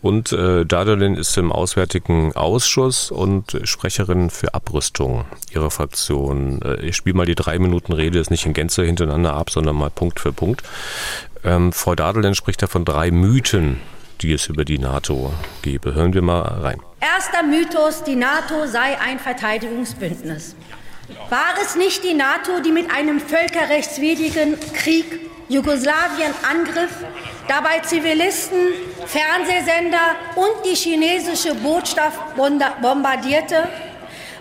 Und 0.01 0.31
äh, 0.31 0.65
Dadolin 0.65 1.15
ist 1.15 1.37
im 1.37 1.51
Auswärtigen 1.51 2.35
Ausschuss 2.35 3.11
und 3.11 3.59
Sprecherin 3.63 4.31
für 4.31 4.55
Abrüstung 4.55 5.25
ihrer 5.51 5.69
Fraktion. 5.69 6.59
Äh, 6.63 6.81
ich 6.85 6.95
spiele 6.95 7.15
mal 7.15 7.27
die 7.27 7.35
drei 7.35 7.59
Minuten 7.59 7.93
Rede, 7.93 8.17
ist 8.17 8.31
nicht 8.31 8.45
in 8.47 8.53
Gänze 8.53 8.83
hintereinander 8.83 9.33
ab, 9.33 9.51
sondern 9.51 9.75
mal 9.75 9.91
Punkt 9.91 10.19
für 10.19 10.33
Punkt. 10.33 10.63
Ähm, 11.43 11.71
Frau 11.71 11.93
Dadolin 11.93 12.33
spricht 12.33 12.63
da 12.63 12.67
von 12.67 12.83
drei 12.83 13.11
Mythen, 13.11 13.79
die 14.21 14.33
es 14.33 14.47
über 14.47 14.65
die 14.65 14.79
NATO 14.79 15.33
gebe. 15.61 15.93
Hören 15.93 16.13
wir 16.13 16.23
mal 16.23 16.41
rein. 16.41 16.81
Erster 16.99 17.43
Mythos, 17.43 18.03
die 18.03 18.15
NATO 18.15 18.65
sei 18.65 18.99
ein 18.99 19.19
Verteidigungsbündnis. 19.19 20.55
War 21.29 21.55
es 21.61 21.75
nicht 21.75 22.03
die 22.03 22.13
NATO, 22.13 22.59
die 22.59 22.71
mit 22.71 22.91
einem 22.91 23.19
völkerrechtswidrigen 23.19 24.57
Krieg 24.73 25.05
Jugoslawien 25.49 26.33
angriff, 26.49 26.91
dabei 27.47 27.79
Zivilisten, 27.79 28.67
Fernsehsender 29.05 30.15
und 30.35 30.65
die 30.65 30.75
chinesische 30.75 31.55
Botschaft 31.55 32.19
bombardierte, 32.81 33.67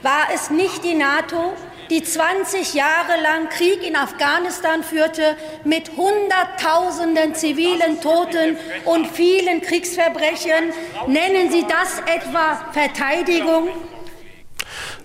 war 0.02 0.28
es 0.32 0.50
nicht 0.50 0.84
die 0.84 0.94
NATO, 0.94 1.54
die 1.90 2.04
20 2.04 2.74
Jahre 2.74 3.20
lang 3.20 3.48
Krieg 3.48 3.82
in 3.82 3.96
Afghanistan 3.96 4.84
führte 4.84 5.36
mit 5.64 5.90
Hunderttausenden 5.96 7.34
zivilen 7.34 8.00
Toten 8.00 8.56
und 8.84 9.08
vielen 9.08 9.60
Kriegsverbrechen. 9.60 10.72
Nennen 11.08 11.50
Sie 11.50 11.66
das 11.66 11.98
etwa 12.06 12.70
Verteidigung? 12.72 13.70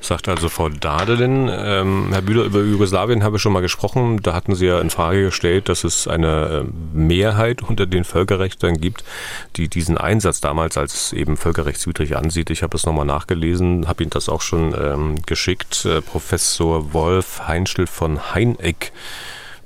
Sagt 0.06 0.28
also 0.28 0.49
Frau 0.49 0.70
Dadelin. 0.70 1.49
Ähm, 1.51 2.10
Herr 2.12 2.22
Bühler, 2.22 2.43
über 2.43 2.62
Jugoslawien 2.62 3.24
habe 3.24 3.38
ich 3.38 3.41
schon 3.41 3.53
mal 3.53 3.62
gesprochen. 3.62 4.22
Da 4.22 4.34
hatten 4.34 4.53
Sie 4.53 4.68
ja 4.68 4.80
in 4.80 4.91
Frage 4.91 5.24
gestellt, 5.24 5.68
dass 5.68 5.84
es 5.84 6.08
eine 6.08 6.64
äh, 6.64 6.95
Mehrheit 6.95 7.64
unter 7.64 7.88
den 7.88 8.03
Völkerrechtlern 8.03 8.80
gibt, 8.80 9.03
die 9.56 9.68
diesen 9.68 9.97
Einsatz 9.97 10.41
damals 10.41 10.78
als 10.78 11.12
eben 11.12 11.38
völkerrechtswidrig 11.38 12.18
ansieht. 12.18 12.51
Ich 12.51 12.62
habe 12.62 12.70
das 12.70 12.86
nochmal 12.86 13.08
nachgelesen, 13.08 13.88
habe 13.88 14.03
Ihnen 14.03 14.12
das 14.12 14.30
auch 14.30 14.41
schon 14.41 14.76
ähm, 14.80 15.16
geschickt. 15.26 15.86
Äh, 15.86 16.01
Professor 16.01 16.93
Wolf 16.93 17.47
Heinschel 17.47 17.88
von 17.88 18.36
Heineck 18.36 18.91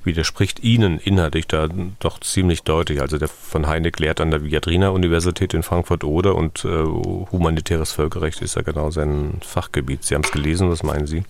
widerspricht 0.04 0.60
Ihnen 0.64 1.00
inhaltlich 1.00 1.47
da 1.47 1.68
doch 2.00 2.20
ziemlich 2.20 2.64
deutlich. 2.64 3.02
Also 3.02 3.18
der 3.18 3.28
von 3.28 3.68
Heineck 3.68 4.00
lehrt 4.00 4.22
an 4.22 4.32
der 4.32 4.43
Viadrina-Universität 4.43 5.54
in 5.54 5.64
Frankfurt-Oder 5.64 6.36
und 6.36 6.66
äh, 6.66 6.84
humanitäres 6.84 7.91
Völkerrecht 7.91 8.41
ist 8.41 8.56
ja 8.56 8.62
genau 8.62 8.91
sein 8.91 9.39
Fachgebiet. 9.41 10.04
Sie 10.04 10.16
haben 10.16 10.24
es 10.24 10.32
gelesen, 10.32 10.70
was 10.70 10.84
meinen 10.84 11.08
Sie? 11.08 11.24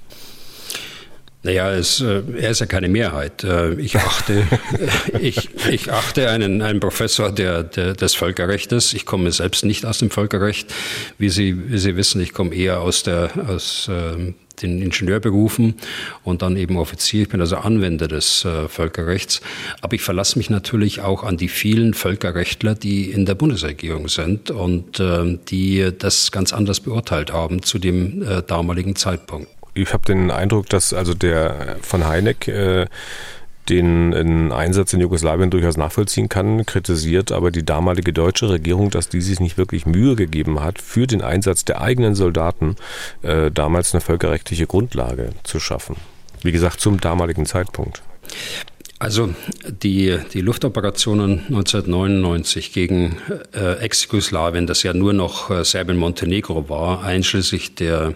Naja, 1.42 1.72
es, 1.72 2.02
äh, 2.02 2.22
er 2.38 2.50
ist 2.50 2.60
ja 2.60 2.66
keine 2.66 2.90
Mehrheit. 2.90 3.46
Äh, 3.46 3.74
ich 3.76 3.96
achte, 3.96 4.46
ich, 5.22 5.50
ich 5.70 5.90
achte 5.90 6.30
einen, 6.30 6.62
einen 6.62 6.82
Professor 6.82 7.32
der, 7.32 7.64
der, 7.64 7.94
des 7.94 8.14
Völkerrechtes. 8.14 8.94
Ich 8.94 9.06
komme 9.06 9.32
selbst 9.32 9.64
nicht 9.64 9.86
aus 9.86 10.00
dem 10.00 10.10
Völkerrecht. 10.10 10.74
Wie 11.18 11.30
Sie, 11.30 11.72
wie 11.72 11.78
Sie 11.78 11.96
wissen, 11.96 12.20
ich 12.20 12.34
komme 12.34 12.54
eher 12.54 12.82
aus, 12.82 13.04
der, 13.04 13.32
aus 13.48 13.88
äh, 13.88 14.34
den 14.62 14.82
Ingenieurberufen 14.82 15.76
und 16.26 16.42
dann 16.42 16.58
eben 16.58 16.76
Offizier. 16.76 17.22
Ich 17.22 17.30
bin 17.30 17.40
also 17.40 17.56
Anwender 17.56 18.10
des 18.10 18.44
äh, 18.44 18.68
Völkerrechts. 18.68 19.40
Aber 19.80 19.94
ich 19.94 20.02
verlasse 20.02 20.38
mich 20.38 20.50
natürlich 20.50 21.00
auch 21.00 21.24
an 21.24 21.38
die 21.38 21.48
vielen 21.48 21.94
Völkerrechtler, 21.94 22.76
die 22.76 23.12
in 23.12 23.26
der 23.26 23.36
Bundesregierung 23.36 24.10
sind 24.10 24.52
und 24.52 25.00
äh, 25.00 25.38
die 25.48 25.90
das 25.98 26.34
ganz 26.34 26.52
anders 26.52 26.82
beurteilt 26.82 27.32
haben 27.32 27.64
zu 27.64 27.80
dem 27.80 28.24
äh, 28.24 28.42
damaligen 28.42 28.98
Zeitpunkt 28.98 29.48
ich 29.82 29.94
habe 29.94 30.06
den 30.06 30.32
Eindruck, 30.32 30.70
dass 30.70 30.94
also 30.94 31.14
der 31.14 31.78
von 31.82 32.08
Heineck 32.08 32.48
äh, 32.48 32.88
den 33.70 34.52
Einsatz 34.52 34.94
in 34.94 35.00
Jugoslawien 35.00 35.52
durchaus 35.52 35.78
nachvollziehen 35.78 36.28
kann, 36.28 36.66
kritisiert 36.66 37.32
aber 37.32 37.52
die 37.52 37.64
damalige 37.64 38.14
deutsche 38.14 38.50
Regierung, 38.50 38.90
dass 38.90 39.10
die 39.10 39.22
sich 39.22 39.40
nicht 39.40 39.58
wirklich 39.58 39.86
Mühe 39.86 40.16
gegeben 40.16 40.62
hat, 40.62 40.82
für 40.82 41.08
den 41.08 41.22
Einsatz 41.22 41.66
der 41.66 41.82
eigenen 41.82 42.16
Soldaten 42.16 42.76
äh, 43.22 43.52
damals 43.52 43.94
eine 43.94 44.02
völkerrechtliche 44.02 44.66
Grundlage 44.66 45.30
zu 45.44 45.60
schaffen. 45.60 45.98
Wie 46.42 46.52
gesagt, 46.52 46.80
zum 46.80 47.00
damaligen 47.00 47.46
Zeitpunkt. 47.46 48.02
Also 48.98 49.34
die, 49.66 50.18
die 50.34 50.42
Luftoperationen 50.42 51.46
1999 51.48 52.74
gegen 52.74 53.18
äh, 53.54 53.76
Ex-Jugoslawien, 53.80 54.68
das 54.68 54.84
ja 54.84 54.94
nur 54.94 55.14
noch 55.14 55.50
äh, 55.50 55.64
Serbien-Montenegro 55.64 56.68
war, 56.68 57.04
einschließlich 57.04 57.76
der 57.76 58.16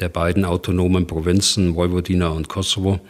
der 0.00 0.08
beiden 0.08 0.44
autonomen 0.44 1.06
Provinzen 1.06 1.74
Vojvodina 1.74 2.28
und 2.28 2.48
Kosovo, 2.48 3.00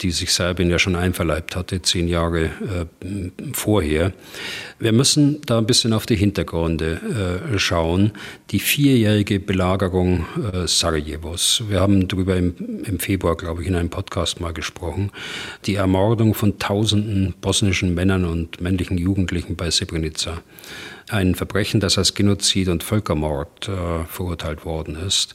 die 0.00 0.10
sich 0.10 0.32
Serbien 0.32 0.68
ja 0.68 0.78
schon 0.78 0.96
einverleibt 0.96 1.54
hatte, 1.54 1.80
zehn 1.82 2.08
Jahre 2.08 2.44
äh, 2.44 3.30
vorher. 3.52 4.12
Wir 4.78 4.92
müssen 4.92 5.40
da 5.46 5.58
ein 5.58 5.66
bisschen 5.66 5.92
auf 5.92 6.06
die 6.06 6.16
Hintergründe 6.16 7.40
äh, 7.54 7.58
schauen. 7.58 8.12
Die 8.50 8.58
vierjährige 8.58 9.38
Belagerung 9.38 10.26
äh, 10.52 10.66
Sarajevos, 10.66 11.62
wir 11.68 11.80
haben 11.80 12.08
darüber 12.08 12.36
im, 12.36 12.54
im 12.84 12.98
Februar, 12.98 13.36
glaube 13.36 13.62
ich, 13.62 13.68
in 13.68 13.76
einem 13.76 13.90
Podcast 13.90 14.40
mal 14.40 14.52
gesprochen, 14.52 15.10
die 15.66 15.76
Ermordung 15.76 16.34
von 16.34 16.58
tausenden 16.58 17.34
bosnischen 17.40 17.94
Männern 17.94 18.24
und 18.24 18.60
männlichen 18.60 18.98
Jugendlichen 18.98 19.54
bei 19.54 19.70
Srebrenica 19.70 20.42
ein 21.10 21.34
Verbrechen, 21.34 21.80
das 21.80 21.98
als 21.98 22.14
Genozid 22.14 22.68
und 22.68 22.82
Völkermord 22.82 23.68
äh, 23.68 24.04
verurteilt 24.06 24.64
worden 24.64 24.96
ist. 24.96 25.34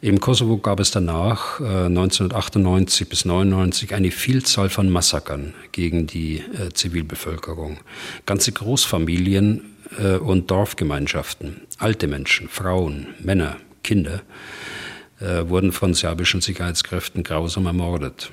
Im 0.00 0.20
Kosovo 0.20 0.58
gab 0.58 0.80
es 0.80 0.90
danach, 0.90 1.60
äh, 1.60 1.86
1998 1.86 3.08
bis 3.08 3.24
1999, 3.24 3.94
eine 3.94 4.10
Vielzahl 4.10 4.68
von 4.68 4.90
Massakern 4.90 5.54
gegen 5.72 6.06
die 6.06 6.38
äh, 6.38 6.72
Zivilbevölkerung. 6.72 7.78
Ganze 8.26 8.52
Großfamilien 8.52 9.76
äh, 9.98 10.16
und 10.16 10.50
Dorfgemeinschaften, 10.50 11.62
alte 11.78 12.06
Menschen, 12.06 12.48
Frauen, 12.48 13.08
Männer, 13.20 13.56
Kinder 13.82 14.22
äh, 15.20 15.48
wurden 15.48 15.72
von 15.72 15.94
serbischen 15.94 16.40
Sicherheitskräften 16.40 17.22
grausam 17.22 17.66
ermordet. 17.66 18.30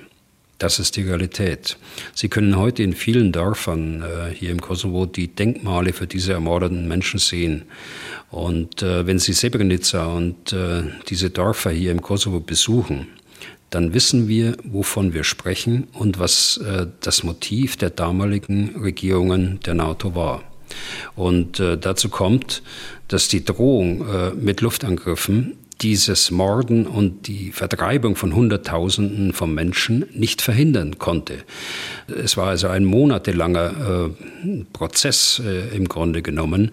Das 0.57 0.79
ist 0.79 0.95
die 0.95 1.01
Realität. 1.01 1.77
Sie 2.13 2.29
können 2.29 2.55
heute 2.55 2.81
in 2.81 2.93
vielen 2.93 3.33
Dörfern 3.33 4.01
äh, 4.01 4.33
hier 4.33 4.51
im 4.51 4.61
Kosovo 4.61 5.05
die 5.05 5.27
Denkmale 5.27 5.91
für 5.91 6.07
diese 6.07 6.31
ermordeten 6.31 6.87
Menschen 6.87 7.19
sehen. 7.19 7.63
Und 8.31 8.81
äh, 8.81 9.05
wenn 9.05 9.19
Sie 9.19 9.33
Srebrenica 9.33 10.05
und 10.05 10.53
äh, 10.53 10.83
diese 11.09 11.29
Dörfer 11.29 11.71
hier 11.71 11.91
im 11.91 12.01
Kosovo 12.01 12.39
besuchen, 12.39 13.07
dann 13.69 13.93
wissen 13.93 14.29
wir, 14.29 14.55
wovon 14.63 15.13
wir 15.13 15.25
sprechen 15.25 15.87
und 15.91 16.19
was 16.19 16.57
äh, 16.57 16.87
das 17.01 17.23
Motiv 17.23 17.75
der 17.75 17.89
damaligen 17.89 18.77
Regierungen 18.81 19.59
der 19.65 19.73
NATO 19.73 20.15
war. 20.15 20.43
Und 21.15 21.59
äh, 21.59 21.77
dazu 21.77 22.07
kommt, 22.07 22.63
dass 23.09 23.27
die 23.27 23.43
Drohung 23.43 24.07
äh, 24.07 24.31
mit 24.31 24.61
Luftangriffen 24.61 25.57
dieses 25.81 26.31
Morden 26.31 26.87
und 26.87 27.27
die 27.27 27.51
Vertreibung 27.51 28.15
von 28.15 28.33
Hunderttausenden 28.33 29.33
von 29.33 29.53
Menschen 29.53 30.05
nicht 30.13 30.41
verhindern 30.41 30.97
konnte. 30.99 31.39
Es 32.07 32.37
war 32.37 32.47
also 32.47 32.67
ein 32.67 32.85
monatelanger 32.85 34.11
äh, 34.45 34.63
Prozess 34.71 35.41
äh, 35.43 35.75
im 35.75 35.87
Grunde 35.87 36.21
genommen, 36.21 36.71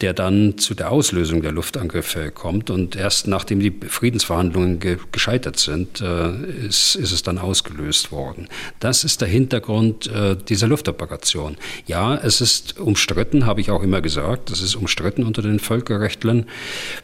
der 0.00 0.12
dann 0.12 0.58
zu 0.58 0.74
der 0.74 0.90
Auslösung 0.90 1.42
der 1.42 1.52
Luftangriffe 1.52 2.30
kommt. 2.32 2.70
Und 2.70 2.96
erst 2.96 3.28
nachdem 3.28 3.60
die 3.60 3.72
Friedensverhandlungen 3.86 4.78
ge 4.78 4.98
gescheitert 5.12 5.58
sind, 5.58 6.00
äh, 6.00 6.66
ist, 6.66 6.96
ist, 6.96 7.12
es 7.12 7.22
dann 7.22 7.38
ausgelöst 7.38 8.12
worden. 8.12 8.48
Das 8.80 9.04
ist 9.04 9.20
der 9.20 9.28
Hintergrund 9.28 10.06
äh, 10.08 10.36
dieser 10.36 10.66
Luftoperation. 10.66 11.56
Ja, 11.86 12.16
es 12.16 12.40
ist 12.40 12.78
umstritten, 12.78 13.46
habe 13.46 13.60
ich 13.60 13.70
auch 13.70 13.82
immer 13.82 14.00
gesagt. 14.00 14.50
Es 14.50 14.60
ist 14.60 14.74
umstritten 14.74 15.24
unter 15.24 15.40
den 15.40 15.60
Völkerrechtlern. 15.60 16.46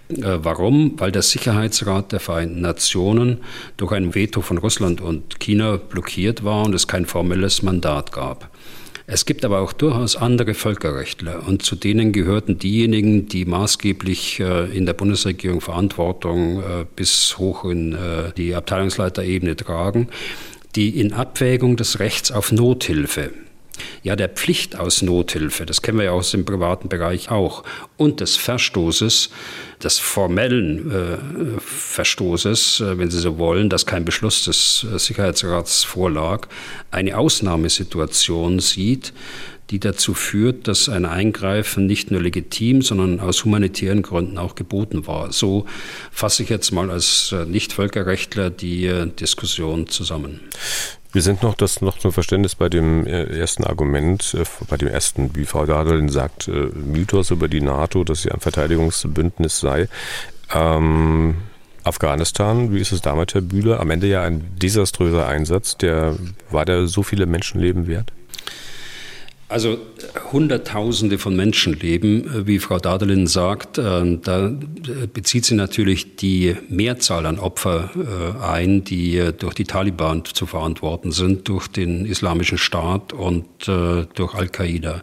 Äh, 0.08 0.38
warum? 0.42 0.98
Weil 0.98 1.12
der 1.12 1.22
Sicherheitsrat 1.30 2.12
der 2.12 2.20
Vereinten 2.20 2.60
Nationen 2.60 3.38
durch 3.76 3.92
ein 3.92 4.14
Veto 4.14 4.42
von 4.42 4.58
Russland 4.58 5.00
und 5.00 5.40
China 5.40 5.76
blockiert 5.76 6.44
war 6.44 6.64
und 6.64 6.74
es 6.74 6.86
kein 6.86 7.06
formelles 7.06 7.62
Mandat 7.62 8.12
gab. 8.12 8.50
Es 9.12 9.26
gibt 9.26 9.44
aber 9.44 9.58
auch 9.58 9.72
durchaus 9.72 10.14
andere 10.14 10.54
Völkerrechtler 10.54 11.44
und 11.44 11.62
zu 11.62 11.74
denen 11.74 12.12
gehörten 12.12 12.58
diejenigen, 12.58 13.26
die 13.26 13.44
maßgeblich 13.44 14.38
äh, 14.38 14.66
in 14.76 14.86
der 14.86 14.92
Bundesregierung 14.92 15.60
Verantwortung 15.60 16.60
äh, 16.60 16.84
bis 16.94 17.36
hoch 17.36 17.64
in 17.64 17.92
äh, 17.92 18.32
die 18.36 18.54
Abteilungsleiterebene 18.54 19.56
tragen, 19.56 20.08
die 20.76 21.00
in 21.00 21.12
Abwägung 21.12 21.76
des 21.76 21.98
Rechts 21.98 22.30
auf 22.30 22.52
Nothilfe 22.52 23.30
ja 24.02 24.16
der 24.16 24.28
Pflicht 24.28 24.76
aus 24.76 25.02
Nothilfe, 25.02 25.66
das 25.66 25.82
kennen 25.82 25.98
wir 25.98 26.06
ja 26.06 26.12
aus 26.12 26.30
dem 26.30 26.44
privaten 26.44 26.88
Bereich 26.88 27.30
auch, 27.30 27.64
und 27.96 28.20
des 28.20 28.36
Verstoßes, 28.36 29.30
des 29.82 29.98
formellen 29.98 30.90
äh, 30.90 31.18
Verstoßes, 31.60 32.80
äh, 32.80 32.98
wenn 32.98 33.10
Sie 33.10 33.18
so 33.18 33.38
wollen, 33.38 33.68
dass 33.68 33.86
kein 33.86 34.04
Beschluss 34.04 34.44
des 34.44 34.86
äh, 34.92 34.98
Sicherheitsrats 34.98 35.84
vorlag, 35.84 36.48
eine 36.90 37.16
Ausnahmesituation 37.16 38.60
sieht, 38.60 39.12
die 39.70 39.78
dazu 39.78 40.14
führt, 40.14 40.66
dass 40.66 40.88
ein 40.88 41.06
Eingreifen 41.06 41.86
nicht 41.86 42.10
nur 42.10 42.20
legitim, 42.20 42.82
sondern 42.82 43.20
aus 43.20 43.44
humanitären 43.44 44.02
Gründen 44.02 44.36
auch 44.36 44.56
geboten 44.56 45.06
war. 45.06 45.32
So 45.32 45.66
fasse 46.10 46.42
ich 46.42 46.48
jetzt 46.48 46.72
mal 46.72 46.90
als 46.90 47.32
äh, 47.32 47.46
Nicht-Völkerrechtler 47.46 48.50
die 48.50 48.86
äh, 48.86 49.06
Diskussion 49.06 49.86
zusammen. 49.86 50.40
Wir 51.12 51.22
sind 51.22 51.42
noch 51.42 51.54
das 51.54 51.80
noch 51.80 51.98
zum 51.98 52.12
Verständnis 52.12 52.54
bei 52.54 52.68
dem 52.68 53.04
äh, 53.04 53.24
ersten 53.24 53.64
Argument, 53.64 54.34
äh, 54.38 54.44
bei 54.68 54.76
dem 54.76 54.86
ersten, 54.86 55.34
wie 55.34 55.44
Frau 55.44 55.66
Dadelin 55.66 56.08
sagt, 56.08 56.46
äh, 56.46 56.68
Mythos 56.74 57.32
über 57.32 57.48
die 57.48 57.60
NATO, 57.60 58.04
dass 58.04 58.22
sie 58.22 58.30
ein 58.30 58.38
Verteidigungsbündnis 58.38 59.58
sei. 59.58 59.88
Ähm, 60.54 61.34
Afghanistan, 61.82 62.72
wie 62.72 62.78
ist 62.78 62.92
es 62.92 63.00
damit, 63.00 63.34
Herr 63.34 63.40
Bühler? 63.40 63.80
Am 63.80 63.90
Ende 63.90 64.06
ja 64.06 64.22
ein 64.22 64.56
desaströser 64.56 65.26
Einsatz. 65.26 65.76
Der 65.78 66.14
war 66.50 66.64
der 66.64 66.86
so 66.86 67.02
viele 67.02 67.26
Menschenleben 67.26 67.88
wert? 67.88 68.12
Also 69.50 69.78
Hunderttausende 70.30 71.18
von 71.18 71.34
Menschenleben, 71.34 72.24
äh, 72.24 72.46
wie 72.46 72.60
Frau 72.60 72.78
Dadelin 72.78 73.26
sagt, 73.26 73.78
äh, 73.78 74.18
da 74.22 74.46
äh, 74.46 75.08
bezieht 75.12 75.44
sie 75.44 75.56
natürlich 75.56 76.14
die 76.14 76.56
Mehrzahl 76.68 77.26
an 77.26 77.40
Opfer 77.40 77.90
ein, 78.40 78.84
die 78.84 79.30
durch 79.36 79.54
die 79.54 79.64
Taliban 79.64 80.24
zu 80.24 80.46
verantworten 80.46 81.10
sind, 81.10 81.48
durch 81.48 81.66
den 81.66 82.06
Islamischen 82.06 82.58
Staat 82.58 83.12
und 83.12 83.46
durch 83.66 84.34
Al-Qaida 84.34 85.02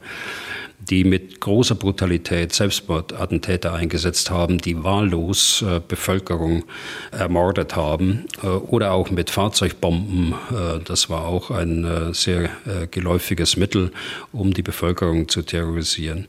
die 0.89 1.03
mit 1.03 1.39
großer 1.41 1.75
Brutalität 1.75 2.53
Selbstmordattentäter 2.53 3.73
eingesetzt 3.73 4.31
haben, 4.31 4.57
die 4.57 4.83
wahllos 4.83 5.61
äh, 5.61 5.81
Bevölkerung 5.85 6.63
ermordet 7.11 7.75
haben 7.75 8.25
äh, 8.43 8.47
oder 8.47 8.93
auch 8.93 9.09
mit 9.09 9.29
Fahrzeugbomben. 9.29 10.33
Äh, 10.51 10.79
das 10.83 11.09
war 11.09 11.25
auch 11.25 11.51
ein 11.51 11.83
äh, 11.83 12.13
sehr 12.13 12.45
äh, 12.65 12.87
geläufiges 12.89 13.57
Mittel, 13.57 13.91
um 14.31 14.53
die 14.53 14.63
Bevölkerung 14.63 15.27
zu 15.27 15.41
terrorisieren. 15.41 16.27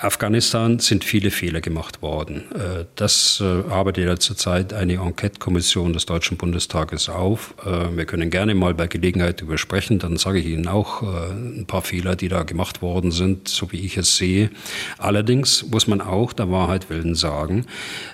Afghanistan 0.00 0.78
sind 0.78 1.02
viele 1.02 1.32
Fehler 1.32 1.60
gemacht 1.60 2.02
worden. 2.02 2.44
Äh, 2.52 2.84
das 2.94 3.42
äh, 3.42 3.68
arbeitet 3.68 4.06
ja 4.06 4.16
zurzeit 4.16 4.72
eine 4.72 4.94
Enquete-Kommission 4.94 5.92
des 5.92 6.06
Deutschen 6.06 6.36
Bundestages 6.36 7.08
auf. 7.08 7.54
Äh, 7.66 7.96
wir 7.96 8.04
können 8.04 8.30
gerne 8.30 8.54
mal 8.54 8.74
bei 8.74 8.86
Gelegenheit 8.86 9.40
darüber 9.40 9.58
sprechen. 9.58 9.98
Dann 9.98 10.16
sage 10.16 10.38
ich 10.38 10.46
Ihnen 10.46 10.68
auch 10.68 11.02
ein 11.02 11.64
paar 11.66 11.82
Fehler, 11.82 12.14
die 12.14 12.28
da 12.28 12.44
gemacht 12.44 12.80
worden 12.80 13.10
sind, 13.10 13.48
so 13.48 13.72
wie 13.72 13.80
ich 13.84 13.96
es 13.96 14.16
sehe. 14.16 14.50
Allerdings 14.98 15.66
muss 15.68 15.88
man 15.88 16.00
auch 16.00 16.32
der 16.32 16.50
Wahrheit 16.50 16.90
willen 16.90 17.16
sagen, 17.16 17.66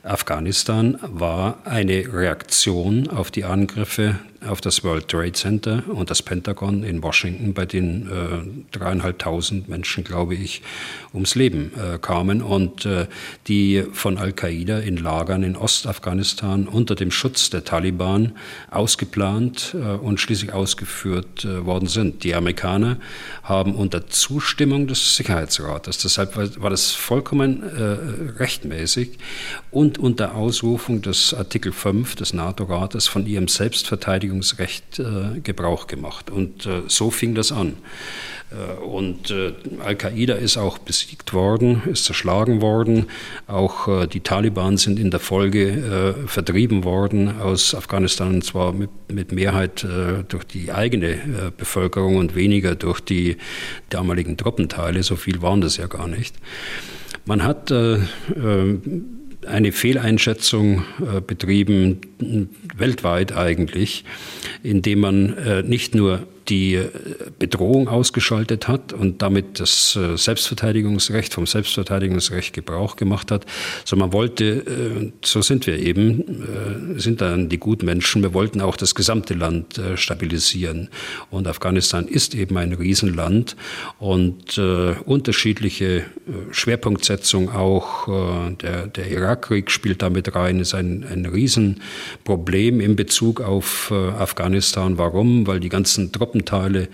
Afghanistan 0.03 0.99
war 1.03 1.59
eine 1.65 2.13
Reaktion 2.13 3.09
auf 3.09 3.31
die 3.31 3.45
Angriffe 3.45 4.17
auf 4.47 4.61
das 4.61 4.85
World 4.85 5.09
Trade 5.09 5.33
Center 5.33 5.83
und 5.89 6.11
das 6.11 6.23
Pentagon 6.23 6.83
in 6.85 7.03
Washington, 7.03 7.55
bei 7.55 7.67
denen 7.67 8.11
äh, 8.11 8.79
dreieinhalbtausend 8.79 9.69
Menschen, 9.69 10.05
glaube 10.05 10.35
ich, 10.35 10.63
ums 11.13 11.35
Leben 11.35 11.73
äh, 11.77 11.99
kamen 11.99 12.43
und 12.43 12.87
äh, 12.87 13.07
die 13.49 13.85
von 13.93 14.19
Al-Qaida 14.19 14.79
in 14.79 14.97
Lagern 14.97 15.43
in 15.43 15.57
Ostafghanistan 15.57 16.69
unter 16.69 16.95
dem 16.95 17.11
Schutz 17.11 17.51
der 17.51 17.65
Taliban 17.65 18.33
ausgeplant 18.71 19.75
äh, 19.75 19.95
und 19.95 20.21
schließlich 20.21 20.53
ausgeführt 20.53 21.45
äh, 21.45 21.65
worden 21.65 21.89
sind. 21.89 22.25
Die 22.25 22.35
Amerikaner 22.35 22.99
haben 23.43 23.75
unter 23.75 24.09
Zustimmung 24.09 24.87
des 24.87 25.17
Sicherheitsrates, 25.17 25.99
deshalb 25.99 26.37
war, 26.37 26.49
war 26.63 26.71
das 26.71 26.91
vollkommen 26.93 27.63
äh, 27.63 28.39
rechtmäßig 28.39 29.19
und 29.71 29.99
unter 29.99 30.35
Ausrufung 30.35 31.03
des 31.03 31.35
Artikel 31.35 31.73
5 31.73 32.17
des 32.17 32.35
NATO-Rates 32.35 33.07
von 33.07 33.27
ihrem 33.27 33.49
Selbstverteidigungsrecht 33.49 34.34
Verteidigungsrecht 34.43 34.99
äh, 34.99 35.41
Gebrauch 35.41 35.87
gemacht. 35.87 36.31
Und 36.31 36.67
äh, 36.67 36.83
so 36.89 37.11
fing 37.11 37.35
das 37.35 37.53
an. 37.53 37.75
Äh, 38.51 38.83
und 38.83 39.31
äh, 39.31 39.53
Al-Qaida 39.85 40.35
ist 40.35 40.57
auch 40.57 40.79
besiegt 40.79 41.33
worden, 41.33 41.83
ist 41.91 42.05
zerschlagen 42.05 42.61
worden. 42.61 43.07
Auch 43.47 43.89
äh, 43.89 44.07
die 44.07 44.21
Taliban 44.21 44.77
sind 44.77 44.99
in 44.99 45.11
der 45.11 45.21
Folge 45.21 45.69
äh, 45.69 46.29
vertrieben 46.29 46.85
worden 46.85 47.41
aus 47.41 47.75
Afghanistan, 47.75 48.35
und 48.35 48.45
zwar 48.45 48.73
mit, 48.73 48.91
mit 49.09 49.33
Mehrheit 49.33 49.87
durch 50.29 50.45
die 50.45 50.73
eigene 50.73 51.53
Bevölkerung 51.57 52.17
und 52.17 52.35
weniger 52.35 52.75
durch 52.75 53.01
die 53.01 53.37
damaligen 53.91 54.37
Truppenteile. 54.37 55.03
So 55.03 55.17
viel 55.17 55.43
waren 55.43 55.61
das 55.61 55.77
ja 55.77 55.87
gar 55.87 56.09
nicht. 56.09 56.37
Man 57.27 57.43
hat 57.43 57.71
eine 59.47 59.73
Fehleinschätzung 59.73 60.85
äh, 61.01 61.21
betrieben, 61.21 62.01
weltweit 62.77 63.33
eigentlich, 63.33 64.05
indem 64.63 65.01
man 65.01 65.37
äh, 65.37 65.63
nicht 65.63 65.95
nur 65.95 66.27
die 66.49 66.75
äh, 66.75 66.91
Bedrohung 67.39 67.89
ausgeschaltet 67.89 68.69
hat 68.69 68.93
und 68.93 69.23
damit 69.23 69.61
das 69.61 69.97
äh, 69.97 70.17
Selbstverteidigungsrecht 70.17 71.35
vom 71.35 71.47
Selbstverteidigungsrecht 71.47 72.53
Gebrauch 72.53 72.97
gemacht 72.97 73.31
hat, 73.31 73.47
sondern 73.85 74.11
man 74.11 74.13
wollte, 74.13 74.45
äh, 74.45 75.13
so 75.25 75.43
sind 75.43 75.67
wir 75.67 75.79
eben, 75.79 76.95
sind 76.97 77.21
dann 77.21 77.49
die 77.49 77.59
guten 77.59 77.87
Menschen, 77.87 78.23
wir 78.23 78.35
wollten 78.35 78.61
auch 78.61 78.77
das 78.77 78.95
gesamte 78.95 79.35
Land 79.35 79.81
stabilisieren. 79.97 80.89
Und 81.31 81.47
Afghanistan 81.47 82.07
ist 82.07 82.35
eben 82.35 82.57
ein 82.57 82.73
Riesenland 82.73 83.57
und 83.99 84.59
unterschiedliche 84.59 86.05
Schwerpunktsetzung 86.51 87.51
auch, 87.51 88.07
der, 88.61 88.87
der 88.87 89.11
Irakkrieg 89.11 89.71
spielt 89.71 90.03
damit 90.03 90.35
rein, 90.35 90.61
ist 90.61 90.75
ein, 90.75 91.05
ein 91.11 91.27
Riesenproblem 91.27 92.81
in 92.81 92.97
Bezug 92.97 93.41
auf 93.41 93.93
Afghanistan. 93.93 94.99
Warum? 94.99 95.47
Weil 95.47 95.61
die 95.61 95.69
ganzen 95.69 96.13
Truppen 96.13 96.34
Truppenteile, 96.35 96.89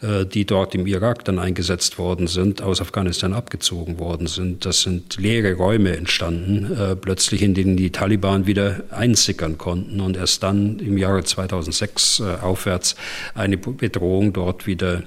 äh, 0.00 0.26
die 0.26 0.44
dort 0.44 0.74
im 0.74 0.86
Irak 0.86 1.24
dann 1.24 1.38
eingesetzt 1.38 1.98
worden 1.98 2.26
sind, 2.26 2.62
aus 2.62 2.80
Afghanistan 2.80 3.32
abgezogen 3.32 3.98
worden 3.98 4.26
sind. 4.26 4.64
Das 4.64 4.82
sind 4.82 5.16
leere 5.16 5.54
Räume 5.54 5.96
entstanden, 5.96 6.76
äh, 6.76 6.96
plötzlich 6.96 7.42
in 7.42 7.54
denen 7.54 7.76
die 7.76 7.90
Taliban 7.90 8.46
wieder 8.46 8.82
einsickern 8.90 9.58
konnten 9.58 10.00
und 10.00 10.16
erst 10.16 10.42
dann 10.42 10.78
im 10.78 10.98
Jahre 10.98 11.22
2006 11.22 12.20
äh, 12.20 12.42
aufwärts 12.42 12.96
eine 13.34 13.56
Bedrohung 13.56 14.32
dort 14.32 14.66
wieder 14.66 15.02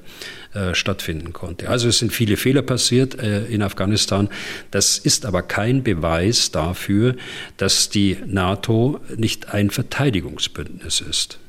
stattfinden 0.72 1.34
konnte. 1.34 1.68
Also 1.68 1.90
es 1.90 2.00
sind 2.00 2.14
viele 2.14 2.38
Fehler 2.38 2.62
passiert 2.62 3.16
in 3.16 3.62
Afghanistan. 3.62 4.30
Das 4.72 4.98
ist 4.98 5.26
aber 5.26 5.42
kein 5.42 5.84
Beweis 5.84 6.50
dafür, 6.50 7.18
dass 7.58 7.90
die 7.90 8.16
NATO 8.26 9.02
nicht 9.18 9.54
ein 9.54 9.70
Verteidigungsbündnis 9.70 11.02
ist 11.02 11.40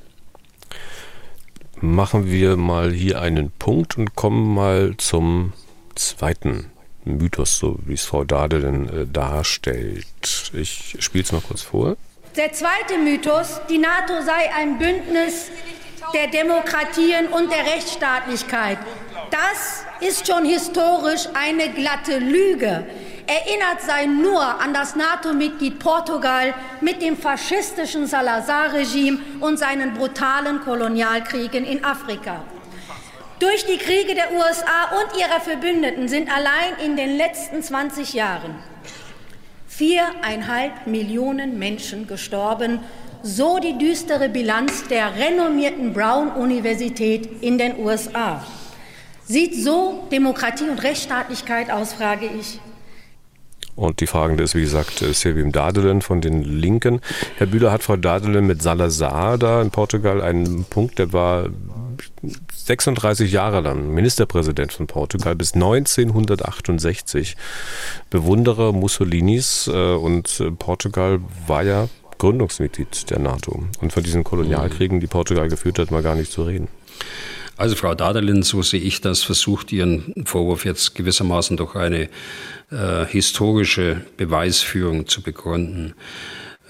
machen 1.81 2.31
wir 2.31 2.57
mal 2.57 2.93
hier 2.93 3.21
einen 3.21 3.51
Punkt 3.51 3.99
und 3.99 4.15
kommen 4.15 4.55
mal 4.55 4.95
zum 4.99 5.53
zweiten 5.95 6.71
Mythos, 7.05 7.59
so 7.59 7.79
wie 7.85 7.95
es 7.95 8.05
Frau 8.05 8.25
Dade 8.25 8.61
denn 8.61 8.89
äh, 8.89 9.07
darstellt. 9.07 10.07
Ich 10.53 10.97
spiele 10.99 11.25
es 11.25 11.33
mal 11.33 11.41
kurz 11.41 11.63
vor. 11.63 11.97
Der 12.37 12.53
zweite 12.53 12.99
Mythos, 13.03 13.61
die 13.71 13.79
NATO 13.79 14.13
sei 14.25 14.53
ein 14.55 14.79
Bündnis 14.79 15.51
der 16.13 16.29
Demokratien 16.29 17.29
und 17.29 17.51
der 17.51 17.65
Rechtsstaatlichkeit. 17.65 18.79
Das 19.31 19.85
ist 20.01 20.27
schon 20.27 20.45
historisch 20.45 21.29
eine 21.35 21.73
glatte 21.73 22.19
Lüge. 22.19 22.85
Erinnert 23.27 23.83
sei 23.85 24.07
nur 24.07 24.41
an 24.41 24.73
das 24.73 24.95
NATO-Mitglied 24.95 25.81
Portugal 25.81 26.55
mit 26.81 27.03
dem 27.03 27.17
faschistischen 27.17 28.07
Salazar-Regime 28.07 29.19
und 29.41 29.59
seinen 29.59 29.95
brutalen 29.95 30.61
Kolonialkriegen 30.61 31.65
in 31.65 31.85
Afrika. 31.85 32.45
Durch 33.41 33.67
die 33.67 33.79
Kriege 33.79 34.15
der 34.15 34.33
USA 34.33 35.01
und 35.01 35.21
ihrer 35.21 35.41
Verbündeten 35.41 36.09
sind 36.09 36.31
allein 36.31 36.79
in 36.85 36.97
den 36.97 37.17
letzten 37.17 37.63
20 37.63 38.15
Jahren 38.15 38.55
viereinhalb 39.67 40.87
Millionen 40.87 41.59
Menschen 41.59 42.07
gestorben, 42.07 42.79
so 43.23 43.59
die 43.59 43.77
düstere 43.77 44.29
Bilanz 44.29 44.89
der 44.89 45.17
renommierten 45.17 45.93
Brown-Universität 45.93 47.43
in 47.43 47.59
den 47.59 47.79
USA. 47.79 48.43
Sieht 49.25 49.55
so 49.57 50.07
Demokratie 50.11 50.71
und 50.71 50.83
Rechtsstaatlichkeit 50.83 51.71
aus, 51.71 51.93
frage 51.93 52.27
ich. 52.27 52.61
Und 53.77 54.01
die 54.01 54.07
Fragende 54.07 54.43
ist, 54.43 54.55
wie 54.55 54.63
gesagt, 54.63 55.03
äh, 55.03 55.13
Silvium 55.13 55.53
Dadelen 55.53 56.03
von 56.03 56.21
den 56.21 56.43
Linken. 56.43 57.01
Herr 57.37 57.47
Bühler 57.47 57.71
hat 57.71 57.83
Frau 57.83 57.97
Dadelen 57.97 58.47
mit 58.47 58.63
Salazar 58.63 59.39
da 59.39 59.61
in 59.63 59.71
Portugal 59.71 60.23
einen 60.23 60.65
Punkt, 60.65 60.99
der 60.99 61.13
war 61.13 61.51
36 62.55 63.31
Jahre 63.31 63.61
lang 63.61 63.93
Ministerpräsident 63.93 64.73
von 64.73 64.87
Portugal 64.87 65.35
bis 65.35 65.55
1968. 65.55 67.37
Bewunderer 68.11 68.73
Mussolinis 68.73 69.71
äh, 69.73 69.95
und 69.95 70.41
äh, 70.41 70.51
Portugal 70.51 71.21
war 71.47 71.63
ja 71.63 71.89
Gründungsmitglied 72.19 73.11
der 73.11 73.19
NATO. 73.19 73.65
Und 73.81 73.93
von 73.93 74.03
diesen 74.03 74.25
Kolonialkriegen, 74.25 75.01
die 75.01 75.07
Portugal 75.07 75.49
geführt 75.49 75.79
hat, 75.79 75.91
mal 75.91 76.03
gar 76.03 76.15
nicht 76.15 76.33
zu 76.33 76.43
reden. 76.43 76.69
Also 77.59 77.75
Frau 77.75 77.95
Daderlin, 77.95 78.43
so 78.43 78.61
sehe 78.61 78.81
ich 78.81 79.01
das, 79.01 79.23
versucht 79.23 79.73
ihren 79.73 80.13
Vorwurf 80.27 80.67
jetzt 80.67 80.95
gewissermaßen 80.95 81.57
durch 81.57 81.75
eine 81.75 82.11
äh, 82.71 83.07
historische 83.09 84.03
Beweisführung 84.19 85.07
zu 85.07 85.23
begründen. 85.23 85.95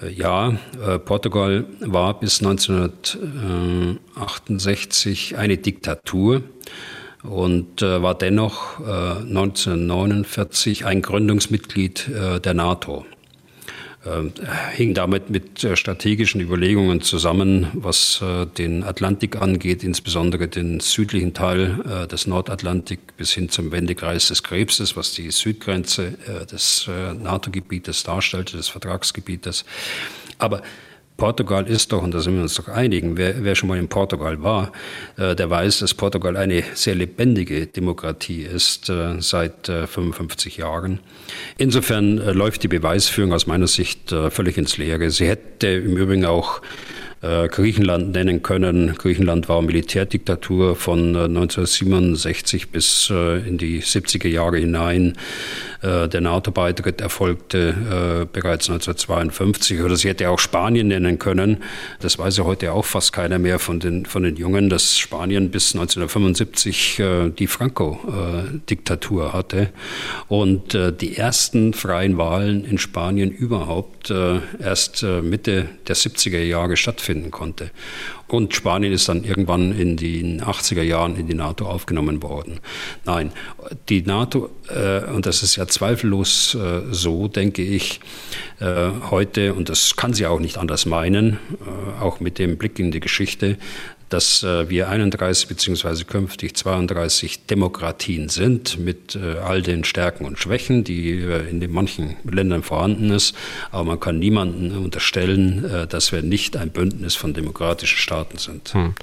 Äh, 0.01 0.13
ja, 0.13 0.55
äh, 0.85 0.99
Portugal 0.99 1.65
war 1.81 2.17
bis 2.19 2.41
1968 2.41 5.37
eine 5.37 5.57
Diktatur 5.57 6.43
und 7.23 7.81
äh, 7.81 8.01
war 8.01 8.15
dennoch 8.15 8.79
1949 8.79 10.85
ein 10.85 11.01
Gründungsmitglied 11.01 12.09
der 12.45 12.53
NATO. 12.53 13.05
Ähm, 14.07 14.31
hing 14.73 14.93
damit 14.93 15.29
mit 15.29 15.63
äh, 15.63 15.75
strategischen 15.75 16.39
Überlegungen 16.39 17.01
zusammen, 17.01 17.67
was 17.73 18.21
äh, 18.21 18.45
den 18.45 18.83
Atlantik 18.83 19.35
angeht, 19.41 19.83
insbesondere 19.83 20.47
den 20.47 20.79
südlichen 20.79 21.33
Teil 21.33 21.79
äh, 21.85 22.07
des 22.07 22.27
Nordatlantik 22.27 22.99
bis 23.17 23.31
hin 23.31 23.49
zum 23.49 23.71
Wendekreis 23.71 24.27
des 24.27 24.43
Krebses, 24.43 24.95
was 24.95 25.11
die 25.11 25.31
Südgrenze 25.31 26.17
des 26.51 26.87
NATO-Gebietes 26.87 28.03
darstellte, 28.03 28.57
des 28.57 28.67
Vertragsgebietes. 28.69 29.65
Aber 30.37 30.61
Portugal 31.17 31.67
ist 31.67 31.91
doch, 31.91 32.03
und 32.03 32.13
da 32.13 32.19
sind 32.19 32.35
wir 32.35 32.43
uns 32.43 32.53
doch 32.53 32.67
einigen, 32.67 33.17
wer, 33.17 33.43
wer 33.43 33.55
schon 33.55 33.69
mal 33.69 33.77
in 33.77 33.87
Portugal 33.87 34.41
war, 34.43 34.71
äh, 35.17 35.35
der 35.35 35.49
weiß, 35.49 35.79
dass 35.79 35.95
Portugal 35.95 36.37
eine 36.37 36.63
sehr 36.75 36.95
lebendige 36.95 37.65
Demokratie 37.65 38.43
ist 38.43 38.89
äh, 38.89 39.19
seit 39.19 39.67
äh, 39.67 39.87
55 39.87 40.57
Jahren. 40.57 40.99
Insofern 41.57 42.19
äh, 42.19 42.31
läuft 42.31 42.63
die 42.63 42.67
Beweisführung 42.67 43.33
aus 43.33 43.47
meiner 43.47 43.67
Sicht 43.67 44.11
äh, 44.11 44.29
völlig 44.29 44.57
ins 44.57 44.77
Leere. 44.77 45.09
Sie 45.09 45.27
hätte 45.27 45.67
im 45.67 45.97
Übrigen 45.97 46.25
auch 46.25 46.61
äh, 47.21 47.47
Griechenland 47.47 48.11
nennen 48.13 48.43
können. 48.43 48.93
Griechenland 48.95 49.49
war 49.49 49.63
Militärdiktatur 49.63 50.75
von 50.75 51.15
1967 51.15 52.63
äh, 52.63 52.65
bis 52.71 53.09
äh, 53.09 53.39
in 53.39 53.57
die 53.57 53.81
70er 53.81 54.27
Jahre 54.27 54.57
hinein. 54.57 55.13
Der 55.83 56.21
NATO-Beitritt 56.21 57.01
erfolgte 57.01 58.27
bereits 58.33 58.67
1952. 58.67 59.81
Oder 59.81 59.95
sie 59.95 60.09
hätte 60.09 60.27
auch 60.27 60.39
Spanien 60.39 60.87
nennen 60.87 61.19
können. 61.19 61.57
Das 61.99 62.17
weiß 62.17 62.37
ja 62.37 62.45
heute 62.45 62.73
auch 62.73 62.83
fast 62.83 63.13
keiner 63.13 63.37
mehr 63.37 63.59
von 63.59 63.79
den, 63.79 64.07
von 64.07 64.23
den 64.23 64.37
Jungen, 64.37 64.71
dass 64.71 64.97
Spanien 64.97 65.51
bis 65.51 65.75
1975 65.75 66.99
die 67.37 67.47
Franco-Diktatur 67.47 69.33
hatte. 69.33 69.69
Und 70.27 70.75
die 70.99 71.15
ersten 71.15 71.75
freien 71.75 72.17
Wahlen 72.17 72.65
in 72.65 72.79
Spanien 72.79 73.29
überhaupt 73.29 73.96
erst 74.09 75.03
Mitte 75.03 75.69
der 75.87 75.95
70er 75.95 76.39
Jahre 76.39 76.77
stattfinden 76.77 76.97
stattfinden 77.07 77.31
konnte. 77.31 77.71
Und 78.27 78.53
Spanien 78.53 78.91
ist 78.91 79.07
dann 79.07 79.23
irgendwann 79.23 79.71
in 79.77 79.95
den 79.95 80.41
80er 80.41 80.81
Jahren 80.81 81.15
in 81.15 81.27
die 81.27 81.33
NATO 81.33 81.65
aufgenommen 81.65 82.21
worden. 82.21 82.59
Nein, 83.05 83.31
die 83.87 84.01
NATO, 84.01 84.49
äh, 84.67 85.05
und 85.05 85.25
das 85.25 85.43
ist 85.43 85.55
ja 85.55 85.65
zweifellos 85.65 86.55
äh, 86.55 86.81
so, 86.91 87.29
denke 87.29 87.61
ich, 87.61 88.01
äh, 88.59 88.89
heute, 89.09 89.53
und 89.53 89.69
das 89.69 89.95
kann 89.95 90.13
sie 90.13 90.25
auch 90.25 90.41
nicht 90.41 90.57
anders 90.57 90.85
meinen, 90.85 91.33
äh, 91.33 92.01
auch 92.01 92.19
mit 92.19 92.37
dem 92.37 92.57
Blick 92.57 92.79
in 92.79 92.91
die 92.91 92.99
Geschichte, 92.99 93.57
dass 94.09 94.43
äh, 94.43 94.69
wir 94.69 94.89
31 94.89 95.47
beziehungsweise 95.47 96.05
künftig 96.05 96.55
32 96.55 97.45
Demokratien 97.45 98.29
sind 98.29 98.79
mit 98.79 99.15
äh, 99.15 99.39
all 99.39 99.61
den 99.61 99.83
Stärken 99.83 100.25
und 100.25 100.39
Schwächen, 100.39 100.83
die 100.83 101.11
äh, 101.11 101.49
in 101.49 101.59
den 101.59 101.71
manchen 101.71 102.15
Ländern 102.23 102.63
vorhanden 102.63 103.11
ist. 103.11 103.35
Aber 103.71 103.83
man 103.83 103.99
kann 103.99 104.19
niemanden 104.19 104.77
unterstellen, 104.77 105.87
dass 105.89 106.11
wir 106.11 106.21
nicht 106.21 106.55
ein 106.57 106.69
Bündnis 106.69 107.15
von 107.15 107.33
demokratischen 107.33 107.97
Staaten 107.97 108.37
sind. 108.37 108.73
Hm. 108.73 108.93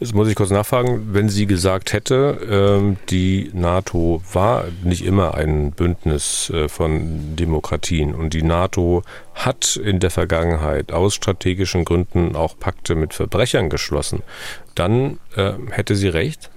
Jetzt 0.00 0.14
muss 0.14 0.28
ich 0.28 0.34
kurz 0.34 0.50
nachfragen, 0.50 1.08
wenn 1.12 1.28
sie 1.28 1.46
gesagt 1.46 1.92
hätte, 1.92 2.38
ähm, 2.48 2.96
die 3.10 3.50
NATO 3.52 4.22
war 4.32 4.64
nicht 4.82 5.04
immer 5.04 5.34
ein 5.34 5.72
Bündnis 5.72 6.52
von 6.68 7.36
Demokratien 7.36 8.14
und 8.14 8.34
die 8.34 8.42
NATO 8.42 9.02
hat 9.36 9.76
in 9.76 10.00
der 10.00 10.10
Vergangenheit 10.10 10.92
aus 10.92 11.14
strategischen 11.14 11.84
Gründen 11.84 12.34
auch 12.34 12.58
Pakte 12.58 12.94
mit 12.94 13.14
Verbrechern 13.14 13.70
geschlossen, 13.70 14.22
dann 14.74 15.18
äh, 15.36 15.52
hätte 15.70 15.94
sie 15.94 16.08
recht? 16.08 16.50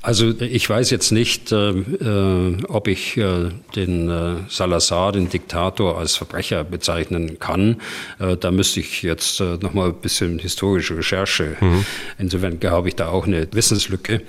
Also 0.00 0.32
ich 0.40 0.70
weiß 0.70 0.90
jetzt 0.90 1.10
nicht, 1.10 1.50
äh, 1.50 1.70
äh, 1.70 2.64
ob 2.68 2.86
ich 2.86 3.16
äh, 3.16 3.50
den 3.74 4.08
äh, 4.08 4.36
Salazar, 4.48 5.10
den 5.10 5.28
Diktator, 5.28 5.98
als 5.98 6.14
Verbrecher 6.16 6.62
bezeichnen 6.62 7.40
kann. 7.40 7.80
Äh, 8.20 8.36
da 8.36 8.52
müsste 8.52 8.78
ich 8.78 9.02
jetzt 9.02 9.40
äh, 9.40 9.56
noch 9.60 9.74
mal 9.74 9.88
ein 9.88 10.00
bisschen 10.00 10.38
historische 10.38 10.96
Recherche. 10.96 11.56
Mhm. 11.60 11.84
Insofern 12.16 12.60
habe 12.64 12.88
ich 12.88 12.94
da 12.94 13.08
auch 13.08 13.26
eine 13.26 13.48
Wissenslücke. 13.52 14.22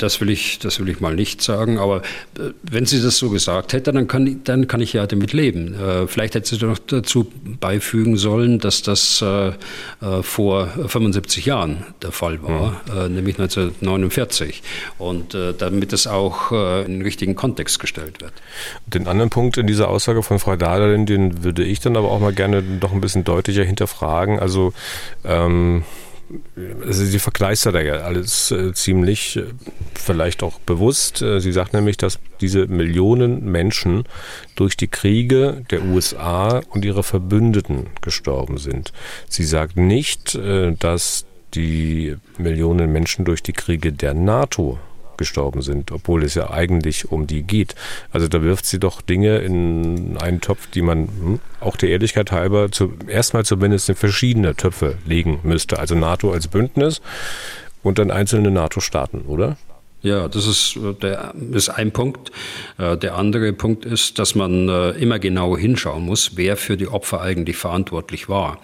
Das 0.00 0.20
will 0.20 0.30
ich, 0.30 0.58
das 0.58 0.80
will 0.80 0.88
ich 0.88 1.00
mal 1.00 1.14
nicht 1.14 1.42
sagen. 1.42 1.78
Aber 1.78 1.98
äh, 2.38 2.52
wenn 2.62 2.86
sie 2.86 3.02
das 3.02 3.18
so 3.18 3.28
gesagt 3.28 3.72
hätte, 3.72 3.92
dann 3.92 4.08
kann, 4.08 4.40
dann 4.44 4.66
kann 4.66 4.80
ich 4.80 4.94
ja 4.94 5.06
damit 5.06 5.32
leben. 5.32 5.74
Äh, 5.74 6.06
vielleicht 6.06 6.34
hätte 6.34 6.56
sie 6.56 6.64
noch 6.64 6.78
dazu 6.78 7.30
beifügen 7.60 8.16
sollen, 8.16 8.58
dass 8.58 8.82
das 8.82 9.22
äh, 9.22 9.52
vor 10.22 10.68
75 10.86 11.44
Jahren 11.44 11.84
der 12.02 12.12
Fall 12.12 12.42
war, 12.42 12.80
mhm. 12.86 13.14
nämlich 13.14 13.38
1949 13.38 14.62
und 14.98 15.36
damit 15.58 15.92
es 15.92 16.06
auch 16.06 16.52
in 16.52 16.92
den 16.92 17.02
richtigen 17.02 17.34
Kontext 17.34 17.78
gestellt 17.78 18.20
wird. 18.20 18.32
Den 18.86 19.06
anderen 19.06 19.30
Punkt 19.30 19.58
in 19.58 19.66
dieser 19.66 19.88
Aussage 19.88 20.22
von 20.22 20.38
Frau 20.38 20.56
Dahlerin, 20.56 21.06
den 21.06 21.44
würde 21.44 21.64
ich 21.64 21.80
dann 21.80 21.96
aber 21.96 22.10
auch 22.10 22.20
mal 22.20 22.32
gerne 22.32 22.62
noch 22.62 22.92
ein 22.92 23.00
bisschen 23.00 23.24
deutlicher 23.24 23.64
hinterfragen. 23.64 24.38
Also 24.38 24.72
ähm, 25.24 25.84
also 26.86 27.04
sie 27.04 27.18
verkleistert 27.18 27.74
ja 27.84 27.94
alles 27.98 28.50
äh, 28.50 28.72
ziemlich, 28.72 29.36
äh, 29.36 29.44
vielleicht 29.94 30.42
auch 30.42 30.58
bewusst. 30.60 31.22
Äh, 31.22 31.40
sie 31.40 31.52
sagt 31.52 31.72
nämlich, 31.72 31.96
dass 31.96 32.18
diese 32.40 32.66
Millionen 32.66 33.50
Menschen 33.50 34.04
durch 34.54 34.76
die 34.76 34.88
Kriege 34.88 35.64
der 35.70 35.84
USA 35.84 36.60
und 36.70 36.84
ihrer 36.84 37.02
Verbündeten 37.02 37.86
gestorben 38.00 38.58
sind. 38.58 38.92
Sie 39.28 39.44
sagt 39.44 39.76
nicht, 39.76 40.38
dass 40.78 41.26
die 41.54 42.16
Millionen 42.38 42.92
Menschen 42.92 43.24
durch 43.24 43.42
die 43.42 43.52
Kriege 43.52 43.92
der 43.92 44.14
NATO 44.14 44.78
gestorben 45.20 45.62
sind, 45.62 45.92
obwohl 45.92 46.24
es 46.24 46.34
ja 46.34 46.50
eigentlich 46.50 47.12
um 47.12 47.28
die 47.28 47.44
geht. 47.44 47.76
Also 48.10 48.26
da 48.26 48.42
wirft 48.42 48.66
sie 48.66 48.80
doch 48.80 49.02
Dinge 49.02 49.38
in 49.38 50.16
einen 50.16 50.40
Topf, 50.40 50.66
die 50.66 50.82
man 50.82 51.06
hm, 51.06 51.40
auch 51.60 51.76
der 51.76 51.90
Ehrlichkeit 51.90 52.32
halber 52.32 52.72
zu, 52.72 52.94
erstmal 53.06 53.44
zumindest 53.44 53.88
in 53.88 53.94
verschiedene 53.94 54.56
Töpfe 54.56 54.96
legen 55.06 55.38
müsste. 55.44 55.78
Also 55.78 55.94
NATO 55.94 56.32
als 56.32 56.48
Bündnis 56.48 57.00
und 57.82 57.98
dann 57.98 58.10
einzelne 58.10 58.50
NATO-Staaten, 58.50 59.20
oder? 59.20 59.56
Ja, 60.02 60.28
das 60.28 60.46
ist, 60.46 60.76
äh, 60.76 60.94
der, 60.94 61.34
ist 61.52 61.68
ein 61.68 61.92
Punkt. 61.92 62.32
Äh, 62.78 62.96
der 62.96 63.16
andere 63.16 63.52
Punkt 63.52 63.84
ist, 63.84 64.18
dass 64.18 64.34
man 64.34 64.68
äh, 64.68 64.90
immer 64.92 65.18
genau 65.18 65.56
hinschauen 65.56 66.04
muss, 66.04 66.36
wer 66.36 66.56
für 66.56 66.76
die 66.76 66.88
Opfer 66.88 67.20
eigentlich 67.20 67.56
verantwortlich 67.56 68.28
war. 68.28 68.58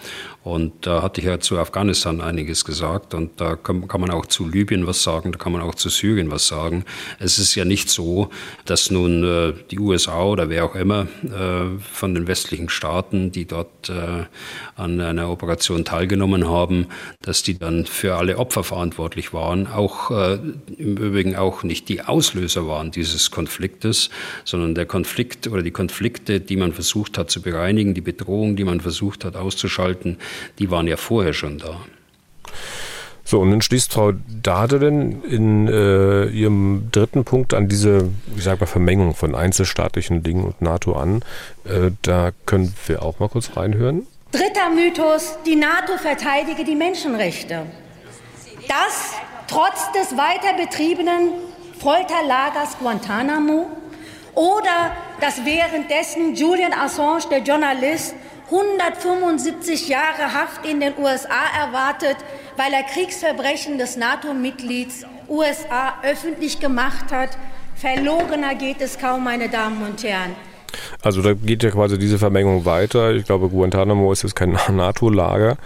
Und 0.47 0.87
da 0.87 1.03
hatte 1.03 1.21
ich 1.21 1.27
ja 1.27 1.41
zu 1.41 1.59
Afghanistan 1.59 2.21
einiges 2.21 2.65
gesagt 2.65 3.15
und 3.15 3.41
da 3.41 3.57
kann, 3.57 3.85
man 3.99 4.13
auch 4.13 4.27
zu 4.27 4.49
Libyen 4.49 4.87
was 4.87 5.03
sagen, 5.03 5.33
da 5.33 5.39
kann 5.39 5.51
man 5.51 5.61
auch 5.61 5.75
zu 5.75 5.89
Syrien 5.89 6.31
was 6.31 6.47
sagen. 6.47 6.85
Es 7.19 7.41
ist 7.41 7.57
ja 7.57 7.65
nicht 7.65 7.91
so, 7.91 8.31
dass 8.65 8.93
nun 8.93 9.25
äh, 9.25 9.55
die 9.73 9.81
USA 9.81 10.23
oder 10.23 10.49
wer 10.49 10.65
auch 10.65 10.77
immer 10.77 11.09
äh, 11.25 11.81
von 11.81 12.15
den 12.15 12.29
westlichen 12.29 12.69
Staaten, 12.69 13.33
die 13.33 13.47
dort 13.47 13.89
äh, 13.89 14.27
an 14.77 15.01
einer 15.01 15.31
Operation 15.31 15.85
teilgenommen 15.85 16.49
haben, 16.49 16.87
dass 17.23 17.43
die 17.43 17.59
dann 17.59 17.85
für 17.85 18.15
alle 18.15 18.39
Opfer 18.39 18.63
verantwortlich 18.63 19.33
waren. 19.33 19.67
Auch 19.67 20.13
im 20.13 20.97
übrigen 20.97 21.35
auch 21.35 21.65
nicht 21.65 21.89
die 21.89 22.03
Auslöser 22.03 22.69
waren 22.69 22.93
dieses 22.93 23.33
Konfliktes, 23.33 24.11
sondern 24.45 24.77
der 24.77 24.87
Konflikt 24.87 25.49
oder 25.49 25.63
die 25.63 25.73
Konflikte, 25.73 26.39
die 26.39 26.57
man 26.57 26.73
versucht 26.73 27.19
hat 27.19 27.33
zu 27.33 27.43
bereinigen, 27.43 27.95
die 27.95 28.01
Bedrohung, 28.01 28.55
die 28.55 28.65
man 28.65 28.81
versucht 28.81 29.25
hat 29.25 29.35
auszuschalten, 29.35 30.19
die 30.59 30.71
waren 30.71 30.87
ja 30.87 30.97
vorher 30.97 31.33
schon 31.33 31.59
da. 31.59 31.81
So, 33.25 33.41
und 33.41 33.51
dann 33.51 33.61
schließt 33.61 33.93
Frau 33.93 34.13
Dade 34.41 34.79
denn 34.79 35.23
in 35.25 35.67
äh, 35.67 36.27
ihrem 36.27 36.91
dritten 36.93 37.25
Punkt 37.25 37.55
an 37.55 37.69
diese, 37.69 38.09
ich 38.37 38.45
sag 38.45 38.61
mal, 38.61 38.67
Vermengung 38.67 39.17
von 39.17 39.35
einzelstaatlichen 39.35 40.23
Dingen 40.23 40.45
und 40.45 40.63
NATO 40.63 40.93
an. 40.95 41.25
Äh, 41.65 41.91
da 42.03 42.31
können 42.47 42.73
wir 42.87 43.03
auch 43.03 43.19
mal 43.19 43.29
kurz 43.29 43.57
reinhören. 43.57 44.07
Dritter 44.31 44.71
Mythos, 44.73 45.39
die 45.45 45.57
NATO 45.57 45.97
verteidige 46.01 46.63
die 46.63 46.77
Menschenrechte. 46.77 47.67
Das 48.69 49.15
trotz 49.49 49.91
des 49.93 50.17
weiter 50.17 50.57
betriebenen 50.57 51.31
Folterlagers 51.81 52.79
Guantanamo 52.79 53.69
oder 54.35 54.93
dass 55.21 55.45
währenddessen 55.45 56.35
Julian 56.35 56.73
Assange, 56.73 57.25
der 57.31 57.39
Journalist, 57.39 58.15
175 58.51 59.89
Jahre 59.89 60.33
Haft 60.33 60.65
in 60.65 60.79
den 60.79 60.95
USA 60.99 61.47
erwartet, 61.61 62.17
weil 62.57 62.73
er 62.73 62.85
Kriegsverbrechen 62.85 63.77
des 63.77 63.97
NATO-Mitglieds 63.97 65.05
USA 65.29 65.95
öffentlich 66.03 66.61
gemacht 66.61 67.11
hat. 67.11 67.31
Verlogener 67.75 68.55
geht 68.55 68.81
es 68.81 68.99
kaum, 68.99 69.25
meine 69.25 69.49
Damen 69.49 69.83
und 69.85 70.03
Herren. 70.05 70.37
Also 71.03 71.23
da 71.23 71.35
geht 71.35 71.63
ja 71.63 71.71
quasi 71.71 71.99
diese 71.99 72.19
Vermengung 72.19 72.65
weiter. 72.65 73.13
Ich 73.15 73.25
glaube, 73.25 73.49
Guantanamo 73.49 74.13
ist 74.13 74.23
jetzt 74.23 74.37
kein 74.37 74.51
NATO-Lager. 74.73 75.57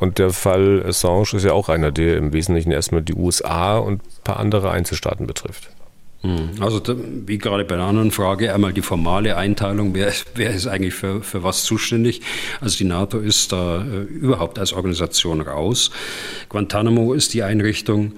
Und 0.00 0.18
der 0.18 0.30
Fall 0.30 0.84
Assange 0.86 1.34
ist 1.34 1.44
ja 1.44 1.52
auch 1.52 1.68
einer, 1.68 1.90
der 1.90 2.18
im 2.18 2.32
Wesentlichen 2.32 2.70
erstmal 2.70 3.02
die 3.02 3.14
USA 3.14 3.78
und 3.78 4.02
ein 4.02 4.22
paar 4.24 4.38
andere 4.38 4.70
Einzelstaaten 4.70 5.26
betrifft. 5.26 5.70
Hm. 6.26 6.60
Also 6.60 6.82
wie 7.26 7.38
gerade 7.38 7.64
bei 7.64 7.76
der 7.76 7.84
anderen 7.84 8.10
Frage, 8.10 8.52
einmal 8.52 8.72
die 8.72 8.82
formale 8.82 9.36
Einteilung, 9.36 9.94
wer, 9.94 10.12
wer 10.34 10.50
ist 10.50 10.66
eigentlich 10.66 10.94
für, 10.94 11.22
für 11.22 11.44
was 11.44 11.64
zuständig. 11.64 12.22
Also 12.60 12.78
die 12.78 12.84
NATO 12.84 13.18
ist 13.18 13.52
da 13.52 13.82
äh, 13.82 14.02
überhaupt 14.02 14.58
als 14.58 14.72
Organisation 14.72 15.40
raus. 15.40 15.90
Guantanamo 16.48 17.12
ist 17.12 17.32
die 17.34 17.44
Einrichtung, 17.44 18.14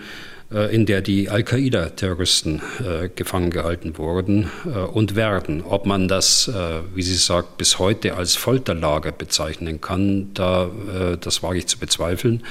in 0.51 0.87
der 0.87 1.03
die 1.03 1.29
Al-Qaida-Terroristen 1.29 2.63
äh, 2.81 3.11
gefangen 3.15 3.51
gehalten 3.51 3.99
wurden 3.99 4.49
äh, 4.65 4.79
und 4.79 5.15
werden. 5.15 5.63
Ob 5.63 5.85
man 5.85 6.09
das, 6.09 6.49
äh, 6.49 6.81
wie 6.95 7.03
sie 7.03 7.17
sagt, 7.17 7.59
bis 7.59 7.79
heute 7.79 8.17
als 8.17 8.35
Folterlager 8.35 9.13
bezeichnen 9.13 9.83
kann, 9.83 10.31
da, 10.33 10.65
äh, 10.65 11.19
das 11.19 11.43
wage 11.43 11.59
ich 11.59 11.67
zu 11.67 11.79
bezweifeln. 11.79 12.43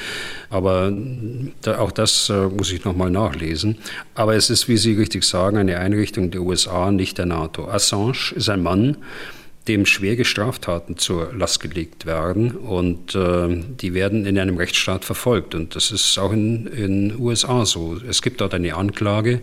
Aber 0.51 0.93
auch 1.65 1.91
das 1.91 2.29
äh, 2.29 2.47
muss 2.47 2.71
ich 2.71 2.85
nochmal 2.85 3.09
nachlesen. 3.09 3.79
Aber 4.13 4.35
es 4.35 4.51
ist, 4.51 4.67
wie 4.67 4.77
Sie 4.77 4.93
richtig 4.93 5.23
sagen, 5.23 5.57
eine 5.57 5.79
Einrichtung 5.79 6.29
der 6.29 6.41
USA, 6.41 6.91
nicht 6.91 7.17
der 7.17 7.25
NATO. 7.25 7.67
Assange 7.67 8.33
ist 8.35 8.49
ein 8.49 8.61
Mann, 8.61 8.97
dem 9.67 9.85
schwere 9.85 10.25
Straftaten 10.25 10.97
zur 10.97 11.33
Last 11.33 11.59
gelegt 11.59 12.05
werden 12.05 12.51
und 12.51 13.15
äh, 13.15 13.47
die 13.81 13.93
werden 13.93 14.25
in 14.25 14.39
einem 14.39 14.57
Rechtsstaat 14.57 15.05
verfolgt. 15.05 15.55
Und 15.55 15.75
das 15.75 15.91
ist 15.91 16.17
auch 16.17 16.31
in 16.31 16.65
den 16.65 17.19
USA 17.19 17.65
so. 17.65 17.97
Es 18.07 18.21
gibt 18.21 18.41
dort 18.41 18.53
eine 18.53 18.75
Anklage 18.75 19.41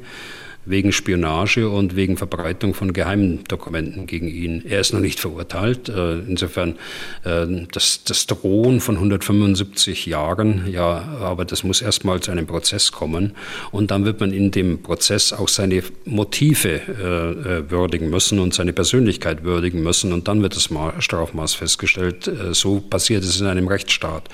wegen 0.67 0.93
Spionage 0.93 1.69
und 1.69 1.97
wegen 1.97 2.17
Verbreitung 2.17 2.75
von 2.75 2.93
geheimen 2.93 3.45
Dokumenten 3.45 4.07
gegen 4.07 4.29
ihn. 4.29 4.63
Er 4.67 4.81
ist 4.81 4.93
noch 4.93 5.01
nicht 5.01 5.21
verurteilt. 5.21 5.89
Äh, 5.89 6.21
insofern 6.21 6.77
äh, 7.25 7.47
das, 7.73 8.05
das 8.05 8.27
Drohen 8.27 8.81
von 8.81 8.97
175 8.97 10.07
Jahren, 10.07 10.71
ja, 10.71 11.03
aber 11.21 11.45
das 11.45 11.65
muss 11.65 11.83
erstmal 11.83 12.21
zu 12.21 12.31
einem 12.31 12.47
Prozess 12.47 12.93
kommen. 12.93 13.33
Und 13.73 13.91
dann 13.91 14.05
wird 14.05 14.21
man 14.21 14.33
in 14.33 14.51
dem 14.51 14.83
Prozess 14.83 15.33
auch 15.33 15.49
seine 15.49 15.83
Motive 16.05 16.75
äh, 16.75 17.71
würdigen 17.71 18.11
müssen 18.11 18.39
und 18.39 18.55
seine 18.55 18.73
Persönlichkeit 18.73 19.45
würdigen 19.45 19.83
müssen. 19.83 20.13
Und 20.13 20.29
dann 20.29 20.43
wird 20.43 20.57
das 20.57 20.69
Strafmaß 20.99 21.55
festgestellt. 21.55 22.31
So 22.53 22.81
passiert 22.81 23.25
es 23.25 23.41
in 23.41 23.47
einem 23.47 23.69
Rechtsstaat. 23.69 24.29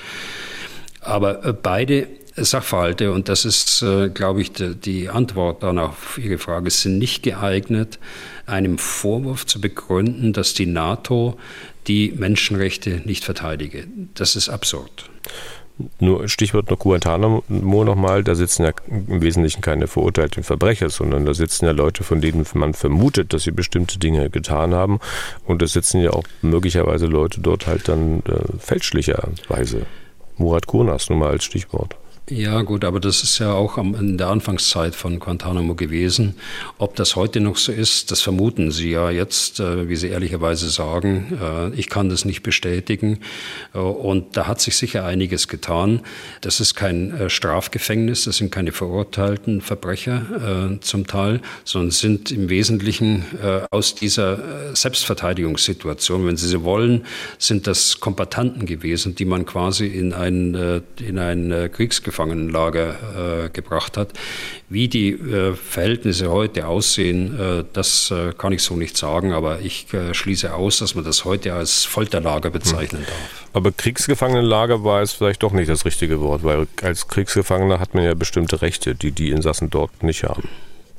Aber 1.00 1.54
beide 1.54 2.06
Sachverhalte, 2.36 3.12
und 3.12 3.28
das 3.28 3.44
ist, 3.44 3.82
äh, 3.82 4.08
glaube 4.08 4.40
ich, 4.40 4.52
die, 4.52 5.08
Antwort 5.08 5.62
dann 5.62 5.78
auf 5.78 6.18
Ihre 6.18 6.38
Frage, 6.38 6.70
sind 6.70 6.98
nicht 6.98 7.22
geeignet, 7.22 7.98
einem 8.46 8.78
Vorwurf 8.78 9.46
zu 9.46 9.60
begründen, 9.60 10.32
dass 10.32 10.54
die 10.54 10.66
NATO 10.66 11.38
die 11.86 12.12
Menschenrechte 12.16 13.02
nicht 13.04 13.24
verteidige. 13.24 13.86
Das 14.14 14.36
ist 14.36 14.48
absurd. 14.48 15.10
Nur 15.98 16.28
Stichwort 16.28 16.70
noch 16.70 16.78
Guantanamo 16.78 17.42
nochmal, 17.48 18.22
da 18.22 18.34
sitzen 18.34 18.64
ja 18.64 18.72
im 18.86 19.22
Wesentlichen 19.22 19.62
keine 19.62 19.86
verurteilten 19.86 20.42
Verbrecher, 20.42 20.90
sondern 20.90 21.24
da 21.24 21.32
sitzen 21.32 21.64
ja 21.64 21.72
Leute, 21.72 22.04
von 22.04 22.20
denen 22.20 22.44
man 22.54 22.74
vermutet, 22.74 23.32
dass 23.32 23.44
sie 23.44 23.50
bestimmte 23.50 23.98
Dinge 23.98 24.28
getan 24.28 24.74
haben. 24.74 25.00
Und 25.46 25.62
es 25.62 25.72
sitzen 25.72 26.00
ja 26.00 26.10
auch 26.10 26.24
möglicherweise 26.42 27.06
Leute 27.06 27.40
dort 27.40 27.66
halt 27.66 27.88
dann 27.88 28.22
äh, 28.26 28.58
fälschlicherweise. 28.58 29.86
Murat 30.36 30.66
Kurnas 30.66 31.08
nur 31.08 31.18
mal 31.18 31.30
als 31.30 31.44
Stichwort. 31.44 31.96
Ja, 32.30 32.62
gut, 32.62 32.84
aber 32.84 33.00
das 33.00 33.24
ist 33.24 33.40
ja 33.40 33.54
auch 33.54 33.76
in 33.76 34.16
der 34.16 34.28
Anfangszeit 34.28 34.94
von 34.94 35.18
Guantanamo 35.18 35.74
gewesen. 35.74 36.36
Ob 36.78 36.94
das 36.94 37.16
heute 37.16 37.40
noch 37.40 37.56
so 37.56 37.72
ist, 37.72 38.12
das 38.12 38.20
vermuten 38.20 38.70
Sie 38.70 38.92
ja 38.92 39.10
jetzt, 39.10 39.58
äh, 39.58 39.88
wie 39.88 39.96
Sie 39.96 40.06
ehrlicherweise 40.06 40.70
sagen. 40.70 41.36
Äh, 41.42 41.74
ich 41.74 41.88
kann 41.88 42.08
das 42.08 42.24
nicht 42.24 42.44
bestätigen. 42.44 43.18
Äh, 43.74 43.78
und 43.78 44.36
da 44.36 44.46
hat 44.46 44.60
sich 44.60 44.76
sicher 44.76 45.04
einiges 45.04 45.48
getan. 45.48 46.02
Das 46.40 46.60
ist 46.60 46.76
kein 46.76 47.28
Strafgefängnis, 47.28 48.26
das 48.26 48.36
sind 48.36 48.52
keine 48.52 48.70
verurteilten 48.70 49.60
Verbrecher 49.60 50.78
zum 50.80 51.06
Teil, 51.06 51.40
sondern 51.64 51.90
sind 51.90 52.30
im 52.30 52.48
Wesentlichen 52.48 53.24
aus 53.70 53.94
dieser 53.94 54.74
Selbstverteidigungssituation, 54.74 56.26
wenn 56.26 56.36
Sie 56.36 56.48
so 56.48 56.62
wollen, 56.62 57.04
sind 57.38 57.66
das 57.66 58.00
Kombatanten 58.00 58.66
gewesen, 58.66 59.14
die 59.14 59.24
man 59.24 59.46
quasi 59.46 59.86
in 59.86 60.12
ein, 60.12 60.82
in 60.98 61.18
ein 61.18 61.70
Kriegsgefängnis 61.72 62.19
Gefangenenlager 62.20 63.44
äh, 63.44 63.48
gebracht 63.48 63.96
hat. 63.96 64.12
Wie 64.68 64.88
die 64.88 65.10
äh, 65.10 65.54
Verhältnisse 65.54 66.30
heute 66.30 66.66
aussehen, 66.66 67.38
äh, 67.38 67.64
das 67.72 68.10
äh, 68.10 68.32
kann 68.36 68.52
ich 68.52 68.62
so 68.62 68.76
nicht 68.76 68.96
sagen, 68.96 69.32
aber 69.32 69.60
ich 69.60 69.92
äh, 69.94 70.12
schließe 70.12 70.54
aus, 70.54 70.78
dass 70.78 70.94
man 70.94 71.04
das 71.04 71.24
heute 71.24 71.54
als 71.54 71.84
Folterlager 71.84 72.50
bezeichnen 72.50 73.04
darf. 73.06 73.46
Aber 73.52 73.72
Kriegsgefangenenlager 73.72 74.84
war 74.84 75.02
es 75.02 75.12
vielleicht 75.12 75.42
doch 75.42 75.52
nicht 75.52 75.68
das 75.68 75.84
richtige 75.84 76.20
Wort, 76.20 76.44
weil 76.44 76.66
als 76.82 77.08
Kriegsgefangener 77.08 77.80
hat 77.80 77.94
man 77.94 78.04
ja 78.04 78.14
bestimmte 78.14 78.62
Rechte, 78.62 78.94
die 78.94 79.12
die 79.12 79.30
Insassen 79.30 79.70
dort 79.70 80.02
nicht 80.02 80.24
haben 80.24 80.48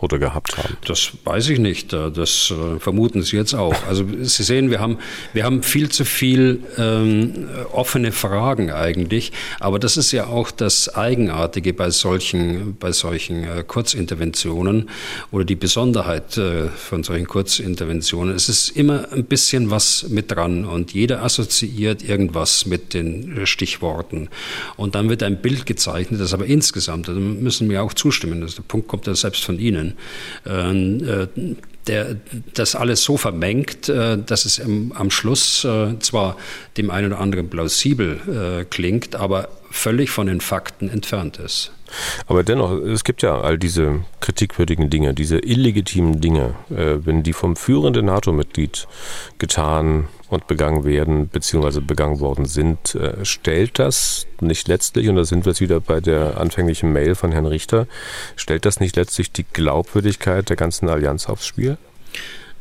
oder 0.01 0.19
gehabt 0.19 0.57
haben? 0.57 0.77
Das 0.85 1.11
weiß 1.23 1.49
ich 1.49 1.59
nicht. 1.59 1.93
Äh, 1.93 2.11
das 2.11 2.51
äh, 2.51 2.79
vermuten 2.79 3.21
Sie 3.23 3.35
jetzt 3.37 3.53
auch. 3.53 3.75
Also 3.87 4.05
Sie 4.21 4.43
sehen, 4.43 4.69
wir 4.71 4.79
haben, 4.79 4.97
wir 5.33 5.43
haben 5.43 5.63
viel 5.63 5.89
zu 5.89 6.05
viel 6.05 6.63
ähm, 6.77 7.47
offene 7.71 8.11
Fragen 8.11 8.71
eigentlich. 8.71 9.31
Aber 9.59 9.79
das 9.79 9.97
ist 9.97 10.11
ja 10.11 10.27
auch 10.27 10.51
das 10.51 10.93
Eigenartige 10.95 11.73
bei 11.73 11.89
solchen, 11.89 12.75
bei 12.77 12.91
solchen 12.91 13.43
äh, 13.43 13.63
Kurzinterventionen 13.65 14.89
oder 15.31 15.45
die 15.45 15.55
Besonderheit 15.55 16.37
äh, 16.37 16.67
von 16.67 17.03
solchen 17.03 17.27
Kurzinterventionen. 17.27 18.35
Es 18.35 18.49
ist 18.49 18.69
immer 18.69 19.11
ein 19.11 19.25
bisschen 19.25 19.69
was 19.69 20.07
mit 20.09 20.31
dran 20.31 20.65
und 20.65 20.93
jeder 20.93 21.23
assoziiert 21.23 22.03
irgendwas 22.03 22.65
mit 22.65 22.93
den 22.93 23.45
Stichworten. 23.45 24.29
Und 24.77 24.95
dann 24.95 25.09
wird 25.09 25.23
ein 25.23 25.41
Bild 25.41 25.65
gezeichnet, 25.65 26.21
das 26.21 26.33
aber 26.33 26.45
insgesamt, 26.45 27.07
da 27.07 27.13
müssen 27.13 27.69
wir 27.69 27.83
auch 27.83 27.93
zustimmen, 27.93 28.41
der 28.41 28.63
Punkt 28.67 28.87
kommt 28.87 29.07
ja 29.07 29.15
selbst 29.15 29.43
von 29.43 29.59
Ihnen, 29.59 29.90
ähm, 30.45 31.03
äh, 31.07 31.27
der 31.87 32.15
das 32.53 32.75
alles 32.75 33.03
so 33.03 33.17
vermengt, 33.17 33.89
äh, 33.89 34.17
dass 34.17 34.45
es 34.45 34.61
am 34.61 35.09
Schluss 35.09 35.63
äh, 35.63 35.97
zwar 35.99 36.37
dem 36.77 36.91
einen 36.91 37.07
oder 37.07 37.19
anderen 37.19 37.49
plausibel 37.49 38.65
klingt, 38.69 39.15
aber 39.15 39.49
völlig 39.71 40.09
von 40.09 40.27
den 40.27 40.41
Fakten 40.41 40.89
entfernt 40.89 41.37
ist. 41.37 41.71
Aber 42.27 42.43
dennoch, 42.43 42.71
es 42.71 43.03
gibt 43.03 43.21
ja 43.21 43.39
all 43.39 43.57
diese 43.57 44.01
kritikwürdigen 44.19 44.89
Dinge, 44.89 45.13
diese 45.13 45.39
illegitimen 45.39 46.21
Dinge, 46.21 46.53
wenn 46.69 47.23
die 47.23 47.33
vom 47.33 47.55
führenden 47.55 48.05
NATO-Mitglied 48.05 48.87
getan 49.37 50.07
und 50.31 50.47
begangen 50.47 50.85
werden, 50.85 51.29
beziehungsweise 51.29 51.81
begangen 51.81 52.21
worden 52.21 52.45
sind, 52.45 52.95
äh, 52.95 53.25
stellt 53.25 53.79
das 53.79 54.27
nicht 54.39 54.67
letztlich, 54.69 55.09
und 55.09 55.17
da 55.17 55.25
sind 55.25 55.45
wir 55.45 55.51
jetzt 55.51 55.59
wieder 55.59 55.81
bei 55.81 55.99
der 55.99 56.39
anfänglichen 56.39 56.93
Mail 56.93 57.15
von 57.15 57.33
Herrn 57.33 57.45
Richter, 57.45 57.85
stellt 58.37 58.65
das 58.65 58.79
nicht 58.79 58.95
letztlich 58.95 59.31
die 59.33 59.43
Glaubwürdigkeit 59.43 60.49
der 60.49 60.55
ganzen 60.55 60.87
Allianz 60.87 61.27
aufs 61.27 61.45
Spiel? 61.45 61.77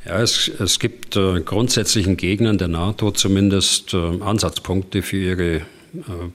Ja, 0.04 0.20
es, 0.20 0.48
es 0.48 0.80
gibt 0.80 1.14
äh, 1.14 1.40
grundsätzlichen 1.40 2.16
Gegnern 2.16 2.58
der 2.58 2.68
NATO 2.68 3.12
zumindest 3.12 3.94
äh, 3.94 4.20
Ansatzpunkte 4.20 5.02
für 5.02 5.18
ihre 5.18 5.62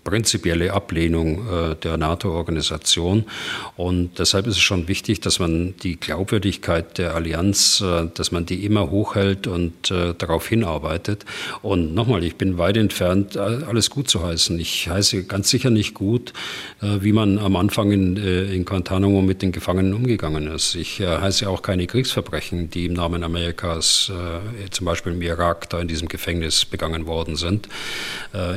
prinzipielle 0.04 0.74
Ablehnung 0.74 1.48
äh, 1.48 1.76
der 1.76 1.98
NATO-Organisation. 1.98 3.26
Und 3.78 4.20
deshalb 4.20 4.48
ist 4.48 4.56
es 4.56 4.62
schon 4.62 4.88
wichtig, 4.88 5.22
dass 5.22 5.40
man 5.40 5.76
die 5.78 6.00
Glaubwürdigkeit 6.00 6.98
der 6.98 7.16
Allianz, 7.16 7.82
äh, 7.82 8.08
dass 8.14 8.32
man 8.32 8.46
die 8.46 8.66
immer 8.66 8.90
hochhält 8.90 9.48
und 9.48 9.92
darauf 9.92 10.48
hinarbeitet. 10.48 11.26
Und 11.62 11.94
nochmal, 11.94 12.24
ich 12.24 12.36
bin 12.36 12.58
weit 12.58 12.78
entfernt, 12.78 13.38
alles 13.38 13.90
gut 13.90 14.10
zu 14.10 14.26
heißen. 14.26 14.60
Ich 14.60 14.90
heiße 14.90 15.24
ganz 15.26 15.50
sicher 15.50 15.70
nicht 15.70 15.94
gut, 15.94 16.34
wie 16.82 17.12
man 17.12 17.38
am 17.38 17.56
Anfang 17.56 17.92
in, 17.92 18.18
in 18.18 18.66
Guantanamo 18.66 19.22
mit 19.22 19.42
den 19.42 19.52
Gefangenen 19.52 19.94
umgegangen 19.94 20.48
ist. 20.48 20.76
Ich 20.76 21.00
heiße 21.00 21.48
auch 21.50 21.62
keine 21.62 21.88
Kriegsverbrechen, 21.88 22.70
die 22.70 22.86
im 22.86 22.94
Namen 22.94 23.24
Amerikas, 23.24 24.12
zum 24.72 24.86
Beispiel 24.86 25.14
im 25.14 25.22
Irak, 25.22 25.70
da 25.70 25.80
in 25.80 25.88
diesem 25.88 26.08
Gefängnis 26.08 26.66
begangen 26.66 27.06
worden 27.06 27.36
sind. 27.36 27.70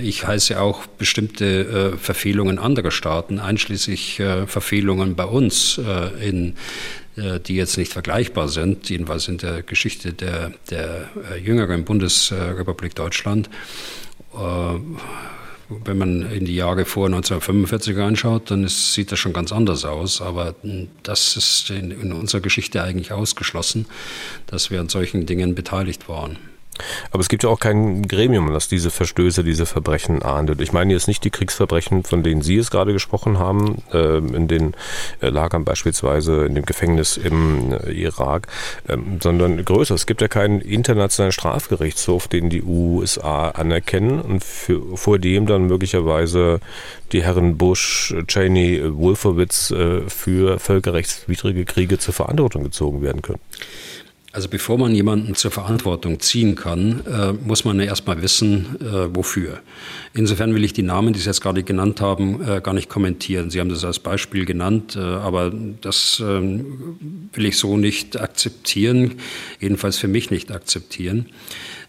Ich 0.02 0.26
heiße 0.26 0.60
auch 0.60 0.87
bestimmte 0.98 1.94
äh, 1.94 1.96
Verfehlungen 1.96 2.58
anderer 2.58 2.90
Staaten, 2.90 3.38
einschließlich 3.38 4.20
äh, 4.20 4.46
Verfehlungen 4.46 5.14
bei 5.14 5.24
uns, 5.24 5.78
äh, 5.78 6.28
in, 6.28 6.56
äh, 7.16 7.40
die 7.40 7.54
jetzt 7.54 7.78
nicht 7.78 7.92
vergleichbar 7.92 8.48
sind, 8.48 8.90
jedenfalls 8.90 9.28
in 9.28 9.38
der 9.38 9.62
Geschichte 9.62 10.12
der, 10.12 10.52
der 10.70 11.08
äh, 11.32 11.38
jüngeren 11.38 11.84
Bundesrepublik 11.84 12.94
Deutschland. 12.94 13.48
Äh, 14.34 14.78
wenn 15.84 15.98
man 15.98 16.32
in 16.32 16.46
die 16.46 16.54
Jahre 16.54 16.86
vor 16.86 17.06
1945 17.06 17.96
reinschaut, 17.96 18.50
dann 18.50 18.64
ist, 18.64 18.94
sieht 18.94 19.12
das 19.12 19.18
schon 19.18 19.34
ganz 19.34 19.52
anders 19.52 19.84
aus. 19.84 20.22
Aber 20.22 20.54
das 21.02 21.36
ist 21.36 21.70
in, 21.70 21.90
in 21.90 22.12
unserer 22.12 22.40
Geschichte 22.40 22.82
eigentlich 22.82 23.12
ausgeschlossen, 23.12 23.86
dass 24.46 24.70
wir 24.70 24.80
an 24.80 24.88
solchen 24.88 25.26
Dingen 25.26 25.54
beteiligt 25.54 26.08
waren. 26.08 26.38
Aber 27.10 27.20
es 27.20 27.28
gibt 27.28 27.44
ja 27.44 27.50
auch 27.50 27.60
kein 27.60 28.06
Gremium, 28.06 28.52
das 28.52 28.68
diese 28.68 28.90
Verstöße, 28.90 29.44
diese 29.44 29.66
Verbrechen 29.66 30.22
ahndet. 30.22 30.60
Ich 30.60 30.72
meine 30.72 30.92
jetzt 30.92 31.08
nicht 31.08 31.24
die 31.24 31.30
Kriegsverbrechen, 31.30 32.04
von 32.04 32.22
denen 32.22 32.42
Sie 32.42 32.56
es 32.56 32.70
gerade 32.70 32.92
gesprochen 32.92 33.38
haben, 33.38 33.82
äh, 33.92 34.18
in 34.18 34.48
den 34.48 34.74
äh, 35.20 35.28
Lagern 35.28 35.64
beispielsweise, 35.64 36.46
in 36.46 36.54
dem 36.54 36.64
Gefängnis 36.64 37.16
im 37.16 37.72
äh, 37.72 37.90
Irak, 37.92 38.48
ähm, 38.88 39.18
sondern 39.22 39.64
größer. 39.64 39.94
Es 39.94 40.06
gibt 40.06 40.20
ja 40.20 40.28
keinen 40.28 40.60
internationalen 40.60 41.32
Strafgerichtshof, 41.32 42.28
den 42.28 42.50
die 42.50 42.62
USA 42.62 43.48
anerkennen 43.50 44.20
und 44.20 44.44
für, 44.44 44.96
vor 44.96 45.18
dem 45.18 45.46
dann 45.46 45.66
möglicherweise 45.66 46.60
die 47.12 47.22
Herren 47.22 47.56
Bush, 47.56 48.14
Cheney, 48.26 48.82
Wolfowitz 48.84 49.72
für 50.08 50.58
völkerrechtswidrige 50.58 51.64
Kriege 51.64 51.98
zur 51.98 52.12
Verantwortung 52.12 52.64
gezogen 52.64 53.02
werden 53.02 53.22
können. 53.22 53.40
Also 54.30 54.48
bevor 54.48 54.76
man 54.76 54.94
jemanden 54.94 55.34
zur 55.34 55.50
Verantwortung 55.50 56.20
ziehen 56.20 56.54
kann, 56.54 57.00
äh, 57.06 57.32
muss 57.32 57.64
man 57.64 57.80
ja 57.80 57.86
erstmal 57.86 58.20
wissen, 58.20 58.76
äh, 58.80 59.14
wofür. 59.14 59.60
Insofern 60.12 60.54
will 60.54 60.64
ich 60.64 60.74
die 60.74 60.82
Namen, 60.82 61.14
die 61.14 61.18
Sie 61.18 61.26
jetzt 61.26 61.40
gerade 61.40 61.62
genannt 61.62 62.02
haben, 62.02 62.42
äh, 62.46 62.60
gar 62.60 62.74
nicht 62.74 62.90
kommentieren. 62.90 63.48
Sie 63.48 63.58
haben 63.58 63.70
das 63.70 63.84
als 63.84 63.98
Beispiel 63.98 64.44
genannt, 64.44 64.96
äh, 64.96 65.00
aber 65.00 65.50
das 65.80 66.22
ähm, 66.24 66.98
will 67.32 67.46
ich 67.46 67.56
so 67.56 67.78
nicht 67.78 68.20
akzeptieren, 68.20 69.14
jedenfalls 69.60 69.96
für 69.96 70.08
mich 70.08 70.30
nicht 70.30 70.52
akzeptieren. 70.52 71.30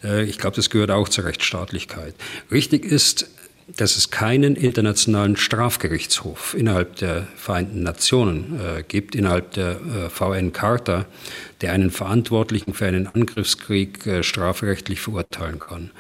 Äh, 0.02 0.24
ich 0.24 0.38
glaube, 0.38 0.56
das 0.56 0.70
gehört 0.70 0.92
auch 0.92 1.10
zur 1.10 1.26
Rechtsstaatlichkeit. 1.26 2.16
Richtig 2.52 2.86
ist, 2.86 3.30
dass 3.78 3.98
es 3.98 4.12
keinen 4.12 4.56
internationalen 4.56 5.36
Strafgerichtshof 5.36 6.56
innerhalb 6.58 6.96
der 6.98 7.28
Vereinten 7.36 7.84
Nationen 7.84 8.60
äh, 8.60 8.84
gibt, 8.84 9.16
innerhalb 9.16 9.52
der 9.54 9.72
äh, 9.72 10.10
VN-Charta, 10.10 11.06
der 11.62 11.74
einen 11.74 11.92
Verantwortlichen 11.92 12.74
für 12.74 12.86
einen 12.86 13.08
Angriffskrieg 13.08 14.06
äh, 14.06 14.24
strafrechtlich 14.24 15.02
verurteilen 15.02 15.60
kann. 15.60 15.92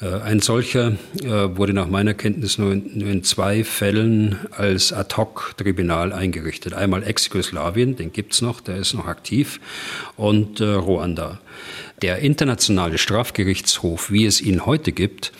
Äh, 0.00 0.20
ein 0.20 0.40
solcher 0.40 0.92
äh, 1.22 1.28
wurde 1.56 1.72
nach 1.72 1.86
meiner 1.86 2.14
Kenntnis 2.14 2.58
nur 2.58 2.72
in, 2.72 2.98
nur 2.98 3.10
in 3.10 3.24
zwei 3.24 3.64
Fällen 3.64 4.38
als 4.50 4.92
Ad-hoc-Tribunal 4.92 6.12
eingerichtet. 6.12 6.74
Einmal 6.74 7.04
Ex-Jugoslawien, 7.04 7.96
den 7.96 8.12
gibt's 8.12 8.40
noch, 8.40 8.60
der 8.60 8.76
ist 8.76 8.94
noch 8.94 9.06
aktiv, 9.06 9.60
und 10.16 10.60
äh, 10.60 10.64
Ruanda. 10.64 11.40
Der 12.02 12.18
internationale 12.18 12.98
Strafgerichtshof, 12.98 14.10
wie 14.10 14.26
es 14.26 14.40
ihn 14.40 14.66
heute 14.66 14.92
gibt, 14.92 15.32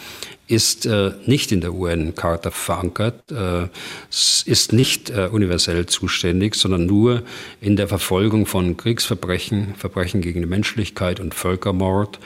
ist 0.47 0.85
äh, 0.85 1.13
nicht 1.27 1.53
in 1.53 1.61
der 1.61 1.73
UN-Charta 1.73 2.51
verankert, 2.51 3.33
äh, 3.33 3.69
ist 4.11 4.73
nicht 4.73 5.11
äh, 5.11 5.29
universell 5.33 5.87
zuständig, 5.87 6.55
sondern 6.55 6.87
nur 6.87 7.23
in 7.61 7.77
der 7.77 7.89
Verfolgung 7.89 8.47
von 8.47 8.77
Kriegsverbrechen, 8.77 9.75
Verbrechen 9.77 10.21
gegen 10.21 10.41
die 10.41 10.47
Menschlichkeit 10.47 11.19
und 11.21 11.35
Völkermord, 11.35 12.19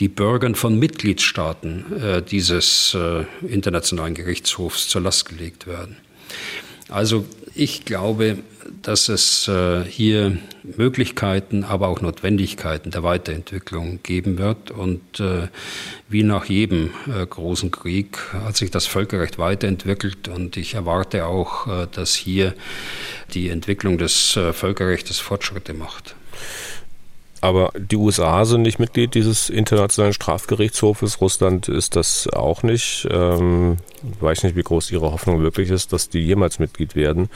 die 0.00 0.08
Bürgern 0.08 0.54
von 0.54 0.78
Mitgliedstaaten 0.78 1.84
äh, 2.00 2.22
dieses 2.22 2.94
äh, 2.94 3.24
internationalen 3.46 4.14
Gerichtshofs 4.14 4.88
zur 4.88 5.00
Last 5.00 5.28
gelegt 5.28 5.66
werden. 5.66 5.96
Also 6.88 7.24
ich 7.54 7.84
glaube, 7.84 8.38
dass 8.82 9.08
es 9.08 9.48
äh, 9.48 9.84
hier 9.84 10.38
Möglichkeiten, 10.62 11.64
aber 11.64 11.88
auch 11.88 12.00
Notwendigkeiten 12.00 12.90
der 12.90 13.02
Weiterentwicklung 13.02 14.00
geben 14.02 14.38
wird. 14.38 14.70
Und 14.70 15.20
äh, 15.20 15.48
wie 16.08 16.22
nach 16.22 16.46
jedem 16.46 16.90
äh, 17.06 17.26
großen 17.26 17.70
Krieg 17.70 18.18
hat 18.32 18.56
sich 18.56 18.70
das 18.70 18.86
Völkerrecht 18.86 19.38
weiterentwickelt. 19.38 20.28
Und 20.28 20.56
ich 20.56 20.74
erwarte 20.74 21.26
auch, 21.26 21.86
dass 21.88 22.14
hier 22.14 22.54
die 23.34 23.48
Entwicklung 23.48 23.98
des 23.98 24.38
Völkerrechts 24.52 25.18
Fortschritte 25.18 25.74
macht. 25.74 26.14
Aber 27.42 27.72
die 27.76 27.96
USA 27.96 28.44
sind 28.44 28.62
nicht 28.62 28.78
Mitglied 28.78 29.16
dieses 29.16 29.50
internationalen 29.50 30.12
Strafgerichtshofes. 30.12 31.20
Russland 31.20 31.68
ist 31.68 31.96
das 31.96 32.28
auch 32.28 32.62
nicht. 32.62 33.08
Ähm, 33.10 33.78
weiß 34.20 34.44
nicht, 34.44 34.54
wie 34.54 34.62
groß 34.62 34.92
ihre 34.92 35.10
Hoffnung 35.10 35.42
wirklich 35.42 35.68
ist, 35.70 35.92
dass 35.92 36.08
die 36.08 36.20
jemals 36.20 36.60
Mitglied 36.60 36.94
werden. 36.94 37.28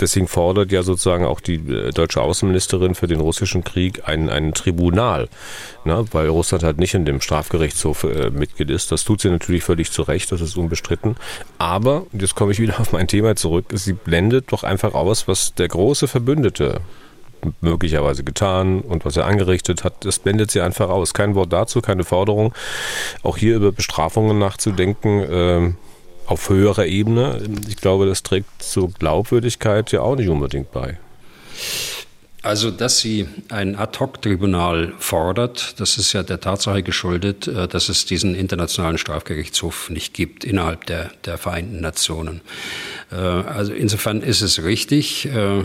Deswegen 0.00 0.28
fordert 0.28 0.72
ja 0.72 0.82
sozusagen 0.82 1.26
auch 1.26 1.40
die 1.40 1.56
äh, 1.56 1.90
deutsche 1.90 2.22
Außenministerin 2.22 2.94
für 2.94 3.06
den 3.06 3.20
russischen 3.20 3.62
Krieg 3.62 4.08
ein, 4.08 4.30
ein 4.30 4.54
Tribunal, 4.54 5.28
ne? 5.84 6.06
weil 6.10 6.28
Russland 6.28 6.64
halt 6.64 6.78
nicht 6.78 6.94
in 6.94 7.04
dem 7.04 7.20
Strafgerichtshof 7.20 8.04
äh, 8.04 8.30
Mitglied 8.30 8.70
ist. 8.70 8.90
Das 8.90 9.04
tut 9.04 9.20
sie 9.20 9.28
natürlich 9.28 9.62
völlig 9.62 9.92
zu 9.92 10.00
Recht, 10.00 10.32
das 10.32 10.40
ist 10.40 10.56
unbestritten. 10.56 11.16
Aber, 11.58 12.06
jetzt 12.14 12.34
komme 12.34 12.52
ich 12.52 12.60
wieder 12.60 12.80
auf 12.80 12.92
mein 12.92 13.08
Thema 13.08 13.36
zurück, 13.36 13.66
sie 13.74 13.92
blendet 13.92 14.52
doch 14.52 14.62
einfach 14.62 14.94
aus, 14.94 15.28
was 15.28 15.52
der 15.52 15.68
große 15.68 16.08
Verbündete 16.08 16.80
möglicherweise 17.60 18.24
getan 18.24 18.80
und 18.80 19.04
was 19.04 19.16
er 19.16 19.26
angerichtet 19.26 19.84
hat, 19.84 20.04
das 20.04 20.18
blendet 20.18 20.50
sie 20.50 20.60
einfach 20.60 20.88
aus. 20.88 21.14
Kein 21.14 21.34
Wort 21.34 21.52
dazu, 21.52 21.80
keine 21.80 22.04
Forderung. 22.04 22.54
Auch 23.22 23.36
hier 23.36 23.56
über 23.56 23.72
Bestrafungen 23.72 24.38
nachzudenken, 24.38 25.20
äh, 25.20 25.72
auf 26.26 26.48
höherer 26.48 26.86
Ebene, 26.86 27.40
ich 27.68 27.76
glaube, 27.76 28.06
das 28.06 28.22
trägt 28.22 28.62
zur 28.62 28.90
Glaubwürdigkeit 28.90 29.90
ja 29.90 30.02
auch 30.02 30.14
nicht 30.14 30.28
unbedingt 30.28 30.70
bei. 30.70 30.96
Also, 32.42 32.70
dass 32.70 33.00
sie 33.00 33.28
ein 33.50 33.76
Ad-hoc-Tribunal 33.76 34.94
fordert, 34.98 35.78
das 35.78 35.98
ist 35.98 36.14
ja 36.14 36.22
der 36.22 36.40
Tatsache 36.40 36.82
geschuldet, 36.82 37.46
äh, 37.46 37.68
dass 37.68 37.90
es 37.90 38.06
diesen 38.06 38.34
internationalen 38.34 38.96
Strafgerichtshof 38.96 39.90
nicht 39.90 40.14
gibt 40.14 40.44
innerhalb 40.44 40.86
der, 40.86 41.10
der 41.26 41.36
Vereinten 41.36 41.82
Nationen. 41.82 42.40
Äh, 43.12 43.16
also 43.16 43.74
insofern 43.74 44.22
ist 44.22 44.40
es 44.40 44.62
richtig, 44.62 45.26
äh, 45.26 45.64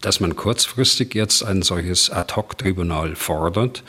dass 0.00 0.20
man 0.20 0.34
kurzfristig 0.34 1.14
jetzt 1.14 1.42
ein 1.44 1.60
solches 1.60 2.08
Ad-hoc-Tribunal 2.08 3.14
fordert. 3.14 3.82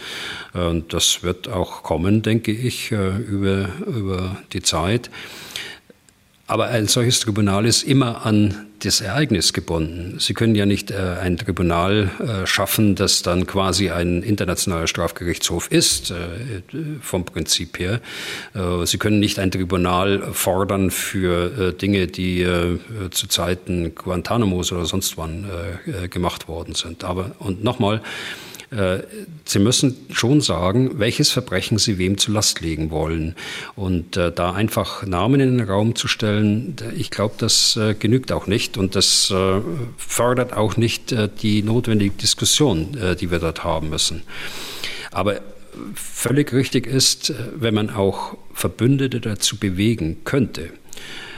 Und 0.51 0.91
das 0.91 1.23
wird 1.23 1.47
auch 1.47 1.83
kommen, 1.83 2.21
denke 2.21 2.51
ich, 2.51 2.91
über, 2.91 3.69
über 3.87 4.37
die 4.51 4.61
Zeit. 4.61 5.09
Aber 6.47 6.65
ein 6.67 6.87
solches 6.87 7.21
Tribunal 7.21 7.65
ist 7.65 7.83
immer 7.83 8.25
an 8.25 8.67
das 8.85 9.01
Ereignis 9.01 9.53
gebunden. 9.53 10.17
Sie 10.19 10.33
können 10.33 10.55
ja 10.55 10.65
nicht 10.65 10.91
äh, 10.91 10.95
ein 11.21 11.37
Tribunal 11.37 12.11
äh, 12.19 12.45
schaffen, 12.45 12.95
das 12.95 13.21
dann 13.21 13.47
quasi 13.47 13.89
ein 13.89 14.23
internationaler 14.23 14.87
Strafgerichtshof 14.87 15.71
ist, 15.71 16.11
äh, 16.11 16.15
vom 17.01 17.25
Prinzip 17.25 17.79
her. 17.79 18.01
Äh, 18.53 18.85
Sie 18.85 18.97
können 18.97 19.19
nicht 19.19 19.39
ein 19.39 19.51
Tribunal 19.51 20.33
fordern 20.33 20.91
für 20.91 21.69
äh, 21.69 21.73
Dinge, 21.73 22.07
die 22.07 22.41
äh, 22.41 22.79
zu 23.11 23.27
Zeiten 23.27 23.95
Guantanamos 23.95 24.71
oder 24.71 24.85
sonst 24.85 25.17
wann 25.17 25.45
gemacht 26.09 26.47
worden 26.47 26.75
sind. 26.75 27.03
Aber, 27.03 27.31
und 27.39 27.63
nochmal, 27.63 28.01
Sie 29.45 29.59
müssen 29.59 29.95
schon 30.11 30.41
sagen, 30.41 30.99
welches 30.99 31.31
Verbrechen 31.31 31.77
Sie 31.77 31.97
wem 31.97 32.17
zur 32.17 32.33
Last 32.33 32.61
legen 32.61 32.91
wollen. 32.91 33.35
Und 33.75 34.17
äh, 34.17 34.31
da 34.31 34.53
einfach 34.53 35.05
Namen 35.05 35.39
in 35.39 35.57
den 35.57 35.67
Raum 35.67 35.95
zu 35.95 36.07
stellen, 36.07 36.75
ich 36.95 37.11
glaube, 37.11 37.35
das 37.37 37.75
äh, 37.75 37.93
genügt 37.93 38.31
auch 38.31 38.47
nicht 38.47 38.77
und 38.77 38.95
das 38.95 39.31
äh, 39.31 39.61
fördert 39.97 40.53
auch 40.53 40.77
nicht 40.77 41.11
äh, 41.11 41.29
die 41.41 41.61
notwendige 41.61 42.15
Diskussion, 42.15 42.97
äh, 42.97 43.15
die 43.15 43.31
wir 43.31 43.39
dort 43.39 43.63
haben 43.63 43.89
müssen. 43.89 44.23
Aber 45.11 45.41
völlig 45.93 46.53
richtig 46.53 46.87
ist, 46.87 47.33
wenn 47.55 47.73
man 47.73 47.89
auch 47.89 48.37
Verbündete 48.53 49.19
dazu 49.19 49.57
bewegen 49.57 50.23
könnte, 50.23 50.69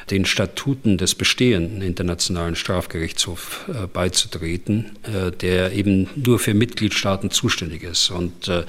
den 0.09 0.25
Statuten 0.25 0.97
des 0.97 1.15
bestehenden 1.15 1.81
Internationalen 1.81 2.55
Strafgerichtshofs 2.55 3.57
äh, 3.67 3.87
beizutreten, 3.87 4.91
äh, 5.03 5.31
der 5.31 5.73
eben 5.73 6.09
nur 6.15 6.39
für 6.39 6.53
Mitgliedstaaten 6.53 7.31
zuständig 7.31 7.83
ist. 7.83 8.11
Und 8.11 8.47
äh, 8.47 8.65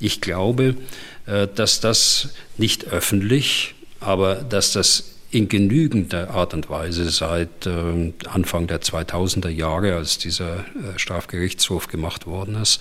ich 0.00 0.20
glaube, 0.20 0.76
äh, 1.26 1.46
dass 1.54 1.80
das 1.80 2.30
nicht 2.56 2.88
öffentlich, 2.88 3.74
aber 4.00 4.36
dass 4.36 4.72
das 4.72 5.17
in 5.30 5.48
genügender 5.48 6.30
Art 6.30 6.54
und 6.54 6.70
Weise 6.70 7.10
seit 7.10 7.66
äh, 7.66 8.12
Anfang 8.32 8.66
der 8.66 8.80
2000er 8.80 9.50
Jahre, 9.50 9.94
als 9.94 10.16
dieser 10.16 10.60
äh, 10.60 10.96
Strafgerichtshof 10.96 11.88
gemacht 11.88 12.26
worden 12.26 12.54
ist, 12.54 12.80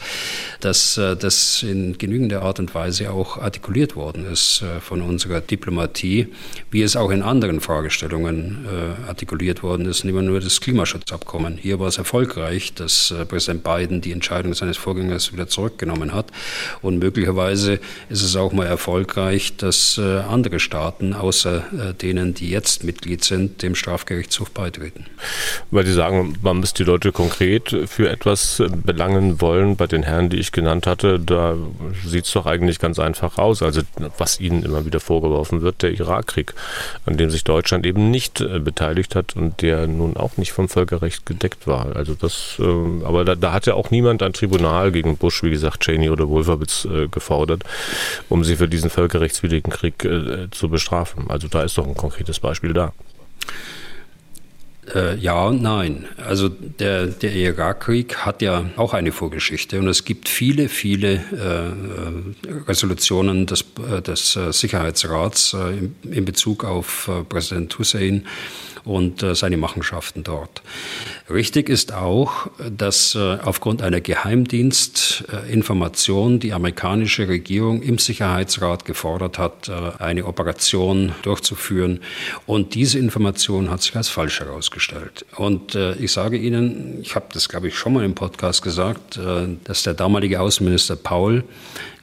dass 0.62 0.98
äh, 0.98 1.18
das 1.18 1.62
in 1.64 1.98
genügender 1.98 2.44
Art 2.44 2.60
und 2.60 2.74
Weise 2.74 3.12
auch 3.12 3.38
artikuliert 3.38 3.98
worden 3.98 4.26
ist 4.32 4.64
von 4.82 5.02
unserer 5.02 5.42
Diplomatie, 5.42 6.28
wie 6.72 6.84
es 6.84 6.96
auch 6.96 7.12
in 7.12 7.22
anderen 7.22 7.60
Fragestellungen 7.60 8.66
artikuliert 9.08 9.64
worden 9.64 9.86
ist, 9.86 10.04
nehmen 10.04 10.26
nur 10.26 10.40
das 10.40 10.62
Klimaschutzabkommen. 10.62 11.58
Hier 11.58 11.80
war 11.80 11.88
es 11.88 11.98
erfolgreich, 11.98 12.74
dass 12.74 13.14
Präsident 13.28 13.64
Biden 13.64 14.02
die 14.02 14.12
Entscheidung 14.12 14.54
seines 14.54 14.78
Vorgängers 14.78 15.34
wieder 15.34 15.48
zurückgenommen 15.48 16.14
hat 16.14 16.28
und 16.82 17.00
möglicherweise 17.00 17.80
ist 18.10 18.24
es 18.24 18.36
auch 18.36 18.52
mal 18.52 18.68
erfolgreich, 18.68 19.58
dass 19.58 20.00
andere 20.00 20.60
Staaten 20.60 21.14
außer 21.14 21.94
denen, 22.02 22.34
die 22.40 22.50
jetzt 22.50 22.84
Mitglied 22.84 23.24
sind, 23.24 23.62
dem 23.62 23.76
Strafgerichtshof 23.76 24.52
beitreten. 24.52 25.06
Weil 25.72 25.86
Sie 25.86 25.94
sagen, 25.94 26.36
man 26.42 26.60
müsste 26.60 26.84
die 26.84 26.90
Leute 26.90 27.12
konkret 27.12 27.76
für 27.88 28.10
etwas 28.10 28.62
belangen 28.84 29.42
wollen. 29.42 29.76
Bei 29.76 29.88
den 29.88 30.04
Herren, 30.04 30.30
die 30.30 30.38
ich 30.38 30.52
genannt 30.52 30.88
hatte, 30.88 31.20
da 31.20 31.56
sieht 32.06 32.26
es 32.26 32.32
doch 32.32 32.46
eigentlich 32.46 32.80
ganz 32.80 33.00
einfach 33.00 33.38
aus. 33.38 33.62
Also 33.62 33.82
was 34.18 34.40
ihnen 34.40 34.64
immer 34.64 34.86
wieder 34.86 35.00
vorgeworfen 35.00 35.62
wird, 35.62 35.82
der 35.84 35.92
Irakkrieg, 35.92 36.54
an 37.06 37.18
dem 37.18 37.30
sich 37.30 37.44
Deutschland 37.44 37.86
eben 37.86 38.12
nicht 38.12 38.42
äh, 38.42 38.60
beteiligt 38.60 39.16
hat 39.16 39.36
und 39.36 39.62
der 39.62 39.88
nun 39.88 40.18
auch 40.18 40.38
nicht 40.38 40.52
vom 40.52 40.70
Völkerrecht 40.70 41.26
gedeckt 41.26 41.68
war. 41.68 41.96
Also 41.96 42.14
das, 42.14 42.58
äh, 42.60 42.64
aber 42.64 43.26
da, 43.26 43.36
da, 43.36 43.54
hat 43.54 43.66
ja 43.66 43.74
auch 43.74 43.92
niemand 43.92 44.22
ein 44.22 44.34
Tribunal 44.34 44.92
gegen 44.92 45.18
Bush, 45.18 45.44
wie 45.44 45.50
gesagt, 45.50 45.84
Cheney 45.84 46.10
oder 46.10 46.28
Wolfowitz 46.28 46.86
äh, 46.86 47.08
gefordert, 47.08 47.64
um 48.30 48.44
sie 48.44 48.58
für 48.58 48.68
diesen 48.68 48.90
völkerrechtswidrigen 48.90 49.72
Krieg 49.72 50.04
äh, 50.04 50.50
zu 50.52 50.70
bestrafen. 50.70 51.30
Also 51.30 51.48
da 51.48 51.64
ist 51.64 51.78
doch 51.78 51.88
ein 51.88 51.96
konkretes 51.96 52.27
konkretes 52.28 52.40
Beispiel 52.40 52.74
da? 52.74 52.94
Äh, 54.94 55.18
ja 55.18 55.46
und 55.46 55.62
nein. 55.62 56.06
Also 56.18 56.48
der, 56.50 57.08
der 57.08 57.34
Irakkrieg 57.34 58.18
hat 58.26 58.42
ja 58.42 58.66
auch 58.78 58.94
eine 58.94 59.12
Vorgeschichte 59.12 59.80
und 59.80 59.88
es 59.88 60.06
gibt 60.06 60.30
viele, 60.30 60.70
viele 60.70 61.16
äh, 61.16 62.50
Resolutionen 62.68 63.46
des, 63.46 63.66
äh, 63.92 64.02
des 64.02 64.36
äh, 64.36 64.54
Sicherheitsrats 64.54 65.54
äh, 65.54 65.78
in, 65.78 65.96
in, 66.10 66.26
Bezug 66.26 66.64
auf 66.64 67.10
äh, 67.10 67.24
Präsident 67.24 67.78
Hussein 67.78 68.26
und 68.88 69.22
äh, 69.22 69.36
seine 69.36 69.58
Machenschaften 69.58 70.24
dort. 70.24 70.64
Richtig 71.30 71.68
ist 71.70 71.94
auch, 71.94 72.48
dass 72.70 73.14
äh, 73.16 73.38
aufgrund 73.44 73.82
einer 73.82 74.00
Geheimdienstinformation 74.00 76.40
die 76.40 76.54
amerikanische 76.54 77.28
Regierung 77.28 77.82
im 77.82 77.98
Sicherheitsrat 77.98 78.86
gefordert 78.86 79.38
hat, 79.38 79.68
äh, 79.68 79.74
eine 80.00 80.24
Operation 80.26 81.12
durchzuführen. 81.22 82.00
Und 82.46 82.76
diese 82.76 82.98
Information 82.98 83.70
hat 83.70 83.82
sich 83.82 83.94
als 83.96 84.08
falsch 84.10 84.40
herausgestellt. 84.40 85.26
Und 85.36 85.76
ich 85.76 86.12
sage 86.12 86.38
Ihnen, 86.38 87.00
ich 87.02 87.16
habe 87.16 87.26
das, 87.34 87.50
glaube 87.50 87.68
ich, 87.68 87.76
schon 87.76 87.94
mal 87.94 88.06
im 88.06 88.14
Podcast 88.16 88.62
gesagt, 88.62 89.20
dass 89.64 89.84
der 89.84 89.94
damalige 89.94 90.40
Außenminister 90.40 90.96
Paul 90.96 91.44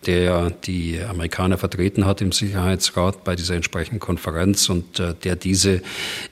der 0.07 0.51
die 0.51 1.01
Amerikaner 1.01 1.59
vertreten 1.59 2.07
hat 2.07 2.21
im 2.21 2.33
Sicherheitsrat 2.33 3.25
bei 3.25 3.37
dieser 3.37 3.55
entsprechenden 3.55 4.01
Konferenz 4.01 4.69
und 4.69 5.01
äh, 5.01 5.15
der 5.25 5.37
diese 5.37 5.83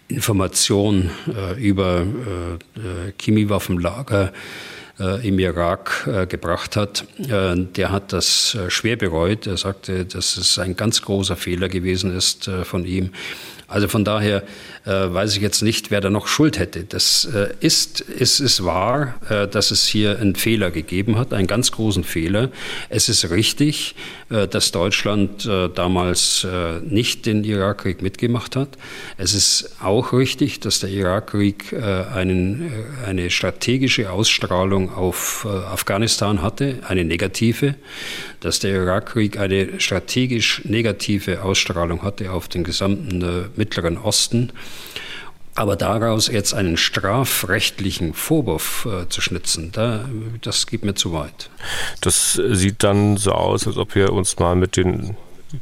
Information 0.08 1.10
äh, 1.34 1.60
über 1.60 2.00
äh, 2.00 3.12
Chemiewaffenlager 3.18 4.32
äh, 5.00 5.26
im 5.26 5.38
Irak 5.38 6.06
äh, 6.06 6.26
gebracht 6.26 6.76
hat, 6.76 7.06
äh, 7.18 7.56
der 7.56 7.90
hat 7.90 8.12
das 8.12 8.56
schwer 8.68 8.96
bereut. 8.96 9.46
Er 9.46 9.56
sagte, 9.56 10.04
dass 10.04 10.36
es 10.36 10.58
ein 10.58 10.76
ganz 10.76 11.02
großer 11.02 11.34
Fehler 11.34 11.68
gewesen 11.68 12.14
ist 12.14 12.50
von 12.64 12.84
ihm. 12.84 13.10
Also 13.72 13.88
von 13.88 14.04
daher 14.04 14.42
äh, 14.84 14.90
weiß 14.90 15.34
ich 15.36 15.42
jetzt 15.42 15.62
nicht, 15.62 15.90
wer 15.90 16.00
da 16.00 16.10
noch 16.10 16.26
Schuld 16.26 16.58
hätte. 16.58 16.84
Das 16.84 17.24
äh, 17.24 17.54
ist, 17.60 18.04
es 18.18 18.38
ist 18.38 18.64
wahr, 18.64 19.14
äh, 19.30 19.48
dass 19.48 19.70
es 19.70 19.86
hier 19.86 20.18
einen 20.18 20.34
Fehler 20.34 20.70
gegeben 20.70 21.18
hat, 21.18 21.32
einen 21.32 21.46
ganz 21.46 21.72
großen 21.72 22.04
Fehler. 22.04 22.50
Es 22.90 23.08
ist 23.08 23.30
richtig, 23.30 23.94
äh, 24.32 24.48
dass 24.48 24.72
Deutschland 24.72 25.46
äh, 25.46 25.68
damals 25.68 26.44
äh, 26.44 26.80
nicht 26.80 27.26
den 27.26 27.44
Irakkrieg 27.44 28.02
mitgemacht 28.02 28.56
hat. 28.56 28.68
Es 29.16 29.34
ist 29.34 29.76
auch 29.80 30.12
richtig, 30.12 30.60
dass 30.60 30.80
der 30.80 30.90
Irakkrieg 30.90 31.72
einen, 31.72 32.70
eine 33.06 33.30
strategische 33.30 34.10
Ausstrahlung 34.10 34.92
auf 34.92 35.46
Afghanistan 35.46 36.42
hatte, 36.42 36.78
eine 36.86 37.04
negative, 37.04 37.74
dass 38.42 38.58
der 38.58 38.74
Irakkrieg 38.74 39.38
eine 39.38 39.80
strategisch 39.80 40.62
negative 40.64 41.42
Ausstrahlung 41.42 42.02
hatte 42.02 42.30
auf 42.32 42.48
den 42.48 42.64
gesamten 42.64 43.50
Mittleren 43.56 43.98
Osten. 43.98 44.52
Aber 45.54 45.76
daraus 45.76 46.28
jetzt 46.28 46.54
einen 46.54 46.78
strafrechtlichen 46.78 48.14
Vorwurf 48.14 48.86
äh, 48.86 49.08
zu 49.10 49.20
schnitzen, 49.20 49.70
da, 49.70 50.06
das 50.40 50.66
geht 50.66 50.82
mir 50.82 50.94
zu 50.94 51.12
weit. 51.12 51.50
Das 52.00 52.40
sieht 52.52 52.82
dann 52.82 53.18
so 53.18 53.32
aus, 53.32 53.66
als 53.66 53.76
ob 53.76 53.94
wir 53.94 54.14
uns 54.14 54.38
mal 54.38 54.56
mit 54.56 54.78
den 54.78 55.14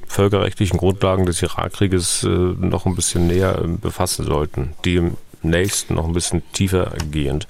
völkerrechtlichen 0.06 0.78
Grundlagen 0.78 1.26
des 1.26 1.42
Irakkrieges 1.42 2.22
äh, 2.22 2.28
noch 2.28 2.86
ein 2.86 2.94
bisschen 2.94 3.26
näher 3.26 3.60
äh, 3.64 3.66
befassen 3.66 4.24
sollten, 4.24 4.74
die 4.84 4.96
im 4.96 5.16
nächsten 5.42 5.94
noch 5.94 6.06
ein 6.06 6.12
bisschen 6.12 6.42
tiefer 6.52 6.92
gehend. 7.10 7.48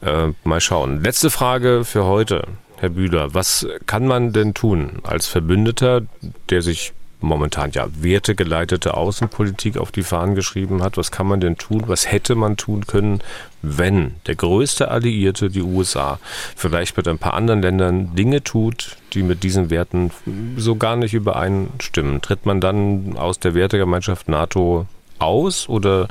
Äh, 0.00 0.28
mal 0.42 0.60
schauen. 0.60 1.02
Letzte 1.02 1.30
Frage 1.30 1.84
für 1.84 2.04
heute. 2.04 2.42
Herr 2.80 2.90
Bühler, 2.90 3.34
was 3.34 3.66
kann 3.86 4.06
man 4.06 4.32
denn 4.32 4.54
tun 4.54 5.00
als 5.02 5.26
Verbündeter, 5.26 6.02
der 6.48 6.62
sich 6.62 6.92
momentan 7.20 7.72
ja 7.72 7.88
wertegeleitete 8.00 8.94
Außenpolitik 8.94 9.76
auf 9.76 9.90
die 9.90 10.02
Fahnen 10.02 10.34
geschrieben 10.34 10.82
hat. 10.82 10.96
Was 10.96 11.10
kann 11.10 11.26
man 11.26 11.40
denn 11.40 11.56
tun? 11.56 11.84
Was 11.86 12.10
hätte 12.10 12.34
man 12.34 12.56
tun 12.56 12.86
können, 12.86 13.20
wenn 13.62 14.14
der 14.26 14.36
größte 14.36 14.90
Alliierte, 14.90 15.50
die 15.50 15.62
USA, 15.62 16.20
vielleicht 16.54 16.96
mit 16.96 17.08
ein 17.08 17.18
paar 17.18 17.34
anderen 17.34 17.62
Ländern 17.62 18.14
Dinge 18.14 18.44
tut, 18.44 18.96
die 19.14 19.22
mit 19.22 19.42
diesen 19.42 19.70
Werten 19.70 20.12
so 20.56 20.76
gar 20.76 20.96
nicht 20.96 21.14
übereinstimmen? 21.14 22.22
Tritt 22.22 22.46
man 22.46 22.60
dann 22.60 23.16
aus 23.16 23.40
der 23.40 23.54
Wertegemeinschaft 23.54 24.28
NATO 24.28 24.86
aus 25.18 25.68
oder 25.68 26.06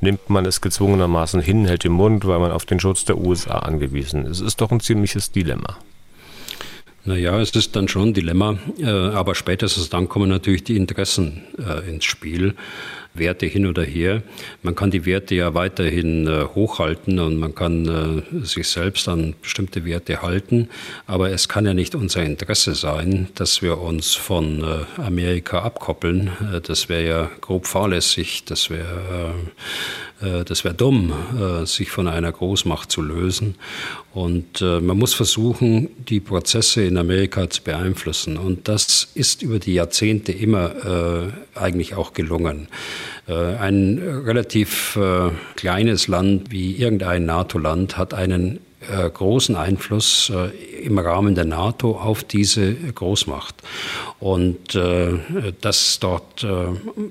nimmt 0.00 0.30
man 0.30 0.46
es 0.46 0.60
gezwungenermaßen 0.60 1.40
hin, 1.40 1.66
hält 1.66 1.82
den 1.82 1.92
Mund, 1.92 2.24
weil 2.24 2.38
man 2.38 2.52
auf 2.52 2.64
den 2.64 2.78
Schutz 2.78 3.04
der 3.04 3.18
USA 3.18 3.58
angewiesen 3.58 4.26
ist? 4.26 4.40
Es 4.40 4.46
ist 4.46 4.60
doch 4.60 4.70
ein 4.70 4.78
ziemliches 4.78 5.32
Dilemma. 5.32 5.76
Naja, 7.06 7.38
es 7.38 7.50
ist 7.50 7.76
dann 7.76 7.86
schon 7.86 8.08
ein 8.08 8.14
Dilemma, 8.14 8.58
äh, 8.78 8.86
aber 8.86 9.34
spätestens 9.34 9.90
dann 9.90 10.08
kommen 10.08 10.30
natürlich 10.30 10.64
die 10.64 10.78
Interessen 10.78 11.42
äh, 11.58 11.86
ins 11.88 12.06
Spiel. 12.06 12.54
Werte 13.16 13.46
hin 13.46 13.66
oder 13.66 13.84
her. 13.84 14.24
Man 14.62 14.74
kann 14.74 14.90
die 14.90 15.06
Werte 15.06 15.36
ja 15.36 15.54
weiterhin 15.54 16.26
äh, 16.26 16.46
hochhalten 16.52 17.20
und 17.20 17.36
man 17.36 17.54
kann 17.54 18.24
sich 18.42 18.66
selbst 18.66 19.06
an 19.06 19.36
bestimmte 19.40 19.84
Werte 19.84 20.20
halten. 20.20 20.68
Aber 21.06 21.30
es 21.30 21.48
kann 21.48 21.64
ja 21.64 21.74
nicht 21.74 21.94
unser 21.94 22.24
Interesse 22.24 22.74
sein, 22.74 23.28
dass 23.36 23.62
wir 23.62 23.78
uns 23.78 24.16
von 24.16 24.64
Amerika 24.96 25.60
abkoppeln. 25.62 26.32
Das 26.66 26.88
wäre 26.88 27.06
ja 27.06 27.30
grob 27.40 27.68
fahrlässig. 27.68 28.46
Das 28.46 28.68
wäre 28.68 29.34
das 30.44 30.64
wäre 30.64 30.74
dumm, 30.74 31.12
äh, 31.38 31.66
sich 31.66 31.90
von 31.90 32.08
einer 32.08 32.32
Großmacht 32.32 32.90
zu 32.90 33.02
lösen. 33.02 33.56
Und 34.12 34.62
äh, 34.62 34.80
man 34.80 34.98
muss 34.98 35.14
versuchen, 35.14 35.88
die 36.08 36.20
Prozesse 36.20 36.82
in 36.82 36.96
Amerika 36.96 37.48
zu 37.50 37.62
beeinflussen. 37.62 38.36
Und 38.36 38.68
das 38.68 39.08
ist 39.14 39.42
über 39.42 39.58
die 39.58 39.74
Jahrzehnte 39.74 40.32
immer 40.32 41.32
eigentlich 41.54 41.94
auch 41.94 42.12
gelungen. 42.12 42.68
Ein 43.26 43.98
relativ 44.24 44.98
kleines 45.56 46.08
Land 46.08 46.50
wie 46.50 46.76
irgendein 46.76 47.26
NATO-Land 47.26 47.96
hat 47.96 48.14
einen 48.14 48.60
äh, 48.90 49.10
großen 49.10 49.56
Einfluss 49.56 50.30
äh, 50.34 50.84
im 50.84 50.98
Rahmen 50.98 51.34
der 51.34 51.44
NATO 51.44 51.92
auf 51.92 52.24
diese 52.24 52.74
Großmacht. 52.74 53.54
Und 54.20 54.74
äh, 54.74 55.18
dass 55.60 55.98
dort 56.00 56.46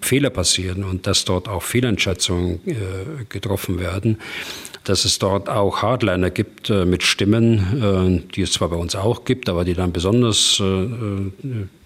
Fehler 0.02 0.30
passieren 0.30 0.84
und 0.84 1.08
dass 1.08 1.26
dort 1.26 1.48
auch 1.48 1.64
Fehleinschätzungen 1.64 2.60
getroffen 3.30 3.80
werden, 3.80 4.20
dass 4.84 5.06
es 5.06 5.20
dort 5.20 5.50
auch 5.50 5.82
Hardliner 5.82 6.30
gibt 6.30 6.70
mit 6.70 7.04
Stimmen, 7.04 8.24
die 8.36 8.42
es 8.42 8.54
zwar 8.54 8.70
bei 8.70 8.76
uns 8.76 8.96
auch 8.96 9.26
gibt, 9.26 9.50
aber 9.50 9.64
die 9.64 9.74
dann 9.74 9.92
besonders 9.92 10.62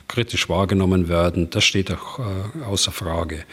kritisch 0.08 0.50
wahrgenommen 0.50 1.10
werden, 1.10 1.50
das 1.50 1.64
steht 1.64 1.92
auch 1.92 2.20
äh, 2.20 2.64
außer 2.64 2.92
Frage. 2.92 3.44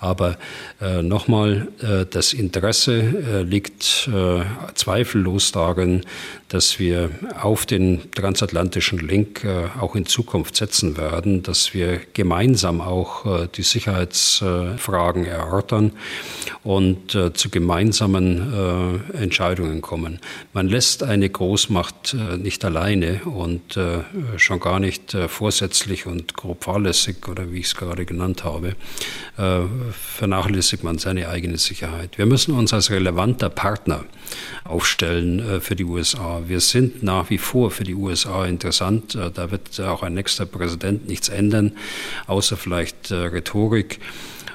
Aber 0.00 0.38
äh, 0.80 1.02
nochmal, 1.02 1.68
äh, 1.80 2.06
das 2.08 2.32
Interesse 2.32 3.00
äh, 3.00 3.42
liegt 3.42 4.08
äh, 4.12 4.42
zweifellos 4.74 5.52
darin, 5.52 6.02
dass 6.48 6.78
wir 6.78 7.10
auf 7.42 7.66
den 7.66 8.10
transatlantischen 8.12 9.00
Link 9.00 9.44
äh, 9.44 9.64
auch 9.80 9.96
in 9.96 10.06
Zukunft 10.06 10.56
setzen 10.56 10.96
werden, 10.96 11.42
dass 11.42 11.74
wir 11.74 12.00
gemeinsam 12.14 12.80
auch 12.80 13.46
die 13.48 13.62
Sicherheitsfragen 13.62 15.26
erörtern 15.26 15.92
und 16.62 17.10
zu 17.10 17.50
gemeinsamen 17.50 19.02
Entscheidungen 19.12 19.82
kommen. 19.82 20.20
Man 20.52 20.68
lässt 20.68 21.02
eine 21.02 21.28
Großmacht 21.28 22.16
nicht 22.38 22.64
alleine 22.64 23.20
und 23.24 23.78
schon 24.36 24.60
gar 24.60 24.80
nicht 24.80 25.16
vorsätzlich 25.28 25.87
verletzlich 25.88 26.06
und 26.06 26.34
grob 26.34 26.64
fahrlässig 26.64 27.28
oder 27.28 27.50
wie 27.50 27.60
ich 27.60 27.66
es 27.66 27.74
gerade 27.74 28.04
genannt 28.04 28.44
habe, 28.44 28.74
äh, 29.38 29.60
vernachlässigt 29.92 30.84
man 30.84 30.98
seine 30.98 31.28
eigene 31.28 31.58
Sicherheit. 31.58 32.18
Wir 32.18 32.26
müssen 32.26 32.54
uns 32.54 32.72
als 32.72 32.90
relevanter 32.90 33.48
Partner 33.48 34.04
aufstellen 34.64 35.38
äh, 35.38 35.60
für 35.60 35.76
die 35.76 35.84
USA. 35.84 36.42
Wir 36.46 36.60
sind 36.60 37.02
nach 37.02 37.30
wie 37.30 37.38
vor 37.38 37.70
für 37.70 37.84
die 37.84 37.94
USA 37.94 38.44
interessant. 38.46 39.14
Äh, 39.14 39.30
da 39.30 39.50
wird 39.50 39.80
auch 39.80 40.02
ein 40.02 40.14
nächster 40.14 40.46
Präsident 40.46 41.08
nichts 41.08 41.28
ändern, 41.28 41.72
außer 42.26 42.56
vielleicht 42.56 43.10
Rhetorik. 43.10 44.00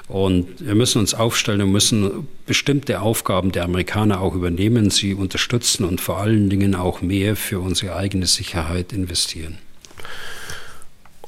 Und 0.06 0.46
wir 0.60 0.74
müssen 0.74 0.98
uns 0.98 1.14
aufstellen 1.14 1.62
und 1.62 1.72
müssen 1.72 2.28
bestimmte 2.46 3.00
Aufgaben 3.00 3.52
der 3.52 3.64
Amerikaner 3.64 4.20
auch 4.20 4.34
übernehmen, 4.34 4.90
sie 4.90 5.14
unterstützen 5.14 5.84
und 5.84 6.00
vor 6.00 6.18
allen 6.18 6.50
Dingen 6.50 6.74
auch 6.74 7.00
mehr 7.00 7.36
für 7.36 7.58
unsere 7.58 7.96
eigene 7.96 8.26
Sicherheit 8.26 8.92
investieren. 8.92 9.58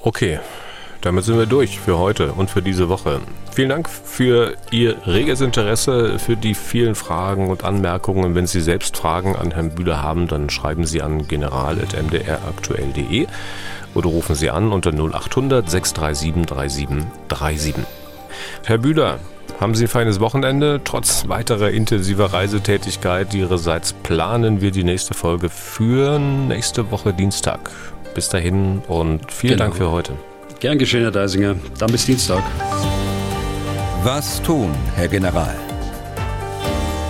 Okay, 0.01 0.41
damit 1.01 1.25
sind 1.25 1.39
wir 1.39 1.47
durch 1.47 1.79
für 1.79 1.99
heute 1.99 2.33
und 2.33 2.51
für 2.51 2.63
diese 2.63 2.89
Woche. 2.89 3.21
Vielen 3.53 3.69
Dank 3.69 3.89
für 3.89 4.57
Ihr 4.71 4.97
reges 5.07 5.41
Interesse, 5.41 6.19
für 6.19 6.37
die 6.37 6.55
vielen 6.55 6.95
Fragen 6.95 7.49
und 7.49 7.65
Anmerkungen. 7.65 8.35
Wenn 8.35 8.47
Sie 8.47 8.61
selbst 8.61 8.97
Fragen 8.97 9.37
an 9.37 9.53
Herrn 9.53 9.71
Bühler 9.71 10.03
haben, 10.03 10.27
dann 10.29 10.51
schreiben 10.51 10.85
Sie 10.85 11.03
an 11.03 11.29
general.mdraktuell.de 11.29 13.27
oder 13.95 14.09
rufen 14.09 14.35
Sie 14.35 14.51
an 14.51 14.73
unter 14.73 14.91
0800 14.93 15.71
637 15.71 16.47
3737. 16.47 17.75
Herr 18.65 18.79
Bühler, 18.79 19.19
haben 19.61 19.75
Sie 19.75 19.85
ein 19.85 19.89
feines 19.89 20.21
Wochenende. 20.21 20.81
Trotz 20.85 21.29
weiterer 21.29 21.71
intensiver 21.71 22.33
Reisetätigkeit 22.33 23.33
Ihrerseits 23.33 23.93
planen 23.93 24.61
wir 24.61 24.71
die 24.71 24.85
nächste 24.85 25.15
Folge 25.15 25.49
für 25.49 26.19
nächste 26.19 26.91
Woche 26.91 27.15
Dienstag. 27.15 27.71
Bis 28.17 28.31
dahin 28.31 28.81
und 28.89 29.31
vielen 29.31 29.59
genau. 29.59 29.65
Dank 29.65 29.77
für 29.77 29.91
heute. 29.91 30.15
Gern 30.59 30.79
geschehen, 30.79 31.03
Herr 31.03 31.11
Deisinger. 31.11 31.55
Dann 31.79 31.93
bis 31.93 32.07
Dienstag. 32.07 32.43
Was 34.05 34.41
tun, 34.41 34.71
Herr 34.95 35.09
General? 35.09 35.55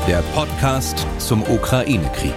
Der 0.08 0.20
Podcast 0.34 1.06
zum 1.18 1.44
Ukraine-Krieg. 1.44 2.34